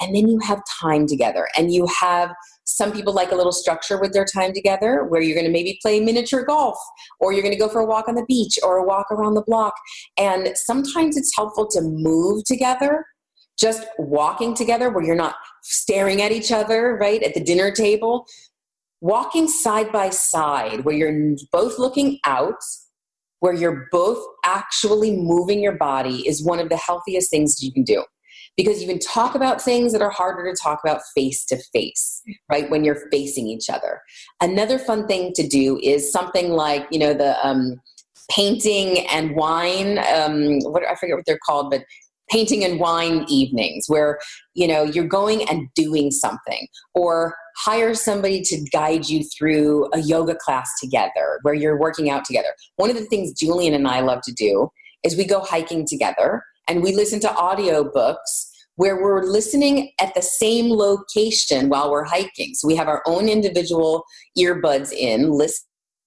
And 0.00 0.14
then 0.14 0.28
you 0.28 0.38
have 0.38 0.62
time 0.80 1.08
together, 1.08 1.48
and 1.56 1.74
you 1.74 1.88
have 2.00 2.30
some 2.68 2.92
people 2.92 3.14
like 3.14 3.32
a 3.32 3.34
little 3.34 3.52
structure 3.52 3.98
with 3.98 4.12
their 4.12 4.26
time 4.26 4.52
together 4.52 5.04
where 5.04 5.22
you're 5.22 5.34
going 5.34 5.46
to 5.46 5.52
maybe 5.52 5.78
play 5.80 6.00
miniature 6.00 6.44
golf 6.44 6.76
or 7.18 7.32
you're 7.32 7.42
going 7.42 7.54
to 7.54 7.58
go 7.58 7.68
for 7.68 7.80
a 7.80 7.86
walk 7.86 8.08
on 8.08 8.14
the 8.14 8.26
beach 8.26 8.58
or 8.62 8.76
a 8.76 8.84
walk 8.84 9.06
around 9.10 9.34
the 9.34 9.42
block. 9.42 9.72
And 10.18 10.50
sometimes 10.54 11.16
it's 11.16 11.34
helpful 11.34 11.66
to 11.68 11.80
move 11.80 12.44
together 12.44 13.06
just 13.58 13.86
walking 13.98 14.54
together 14.54 14.90
where 14.90 15.02
you're 15.02 15.16
not 15.16 15.34
staring 15.62 16.22
at 16.22 16.30
each 16.30 16.52
other, 16.52 16.96
right, 17.00 17.22
at 17.22 17.34
the 17.34 17.42
dinner 17.42 17.72
table, 17.72 18.26
walking 19.00 19.48
side 19.48 19.90
by 19.90 20.10
side 20.10 20.84
where 20.84 20.94
you're 20.94 21.36
both 21.50 21.78
looking 21.78 22.18
out 22.24 22.62
where 23.40 23.54
you're 23.54 23.86
both 23.92 24.22
actually 24.44 25.16
moving 25.16 25.60
your 25.60 25.76
body 25.76 26.26
is 26.26 26.44
one 26.44 26.58
of 26.58 26.68
the 26.68 26.76
healthiest 26.76 27.30
things 27.30 27.62
you 27.62 27.72
can 27.72 27.84
do 27.84 28.04
because 28.58 28.82
you 28.82 28.88
can 28.88 28.98
talk 28.98 29.36
about 29.36 29.62
things 29.62 29.92
that 29.92 30.02
are 30.02 30.10
harder 30.10 30.52
to 30.52 30.60
talk 30.60 30.80
about 30.84 31.00
face 31.14 31.46
to 31.46 31.56
face 31.72 32.20
right 32.50 32.68
when 32.68 32.84
you're 32.84 33.08
facing 33.10 33.46
each 33.46 33.70
other. 33.70 34.02
Another 34.42 34.78
fun 34.78 35.06
thing 35.06 35.32
to 35.34 35.46
do 35.46 35.78
is 35.82 36.12
something 36.12 36.50
like 36.50 36.86
you 36.90 36.98
know 36.98 37.14
the 37.14 37.34
um, 37.46 37.80
painting 38.30 39.06
and 39.08 39.34
wine. 39.36 39.98
Um, 39.98 40.58
what 40.64 40.82
I 40.84 40.96
forget 40.96 41.16
what 41.16 41.24
they're 41.24 41.38
called, 41.46 41.70
but 41.70 41.84
painting 42.28 42.62
and 42.62 42.78
wine 42.78 43.24
evenings 43.28 43.86
where 43.86 44.18
you 44.54 44.66
know 44.66 44.82
you're 44.82 45.06
going 45.06 45.48
and 45.48 45.68
doing 45.74 46.10
something. 46.10 46.66
Or 46.94 47.36
hire 47.56 47.94
somebody 47.94 48.40
to 48.40 48.64
guide 48.72 49.08
you 49.08 49.24
through 49.36 49.88
a 49.92 49.98
yoga 50.00 50.34
class 50.36 50.70
together 50.80 51.40
where 51.42 51.54
you're 51.54 51.78
working 51.78 52.10
out 52.10 52.24
together. 52.24 52.50
One 52.76 52.90
of 52.90 52.96
the 52.96 53.06
things 53.06 53.32
julian 53.32 53.74
and 53.74 53.88
i 53.88 54.00
love 54.00 54.20
to 54.22 54.32
do 54.32 54.68
is 55.04 55.16
we 55.16 55.24
go 55.24 55.40
hiking 55.40 55.86
together 55.86 56.42
and 56.68 56.82
we 56.82 56.94
listen 56.94 57.20
to 57.20 57.28
audiobooks 57.28 58.50
where 58.76 59.02
we're 59.02 59.24
listening 59.24 59.90
at 60.00 60.14
the 60.14 60.22
same 60.22 60.70
location 60.70 61.68
while 61.68 61.90
we're 61.90 62.04
hiking. 62.04 62.54
So 62.54 62.68
we 62.68 62.76
have 62.76 62.86
our 62.86 63.02
own 63.06 63.28
individual 63.28 64.04
earbuds 64.38 64.92
in, 64.92 65.32
listening 65.32 65.66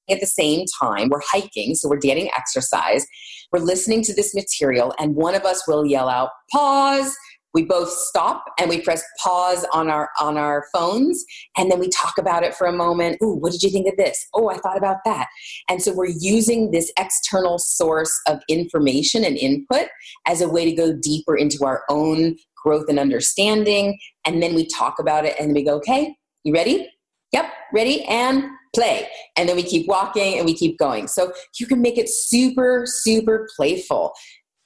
at 0.09 0.19
the 0.19 0.25
same 0.25 0.65
time. 0.81 1.09
We're 1.09 1.21
hiking, 1.21 1.75
so 1.75 1.89
we're 1.89 1.97
getting 1.97 2.29
exercise. 2.37 3.05
We're 3.51 3.59
listening 3.59 4.03
to 4.03 4.13
this 4.13 4.33
material, 4.33 4.93
and 4.99 5.15
one 5.15 5.35
of 5.35 5.43
us 5.43 5.67
will 5.67 5.85
yell 5.85 6.07
out, 6.07 6.29
pause, 6.51 7.15
we 7.53 7.63
both 7.63 7.89
stop 7.89 8.45
and 8.59 8.69
we 8.69 8.81
press 8.81 9.03
pause 9.21 9.65
on 9.73 9.89
our 9.89 10.09
on 10.19 10.37
our 10.37 10.65
phones 10.73 11.23
and 11.57 11.71
then 11.71 11.79
we 11.79 11.89
talk 11.89 12.13
about 12.17 12.43
it 12.43 12.55
for 12.55 12.67
a 12.67 12.71
moment. 12.71 13.17
Ooh 13.23 13.35
what 13.39 13.51
did 13.51 13.63
you 13.63 13.69
think 13.69 13.87
of 13.87 13.97
this? 13.97 14.27
Oh 14.33 14.49
i 14.49 14.57
thought 14.57 14.77
about 14.77 14.97
that. 15.05 15.27
And 15.69 15.81
so 15.81 15.93
we're 15.93 16.13
using 16.19 16.71
this 16.71 16.91
external 16.97 17.59
source 17.59 18.17
of 18.27 18.41
information 18.47 19.23
and 19.23 19.37
input 19.37 19.87
as 20.27 20.41
a 20.41 20.49
way 20.49 20.65
to 20.65 20.75
go 20.75 20.93
deeper 20.93 21.35
into 21.35 21.65
our 21.65 21.83
own 21.89 22.35
growth 22.63 22.85
and 22.89 22.99
understanding. 22.99 23.97
And 24.25 24.41
then 24.41 24.53
we 24.53 24.67
talk 24.67 24.99
about 24.99 25.25
it 25.25 25.35
and 25.39 25.53
we 25.53 25.63
go 25.63 25.75
okay 25.75 26.15
you 26.43 26.53
ready? 26.53 26.89
Yep 27.33 27.45
ready 27.73 28.03
and 28.05 28.45
play. 28.75 29.07
And 29.37 29.49
then 29.49 29.55
we 29.55 29.63
keep 29.63 29.87
walking 29.87 30.37
and 30.37 30.45
we 30.45 30.53
keep 30.53 30.77
going. 30.77 31.07
So 31.07 31.33
you 31.59 31.67
can 31.67 31.81
make 31.81 31.97
it 31.97 32.09
super 32.09 32.85
super 32.85 33.47
playful 33.55 34.13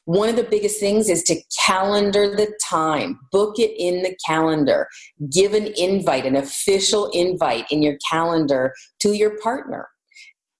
one 0.05 0.29
of 0.29 0.35
the 0.35 0.43
biggest 0.43 0.79
things 0.79 1.09
is 1.09 1.23
to 1.23 1.35
calendar 1.65 2.35
the 2.35 2.53
time, 2.63 3.19
book 3.31 3.59
it 3.59 3.71
in 3.77 4.03
the 4.03 4.15
calendar, 4.25 4.87
give 5.31 5.53
an 5.53 5.73
invite, 5.77 6.25
an 6.25 6.35
official 6.35 7.07
invite 7.07 7.65
in 7.71 7.81
your 7.81 7.97
calendar 8.09 8.73
to 8.99 9.13
your 9.13 9.37
partner. 9.39 9.87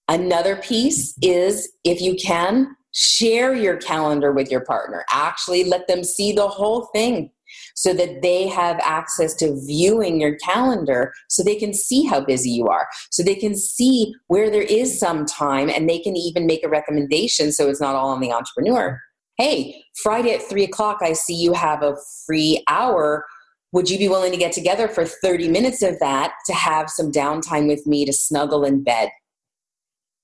Another 0.08 0.56
piece 0.56 1.16
is 1.22 1.72
if 1.84 2.02
you 2.02 2.16
can, 2.16 2.76
share 2.94 3.54
your 3.54 3.78
calendar 3.78 4.32
with 4.32 4.50
your 4.50 4.64
partner. 4.64 5.04
Actually, 5.12 5.66
let 5.66 5.88
them 5.88 6.04
see 6.04 6.32
the 6.32 6.48
whole 6.48 6.88
thing 6.94 7.30
so 7.76 7.94
that 7.94 8.22
they 8.22 8.48
have 8.48 8.80
access 8.82 9.34
to 9.36 9.60
viewing 9.66 10.20
your 10.20 10.36
calendar 10.38 11.14
so 11.30 11.44
they 11.44 11.56
can 11.56 11.74
see 11.74 12.06
how 12.06 12.20
busy 12.20 12.50
you 12.50 12.68
are, 12.68 12.88
so 13.12 13.22
they 13.22 13.36
can 13.36 13.56
see 13.56 14.14
where 14.28 14.50
there 14.50 14.64
is 14.64 15.00
some 15.00 15.26
time 15.26 15.70
and 15.70 15.90
they 15.90 16.00
can 16.00 16.16
even 16.16 16.46
make 16.46 16.64
a 16.66 16.70
recommendation 16.70 17.52
so 17.52 17.70
it's 17.70 17.82
not 17.82 17.96
all 17.96 18.10
on 18.10 18.22
the 18.22 18.32
entrepreneur 18.32 19.00
hey, 19.38 19.84
Friday 20.02 20.34
at 20.34 20.42
three 20.42 20.64
o'clock, 20.64 21.00
I 21.02 21.14
see 21.14 21.36
you 21.36 21.54
have 21.54 21.84
a 21.84 21.98
free 22.26 22.64
hour. 22.68 23.26
Would 23.72 23.90
you 23.90 23.98
be 23.98 24.08
willing 24.08 24.32
to 24.32 24.38
get 24.38 24.54
together 24.54 24.88
for 24.88 25.06
30 25.06 25.50
minutes 25.50 25.82
of 25.82 26.00
that 26.00 26.34
to 26.46 26.54
have 26.54 26.90
some 26.90 27.12
downtime 27.12 27.68
with 27.68 27.86
me 27.86 28.06
to 28.06 28.14
snuggle 28.14 28.64
in 28.64 28.84
bed? 28.84 29.10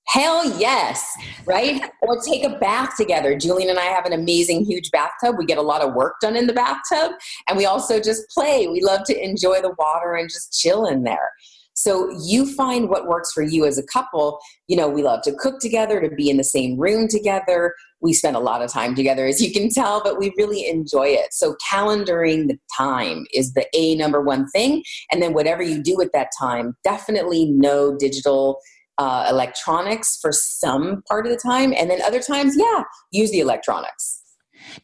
Hell 0.08 0.58
yes, 0.58 1.06
right? 1.46 1.80
or 2.02 2.20
take 2.20 2.44
a 2.44 2.58
bath 2.58 2.96
together. 2.96 3.36
Julian 3.36 3.70
and 3.70 3.78
I 3.78 3.84
have 3.84 4.04
an 4.04 4.12
amazing, 4.12 4.64
huge 4.64 4.90
bathtub. 4.90 5.36
We 5.38 5.46
get 5.46 5.58
a 5.58 5.62
lot 5.62 5.82
of 5.82 5.94
work 5.94 6.16
done 6.20 6.36
in 6.36 6.46
the 6.46 6.52
bathtub, 6.52 7.12
and 7.48 7.56
we 7.56 7.66
also 7.66 8.00
just 8.00 8.28
play. 8.30 8.66
We 8.66 8.82
love 8.82 9.04
to 9.04 9.24
enjoy 9.24 9.60
the 9.60 9.74
water 9.78 10.14
and 10.14 10.28
just 10.28 10.58
chill 10.58 10.86
in 10.86 11.04
there. 11.04 11.30
So 11.74 12.10
you 12.24 12.46
find 12.54 12.88
what 12.88 13.06
works 13.06 13.32
for 13.32 13.42
you 13.42 13.64
as 13.64 13.78
a 13.78 13.86
couple. 13.86 14.38
You 14.68 14.76
know, 14.76 14.88
we 14.88 15.02
love 15.02 15.22
to 15.22 15.32
cook 15.32 15.60
together, 15.60 16.00
to 16.00 16.14
be 16.14 16.28
in 16.28 16.36
the 16.36 16.44
same 16.44 16.78
room 16.78 17.08
together. 17.08 17.74
We 18.00 18.12
spend 18.12 18.36
a 18.36 18.40
lot 18.40 18.62
of 18.62 18.70
time 18.70 18.94
together, 18.94 19.26
as 19.26 19.40
you 19.40 19.52
can 19.52 19.70
tell, 19.70 20.02
but 20.02 20.18
we 20.18 20.32
really 20.36 20.68
enjoy 20.68 21.08
it. 21.08 21.32
So 21.32 21.56
calendaring 21.70 22.48
the 22.48 22.58
time 22.76 23.26
is 23.32 23.54
the 23.54 23.66
A 23.74 23.94
number 23.94 24.20
one 24.20 24.48
thing. 24.50 24.82
And 25.10 25.22
then 25.22 25.32
whatever 25.32 25.62
you 25.62 25.82
do 25.82 26.00
at 26.02 26.12
that 26.12 26.28
time, 26.38 26.76
definitely 26.84 27.46
no 27.46 27.96
digital 27.96 28.58
uh, 28.98 29.26
electronics 29.30 30.18
for 30.20 30.32
some 30.32 31.02
part 31.08 31.26
of 31.26 31.32
the 31.32 31.38
time. 31.38 31.72
And 31.76 31.90
then 31.90 32.02
other 32.02 32.20
times, 32.20 32.54
yeah, 32.56 32.82
use 33.10 33.30
the 33.30 33.40
electronics. 33.40 34.21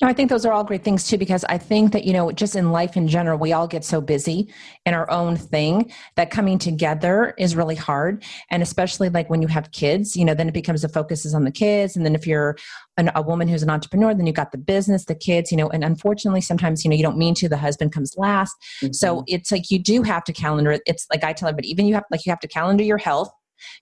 No, 0.01 0.09
I 0.09 0.13
think 0.13 0.31
those 0.31 0.45
are 0.45 0.53
all 0.53 0.65
great 0.65 0.85
things 0.85 1.07
too, 1.07 1.19
because 1.19 1.45
I 1.45 1.59
think 1.59 1.93
that, 1.93 2.05
you 2.05 2.13
know, 2.13 2.31
just 2.33 2.57
in 2.57 2.73
life 2.73 2.97
in 2.97 3.09
general, 3.09 3.39
we 3.39 3.53
all 3.53 3.67
get 3.67 3.85
so 3.85 4.01
busy 4.01 4.53
in 4.87 4.95
our 4.95 5.11
own 5.11 5.37
thing 5.37 5.93
that 6.17 6.31
coming 6.31 6.59
together 6.59 7.35
is 7.39 7.57
really 7.57 7.75
hard. 7.75 8.25
And 8.51 8.63
especially 8.63 9.09
like 9.09 9.31
when 9.31 9.43
you 9.43 9.49
have 9.49 9.73
kids, 9.73 10.17
you 10.17 10.25
know, 10.25 10.35
then 10.35 10.49
it 10.49 10.55
becomes 10.55 10.83
the 10.83 10.89
focus 10.89 11.25
is 11.25 11.35
on 11.35 11.45
the 11.45 11.51
kids. 11.51 11.97
And 11.97 12.05
then 12.05 12.15
if 12.15 12.27
you're 12.27 12.57
an, 12.97 13.11
a 13.15 13.23
woman 13.23 13.49
who's 13.49 13.63
an 13.63 13.71
entrepreneur, 13.71 14.15
then 14.15 14.27
you 14.27 14.33
got 14.33 14.53
the 14.53 14.59
business, 14.59 15.05
the 15.05 15.15
kids, 15.15 15.51
you 15.51 15.57
know, 15.57 15.69
and 15.69 15.85
unfortunately 15.85 16.41
sometimes, 16.41 16.85
you 16.85 16.91
know, 16.91 16.97
you 16.97 17.03
don't 17.03 17.19
mean 17.19 17.35
to, 17.35 17.49
the 17.49 17.57
husband 17.57 17.93
comes 17.93 18.15
last. 18.17 18.57
Mm-hmm. 18.83 18.93
So 18.93 19.25
it's 19.27 19.53
like 19.53 19.71
you 19.71 19.79
do 19.79 20.03
have 20.03 20.25
to 20.25 20.33
calendar 20.33 20.73
it. 20.73 20.83
It's 20.87 21.07
like 21.11 21.25
I 21.25 21.33
tell 21.33 21.49
everybody, 21.49 21.71
even 21.71 21.87
you 21.87 21.95
have 21.95 22.05
like 22.11 22.27
you 22.27 22.31
have 22.31 22.41
to 22.41 22.49
calendar 22.49 22.85
your 22.85 22.99
health 22.99 23.31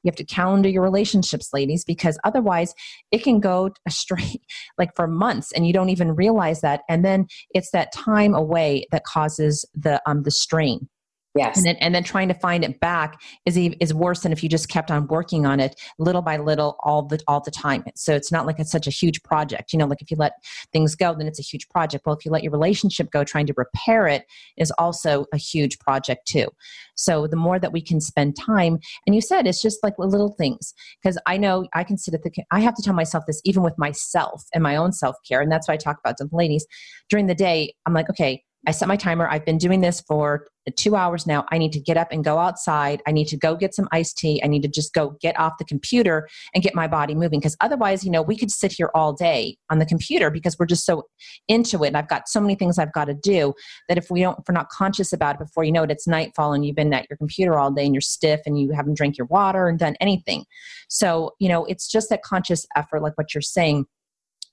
you 0.02 0.08
have 0.08 0.16
to 0.16 0.24
calendar 0.24 0.68
your 0.68 0.82
relationships, 0.82 1.50
ladies, 1.52 1.84
because 1.84 2.18
otherwise 2.24 2.74
it 3.10 3.22
can 3.22 3.40
go 3.40 3.70
astray 3.86 4.40
like 4.78 4.94
for 4.94 5.06
months 5.06 5.52
and 5.52 5.66
you 5.66 5.72
don't 5.72 5.90
even 5.90 6.14
realize 6.14 6.60
that. 6.60 6.82
And 6.88 7.04
then 7.04 7.26
it's 7.50 7.70
that 7.70 7.92
time 7.92 8.34
away 8.34 8.86
that 8.92 9.04
causes 9.04 9.64
the 9.74 10.00
um 10.06 10.22
the 10.22 10.30
strain. 10.30 10.88
Yes. 11.36 11.56
And 11.56 11.66
then, 11.66 11.76
and 11.76 11.94
then 11.94 12.04
trying 12.04 12.28
to 12.28 12.34
find 12.34 12.64
it 12.64 12.80
back 12.80 13.20
is 13.44 13.56
is 13.56 13.92
worse 13.92 14.20
than 14.20 14.32
if 14.32 14.42
you 14.42 14.48
just 14.48 14.68
kept 14.68 14.90
on 14.90 15.06
working 15.08 15.46
on 15.46 15.60
it 15.60 15.80
little 15.98 16.22
by 16.22 16.36
little 16.36 16.76
all 16.80 17.02
the 17.02 17.20
all 17.26 17.40
the 17.40 17.50
time. 17.50 17.84
So 17.94 18.14
it's 18.14 18.32
not 18.32 18.46
like 18.46 18.58
it's 18.58 18.70
such 18.70 18.86
a 18.86 18.90
huge 18.90 19.22
project. 19.22 19.72
You 19.72 19.78
know, 19.78 19.86
like 19.86 20.02
if 20.02 20.10
you 20.10 20.16
let 20.16 20.32
things 20.72 20.94
go, 20.94 21.14
then 21.14 21.26
it's 21.26 21.38
a 21.38 21.42
huge 21.42 21.68
project. 21.68 22.06
Well, 22.06 22.16
if 22.16 22.24
you 22.24 22.30
let 22.30 22.42
your 22.42 22.52
relationship 22.52 23.10
go, 23.10 23.24
trying 23.24 23.46
to 23.46 23.54
repair 23.56 24.06
it 24.06 24.24
is 24.56 24.70
also 24.78 25.26
a 25.32 25.36
huge 25.36 25.78
project 25.78 26.26
too. 26.26 26.48
So 26.94 27.26
the 27.26 27.36
more 27.36 27.58
that 27.58 27.72
we 27.72 27.80
can 27.80 28.00
spend 28.00 28.36
time, 28.36 28.78
and 29.06 29.14
you 29.14 29.20
said 29.20 29.46
it's 29.46 29.62
just 29.62 29.82
like 29.82 29.94
little 29.98 30.34
things. 30.38 30.74
Because 31.02 31.18
I 31.26 31.36
know 31.36 31.66
I 31.74 31.84
can 31.84 31.98
sit 31.98 32.14
at 32.14 32.22
the, 32.22 32.30
I 32.50 32.60
have 32.60 32.74
to 32.74 32.82
tell 32.82 32.94
myself 32.94 33.24
this 33.26 33.40
even 33.44 33.62
with 33.62 33.76
myself 33.78 34.44
and 34.54 34.62
my 34.62 34.76
own 34.76 34.92
self 34.92 35.16
care, 35.28 35.40
and 35.40 35.50
that's 35.50 35.68
why 35.68 35.74
I 35.74 35.78
talk 35.78 35.98
about 35.98 36.16
the 36.18 36.28
ladies 36.32 36.66
during 37.08 37.26
the 37.26 37.34
day. 37.34 37.74
I'm 37.84 37.94
like, 37.94 38.08
okay, 38.10 38.42
I 38.66 38.72
set 38.72 38.88
my 38.88 38.96
timer. 38.96 39.28
I've 39.28 39.44
been 39.44 39.58
doing 39.58 39.80
this 39.80 40.00
for 40.00 40.46
two 40.76 40.96
hours 40.96 41.26
now. 41.26 41.44
I 41.52 41.58
need 41.58 41.72
to 41.72 41.80
get 41.80 41.96
up 41.96 42.08
and 42.10 42.24
go 42.24 42.38
outside. 42.38 43.00
I 43.06 43.12
need 43.12 43.28
to 43.28 43.36
go 43.36 43.54
get 43.54 43.74
some 43.74 43.88
iced 43.92 44.18
tea. 44.18 44.42
I 44.42 44.48
need 44.48 44.62
to 44.62 44.68
just 44.68 44.92
go 44.92 45.16
get 45.20 45.38
off 45.38 45.58
the 45.58 45.64
computer 45.64 46.28
and 46.54 46.64
get 46.64 46.74
my 46.74 46.88
body 46.88 47.14
moving. 47.14 47.38
Because 47.38 47.56
otherwise, 47.60 48.04
you 48.04 48.10
know, 48.10 48.22
we 48.22 48.36
could 48.36 48.50
sit 48.50 48.72
here 48.72 48.90
all 48.94 49.12
day 49.12 49.56
on 49.70 49.78
the 49.78 49.86
computer 49.86 50.30
because 50.30 50.58
we're 50.58 50.66
just 50.66 50.84
so 50.84 51.04
into 51.46 51.84
it. 51.84 51.88
And 51.88 51.96
I've 51.96 52.08
got 52.08 52.28
so 52.28 52.40
many 52.40 52.56
things 52.56 52.78
I've 52.78 52.92
got 52.92 53.04
to 53.04 53.14
do 53.14 53.54
that 53.88 53.98
if 53.98 54.10
we 54.10 54.22
don't, 54.22 54.38
if 54.40 54.44
we're 54.48 54.54
not 54.54 54.68
conscious 54.68 55.12
about 55.12 55.36
it 55.36 55.38
before 55.38 55.62
you 55.62 55.70
know 55.70 55.84
it, 55.84 55.90
it's 55.92 56.08
nightfall 56.08 56.52
and 56.52 56.66
you've 56.66 56.76
been 56.76 56.92
at 56.92 57.06
your 57.08 57.16
computer 57.16 57.56
all 57.58 57.70
day 57.70 57.84
and 57.84 57.94
you're 57.94 58.00
stiff 58.00 58.40
and 58.46 58.58
you 58.58 58.72
haven't 58.72 58.96
drank 58.96 59.16
your 59.16 59.28
water 59.28 59.68
and 59.68 59.78
done 59.78 59.96
anything. 60.00 60.44
So, 60.88 61.34
you 61.38 61.48
know, 61.48 61.64
it's 61.66 61.88
just 61.88 62.08
that 62.10 62.22
conscious 62.22 62.66
effort, 62.74 63.02
like 63.02 63.16
what 63.16 63.34
you're 63.34 63.42
saying 63.42 63.86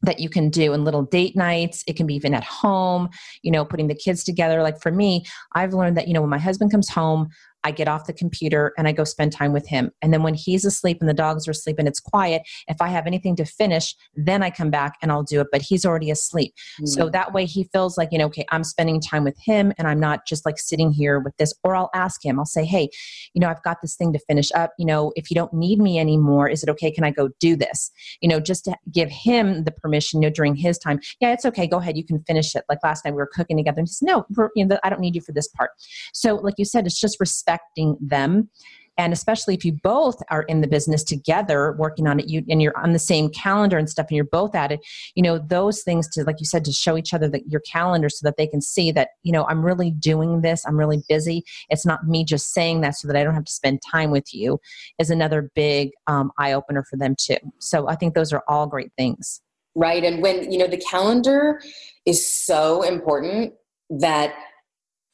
that 0.03 0.19
you 0.19 0.29
can 0.29 0.49
do 0.49 0.73
in 0.73 0.83
little 0.83 1.03
date 1.03 1.35
nights. 1.35 1.83
It 1.87 1.95
can 1.95 2.05
be 2.05 2.15
even 2.15 2.33
at 2.33 2.43
home, 2.43 3.09
you 3.41 3.51
know, 3.51 3.65
putting 3.65 3.87
the 3.87 3.95
kids 3.95 4.23
together. 4.23 4.61
Like 4.61 4.81
for 4.81 4.91
me, 4.91 5.25
I've 5.55 5.73
learned 5.73 5.97
that, 5.97 6.07
you 6.07 6.13
know, 6.13 6.21
when 6.21 6.29
my 6.29 6.37
husband 6.37 6.71
comes 6.71 6.89
home, 6.89 7.29
I 7.63 7.71
get 7.71 7.87
off 7.87 8.05
the 8.05 8.13
computer 8.13 8.73
and 8.77 8.87
I 8.87 8.91
go 8.91 9.03
spend 9.03 9.31
time 9.31 9.53
with 9.53 9.67
him. 9.67 9.91
And 10.01 10.13
then 10.13 10.23
when 10.23 10.33
he's 10.33 10.65
asleep 10.65 10.97
and 10.99 11.09
the 11.09 11.13
dogs 11.13 11.47
are 11.47 11.51
asleep 11.51 11.77
and 11.79 11.87
it's 11.87 11.99
quiet, 11.99 12.43
if 12.67 12.81
I 12.81 12.89
have 12.89 13.07
anything 13.07 13.35
to 13.37 13.45
finish, 13.45 13.95
then 14.15 14.43
I 14.43 14.49
come 14.49 14.69
back 14.69 14.97
and 15.01 15.11
I'll 15.11 15.23
do 15.23 15.41
it. 15.41 15.47
But 15.51 15.61
he's 15.61 15.85
already 15.85 16.11
asleep. 16.11 16.53
Mm-hmm. 16.75 16.85
So 16.87 17.09
that 17.09 17.33
way 17.33 17.45
he 17.45 17.65
feels 17.65 17.97
like, 17.97 18.09
you 18.11 18.17
know, 18.17 18.25
okay, 18.25 18.45
I'm 18.51 18.63
spending 18.63 18.99
time 18.99 19.23
with 19.23 19.37
him 19.39 19.73
and 19.77 19.87
I'm 19.87 19.99
not 19.99 20.25
just 20.25 20.45
like 20.45 20.59
sitting 20.59 20.91
here 20.91 21.19
with 21.19 21.35
this. 21.37 21.53
Or 21.63 21.75
I'll 21.75 21.89
ask 21.93 22.23
him, 22.23 22.39
I'll 22.39 22.45
say, 22.45 22.65
hey, 22.65 22.89
you 23.33 23.39
know, 23.39 23.49
I've 23.49 23.63
got 23.63 23.81
this 23.81 23.95
thing 23.95 24.13
to 24.13 24.19
finish 24.19 24.51
up. 24.53 24.73
You 24.77 24.85
know, 24.85 25.13
if 25.15 25.29
you 25.31 25.35
don't 25.35 25.53
need 25.53 25.79
me 25.79 25.99
anymore, 25.99 26.49
is 26.49 26.63
it 26.63 26.69
okay? 26.69 26.91
Can 26.91 27.03
I 27.03 27.11
go 27.11 27.29
do 27.39 27.55
this? 27.55 27.91
You 28.21 28.29
know, 28.29 28.39
just 28.39 28.65
to 28.65 28.75
give 28.91 29.09
him 29.09 29.63
the 29.63 29.71
permission, 29.71 30.21
you 30.21 30.27
know, 30.27 30.33
during 30.33 30.55
his 30.55 30.77
time. 30.77 30.99
Yeah, 31.19 31.31
it's 31.31 31.45
okay. 31.45 31.67
Go 31.67 31.77
ahead. 31.77 31.97
You 31.97 32.05
can 32.05 32.23
finish 32.23 32.55
it. 32.55 32.63
Like 32.67 32.79
last 32.83 33.05
night 33.05 33.11
we 33.11 33.17
were 33.17 33.29
cooking 33.31 33.57
together 33.57 33.79
and 33.79 33.87
he 33.87 33.93
said, 33.93 34.07
no, 34.07 34.25
you 34.55 34.65
know, 34.65 34.77
I 34.83 34.89
don't 34.89 34.99
need 34.99 35.15
you 35.15 35.21
for 35.21 35.31
this 35.31 35.47
part. 35.47 35.71
So 36.13 36.35
like 36.35 36.55
you 36.57 36.65
said, 36.65 36.85
it's 36.85 36.99
just 36.99 37.19
respect 37.19 37.52
affecting 37.53 37.97
them. 38.01 38.49
And 38.95 39.11
especially 39.11 39.55
if 39.55 39.65
you 39.65 39.73
both 39.81 40.21
are 40.29 40.43
in 40.43 40.61
the 40.61 40.67
business 40.67 41.03
together 41.03 41.75
working 41.79 42.05
on 42.05 42.19
it 42.19 42.29
you 42.29 42.43
and 42.47 42.61
you're 42.61 42.77
on 42.77 42.93
the 42.93 42.99
same 42.99 43.29
calendar 43.29 43.75
and 43.75 43.89
stuff 43.89 44.05
and 44.09 44.15
you're 44.15 44.23
both 44.23 44.53
at 44.53 44.71
it 44.71 44.81
you 45.15 45.23
know 45.23 45.39
those 45.39 45.81
things 45.81 46.07
to 46.09 46.23
like 46.25 46.35
you 46.39 46.45
said 46.45 46.63
to 46.65 46.71
show 46.71 46.95
each 46.95 47.11
other 47.11 47.27
that 47.27 47.41
your 47.47 47.61
calendar 47.61 48.07
so 48.07 48.19
that 48.23 48.37
they 48.37 48.45
can 48.45 48.61
see 48.61 48.91
that 48.91 49.09
you 49.23 49.31
know 49.31 49.47
i'm 49.47 49.65
really 49.65 49.89
doing 49.89 50.41
this 50.41 50.63
i'm 50.67 50.77
really 50.77 51.01
busy. 51.09 51.43
It's 51.71 51.87
not 51.87 52.07
me 52.07 52.23
just 52.23 52.53
saying 52.53 52.81
that 52.81 52.95
so 52.95 53.07
that 53.07 53.17
i 53.17 53.23
don't 53.23 53.33
have 53.33 53.45
to 53.45 53.51
spend 53.51 53.81
time 53.81 54.11
with 54.11 54.31
you 54.31 54.59
is 54.99 55.09
another 55.09 55.49
big 55.55 55.89
um, 56.05 56.31
eye 56.37 56.53
opener 56.53 56.83
for 56.87 56.97
them 56.97 57.15
too. 57.19 57.37
So 57.57 57.89
i 57.89 57.95
think 57.95 58.13
those 58.13 58.31
are 58.31 58.43
all 58.47 58.67
great 58.67 58.91
things. 58.95 59.41
Right 59.73 60.03
and 60.03 60.21
when 60.21 60.51
you 60.51 60.59
know 60.59 60.67
the 60.67 60.77
calendar 60.77 61.59
is 62.05 62.31
so 62.31 62.83
important 62.83 63.53
that 63.89 64.35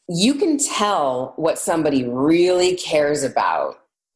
you 0.09 0.33
can 0.33 0.57
tell 0.57 1.33
what 1.35 1.59
somebody 1.59 2.03
really 2.03 2.75
cares 2.75 3.23
about 3.23 3.75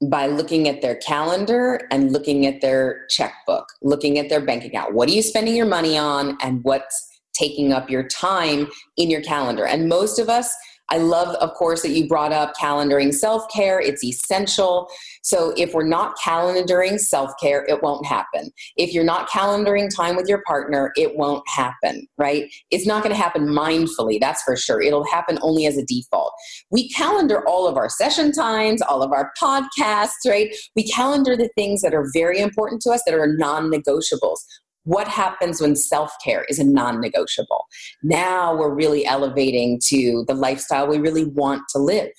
by 0.10 0.26
looking 0.26 0.68
at 0.68 0.82
their 0.82 0.95
calendar 0.95 1.82
and 1.91 2.11
looking 2.11 2.48
at 2.48 2.61
their 2.61 3.06
checkbook, 3.10 3.68
looking 3.84 4.18
at 4.18 4.28
their 4.28 4.41
bank 4.41 4.65
account. 4.65 4.95
What 4.95 5.07
are 5.07 5.11
you 5.11 5.22
spending 5.22 5.56
your 5.56 5.68
money 5.68 5.95
on 5.95 6.36
and 6.41 6.64
what's 6.64 7.07
taking 7.38 7.72
up 7.72 7.91
your 7.91 8.07
time 8.07 8.68
in 8.98 9.11
your 9.11 9.22
calendar? 9.22 9.68
And 9.68 9.88
most 9.88 10.18
of 10.18 10.30
us 10.30 10.53
I 10.89 10.97
love, 10.97 11.35
of 11.35 11.53
course, 11.53 11.81
that 11.81 11.91
you 11.91 12.07
brought 12.07 12.34
up 12.34 12.53
calendaring 12.60 13.14
self 13.14 13.43
care. 13.51 13.80
It's 13.80 14.03
essential. 14.03 14.89
So 15.22 15.53
if 15.57 15.73
we're 15.73 15.88
not 15.88 16.15
calendaring 16.18 16.99
self 16.99 17.31
care, 17.41 17.65
it 17.68 17.81
won't 17.81 18.05
happen. 18.05 18.51
If 18.76 18.93
you're 18.93 19.03
not 19.03 19.30
calendaring 19.30 19.93
time 19.93 20.15
with 20.15 20.27
your 20.27 20.41
partner, 20.45 20.91
it 20.95 21.15
won't 21.15 21.43
happen, 21.47 22.07
right? 22.18 22.51
It's 22.72 22.85
not 22.85 23.03
going 23.03 23.15
to 23.15 23.22
happen 23.22 23.47
mindfully, 23.47 24.19
that's 24.19 24.43
for 24.43 24.55
sure. 24.55 24.81
It'll 24.81 25.05
happen 25.05 25.39
only 25.41 25.65
as 25.65 25.77
a 25.77 25.85
default. 25.85 26.34
We 26.69 26.89
calendar 26.89 27.47
all 27.47 27.68
of 27.68 27.77
our 27.77 27.89
session 27.89 28.31
times, 28.31 28.81
all 28.81 29.01
of 29.01 29.11
our 29.11 29.31
podcasts, 29.41 30.27
right? 30.27 30.53
We 30.76 30.88
calendar 30.89 31.35
the 31.35 31.49
things 31.55 31.81
that 31.81 31.93
are 31.93 32.10
very 32.14 32.39
important 32.39 32.81
to 32.84 32.91
us 32.91 33.01
that 33.05 33.15
are 33.15 33.35
non 33.38 33.72
negotiables 33.72 34.39
what 34.84 35.07
happens 35.07 35.61
when 35.61 35.76
self 35.76 36.14
care 36.23 36.45
is 36.49 36.60
a 36.60 36.64
non 36.64 36.99
negotiable? 37.01 37.65
Now 38.03 38.55
we're 38.55 38.73
really 38.73 39.05
elevating 39.05 39.80
to 39.88 40.26
the 40.27 40.34
lifestyle 40.34 40.88
we 40.88 40.97
really 40.97 41.26
want 41.26 41.64
to 41.69 41.80
live. 41.80 42.11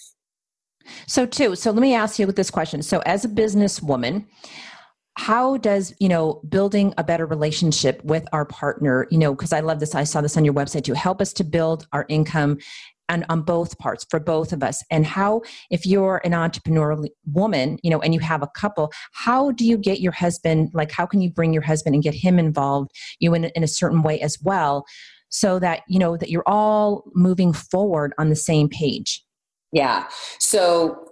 So, 1.06 1.24
too, 1.24 1.56
so 1.56 1.70
let 1.70 1.80
me 1.80 1.94
ask 1.94 2.18
you 2.18 2.26
with 2.26 2.36
this 2.36 2.50
question. 2.50 2.82
So, 2.82 3.00
as 3.06 3.24
a 3.24 3.28
businesswoman, 3.28 4.26
how 5.16 5.56
does 5.58 5.94
you 6.00 6.08
know 6.08 6.40
building 6.48 6.92
a 6.98 7.04
better 7.04 7.24
relationship 7.24 8.02
with 8.04 8.26
our 8.32 8.44
partner 8.44 9.06
you 9.10 9.18
know 9.18 9.32
because 9.32 9.52
i 9.52 9.60
love 9.60 9.78
this 9.78 9.94
i 9.94 10.02
saw 10.02 10.20
this 10.20 10.36
on 10.36 10.44
your 10.44 10.52
website 10.54 10.82
to 10.82 10.94
help 10.94 11.20
us 11.20 11.32
to 11.32 11.44
build 11.44 11.86
our 11.92 12.04
income 12.08 12.58
and 13.08 13.24
on 13.28 13.42
both 13.42 13.78
parts 13.78 14.06
for 14.08 14.20
both 14.20 14.52
of 14.52 14.62
us. 14.62 14.82
And 14.90 15.06
how 15.06 15.42
if 15.70 15.86
you're 15.86 16.20
an 16.24 16.32
entrepreneurial 16.32 17.08
woman 17.32 17.78
you 17.82 17.90
know 17.90 18.00
and 18.00 18.14
you 18.14 18.20
have 18.20 18.42
a 18.42 18.46
couple 18.48 18.92
how 19.12 19.50
do 19.52 19.64
you 19.64 19.76
get 19.76 20.00
your 20.00 20.12
husband 20.12 20.70
like 20.74 20.90
how 20.90 21.06
can 21.06 21.20
you 21.20 21.30
bring 21.30 21.52
your 21.52 21.62
husband 21.62 21.94
and 21.94 22.02
get 22.02 22.14
him 22.14 22.38
involved 22.38 22.90
you 23.18 23.34
in, 23.34 23.44
in 23.44 23.62
a 23.62 23.68
certain 23.68 24.02
way 24.02 24.20
as 24.20 24.38
well 24.42 24.84
so 25.28 25.58
that 25.58 25.82
you 25.88 25.98
know 25.98 26.16
that 26.16 26.30
you're 26.30 26.46
all 26.46 27.04
moving 27.14 27.52
forward 27.52 28.12
on 28.18 28.28
the 28.28 28.36
same 28.36 28.68
page? 28.68 29.24
Yeah. 29.72 30.06
So 30.38 31.10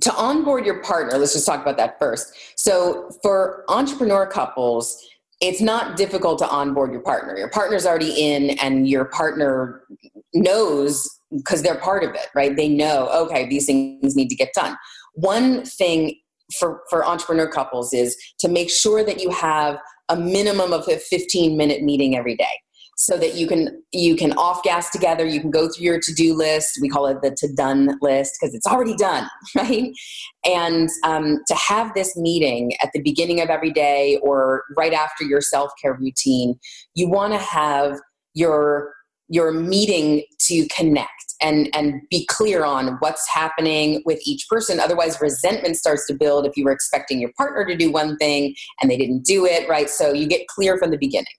to 0.00 0.12
onboard 0.14 0.66
your 0.66 0.82
partner 0.82 1.16
let's 1.18 1.32
just 1.32 1.46
talk 1.46 1.62
about 1.62 1.76
that 1.76 1.98
first. 1.98 2.34
So 2.56 3.10
for 3.22 3.64
entrepreneur 3.68 4.26
couples 4.26 5.06
it's 5.42 5.60
not 5.60 5.96
difficult 5.96 6.38
to 6.38 6.48
onboard 6.48 6.92
your 6.92 7.00
partner. 7.00 7.36
Your 7.36 7.50
partner's 7.50 7.84
already 7.84 8.12
in, 8.12 8.50
and 8.60 8.88
your 8.88 9.06
partner 9.06 9.82
knows 10.32 11.08
because 11.36 11.62
they're 11.62 11.78
part 11.78 12.04
of 12.04 12.14
it, 12.14 12.28
right? 12.34 12.54
They 12.54 12.68
know, 12.68 13.08
okay, 13.08 13.48
these 13.48 13.66
things 13.66 14.14
need 14.14 14.28
to 14.28 14.36
get 14.36 14.52
done. 14.54 14.76
One 15.14 15.64
thing 15.64 16.14
for, 16.58 16.82
for 16.88 17.04
entrepreneur 17.04 17.48
couples 17.48 17.92
is 17.92 18.16
to 18.38 18.48
make 18.48 18.70
sure 18.70 19.02
that 19.02 19.20
you 19.20 19.30
have 19.30 19.78
a 20.08 20.16
minimum 20.16 20.72
of 20.72 20.86
a 20.88 20.98
15 20.98 21.56
minute 21.56 21.82
meeting 21.82 22.16
every 22.16 22.36
day 22.36 22.60
so 23.02 23.16
that 23.18 23.34
you 23.34 23.48
can 23.48 23.82
you 23.92 24.14
can 24.14 24.32
off 24.34 24.62
gas 24.62 24.90
together. 24.90 25.26
You 25.26 25.40
can 25.40 25.50
go 25.50 25.68
through 25.68 25.84
your 25.84 26.00
to-do 26.00 26.34
list. 26.34 26.78
We 26.80 26.88
call 26.88 27.06
it 27.06 27.20
the 27.20 27.34
to 27.38 27.52
done 27.54 27.98
list 28.00 28.34
because 28.40 28.54
it's 28.54 28.66
already 28.66 28.94
done 28.94 29.28
right? 29.56 29.92
And 30.44 30.88
um, 31.04 31.38
to 31.48 31.54
have 31.54 31.92
this 31.94 32.16
meeting 32.16 32.74
at 32.80 32.90
the 32.94 33.02
beginning 33.02 33.40
of 33.40 33.48
every 33.48 33.72
day 33.72 34.18
or 34.22 34.62
right 34.76 34.92
after 34.92 35.24
your 35.24 35.40
self-care 35.40 35.94
routine 35.94 36.58
you 36.94 37.08
want 37.08 37.32
to 37.32 37.38
have 37.38 37.98
your 38.34 38.92
your 39.28 39.50
meeting 39.50 40.22
to 40.38 40.66
connect 40.68 41.08
and 41.40 41.68
and 41.74 42.00
be 42.10 42.26
clear 42.26 42.64
on 42.64 42.96
what's 43.00 43.26
happening 43.28 44.02
with 44.04 44.20
each 44.24 44.46
person. 44.48 44.78
Otherwise 44.78 45.20
resentment 45.20 45.76
starts 45.76 46.06
to 46.06 46.14
build 46.14 46.46
if 46.46 46.56
you 46.56 46.64
were 46.64 46.72
expecting 46.72 47.20
your 47.20 47.32
partner 47.36 47.64
to 47.64 47.76
do 47.76 47.90
one 47.90 48.16
thing 48.18 48.54
and 48.80 48.90
they 48.90 48.96
didn't 48.96 49.24
do 49.24 49.44
it 49.44 49.68
right? 49.68 49.90
So 49.90 50.12
you 50.12 50.26
get 50.26 50.46
clear 50.46 50.78
from 50.78 50.90
the 50.90 50.98
beginning 50.98 51.32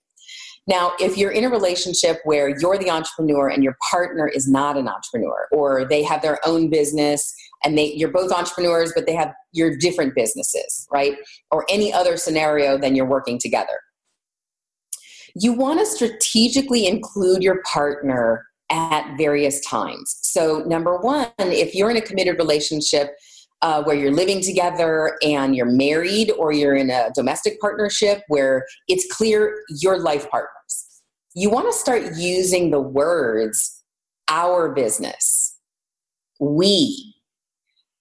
now 0.66 0.92
if 1.00 1.16
you're 1.16 1.30
in 1.30 1.44
a 1.44 1.48
relationship 1.48 2.18
where 2.24 2.48
you're 2.48 2.78
the 2.78 2.90
entrepreneur 2.90 3.48
and 3.48 3.62
your 3.62 3.76
partner 3.90 4.28
is 4.28 4.48
not 4.48 4.76
an 4.76 4.88
entrepreneur 4.88 5.46
or 5.52 5.84
they 5.84 6.02
have 6.02 6.22
their 6.22 6.38
own 6.46 6.68
business 6.70 7.34
and 7.64 7.76
they 7.76 7.92
you're 7.92 8.10
both 8.10 8.32
entrepreneurs 8.32 8.92
but 8.94 9.06
they 9.06 9.14
have 9.14 9.32
your 9.52 9.76
different 9.76 10.14
businesses 10.14 10.86
right 10.92 11.16
or 11.50 11.64
any 11.68 11.92
other 11.92 12.16
scenario 12.16 12.78
then 12.78 12.94
you're 12.94 13.06
working 13.06 13.38
together 13.38 13.80
you 15.34 15.52
want 15.52 15.80
to 15.80 15.86
strategically 15.86 16.86
include 16.86 17.42
your 17.42 17.60
partner 17.62 18.46
at 18.70 19.16
various 19.16 19.60
times. 19.60 20.18
So, 20.22 20.64
number 20.66 20.96
one, 20.96 21.28
if 21.38 21.74
you're 21.74 21.90
in 21.90 21.96
a 21.96 22.02
committed 22.02 22.38
relationship 22.38 23.14
uh, 23.64 23.82
where 23.82 23.96
you're 23.96 24.12
living 24.12 24.42
together 24.42 25.16
and 25.22 25.56
you're 25.56 25.64
married, 25.64 26.30
or 26.32 26.52
you're 26.52 26.76
in 26.76 26.90
a 26.90 27.10
domestic 27.14 27.58
partnership 27.60 28.22
where 28.28 28.66
it's 28.88 29.10
clear 29.10 29.56
you're 29.80 29.98
life 29.98 30.28
partners, 30.30 31.02
you 31.34 31.48
want 31.48 31.66
to 31.66 31.72
start 31.72 32.02
using 32.14 32.70
the 32.70 32.80
words 32.80 33.82
our 34.28 34.70
business, 34.70 35.58
we, 36.38 37.14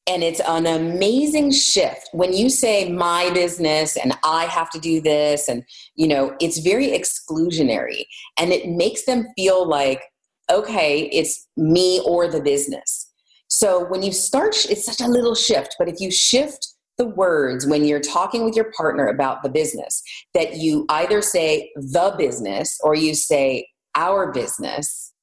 and 0.05 0.21
it's 0.21 0.41
an 0.41 0.67
amazing 0.67 1.49
shift. 1.49 2.09
When 2.11 2.33
you 2.33 2.49
say 2.49 2.91
my 2.91 3.29
business 3.33 3.95
and 3.95 4.17
i 4.25 4.43
have 4.45 4.69
to 4.71 4.79
do 4.79 4.99
this 4.99 5.47
and 5.47 5.63
you 5.95 6.09
know 6.09 6.35
it's 6.41 6.59
very 6.59 6.87
exclusionary. 6.89 8.03
And 8.37 8.51
it 8.51 8.67
makes 8.67 9.05
them 9.05 9.27
feel 9.37 9.65
like 9.65 10.01
okay 10.51 11.03
it's 11.13 11.47
me 11.55 12.01
or 12.05 12.27
the 12.27 12.41
business 12.41 13.02
so 13.53 13.85
when 13.85 14.01
you 14.01 14.11
start 14.11 14.55
it's 14.69 14.85
such 14.85 14.99
a 14.99 15.09
little 15.09 15.35
shift 15.35 15.75
but 15.77 15.87
if 15.87 15.99
you 15.99 16.09
shift 16.09 16.73
the 16.97 17.05
words 17.05 17.67
when 17.67 17.85
you're 17.85 17.99
talking 17.99 18.43
with 18.43 18.55
your 18.55 18.71
partner 18.75 19.07
about 19.07 19.43
the 19.43 19.49
business 19.49 20.01
that 20.33 20.57
you 20.57 20.85
either 20.89 21.21
say 21.21 21.71
the 21.75 22.15
business 22.17 22.79
or 22.83 22.95
you 22.95 23.13
say 23.13 23.67
our 23.95 24.31
business 24.31 25.13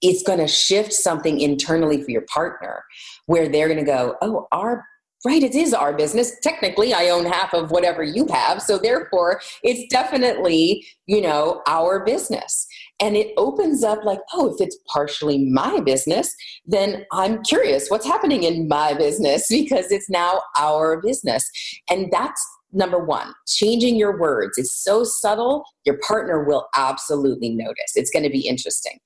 it's 0.00 0.22
going 0.22 0.38
to 0.38 0.48
shift 0.48 0.92
something 0.92 1.40
internally 1.40 2.02
for 2.02 2.10
your 2.10 2.24
partner 2.32 2.84
where 3.26 3.48
they're 3.48 3.68
going 3.68 3.78
to 3.78 3.84
go, 3.84 4.14
oh, 4.20 4.46
our 4.52 4.84
right 5.24 5.42
it 5.42 5.54
is 5.54 5.72
our 5.72 5.94
business. 5.94 6.38
Technically 6.42 6.94
i 6.94 7.08
own 7.08 7.24
half 7.24 7.52
of 7.54 7.70
whatever 7.70 8.02
you 8.02 8.26
have 8.30 8.62
so 8.62 8.78
therefore 8.78 9.40
it's 9.62 9.90
definitely 9.90 10.86
you 11.06 11.20
know 11.20 11.62
our 11.66 12.04
business 12.04 12.66
and 13.00 13.16
it 13.16 13.32
opens 13.36 13.84
up 13.84 14.04
like 14.04 14.20
oh 14.32 14.52
if 14.52 14.60
it's 14.60 14.78
partially 14.92 15.44
my 15.50 15.80
business 15.80 16.34
then 16.66 17.04
i'm 17.12 17.42
curious 17.42 17.88
what's 17.88 18.06
happening 18.06 18.42
in 18.42 18.68
my 18.68 18.94
business 18.94 19.46
because 19.50 19.90
it's 19.90 20.10
now 20.10 20.40
our 20.58 21.00
business 21.00 21.50
and 21.90 22.08
that's 22.10 22.42
number 22.76 22.98
one, 22.98 23.32
changing 23.46 23.96
your 23.96 24.18
words. 24.18 24.58
It's 24.58 24.74
so 24.74 25.02
subtle, 25.02 25.64
your 25.84 25.98
partner 26.06 26.44
will 26.44 26.68
absolutely 26.76 27.50
notice. 27.50 27.92
It's 27.96 28.10
going 28.10 28.24
to 28.24 28.30
be 28.30 28.46
interesting. 28.46 28.98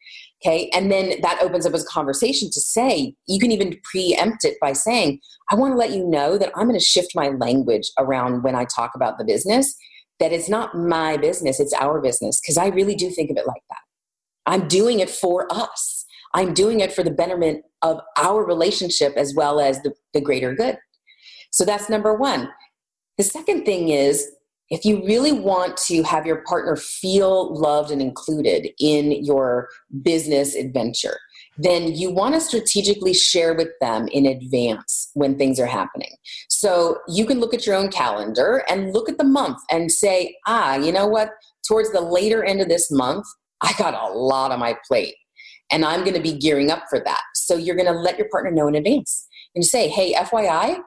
Okay. 0.42 0.70
And 0.72 0.90
then 0.90 1.20
that 1.22 1.38
opens 1.42 1.66
up 1.66 1.74
as 1.74 1.84
a 1.84 1.86
conversation 1.86 2.48
to 2.50 2.60
say, 2.60 3.14
you 3.28 3.38
can 3.38 3.52
even 3.52 3.78
preempt 3.84 4.44
it 4.44 4.56
by 4.60 4.72
saying, 4.72 5.20
I 5.50 5.54
want 5.54 5.72
to 5.72 5.78
let 5.78 5.92
you 5.92 6.06
know 6.06 6.38
that 6.38 6.50
I'm 6.56 6.66
going 6.66 6.78
to 6.78 6.84
shift 6.84 7.12
my 7.14 7.28
language 7.28 7.90
around 7.98 8.42
when 8.42 8.54
I 8.54 8.64
talk 8.64 8.92
about 8.94 9.18
the 9.18 9.24
business, 9.24 9.76
that 10.20 10.32
it's 10.32 10.48
not 10.48 10.76
my 10.76 11.16
business, 11.16 11.58
it's 11.58 11.74
our 11.74 12.00
business. 12.00 12.40
Because 12.40 12.58
I 12.58 12.68
really 12.68 12.94
do 12.94 13.10
think 13.10 13.30
of 13.30 13.36
it 13.36 13.46
like 13.46 13.62
that. 13.70 13.78
I'm 14.46 14.68
doing 14.68 15.00
it 15.00 15.10
for 15.10 15.52
us. 15.52 16.04
I'm 16.34 16.54
doing 16.54 16.80
it 16.80 16.92
for 16.92 17.02
the 17.02 17.10
betterment 17.10 17.64
of 17.82 18.00
our 18.16 18.44
relationship 18.44 19.14
as 19.16 19.34
well 19.34 19.60
as 19.60 19.82
the, 19.82 19.92
the 20.14 20.20
greater 20.20 20.54
good. 20.54 20.78
So 21.50 21.64
that's 21.64 21.88
number 21.88 22.14
one. 22.14 22.48
The 23.18 23.24
second 23.24 23.64
thing 23.64 23.88
is 23.88 24.30
if 24.70 24.84
you 24.84 25.04
really 25.04 25.32
want 25.32 25.76
to 25.76 26.02
have 26.04 26.26
your 26.26 26.42
partner 26.44 26.76
feel 26.76 27.52
loved 27.54 27.90
and 27.90 28.00
included 28.00 28.68
in 28.78 29.24
your 29.24 29.68
business 30.02 30.54
adventure, 30.54 31.18
then 31.58 31.92
you 31.94 32.10
want 32.10 32.34
to 32.34 32.40
strategically 32.40 33.12
share 33.12 33.54
with 33.54 33.68
them 33.80 34.06
in 34.08 34.26
advance 34.26 35.10
when 35.14 35.36
things 35.36 35.58
are 35.58 35.66
happening. 35.66 36.14
So 36.60 36.98
you 37.08 37.24
can 37.24 37.40
look 37.40 37.54
at 37.54 37.66
your 37.66 37.74
own 37.74 37.88
calendar 37.88 38.62
and 38.68 38.92
look 38.92 39.08
at 39.08 39.16
the 39.16 39.24
month 39.24 39.56
and 39.70 39.90
say, 39.90 40.36
ah, 40.46 40.76
you 40.76 40.92
know 40.92 41.06
what? 41.06 41.30
Towards 41.66 41.90
the 41.90 42.02
later 42.02 42.44
end 42.44 42.60
of 42.60 42.68
this 42.68 42.90
month, 42.90 43.24
I 43.62 43.72
got 43.78 43.94
a 43.94 44.12
lot 44.12 44.52
on 44.52 44.58
my 44.58 44.76
plate 44.86 45.14
and 45.72 45.86
I'm 45.86 46.00
going 46.00 46.16
to 46.16 46.20
be 46.20 46.36
gearing 46.36 46.70
up 46.70 46.82
for 46.90 47.00
that. 47.00 47.22
So 47.34 47.56
you're 47.56 47.76
going 47.76 47.90
to 47.90 47.98
let 47.98 48.18
your 48.18 48.28
partner 48.30 48.50
know 48.50 48.68
in 48.68 48.74
advance 48.74 49.26
and 49.54 49.64
say, 49.64 49.88
hey, 49.88 50.12
FYI, 50.12 50.80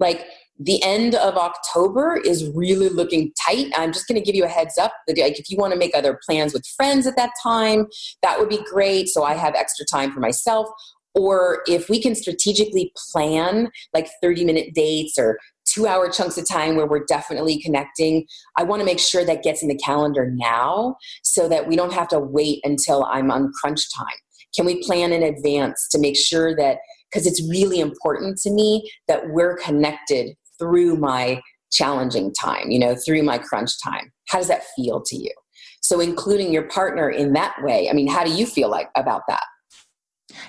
like 0.00 0.24
the 0.58 0.82
end 0.82 1.14
of 1.14 1.36
October 1.36 2.16
is 2.16 2.50
really 2.54 2.88
looking 2.88 3.30
tight. 3.46 3.70
I'm 3.76 3.92
just 3.92 4.08
going 4.08 4.18
to 4.18 4.24
give 4.24 4.34
you 4.34 4.44
a 4.44 4.48
heads 4.48 4.78
up. 4.78 4.94
Like 5.08 5.38
if 5.38 5.50
you 5.50 5.58
want 5.58 5.74
to 5.74 5.78
make 5.78 5.94
other 5.94 6.18
plans 6.26 6.54
with 6.54 6.64
friends 6.74 7.06
at 7.06 7.16
that 7.16 7.32
time, 7.42 7.86
that 8.22 8.40
would 8.40 8.48
be 8.48 8.64
great. 8.64 9.08
So 9.08 9.24
I 9.24 9.34
have 9.34 9.54
extra 9.54 9.84
time 9.84 10.10
for 10.10 10.20
myself. 10.20 10.68
Or 11.18 11.62
if 11.66 11.88
we 11.88 12.00
can 12.00 12.14
strategically 12.14 12.92
plan 13.10 13.70
like 13.92 14.08
30 14.22 14.44
minute 14.44 14.74
dates 14.74 15.18
or 15.18 15.38
two 15.66 15.86
hour 15.86 16.08
chunks 16.08 16.38
of 16.38 16.48
time 16.48 16.76
where 16.76 16.86
we're 16.86 17.04
definitely 17.04 17.60
connecting, 17.60 18.24
I 18.56 18.62
want 18.62 18.80
to 18.80 18.86
make 18.86 19.00
sure 19.00 19.24
that 19.24 19.42
gets 19.42 19.62
in 19.62 19.68
the 19.68 19.76
calendar 19.76 20.30
now 20.32 20.96
so 21.22 21.48
that 21.48 21.66
we 21.66 21.76
don't 21.76 21.92
have 21.92 22.08
to 22.08 22.20
wait 22.20 22.60
until 22.62 23.04
I'm 23.04 23.30
on 23.30 23.52
crunch 23.60 23.82
time. 23.96 24.06
Can 24.56 24.64
we 24.64 24.82
plan 24.82 25.12
in 25.12 25.22
advance 25.22 25.88
to 25.90 25.98
make 25.98 26.16
sure 26.16 26.54
that 26.56 26.78
because 27.10 27.26
it's 27.26 27.42
really 27.50 27.80
important 27.80 28.38
to 28.38 28.50
me 28.50 28.90
that 29.08 29.30
we're 29.30 29.56
connected 29.56 30.36
through 30.58 30.96
my 30.96 31.40
challenging 31.72 32.32
time, 32.32 32.70
you 32.70 32.78
know, 32.78 32.94
through 32.94 33.22
my 33.22 33.38
crunch 33.38 33.70
time. 33.82 34.12
How 34.28 34.38
does 34.38 34.48
that 34.48 34.62
feel 34.76 35.02
to 35.02 35.16
you? 35.16 35.32
So 35.80 36.00
including 36.00 36.52
your 36.52 36.64
partner 36.64 37.08
in 37.08 37.32
that 37.34 37.56
way, 37.62 37.88
I 37.88 37.92
mean, 37.92 38.08
how 38.08 38.24
do 38.24 38.30
you 38.30 38.46
feel 38.46 38.68
like 38.70 38.88
about 38.96 39.22
that? 39.28 39.44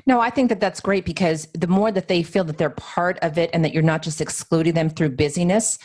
No, 0.06 0.19
I 0.19 0.30
think 0.30 0.49
that 0.49 0.60
that's 0.60 0.80
great 0.80 1.06
because 1.06 1.47
the 1.53 1.68
more 1.68 1.91
that 1.91 2.07
they 2.07 2.23
feel 2.23 2.43
that 2.45 2.57
they're 2.57 2.69
part 2.69 3.18
of 3.19 3.38
it 3.38 3.49
and 3.53 3.64
that 3.64 3.73
you're 3.73 3.84
not 3.84 4.01
just 4.01 4.22
excluding 4.22 4.73
them 4.73 4.89
through 4.89 5.11
busyness, 5.11 5.77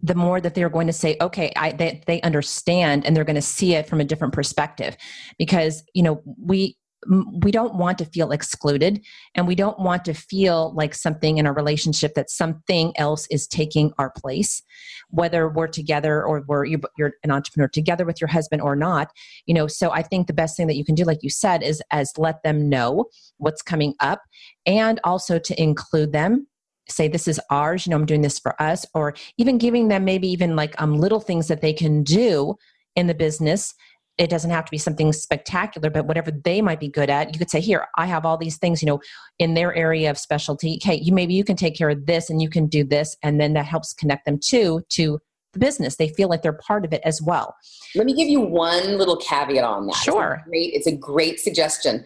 the 0.00 0.14
more 0.14 0.40
that 0.40 0.54
they're 0.54 0.68
going 0.68 0.86
to 0.86 0.92
say, 0.92 1.16
okay, 1.20 1.52
I, 1.56 1.72
they, 1.72 2.02
they 2.06 2.20
understand 2.22 3.04
and 3.04 3.16
they're 3.16 3.24
going 3.24 3.36
to 3.36 3.42
see 3.42 3.74
it 3.74 3.88
from 3.88 4.00
a 4.00 4.04
different 4.04 4.32
perspective. 4.32 4.96
Because, 5.38 5.82
you 5.92 6.02
know, 6.02 6.22
we, 6.40 6.77
we 7.06 7.52
don't 7.52 7.74
want 7.74 7.98
to 7.98 8.04
feel 8.04 8.32
excluded 8.32 9.04
and 9.34 9.46
we 9.46 9.54
don't 9.54 9.78
want 9.78 10.04
to 10.06 10.14
feel 10.14 10.74
like 10.74 10.94
something 10.94 11.38
in 11.38 11.46
a 11.46 11.52
relationship 11.52 12.14
that 12.14 12.30
something 12.30 12.92
else 12.96 13.26
is 13.30 13.46
taking 13.46 13.92
our 13.98 14.10
place. 14.10 14.62
Whether 15.10 15.48
we're 15.48 15.68
together 15.68 16.24
or 16.24 16.44
we're 16.46 16.64
you're 16.64 17.12
an 17.22 17.30
entrepreneur 17.30 17.68
together 17.68 18.04
with 18.04 18.20
your 18.20 18.28
husband 18.28 18.62
or 18.62 18.76
not 18.76 19.10
you 19.46 19.54
know 19.54 19.66
so 19.66 19.90
i 19.90 20.02
think 20.02 20.26
the 20.26 20.32
best 20.32 20.56
thing 20.56 20.66
that 20.66 20.76
you 20.76 20.84
can 20.84 20.94
do 20.94 21.04
like 21.04 21.22
you 21.22 21.30
said 21.30 21.62
is 21.62 21.82
as 21.90 22.12
let 22.18 22.42
them 22.42 22.68
know 22.68 23.06
what's 23.38 23.62
coming 23.62 23.94
up 24.00 24.22
and 24.66 25.00
also 25.04 25.38
to 25.38 25.60
include 25.60 26.12
them 26.12 26.46
say 26.88 27.08
this 27.08 27.28
is 27.28 27.40
ours 27.50 27.86
you 27.86 27.90
know 27.90 27.96
i'm 27.96 28.06
doing 28.06 28.22
this 28.22 28.38
for 28.38 28.60
us 28.60 28.84
or 28.94 29.14
even 29.36 29.58
giving 29.58 29.88
them 29.88 30.04
maybe 30.04 30.28
even 30.28 30.56
like 30.56 30.80
um, 30.80 30.98
little 30.98 31.20
things 31.20 31.48
that 31.48 31.60
they 31.60 31.72
can 31.72 32.02
do 32.02 32.54
in 32.96 33.06
the 33.06 33.14
business 33.14 33.74
it 34.18 34.28
doesn't 34.28 34.50
have 34.50 34.64
to 34.64 34.70
be 34.70 34.78
something 34.78 35.12
spectacular 35.12 35.90
but 35.90 36.06
whatever 36.06 36.30
they 36.30 36.60
might 36.60 36.80
be 36.80 36.88
good 36.88 37.08
at 37.08 37.32
you 37.32 37.38
could 37.38 37.50
say 37.50 37.60
here 37.60 37.86
i 37.96 38.06
have 38.06 38.26
all 38.26 38.36
these 38.36 38.58
things 38.58 38.82
you 38.82 38.86
know 38.86 39.00
in 39.38 39.54
their 39.54 39.74
area 39.74 40.10
of 40.10 40.18
specialty. 40.18 40.78
Okay 40.82 40.96
you 41.00 41.12
maybe 41.12 41.34
you 41.34 41.44
can 41.44 41.56
take 41.56 41.76
care 41.76 41.90
of 41.90 42.06
this 42.06 42.30
and 42.30 42.42
you 42.42 42.50
can 42.50 42.66
do 42.66 42.84
this 42.84 43.16
and 43.22 43.40
then 43.40 43.52
that 43.54 43.66
helps 43.66 43.94
connect 43.94 44.26
them 44.26 44.38
to 44.38 44.82
to 44.88 45.18
the 45.52 45.58
business. 45.58 45.96
They 45.96 46.08
feel 46.08 46.28
like 46.28 46.42
they're 46.42 46.52
part 46.52 46.84
of 46.84 46.92
it 46.92 47.00
as 47.04 47.22
well. 47.22 47.56
Let 47.94 48.06
me 48.06 48.14
give 48.14 48.28
you 48.28 48.40
one 48.40 48.98
little 48.98 49.16
caveat 49.16 49.64
on 49.64 49.86
that. 49.86 49.96
Sure 49.96 50.34
it's 50.34 50.46
a 50.46 50.50
great, 50.50 50.74
it's 50.74 50.86
a 50.86 50.96
great 50.96 51.40
suggestion. 51.40 52.04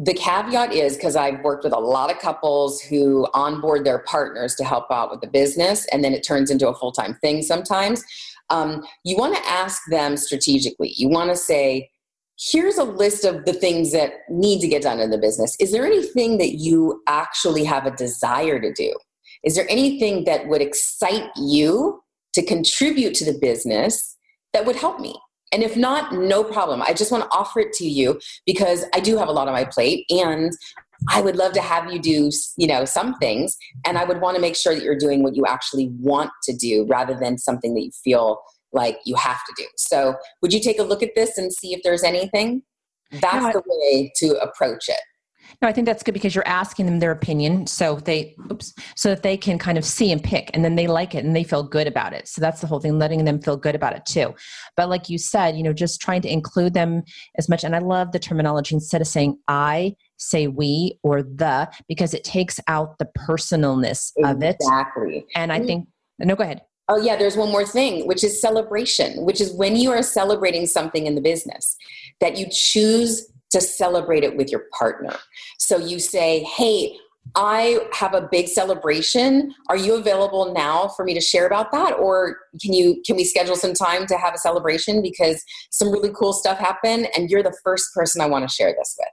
The 0.00 0.14
caveat 0.14 0.72
is 0.72 0.94
because 0.94 1.16
I've 1.16 1.40
worked 1.40 1.64
with 1.64 1.72
a 1.72 1.78
lot 1.78 2.10
of 2.10 2.20
couples 2.20 2.80
who 2.80 3.26
onboard 3.34 3.84
their 3.84 3.98
partners 4.00 4.54
to 4.56 4.64
help 4.64 4.88
out 4.92 5.10
with 5.10 5.20
the 5.20 5.26
business, 5.26 5.86
and 5.86 6.04
then 6.04 6.12
it 6.12 6.22
turns 6.22 6.52
into 6.52 6.68
a 6.68 6.74
full 6.74 6.92
time 6.92 7.14
thing 7.14 7.42
sometimes 7.42 8.04
um, 8.50 8.84
you 9.04 9.16
want 9.16 9.36
to 9.36 9.48
ask 9.48 9.82
them 9.90 10.16
strategically. 10.16 10.94
You 10.96 11.08
want 11.08 11.30
to 11.30 11.36
say, 11.36 11.90
here's 12.38 12.78
a 12.78 12.84
list 12.84 13.24
of 13.24 13.44
the 13.44 13.52
things 13.52 13.92
that 13.92 14.12
need 14.28 14.60
to 14.60 14.68
get 14.68 14.82
done 14.82 15.00
in 15.00 15.10
the 15.10 15.18
business. 15.18 15.56
Is 15.60 15.72
there 15.72 15.86
anything 15.86 16.38
that 16.38 16.54
you 16.54 17.02
actually 17.06 17.64
have 17.64 17.86
a 17.86 17.90
desire 17.90 18.60
to 18.60 18.72
do? 18.72 18.94
Is 19.44 19.54
there 19.54 19.66
anything 19.68 20.24
that 20.24 20.48
would 20.48 20.62
excite 20.62 21.30
you 21.36 22.00
to 22.34 22.44
contribute 22.44 23.14
to 23.14 23.24
the 23.24 23.38
business 23.38 24.16
that 24.52 24.64
would 24.66 24.76
help 24.76 25.00
me? 25.00 25.14
And 25.52 25.62
if 25.62 25.76
not, 25.76 26.12
no 26.12 26.44
problem. 26.44 26.82
I 26.82 26.92
just 26.92 27.10
want 27.10 27.24
to 27.24 27.36
offer 27.36 27.60
it 27.60 27.72
to 27.74 27.86
you 27.86 28.20
because 28.44 28.84
I 28.94 29.00
do 29.00 29.16
have 29.16 29.28
a 29.28 29.32
lot 29.32 29.48
on 29.48 29.54
my 29.54 29.64
plate 29.64 30.04
and 30.10 30.52
I 31.08 31.20
would 31.20 31.36
love 31.36 31.52
to 31.52 31.60
have 31.60 31.92
you 31.92 31.98
do, 31.98 32.30
you 32.56 32.66
know, 32.66 32.84
some 32.84 33.14
things. 33.18 33.56
And 33.86 33.98
I 33.98 34.04
would 34.04 34.20
want 34.20 34.34
to 34.36 34.40
make 34.40 34.56
sure 34.56 34.74
that 34.74 34.82
you're 34.82 34.98
doing 34.98 35.22
what 35.22 35.36
you 35.36 35.44
actually 35.46 35.90
want 36.00 36.30
to 36.44 36.56
do 36.56 36.86
rather 36.88 37.14
than 37.14 37.38
something 37.38 37.74
that 37.74 37.82
you 37.82 37.90
feel 38.02 38.40
like 38.72 38.98
you 39.04 39.14
have 39.16 39.38
to 39.44 39.54
do. 39.56 39.64
So, 39.76 40.16
would 40.42 40.52
you 40.52 40.60
take 40.60 40.78
a 40.78 40.82
look 40.82 41.02
at 41.02 41.14
this 41.14 41.38
and 41.38 41.52
see 41.52 41.72
if 41.72 41.80
there's 41.82 42.02
anything? 42.02 42.62
That's 43.10 43.44
no, 43.44 43.52
the 43.52 43.62
way 43.66 44.12
to 44.16 44.38
approach 44.40 44.88
it. 44.88 45.00
No, 45.62 45.68
I 45.68 45.72
think 45.72 45.86
that's 45.86 46.02
good 46.02 46.12
because 46.12 46.34
you're 46.34 46.46
asking 46.46 46.86
them 46.86 46.98
their 46.98 47.10
opinion, 47.10 47.66
so 47.66 47.96
they, 47.96 48.36
oops, 48.50 48.74
so 48.96 49.08
that 49.08 49.22
they 49.22 49.36
can 49.36 49.58
kind 49.58 49.78
of 49.78 49.84
see 49.84 50.12
and 50.12 50.22
pick, 50.22 50.50
and 50.52 50.64
then 50.64 50.76
they 50.76 50.86
like 50.86 51.14
it 51.14 51.24
and 51.24 51.34
they 51.34 51.42
feel 51.42 51.62
good 51.62 51.86
about 51.86 52.12
it. 52.12 52.28
So 52.28 52.40
that's 52.40 52.60
the 52.60 52.66
whole 52.66 52.80
thing, 52.80 52.98
letting 52.98 53.24
them 53.24 53.40
feel 53.40 53.56
good 53.56 53.74
about 53.74 53.94
it 53.96 54.04
too. 54.04 54.34
But 54.76 54.88
like 54.88 55.08
you 55.08 55.18
said, 55.18 55.56
you 55.56 55.62
know, 55.62 55.72
just 55.72 56.00
trying 56.00 56.22
to 56.22 56.32
include 56.32 56.74
them 56.74 57.02
as 57.38 57.48
much. 57.48 57.64
And 57.64 57.74
I 57.74 57.78
love 57.78 58.12
the 58.12 58.18
terminology 58.18 58.74
instead 58.74 59.00
of 59.00 59.06
saying 59.06 59.38
I, 59.48 59.94
say 60.18 60.46
we 60.46 60.98
or 61.02 61.22
the 61.22 61.68
because 61.88 62.14
it 62.14 62.24
takes 62.24 62.60
out 62.68 62.98
the 62.98 63.08
personalness 63.18 64.12
exactly. 64.16 64.24
of 64.24 64.42
it. 64.42 64.56
Exactly. 64.60 65.26
And 65.34 65.52
I 65.52 65.60
think 65.60 65.88
no, 66.18 66.34
go 66.34 66.44
ahead. 66.44 66.62
Oh, 66.90 66.96
yeah, 66.96 67.16
there's 67.16 67.36
one 67.36 67.50
more 67.50 67.66
thing, 67.66 68.06
which 68.06 68.24
is 68.24 68.40
celebration, 68.40 69.24
which 69.24 69.42
is 69.42 69.52
when 69.52 69.76
you 69.76 69.90
are 69.90 70.02
celebrating 70.02 70.66
something 70.66 71.06
in 71.06 71.14
the 71.14 71.20
business, 71.20 71.76
that 72.20 72.38
you 72.38 72.46
choose 72.50 73.30
to 73.50 73.60
celebrate 73.60 74.24
it 74.24 74.36
with 74.36 74.50
your 74.50 74.64
partner. 74.78 75.14
So 75.58 75.76
you 75.76 75.98
say, 75.98 76.44
hey, 76.44 76.96
I 77.34 77.80
have 77.92 78.14
a 78.14 78.26
big 78.30 78.48
celebration. 78.48 79.54
Are 79.68 79.76
you 79.76 79.94
available 79.94 80.54
now 80.54 80.88
for 80.88 81.04
me 81.04 81.12
to 81.12 81.20
share 81.20 81.46
about 81.46 81.70
that? 81.72 81.92
Or 81.92 82.38
can 82.60 82.72
you 82.72 83.02
can 83.04 83.16
we 83.16 83.24
schedule 83.24 83.56
some 83.56 83.74
time 83.74 84.06
to 84.06 84.16
have 84.16 84.34
a 84.34 84.38
celebration 84.38 85.02
because 85.02 85.42
some 85.70 85.90
really 85.92 86.10
cool 86.18 86.32
stuff 86.32 86.58
happened 86.58 87.08
and 87.14 87.28
you're 87.28 87.42
the 87.42 87.56
first 87.62 87.92
person 87.94 88.22
I 88.22 88.26
want 88.26 88.48
to 88.48 88.54
share 88.54 88.74
this 88.76 88.96
with. 88.98 89.08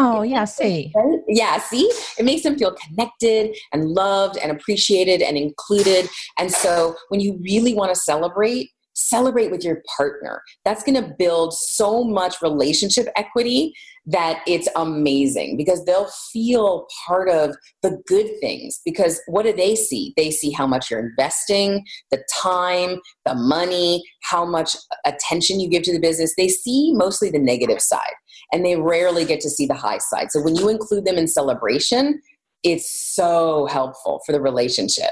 Oh, 0.00 0.22
yeah, 0.22 0.44
see. 0.44 0.92
Yeah, 1.26 1.58
see? 1.58 1.90
It 2.18 2.24
makes 2.24 2.44
them 2.44 2.56
feel 2.56 2.72
connected 2.74 3.56
and 3.72 3.90
loved 3.90 4.38
and 4.38 4.52
appreciated 4.52 5.20
and 5.20 5.36
included. 5.36 6.08
And 6.38 6.52
so 6.52 6.94
when 7.08 7.20
you 7.20 7.38
really 7.42 7.74
want 7.74 7.92
to 7.92 8.00
celebrate, 8.00 8.70
celebrate 8.94 9.50
with 9.50 9.64
your 9.64 9.82
partner. 9.96 10.42
That's 10.64 10.82
going 10.82 11.02
to 11.02 11.14
build 11.18 11.52
so 11.52 12.04
much 12.04 12.40
relationship 12.42 13.08
equity 13.16 13.72
that 14.06 14.40
it's 14.46 14.68
amazing 14.76 15.56
because 15.56 15.84
they'll 15.84 16.10
feel 16.32 16.86
part 17.06 17.28
of 17.28 17.56
the 17.82 18.00
good 18.06 18.28
things. 18.40 18.80
Because 18.84 19.20
what 19.26 19.44
do 19.44 19.52
they 19.52 19.74
see? 19.74 20.14
They 20.16 20.30
see 20.30 20.50
how 20.50 20.66
much 20.66 20.90
you're 20.90 21.00
investing, 21.00 21.84
the 22.10 22.24
time, 22.32 23.00
the 23.26 23.34
money, 23.34 24.02
how 24.22 24.44
much 24.44 24.76
attention 25.04 25.60
you 25.60 25.68
give 25.68 25.82
to 25.84 25.92
the 25.92 26.00
business. 26.00 26.34
They 26.36 26.48
see 26.48 26.92
mostly 26.94 27.30
the 27.30 27.38
negative 27.38 27.80
side 27.80 28.14
and 28.52 28.64
they 28.64 28.76
rarely 28.76 29.24
get 29.24 29.40
to 29.40 29.50
see 29.50 29.66
the 29.66 29.74
high 29.74 29.98
side. 29.98 30.30
So 30.30 30.40
when 30.42 30.56
you 30.56 30.68
include 30.68 31.04
them 31.04 31.16
in 31.16 31.26
celebration, 31.26 32.20
it's 32.62 33.14
so 33.14 33.66
helpful 33.66 34.20
for 34.26 34.32
the 34.32 34.40
relationship 34.40 35.10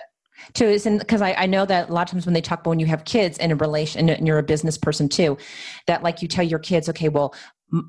too 0.53 0.67
is 0.67 0.85
because 0.85 1.23
I, 1.23 1.33
I 1.35 1.47
know 1.47 1.67
that 1.67 1.89
a 1.89 1.93
lot 1.93 2.03
of 2.03 2.13
times 2.13 2.27
when 2.27 2.35
they 2.35 2.41
talk 2.41 2.61
about 2.61 2.71
when 2.71 2.81
you 2.81 2.87
have 2.87 3.05
kids 3.05 3.39
in 3.39 3.51
a 3.51 3.57
relation 3.57 4.09
and 4.09 4.27
you're 4.27 4.39
a 4.39 4.43
business 4.43 4.79
person 4.79 5.09
too 5.09 5.37
that 5.87 6.03
like 6.03 6.23
you 6.23 6.29
tell 6.29 6.45
your 6.45 6.59
kids 6.59 6.89
okay 6.89 7.09
well 7.09 7.35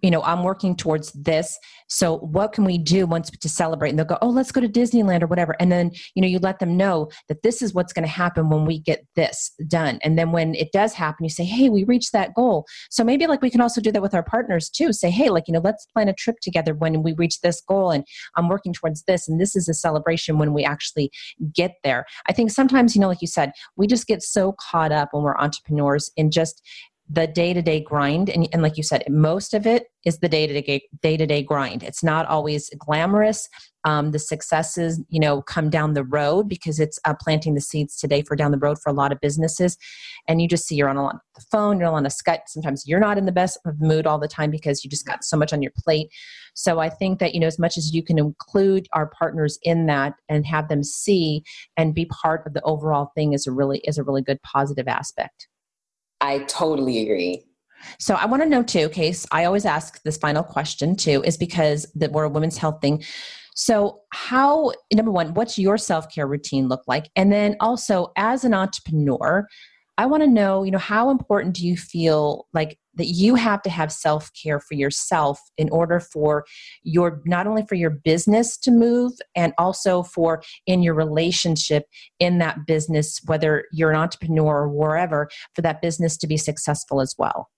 you 0.01 0.11
know 0.11 0.23
i'm 0.23 0.43
working 0.43 0.75
towards 0.75 1.11
this. 1.13 1.57
So 1.89 2.17
what 2.17 2.51
can 2.51 2.65
we 2.65 2.77
do 2.77 3.05
once 3.05 3.29
to 3.29 3.49
celebrate? 3.49 3.89
And 3.89 3.99
they'll 3.99 4.05
go 4.05 4.17
oh 4.21 4.29
let's 4.29 4.51
go 4.51 4.61
to 4.61 4.67
disneyland 4.67 5.21
or 5.21 5.27
whatever. 5.27 5.55
And 5.59 5.71
then 5.71 5.91
you 6.15 6.21
know 6.21 6.27
you 6.27 6.39
let 6.39 6.59
them 6.59 6.77
know 6.77 7.09
that 7.27 7.43
this 7.43 7.61
is 7.61 7.73
what's 7.73 7.93
going 7.93 8.03
to 8.03 8.09
happen 8.09 8.49
when 8.49 8.65
we 8.65 8.79
get 8.79 9.05
this 9.15 9.51
done. 9.67 9.99
And 10.03 10.17
then 10.17 10.31
when 10.31 10.55
it 10.55 10.71
does 10.71 10.93
happen 10.93 11.23
you 11.23 11.29
say 11.29 11.45
hey 11.45 11.69
we 11.69 11.83
reached 11.83 12.11
that 12.13 12.33
goal. 12.33 12.65
So 12.89 13.03
maybe 13.03 13.27
like 13.27 13.41
we 13.41 13.49
can 13.49 13.61
also 13.61 13.81
do 13.81 13.91
that 13.91 14.01
with 14.01 14.13
our 14.13 14.23
partners 14.23 14.69
too. 14.69 14.91
Say 14.93 15.09
hey 15.09 15.29
like 15.29 15.47
you 15.47 15.53
know 15.53 15.61
let's 15.63 15.85
plan 15.85 16.09
a 16.09 16.13
trip 16.13 16.37
together 16.41 16.73
when 16.73 17.03
we 17.03 17.13
reach 17.13 17.41
this 17.41 17.61
goal 17.61 17.91
and 17.91 18.05
i'm 18.35 18.49
working 18.49 18.73
towards 18.73 19.03
this 19.03 19.27
and 19.27 19.39
this 19.39 19.55
is 19.55 19.69
a 19.69 19.73
celebration 19.73 20.37
when 20.37 20.53
we 20.53 20.63
actually 20.63 21.11
get 21.53 21.75
there. 21.83 22.05
I 22.27 22.33
think 22.33 22.51
sometimes 22.51 22.95
you 22.95 23.01
know 23.01 23.07
like 23.07 23.21
you 23.21 23.27
said 23.27 23.51
we 23.75 23.87
just 23.87 24.07
get 24.07 24.23
so 24.23 24.55
caught 24.59 24.91
up 24.91 25.09
when 25.11 25.23
we're 25.23 25.37
entrepreneurs 25.37 26.11
in 26.17 26.31
just 26.31 26.61
the 27.09 27.27
day-to-day 27.27 27.81
grind 27.81 28.29
and, 28.29 28.49
and 28.51 28.61
like 28.61 28.75
you 28.75 28.83
said 28.83 29.03
most 29.09 29.53
of 29.53 29.65
it 29.65 29.87
is 30.05 30.19
the 30.19 30.29
day-to-day 30.29 30.81
day-to-day 31.01 31.43
grind. 31.43 31.83
It's 31.83 32.03
not 32.03 32.25
always 32.27 32.69
glamorous. 32.77 33.49
Um, 33.83 34.11
the 34.11 34.19
successes 34.19 35.01
you 35.09 35.19
know 35.19 35.41
come 35.41 35.69
down 35.69 35.93
the 35.93 36.03
road 36.03 36.49
because 36.49 36.79
it's 36.79 36.99
uh, 37.05 37.13
planting 37.19 37.55
the 37.55 37.61
seeds 37.61 37.97
today 37.97 38.21
for 38.21 38.35
down 38.35 38.51
the 38.51 38.57
road 38.57 38.77
for 38.81 38.89
a 38.89 38.93
lot 38.93 39.11
of 39.11 39.19
businesses. 39.21 39.77
And 40.27 40.41
you 40.41 40.47
just 40.47 40.65
see 40.65 40.75
you're 40.75 40.89
on, 40.89 40.97
a, 40.97 41.21
the 41.35 41.45
phone 41.51 41.79
you're 41.79 41.89
on 41.89 42.05
a 42.05 42.09
skype. 42.09 42.41
Sometimes 42.47 42.83
you're 42.85 42.99
not 42.99 43.17
in 43.17 43.25
the 43.25 43.31
best 43.31 43.59
of 43.65 43.79
mood 43.79 44.07
all 44.07 44.19
the 44.19 44.27
time 44.27 44.51
because 44.51 44.83
you 44.83 44.89
just 44.89 45.05
got 45.05 45.23
so 45.23 45.37
much 45.37 45.53
on 45.53 45.61
your 45.61 45.73
plate. 45.77 46.09
So 46.53 46.79
i 46.79 46.89
think 46.89 47.19
that 47.19 47.33
you 47.33 47.39
know 47.39 47.47
as 47.47 47.59
much 47.59 47.77
as 47.77 47.93
you 47.93 48.03
can 48.03 48.17
include 48.17 48.87
our 48.93 49.07
partners 49.07 49.59
in 49.63 49.85
that 49.85 50.15
and 50.27 50.45
have 50.45 50.69
them 50.69 50.83
see 50.83 51.43
and 51.77 51.93
be 51.93 52.05
part 52.05 52.45
of 52.47 52.53
the 52.53 52.63
overall 52.63 53.11
thing 53.13 53.33
is 53.33 53.45
a 53.45 53.51
really 53.51 53.79
is 53.85 53.97
a 53.97 54.03
really 54.03 54.23
good 54.23 54.41
positive 54.41 54.87
aspect 54.87 55.47
I 56.21 56.39
totally 56.39 57.01
agree. 57.01 57.43
So 57.99 58.15
I 58.15 58.25
want 58.25 58.43
to 58.43 58.49
know 58.49 58.63
too, 58.63 58.89
Case. 58.89 59.25
I 59.31 59.45
always 59.45 59.65
ask 59.65 60.01
this 60.03 60.17
final 60.17 60.43
question 60.43 60.95
too, 60.95 61.23
is 61.23 61.37
because 61.37 61.91
that 61.95 62.11
we're 62.11 62.23
a 62.23 62.29
women's 62.29 62.57
health 62.57 62.79
thing. 62.81 63.03
So 63.55 64.01
how 64.13 64.71
number 64.93 65.11
one, 65.11 65.33
what's 65.33 65.57
your 65.57 65.77
self-care 65.77 66.27
routine 66.27 66.67
look 66.67 66.83
like? 66.87 67.09
And 67.15 67.31
then 67.31 67.55
also 67.59 68.11
as 68.15 68.43
an 68.43 68.53
entrepreneur, 68.53 69.47
I 69.97 70.05
want 70.05 70.21
to 70.21 70.27
know, 70.27 70.63
you 70.63 70.71
know, 70.71 70.77
how 70.77 71.09
important 71.09 71.55
do 71.55 71.65
you 71.65 71.75
feel 71.75 72.47
like 72.53 72.77
that 72.97 73.07
you 73.07 73.35
have 73.35 73.61
to 73.61 73.69
have 73.69 73.91
self 73.91 74.29
care 74.33 74.59
for 74.59 74.73
yourself 74.73 75.39
in 75.57 75.69
order 75.69 75.99
for 75.99 76.45
your, 76.83 77.21
not 77.25 77.47
only 77.47 77.65
for 77.67 77.75
your 77.75 77.89
business 77.89 78.57
to 78.57 78.71
move 78.71 79.13
and 79.35 79.53
also 79.57 80.03
for 80.03 80.43
in 80.65 80.83
your 80.83 80.93
relationship 80.93 81.85
in 82.19 82.39
that 82.39 82.65
business, 82.65 83.21
whether 83.25 83.65
you're 83.71 83.91
an 83.91 83.97
entrepreneur 83.97 84.63
or 84.63 84.69
wherever, 84.69 85.29
for 85.55 85.61
that 85.61 85.81
business 85.81 86.17
to 86.17 86.27
be 86.27 86.37
successful 86.37 87.01
as 87.01 87.15
well? 87.17 87.49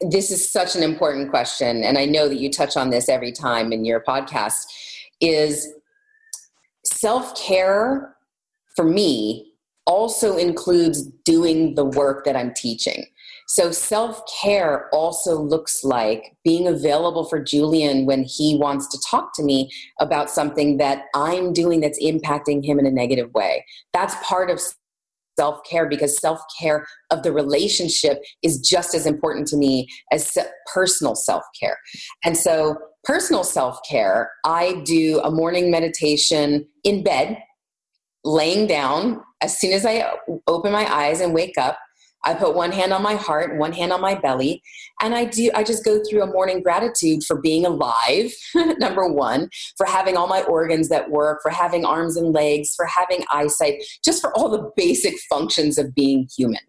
This 0.00 0.30
is 0.30 0.48
such 0.48 0.76
an 0.76 0.82
important 0.82 1.30
question. 1.30 1.82
And 1.82 1.98
I 1.98 2.04
know 2.04 2.28
that 2.28 2.38
you 2.38 2.50
touch 2.50 2.76
on 2.76 2.90
this 2.90 3.08
every 3.08 3.32
time 3.32 3.72
in 3.72 3.84
your 3.84 4.00
podcast 4.00 4.64
is 5.20 5.68
self 6.84 7.34
care 7.40 8.14
for 8.76 8.84
me 8.84 9.52
also 9.86 10.36
includes 10.36 11.02
doing 11.24 11.74
the 11.74 11.84
work 11.84 12.24
that 12.24 12.36
I'm 12.36 12.52
teaching. 12.54 13.06
So 13.48 13.72
self 13.72 14.22
care 14.42 14.88
also 14.92 15.40
looks 15.40 15.82
like 15.82 16.36
being 16.44 16.68
available 16.68 17.24
for 17.24 17.42
Julian 17.42 18.04
when 18.04 18.22
he 18.24 18.58
wants 18.60 18.86
to 18.88 18.98
talk 19.10 19.34
to 19.36 19.42
me 19.42 19.70
about 20.00 20.30
something 20.30 20.76
that 20.76 21.04
I'm 21.14 21.54
doing 21.54 21.80
that's 21.80 22.02
impacting 22.02 22.64
him 22.64 22.78
in 22.78 22.84
a 22.84 22.90
negative 22.90 23.32
way. 23.32 23.64
That's 23.94 24.14
part 24.22 24.50
of 24.50 24.60
self 25.38 25.60
care 25.68 25.88
because 25.88 26.20
self 26.20 26.40
care 26.60 26.86
of 27.10 27.22
the 27.22 27.32
relationship 27.32 28.22
is 28.42 28.58
just 28.58 28.94
as 28.94 29.06
important 29.06 29.46
to 29.48 29.56
me 29.56 29.88
as 30.12 30.36
personal 30.72 31.14
self 31.14 31.42
care. 31.58 31.78
And 32.24 32.36
so, 32.36 32.76
personal 33.04 33.44
self 33.44 33.78
care, 33.88 34.30
I 34.44 34.82
do 34.84 35.20
a 35.24 35.30
morning 35.30 35.70
meditation 35.70 36.66
in 36.84 37.02
bed, 37.02 37.38
laying 38.24 38.66
down. 38.66 39.22
As 39.40 39.58
soon 39.58 39.72
as 39.72 39.86
I 39.86 40.12
open 40.48 40.72
my 40.72 40.92
eyes 40.92 41.20
and 41.20 41.32
wake 41.32 41.56
up, 41.56 41.78
I 42.28 42.34
put 42.34 42.54
one 42.54 42.72
hand 42.72 42.92
on 42.92 43.02
my 43.02 43.14
heart, 43.14 43.56
one 43.56 43.72
hand 43.72 43.90
on 43.90 44.02
my 44.02 44.14
belly, 44.14 44.62
and 45.00 45.14
I 45.14 45.24
do 45.24 45.50
I 45.54 45.64
just 45.64 45.82
go 45.82 45.98
through 46.04 46.22
a 46.22 46.26
morning 46.26 46.62
gratitude 46.62 47.24
for 47.24 47.40
being 47.40 47.64
alive, 47.64 48.30
number 48.54 49.08
1, 49.08 49.48
for 49.78 49.86
having 49.86 50.18
all 50.18 50.26
my 50.26 50.42
organs 50.42 50.90
that 50.90 51.10
work, 51.10 51.40
for 51.42 51.50
having 51.50 51.86
arms 51.86 52.18
and 52.18 52.34
legs, 52.34 52.74
for 52.76 52.84
having 52.84 53.24
eyesight, 53.32 53.82
just 54.04 54.20
for 54.20 54.36
all 54.36 54.50
the 54.50 54.70
basic 54.76 55.14
functions 55.30 55.78
of 55.78 55.94
being 55.94 56.28
human. 56.36 56.60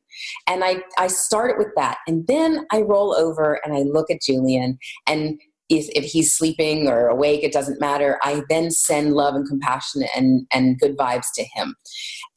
And 0.47 0.63
I, 0.63 0.77
I 0.97 1.07
start 1.07 1.51
it 1.51 1.57
with 1.57 1.73
that. 1.75 1.97
And 2.07 2.25
then 2.27 2.65
I 2.71 2.81
roll 2.81 3.13
over 3.13 3.59
and 3.65 3.73
I 3.73 3.81
look 3.81 4.09
at 4.09 4.21
Julian 4.21 4.77
and 5.07 5.39
if, 5.69 5.87
if 5.89 6.05
he's 6.05 6.35
sleeping 6.35 6.87
or 6.87 7.07
awake, 7.07 7.43
it 7.43 7.53
doesn't 7.53 7.79
matter. 7.79 8.19
I 8.23 8.43
then 8.49 8.71
send 8.71 9.13
love 9.13 9.35
and 9.35 9.47
compassion 9.47 10.03
and, 10.15 10.47
and 10.51 10.79
good 10.79 10.97
vibes 10.97 11.27
to 11.35 11.43
him. 11.53 11.75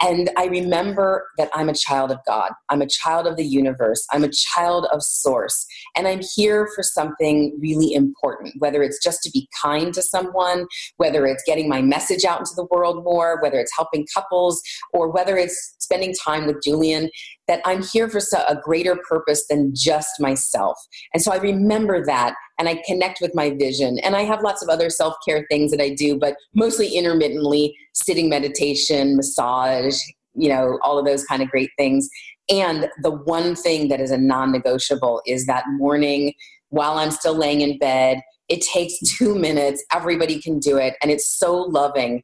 And 0.03 0.31
I 0.37 0.47
remember 0.47 1.29
that 1.39 1.51
I'm 1.55 1.69
a 1.69 1.75
child 1.75 2.11
of 2.11 2.19
God. 2.27 2.51
I'm 2.69 2.83
a 2.83 2.87
child 2.87 3.27
of 3.27 3.37
the 3.37 3.45
universe. 3.45 4.05
I'm 4.13 4.25
a 4.25 4.31
child 4.31 4.87
of 4.93 5.03
source. 5.03 5.65
And 5.97 6.09
I'm 6.09 6.21
here 6.35 6.69
for 6.75 6.83
something 6.83 7.57
really 7.61 7.95
important, 7.95 8.55
whether 8.59 8.83
it's 8.83 9.03
just 9.03 9.23
to 9.23 9.31
be 9.31 9.49
kind 9.61 9.95
to 9.95 10.03
someone, 10.03 10.67
whether 10.97 11.25
it's 11.27 11.43
getting 11.47 11.69
my 11.69 11.81
message 11.81 12.25
out 12.25 12.41
into 12.41 12.53
the 12.57 12.67
world 12.71 13.05
more, 13.05 13.41
whether 13.41 13.59
it's 13.59 13.73
helping 13.77 14.07
couples, 14.15 14.61
or 14.93 15.11
whether 15.11 15.37
it's 15.37 15.77
spending 15.93 16.15
time 16.25 16.47
with 16.47 16.63
Julian, 16.63 17.11
that 17.49 17.61
I'm 17.65 17.83
here 17.83 18.09
for 18.09 18.21
a 18.49 18.57
greater 18.57 18.97
purpose 19.09 19.47
than 19.49 19.73
just 19.75 20.21
myself. 20.21 20.79
And 21.13 21.23
so 21.23 21.33
I 21.33 21.37
remember 21.37 22.05
that 22.07 22.35
and 22.59 22.69
I 22.69 22.83
connect 22.87 23.21
with 23.21 23.35
my 23.35 23.51
vision. 23.51 23.99
And 23.99 24.17
I 24.17 24.23
have 24.23 24.43
lots 24.43 24.63
of 24.63 24.69
other 24.69 24.89
self 24.89 25.15
care 25.27 25.45
things 25.51 25.71
that 25.71 25.81
I 25.81 25.91
do, 25.91 26.19
but 26.19 26.37
mostly 26.55 26.97
intermittently 26.97 27.77
sitting 27.93 28.29
meditation, 28.29 29.17
massage, 29.17 29.97
you 30.35 30.49
know, 30.49 30.79
all 30.83 30.99
of 30.99 31.05
those 31.05 31.25
kind 31.25 31.43
of 31.43 31.49
great 31.49 31.71
things. 31.77 32.09
And 32.49 32.89
the 33.03 33.11
one 33.11 33.55
thing 33.55 33.89
that 33.89 34.01
is 34.01 34.11
a 34.11 34.19
non 34.19 34.51
negotiable 34.53 35.21
is 35.27 35.47
that 35.47 35.65
morning 35.69 36.33
while 36.71 36.95
I'm 36.99 37.11
still 37.11 37.37
laying 37.37 37.61
in 37.61 37.79
bed. 37.79 38.21
It 38.49 38.61
takes 38.61 38.99
two 39.17 39.35
minutes. 39.35 39.85
Everybody 39.93 40.41
can 40.41 40.59
do 40.59 40.77
it. 40.77 40.95
And 41.03 41.11
it's 41.11 41.39
so 41.39 41.55
loving 41.55 42.23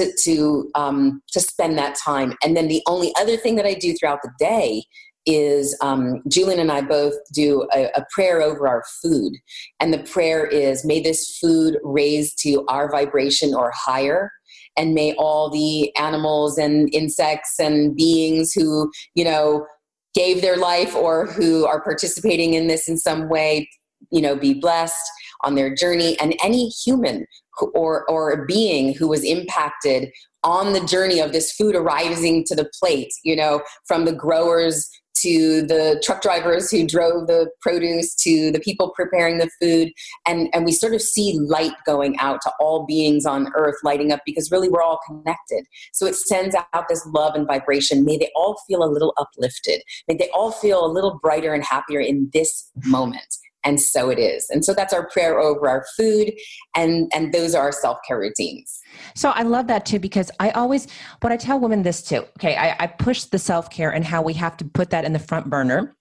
to 0.00 0.12
to 0.24 0.70
um, 0.74 1.22
to 1.32 1.40
spend 1.40 1.78
that 1.78 1.94
time. 1.94 2.34
And 2.42 2.56
then 2.56 2.68
the 2.68 2.82
only 2.86 3.12
other 3.18 3.36
thing 3.36 3.56
that 3.56 3.66
I 3.66 3.74
do 3.74 3.94
throughout 3.94 4.20
the 4.22 4.32
day 4.38 4.84
is 5.26 5.76
um, 5.82 6.22
Julian 6.28 6.60
and 6.60 6.72
I 6.72 6.80
both 6.80 7.14
do 7.34 7.68
a, 7.74 7.90
a, 7.94 8.06
prayer 8.10 8.40
over 8.40 8.66
our 8.66 8.82
food, 9.02 9.34
and 9.78 9.92
the 9.92 9.98
prayer 9.98 10.46
is, 10.46 10.84
"May 10.84 11.00
this 11.00 11.38
food 11.38 11.78
raise 11.82 12.34
to 12.36 12.64
our 12.68 12.90
vibration 12.90 13.54
or 13.54 13.72
higher." 13.74 14.32
And 14.76 14.94
may 14.94 15.14
all 15.14 15.50
the 15.50 15.94
animals 15.96 16.56
and 16.56 16.88
insects 16.94 17.58
and 17.58 17.94
beings 17.96 18.52
who, 18.52 18.90
you 19.14 19.24
know, 19.24 19.66
gave 20.14 20.42
their 20.42 20.56
life 20.56 20.94
or 20.94 21.26
who 21.26 21.66
are 21.66 21.82
participating 21.82 22.54
in 22.54 22.68
this 22.68 22.88
in 22.88 22.96
some 22.96 23.28
way, 23.28 23.68
you 24.10 24.22
know, 24.22 24.36
be 24.36 24.54
blessed 24.54 25.10
on 25.44 25.54
their 25.54 25.74
journey. 25.74 26.18
And 26.20 26.34
any 26.42 26.68
human 26.68 27.26
or, 27.74 28.08
or 28.08 28.46
being 28.46 28.94
who 28.94 29.08
was 29.08 29.24
impacted 29.24 30.10
on 30.42 30.72
the 30.72 30.80
journey 30.80 31.20
of 31.20 31.32
this 31.32 31.52
food 31.52 31.74
arriving 31.74 32.44
to 32.44 32.54
the 32.54 32.70
plate, 32.80 33.12
you 33.24 33.36
know, 33.36 33.62
from 33.86 34.04
the 34.04 34.12
growers 34.12 34.88
to 35.22 35.62
the 35.62 36.00
truck 36.04 36.22
drivers 36.22 36.70
who 36.70 36.86
drove 36.86 37.26
the 37.26 37.50
produce 37.60 38.14
to 38.14 38.50
the 38.52 38.60
people 38.60 38.92
preparing 38.96 39.38
the 39.38 39.50
food. 39.60 39.92
And 40.26 40.48
and 40.54 40.64
we 40.64 40.72
sort 40.72 40.94
of 40.94 41.02
see 41.02 41.38
light 41.38 41.74
going 41.84 42.18
out 42.18 42.40
to 42.42 42.52
all 42.58 42.86
beings 42.86 43.26
on 43.26 43.52
earth 43.54 43.76
lighting 43.82 44.12
up 44.12 44.20
because 44.24 44.50
really 44.50 44.68
we're 44.68 44.82
all 44.82 45.00
connected. 45.06 45.66
So 45.92 46.06
it 46.06 46.16
sends 46.16 46.56
out 46.72 46.88
this 46.88 47.06
love 47.12 47.34
and 47.34 47.46
vibration. 47.46 48.04
May 48.04 48.16
they 48.16 48.30
all 48.34 48.58
feel 48.66 48.82
a 48.82 48.90
little 48.90 49.12
uplifted. 49.18 49.82
May 50.08 50.16
they 50.16 50.30
all 50.30 50.52
feel 50.52 50.84
a 50.84 50.88
little 50.90 51.18
brighter 51.22 51.52
and 51.52 51.64
happier 51.64 52.00
in 52.00 52.30
this 52.32 52.70
moment 52.86 53.36
and 53.64 53.80
so 53.80 54.10
it 54.10 54.18
is. 54.18 54.48
And 54.50 54.64
so 54.64 54.74
that's 54.74 54.92
our 54.92 55.08
prayer 55.08 55.38
over 55.38 55.68
our 55.68 55.84
food 55.96 56.32
and 56.74 57.10
and 57.14 57.32
those 57.32 57.54
are 57.54 57.62
our 57.62 57.72
self-care 57.72 58.18
routines. 58.18 58.80
So 59.14 59.30
i 59.30 59.42
love 59.42 59.66
that 59.68 59.86
too 59.86 59.98
because 59.98 60.30
i 60.40 60.50
always 60.50 60.88
what 61.20 61.32
i 61.32 61.36
tell 61.36 61.60
women 61.60 61.82
this 61.82 62.02
too 62.02 62.24
okay 62.38 62.56
i, 62.56 62.76
I 62.80 62.86
push 62.86 63.24
the 63.24 63.38
self-care 63.38 63.90
and 63.90 64.04
how 64.04 64.22
we 64.22 64.34
have 64.34 64.56
to 64.58 64.64
put 64.64 64.90
that 64.90 65.04
in 65.04 65.12
the 65.12 65.18
front 65.18 65.48
burner 65.48 65.96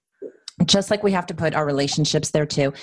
just 0.66 0.92
like 0.92 1.04
we 1.04 1.12
have 1.12 1.26
to 1.28 1.34
put 1.34 1.54
our 1.54 1.66
relationships 1.66 2.32
there 2.32 2.46
too 2.46 2.74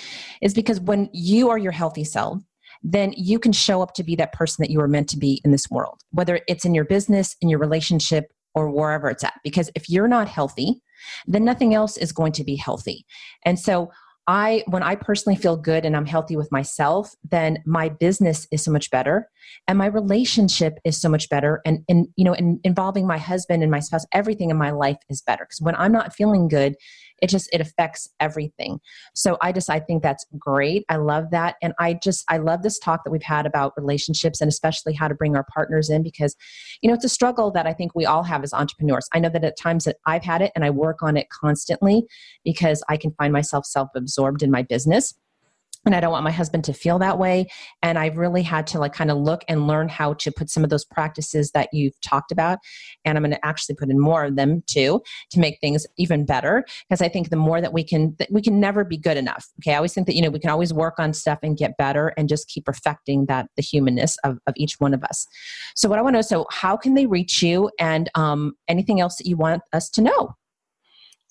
is 0.41 0.53
because 0.53 0.79
when 0.79 1.09
you 1.13 1.49
are 1.49 1.57
your 1.57 1.71
healthy 1.71 2.03
self 2.03 2.41
then 2.83 3.13
you 3.17 3.39
can 3.39 3.51
show 3.51 3.81
up 3.81 3.93
to 3.95 4.03
be 4.03 4.15
that 4.15 4.33
person 4.33 4.61
that 4.63 4.69
you 4.69 4.79
are 4.79 4.87
meant 4.87 5.09
to 5.09 5.17
be 5.17 5.41
in 5.43 5.51
this 5.51 5.69
world 5.69 5.99
whether 6.11 6.39
it's 6.47 6.65
in 6.65 6.73
your 6.73 6.85
business 6.85 7.35
in 7.41 7.49
your 7.49 7.59
relationship 7.59 8.31
or 8.55 8.71
wherever 8.71 9.07
it's 9.07 9.23
at. 9.23 9.35
Because 9.43 9.69
if 9.75 9.87
you're 9.89 10.07
not 10.07 10.27
healthy 10.27 10.81
then 11.27 11.45
nothing 11.45 11.73
else 11.73 11.97
is 11.97 12.11
going 12.11 12.31
to 12.33 12.43
be 12.43 12.55
healthy. 12.55 13.05
And 13.45 13.59
so 13.59 13.91
I 14.27 14.63
when 14.67 14.83
I 14.83 14.95
personally 14.95 15.37
feel 15.37 15.55
good 15.55 15.85
and 15.85 15.95
I'm 15.95 16.05
healthy 16.05 16.35
with 16.35 16.51
myself, 16.51 17.15
then 17.29 17.63
my 17.65 17.87
business 17.87 18.45
is 18.51 18.61
so 18.61 18.71
much 18.71 18.91
better 18.91 19.29
and 19.67 19.77
my 19.77 19.85
relationship 19.85 20.79
is 20.83 20.99
so 20.99 21.07
much 21.07 21.29
better. 21.29 21.61
And 21.65 21.83
and 21.87 22.07
you 22.17 22.25
know 22.25 22.33
in, 22.33 22.59
involving 22.63 23.07
my 23.07 23.17
husband 23.17 23.63
and 23.63 23.71
my 23.71 23.79
spouse 23.79 24.05
everything 24.11 24.49
in 24.49 24.57
my 24.57 24.71
life 24.71 24.97
is 25.09 25.21
better. 25.21 25.45
Because 25.45 25.61
when 25.61 25.75
I'm 25.75 25.93
not 25.93 26.13
feeling 26.13 26.49
good, 26.49 26.75
it 27.21 27.29
just 27.29 27.49
it 27.53 27.61
affects 27.61 28.09
everything. 28.19 28.79
So 29.15 29.37
i 29.41 29.51
just 29.51 29.69
i 29.69 29.79
think 29.79 30.03
that's 30.03 30.25
great. 30.37 30.85
I 30.89 30.97
love 30.97 31.31
that. 31.31 31.55
And 31.61 31.73
i 31.79 31.93
just 31.93 32.25
i 32.29 32.37
love 32.37 32.63
this 32.63 32.79
talk 32.79 33.03
that 33.03 33.11
we've 33.11 33.23
had 33.23 33.45
about 33.45 33.73
relationships 33.77 34.41
and 34.41 34.49
especially 34.49 34.93
how 34.93 35.07
to 35.07 35.15
bring 35.15 35.35
our 35.35 35.45
partners 35.53 35.89
in 35.89 36.03
because 36.03 36.35
you 36.81 36.89
know 36.89 36.93
it's 36.93 37.05
a 37.05 37.09
struggle 37.09 37.51
that 37.51 37.67
i 37.67 37.73
think 37.73 37.93
we 37.95 38.05
all 38.05 38.23
have 38.23 38.43
as 38.43 38.53
entrepreneurs. 38.53 39.07
I 39.13 39.19
know 39.19 39.29
that 39.29 39.43
at 39.43 39.57
times 39.57 39.85
that 39.85 39.97
i've 40.05 40.23
had 40.23 40.41
it 40.41 40.51
and 40.55 40.63
i 40.65 40.69
work 40.69 41.01
on 41.01 41.17
it 41.17 41.27
constantly 41.29 42.05
because 42.43 42.83
i 42.89 42.97
can 42.97 43.11
find 43.11 43.33
myself 43.33 43.65
self-absorbed 43.65 44.43
in 44.43 44.51
my 44.51 44.63
business 44.63 45.13
and 45.85 45.95
I 45.95 45.99
don't 45.99 46.11
want 46.11 46.23
my 46.23 46.31
husband 46.31 46.63
to 46.65 46.73
feel 46.73 46.99
that 46.99 47.17
way. 47.17 47.47
And 47.81 47.97
I've 47.97 48.17
really 48.17 48.43
had 48.43 48.67
to 48.67 48.79
like 48.79 48.93
kind 48.93 49.09
of 49.09 49.17
look 49.17 49.43
and 49.47 49.67
learn 49.67 49.87
how 49.89 50.13
to 50.15 50.31
put 50.31 50.49
some 50.49 50.63
of 50.63 50.69
those 50.69 50.83
practices 50.85 51.51
that 51.51 51.69
you've 51.71 51.99
talked 52.01 52.31
about. 52.31 52.59
And 53.05 53.17
I'm 53.17 53.23
going 53.23 53.31
to 53.31 53.45
actually 53.45 53.75
put 53.75 53.89
in 53.89 53.99
more 53.99 54.25
of 54.25 54.35
them 54.35 54.63
too 54.67 55.01
to 55.31 55.39
make 55.39 55.59
things 55.59 55.85
even 55.97 56.25
better. 56.25 56.65
Because 56.89 57.01
I 57.01 57.09
think 57.09 57.29
the 57.29 57.37
more 57.37 57.61
that 57.61 57.73
we 57.73 57.83
can, 57.83 58.15
that 58.19 58.31
we 58.31 58.41
can 58.41 58.59
never 58.59 58.83
be 58.83 58.97
good 58.97 59.17
enough. 59.17 59.47
Okay. 59.61 59.73
I 59.73 59.77
always 59.77 59.93
think 59.93 60.07
that, 60.07 60.15
you 60.15 60.21
know, 60.21 60.29
we 60.29 60.39
can 60.39 60.49
always 60.49 60.73
work 60.73 60.99
on 60.99 61.13
stuff 61.13 61.39
and 61.41 61.57
get 61.57 61.77
better 61.77 62.09
and 62.17 62.27
just 62.27 62.47
keep 62.47 62.65
perfecting 62.65 63.25
that, 63.27 63.47
the 63.55 63.61
humanness 63.61 64.17
of, 64.23 64.39
of 64.47 64.53
each 64.57 64.79
one 64.79 64.93
of 64.93 65.03
us. 65.03 65.25
So 65.75 65.87
what 65.87 65.99
I 65.99 66.01
want 66.01 66.15
to 66.15 66.17
know, 66.17 66.21
so 66.21 66.45
how 66.51 66.75
can 66.75 66.95
they 66.95 67.05
reach 67.05 67.41
you 67.41 67.71
and 67.79 68.09
um, 68.15 68.53
anything 68.67 68.99
else 68.99 69.17
that 69.17 69.27
you 69.27 69.37
want 69.37 69.61
us 69.73 69.89
to 69.91 70.01
know? 70.01 70.35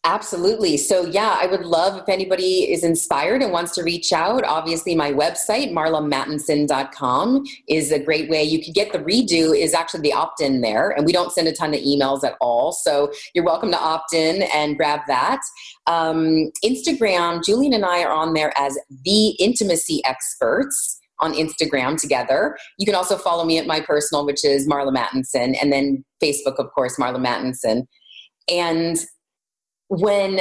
Absolutely. 0.09 0.77
So, 0.77 1.05
yeah, 1.05 1.37
I 1.37 1.47
would 1.47 1.65
love 1.65 2.01
if 2.01 2.09
anybody 2.09 2.71
is 2.73 2.85
inspired 2.85 3.43
and 3.43 3.51
wants 3.51 3.75
to 3.75 3.83
reach 3.83 4.13
out. 4.13 4.45
Obviously, 4.45 4.95
my 4.95 5.13
website, 5.13 5.73
marlamattenson.com, 5.73 7.45
is 7.69 7.91
a 7.91 7.99
great 7.99 8.31
way. 8.31 8.45
You 8.45 8.63
can 8.63 8.73
get 8.73 8.93
the 8.93 9.01
redo, 9.01 9.59
is 9.59 9.75
actually 9.75 10.03
the 10.03 10.13
opt 10.13 10.41
in 10.41 10.61
there, 10.61 10.91
and 10.91 11.05
we 11.05 11.13
don't 11.13 11.33
send 11.33 11.49
a 11.49 11.53
ton 11.53 11.75
of 11.75 11.81
emails 11.81 12.23
at 12.23 12.37
all. 12.41 12.71
So, 12.71 13.11
you're 13.35 13.45
welcome 13.45 13.73
to 13.73 13.81
opt 13.81 14.15
in 14.15 14.43
and 14.55 14.77
grab 14.77 15.01
that. 15.09 15.41
Um, 15.89 16.53
Instagram, 16.65 17.45
Julian 17.45 17.73
and 17.73 17.85
I 17.85 18.05
are 18.05 18.13
on 18.13 18.33
there 18.33 18.53
as 18.57 18.79
the 19.05 19.31
intimacy 19.41 20.05
experts 20.05 21.01
on 21.19 21.33
Instagram 21.33 22.01
together. 22.01 22.57
You 22.79 22.87
can 22.87 22.95
also 22.95 23.17
follow 23.17 23.45
me 23.45 23.59
at 23.59 23.67
my 23.67 23.81
personal, 23.81 24.25
which 24.25 24.45
is 24.45 24.69
Marla 24.69 24.97
Mattenson, 24.97 25.57
and 25.61 25.73
then 25.73 26.05
Facebook, 26.23 26.61
of 26.61 26.71
course, 26.77 26.97
Marla 26.97 27.19
Mattenson. 27.19 27.87
And 28.49 28.97
when 29.89 30.41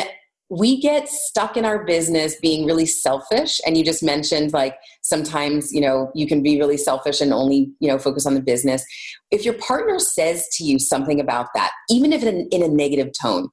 we 0.49 0.79
get 0.79 1.09
stuck 1.09 1.57
in 1.57 1.65
our 1.65 1.83
business 1.85 2.35
being 2.39 2.65
really 2.65 2.85
selfish 2.85 3.59
and 3.65 3.75
you 3.75 3.83
just 3.83 4.03
mentioned 4.03 4.53
like 4.53 4.75
sometimes 5.01 5.73
you 5.73 5.81
know 5.81 6.11
you 6.13 6.27
can 6.27 6.43
be 6.43 6.59
really 6.59 6.77
selfish 6.77 7.19
and 7.19 7.33
only 7.33 7.71
you 7.79 7.87
know 7.87 7.97
focus 7.97 8.25
on 8.25 8.35
the 8.35 8.41
business. 8.41 8.83
If 9.31 9.43
your 9.43 9.55
partner 9.55 9.99
says 9.99 10.47
to 10.53 10.63
you 10.63 10.79
something 10.79 11.19
about 11.19 11.47
that 11.55 11.71
even 11.89 12.13
if 12.13 12.23
in, 12.23 12.47
in 12.51 12.61
a 12.61 12.67
negative 12.67 13.11
tone 13.19 13.49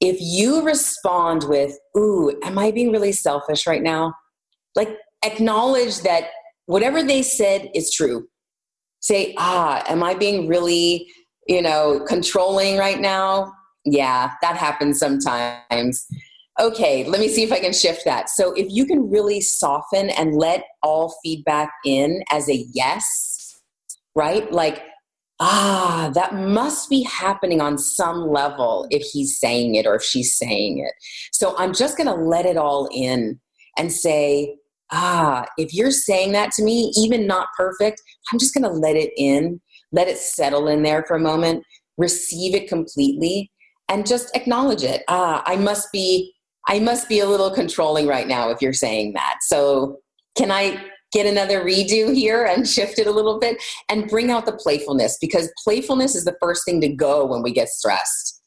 if 0.00 0.16
you 0.20 0.62
respond 0.62 1.44
with 1.48 1.76
ooh 1.96 2.32
am 2.42 2.58
i 2.58 2.70
being 2.70 2.92
really 2.92 3.12
selfish 3.12 3.66
right 3.66 3.82
now? 3.82 4.14
Like 4.74 4.96
acknowledge 5.24 6.00
that 6.00 6.30
whatever 6.66 7.02
they 7.02 7.22
said 7.22 7.70
is 7.74 7.92
true. 7.92 8.28
Say, 9.00 9.34
ah, 9.38 9.82
am 9.88 10.02
I 10.02 10.14
being 10.14 10.46
really, 10.46 11.08
you 11.46 11.62
know, 11.62 12.04
controlling 12.06 12.78
right 12.78 13.00
now? 13.00 13.52
Yeah, 13.84 14.32
that 14.42 14.56
happens 14.56 14.98
sometimes. 14.98 16.06
Okay, 16.60 17.04
let 17.04 17.20
me 17.20 17.28
see 17.28 17.42
if 17.42 17.52
I 17.52 17.60
can 17.60 17.72
shift 17.72 18.04
that. 18.04 18.28
So 18.28 18.52
if 18.52 18.66
you 18.70 18.84
can 18.84 19.10
really 19.10 19.40
soften 19.40 20.10
and 20.10 20.34
let 20.34 20.64
all 20.82 21.14
feedback 21.22 21.70
in 21.84 22.22
as 22.30 22.48
a 22.48 22.66
yes, 22.72 23.60
right? 24.14 24.50
Like, 24.52 24.82
ah, 25.40 26.10
that 26.14 26.34
must 26.34 26.90
be 26.90 27.02
happening 27.02 27.60
on 27.60 27.78
some 27.78 28.28
level 28.28 28.86
if 28.90 29.02
he's 29.02 29.40
saying 29.40 29.74
it 29.74 29.86
or 29.86 29.94
if 29.96 30.02
she's 30.02 30.36
saying 30.36 30.78
it. 30.78 30.92
So 31.32 31.56
I'm 31.56 31.72
just 31.72 31.96
going 31.96 32.06
to 32.06 32.14
let 32.14 32.46
it 32.46 32.56
all 32.56 32.88
in 32.92 33.40
and 33.78 33.90
say, 33.90 34.56
ah, 34.92 35.46
if 35.56 35.72
you're 35.72 35.90
saying 35.90 36.32
that 36.32 36.52
to 36.52 36.62
me, 36.62 36.92
even 36.96 37.26
not 37.26 37.48
perfect, 37.56 38.00
I'm 38.30 38.38
just 38.38 38.54
going 38.54 38.64
to 38.64 38.78
let 38.78 38.94
it 38.94 39.10
in, 39.16 39.60
let 39.90 40.06
it 40.06 40.18
settle 40.18 40.68
in 40.68 40.82
there 40.82 41.04
for 41.08 41.16
a 41.16 41.20
moment, 41.20 41.64
receive 41.96 42.54
it 42.54 42.68
completely, 42.68 43.50
and 43.92 44.06
just 44.06 44.34
acknowledge 44.34 44.82
it. 44.82 45.02
Ah, 45.08 45.42
I 45.46 45.56
must 45.56 45.92
be. 45.92 46.32
I 46.68 46.78
must 46.78 47.08
be 47.08 47.18
a 47.18 47.26
little 47.26 47.50
controlling 47.50 48.06
right 48.06 48.28
now 48.28 48.50
if 48.50 48.62
you're 48.62 48.72
saying 48.72 49.14
that. 49.14 49.38
So, 49.42 49.98
can 50.36 50.50
I 50.50 50.80
get 51.12 51.26
another 51.26 51.62
redo 51.62 52.14
here 52.14 52.44
and 52.44 52.66
shift 52.66 52.98
it 52.98 53.06
a 53.06 53.10
little 53.10 53.38
bit 53.38 53.62
and 53.88 54.08
bring 54.08 54.30
out 54.30 54.46
the 54.46 54.52
playfulness 54.52 55.18
because 55.20 55.52
playfulness 55.62 56.14
is 56.14 56.24
the 56.24 56.36
first 56.40 56.64
thing 56.64 56.80
to 56.80 56.88
go 56.88 57.26
when 57.26 57.42
we 57.42 57.52
get 57.52 57.68
stressed. 57.68 58.40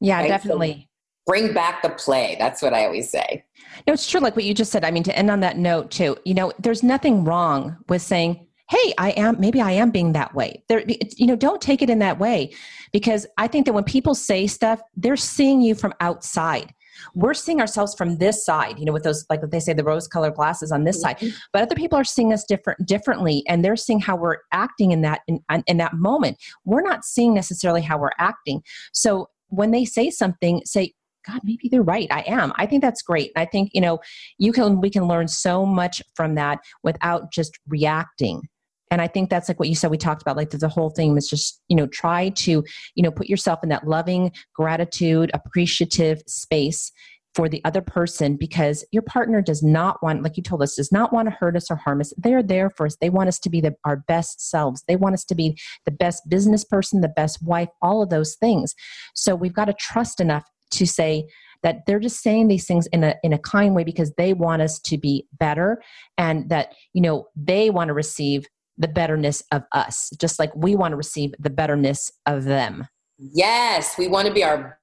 Yeah, 0.00 0.20
right? 0.20 0.28
definitely. 0.28 0.72
So 0.72 0.86
bring 1.26 1.52
back 1.52 1.82
the 1.82 1.90
play. 1.90 2.36
That's 2.38 2.62
what 2.62 2.72
I 2.72 2.86
always 2.86 3.10
say. 3.10 3.44
No, 3.86 3.92
it's 3.92 4.08
true. 4.08 4.20
Like 4.20 4.36
what 4.36 4.44
you 4.44 4.54
just 4.54 4.70
said. 4.70 4.84
I 4.84 4.90
mean, 4.90 5.02
to 5.02 5.18
end 5.18 5.30
on 5.30 5.40
that 5.40 5.58
note, 5.58 5.90
too, 5.90 6.16
you 6.24 6.34
know, 6.34 6.52
there's 6.58 6.82
nothing 6.82 7.24
wrong 7.24 7.76
with 7.88 8.00
saying, 8.00 8.46
hey 8.68 8.94
i 8.98 9.10
am 9.10 9.38
maybe 9.38 9.60
i 9.60 9.70
am 9.70 9.90
being 9.90 10.12
that 10.12 10.34
way 10.34 10.62
there 10.68 10.82
you 10.86 11.26
know 11.26 11.36
don't 11.36 11.60
take 11.60 11.82
it 11.82 11.90
in 11.90 11.98
that 11.98 12.18
way 12.18 12.52
because 12.92 13.26
i 13.36 13.46
think 13.46 13.66
that 13.66 13.72
when 13.72 13.84
people 13.84 14.14
say 14.14 14.46
stuff 14.46 14.80
they're 14.96 15.16
seeing 15.16 15.60
you 15.60 15.74
from 15.74 15.92
outside 16.00 16.74
we're 17.14 17.34
seeing 17.34 17.60
ourselves 17.60 17.94
from 17.94 18.18
this 18.18 18.44
side 18.44 18.78
you 18.78 18.84
know 18.84 18.92
with 18.92 19.04
those 19.04 19.24
like 19.30 19.40
they 19.50 19.60
say 19.60 19.72
the 19.72 19.84
rose 19.84 20.08
colored 20.08 20.34
glasses 20.34 20.72
on 20.72 20.84
this 20.84 21.02
mm-hmm. 21.04 21.26
side 21.26 21.34
but 21.52 21.62
other 21.62 21.74
people 21.74 21.98
are 21.98 22.04
seeing 22.04 22.32
us 22.32 22.44
different 22.44 22.84
differently 22.86 23.42
and 23.48 23.64
they're 23.64 23.76
seeing 23.76 24.00
how 24.00 24.16
we're 24.16 24.38
acting 24.52 24.90
in 24.90 25.02
that 25.02 25.20
in, 25.28 25.40
in 25.66 25.76
that 25.76 25.94
moment 25.94 26.36
we're 26.64 26.82
not 26.82 27.04
seeing 27.04 27.34
necessarily 27.34 27.82
how 27.82 27.98
we're 27.98 28.10
acting 28.18 28.62
so 28.92 29.28
when 29.48 29.70
they 29.70 29.84
say 29.84 30.10
something 30.10 30.60
say 30.64 30.92
God, 31.26 31.40
maybe 31.44 31.68
they're 31.68 31.82
right. 31.82 32.08
I 32.10 32.20
am. 32.26 32.52
I 32.56 32.64
think 32.64 32.80
that's 32.80 33.02
great. 33.02 33.32
I 33.36 33.44
think, 33.44 33.70
you 33.74 33.80
know, 33.80 33.98
you 34.38 34.50
can, 34.50 34.80
we 34.80 34.88
can 34.88 35.06
learn 35.06 35.28
so 35.28 35.66
much 35.66 36.00
from 36.14 36.36
that 36.36 36.60
without 36.82 37.30
just 37.30 37.58
reacting. 37.68 38.42
And 38.90 39.00
I 39.00 39.06
think 39.06 39.30
that's 39.30 39.48
like 39.48 39.58
what 39.58 39.68
you 39.68 39.74
said, 39.74 39.90
we 39.90 39.98
talked 39.98 40.22
about, 40.22 40.36
like 40.36 40.50
the 40.50 40.68
whole 40.68 40.90
thing 40.90 41.14
was 41.14 41.28
just, 41.28 41.60
you 41.68 41.76
know, 41.76 41.86
try 41.86 42.30
to, 42.30 42.64
you 42.94 43.02
know, 43.02 43.10
put 43.10 43.28
yourself 43.28 43.60
in 43.62 43.68
that 43.68 43.86
loving, 43.86 44.32
gratitude, 44.54 45.30
appreciative 45.34 46.22
space 46.26 46.92
for 47.34 47.48
the 47.48 47.62
other 47.64 47.82
person 47.82 48.36
because 48.36 48.84
your 48.90 49.02
partner 49.02 49.40
does 49.40 49.62
not 49.62 50.02
want, 50.02 50.22
like 50.22 50.36
you 50.36 50.42
told 50.42 50.62
us, 50.62 50.74
does 50.76 50.90
not 50.90 51.12
want 51.12 51.28
to 51.28 51.34
hurt 51.38 51.56
us 51.56 51.70
or 51.70 51.76
harm 51.76 52.00
us. 52.00 52.12
They're 52.16 52.42
there 52.42 52.70
for 52.70 52.86
us. 52.86 52.96
They 53.00 53.10
want 53.10 53.28
us 53.28 53.38
to 53.40 53.50
be 53.50 53.60
the, 53.60 53.76
our 53.84 53.98
best 54.08 54.50
selves. 54.50 54.82
They 54.88 54.96
want 54.96 55.14
us 55.14 55.24
to 55.26 55.34
be 55.34 55.58
the 55.84 55.92
best 55.92 56.28
business 56.28 56.64
person, 56.64 57.00
the 57.00 57.08
best 57.08 57.42
wife, 57.42 57.68
all 57.82 58.02
of 58.02 58.10
those 58.10 58.34
things. 58.34 58.74
So 59.14 59.34
we've 59.34 59.52
got 59.52 59.66
to 59.66 59.74
trust 59.74 60.20
enough 60.20 60.44
to 60.72 60.86
say 60.86 61.26
that 61.62 61.86
they're 61.86 62.00
just 62.00 62.22
saying 62.22 62.48
these 62.48 62.66
things 62.66 62.86
in 62.88 63.04
a 63.04 63.14
in 63.22 63.32
a 63.32 63.38
kind 63.38 63.74
way 63.74 63.84
because 63.84 64.12
they 64.16 64.32
want 64.32 64.62
us 64.62 64.78
to 64.78 64.96
be 64.96 65.26
better 65.38 65.82
and 66.16 66.48
that 66.50 66.74
you 66.92 67.00
know 67.00 67.26
they 67.36 67.70
want 67.70 67.88
to 67.88 67.94
receive 67.94 68.46
the 68.78 68.88
betterness 68.88 69.42
of 69.52 69.62
us 69.72 70.10
just 70.18 70.38
like 70.38 70.54
we 70.54 70.74
want 70.74 70.92
to 70.92 70.96
receive 70.96 71.32
the 71.38 71.50
betterness 71.50 72.10
of 72.26 72.44
them 72.44 72.86
yes 73.18 73.96
we 73.98 74.08
want 74.08 74.26
to 74.26 74.32
be 74.32 74.44
our 74.44 74.78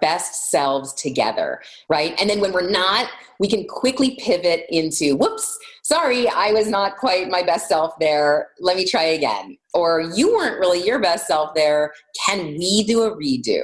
best 0.00 0.50
selves 0.50 0.92
together 0.94 1.60
right 1.88 2.20
and 2.20 2.28
then 2.28 2.40
when 2.40 2.52
we're 2.52 2.68
not 2.68 3.08
we 3.38 3.46
can 3.46 3.64
quickly 3.68 4.18
pivot 4.20 4.66
into 4.68 5.16
whoops 5.16 5.56
sorry 5.84 6.28
i 6.30 6.50
was 6.50 6.66
not 6.66 6.96
quite 6.96 7.30
my 7.30 7.42
best 7.42 7.68
self 7.68 7.92
there 8.00 8.48
let 8.58 8.76
me 8.76 8.84
try 8.84 9.04
again 9.04 9.56
or 9.74 10.00
you 10.16 10.34
weren't 10.34 10.58
really 10.58 10.84
your 10.84 10.98
best 11.00 11.28
self 11.28 11.54
there 11.54 11.92
can 12.26 12.56
we 12.58 12.82
do 12.84 13.02
a 13.02 13.16
redo 13.16 13.62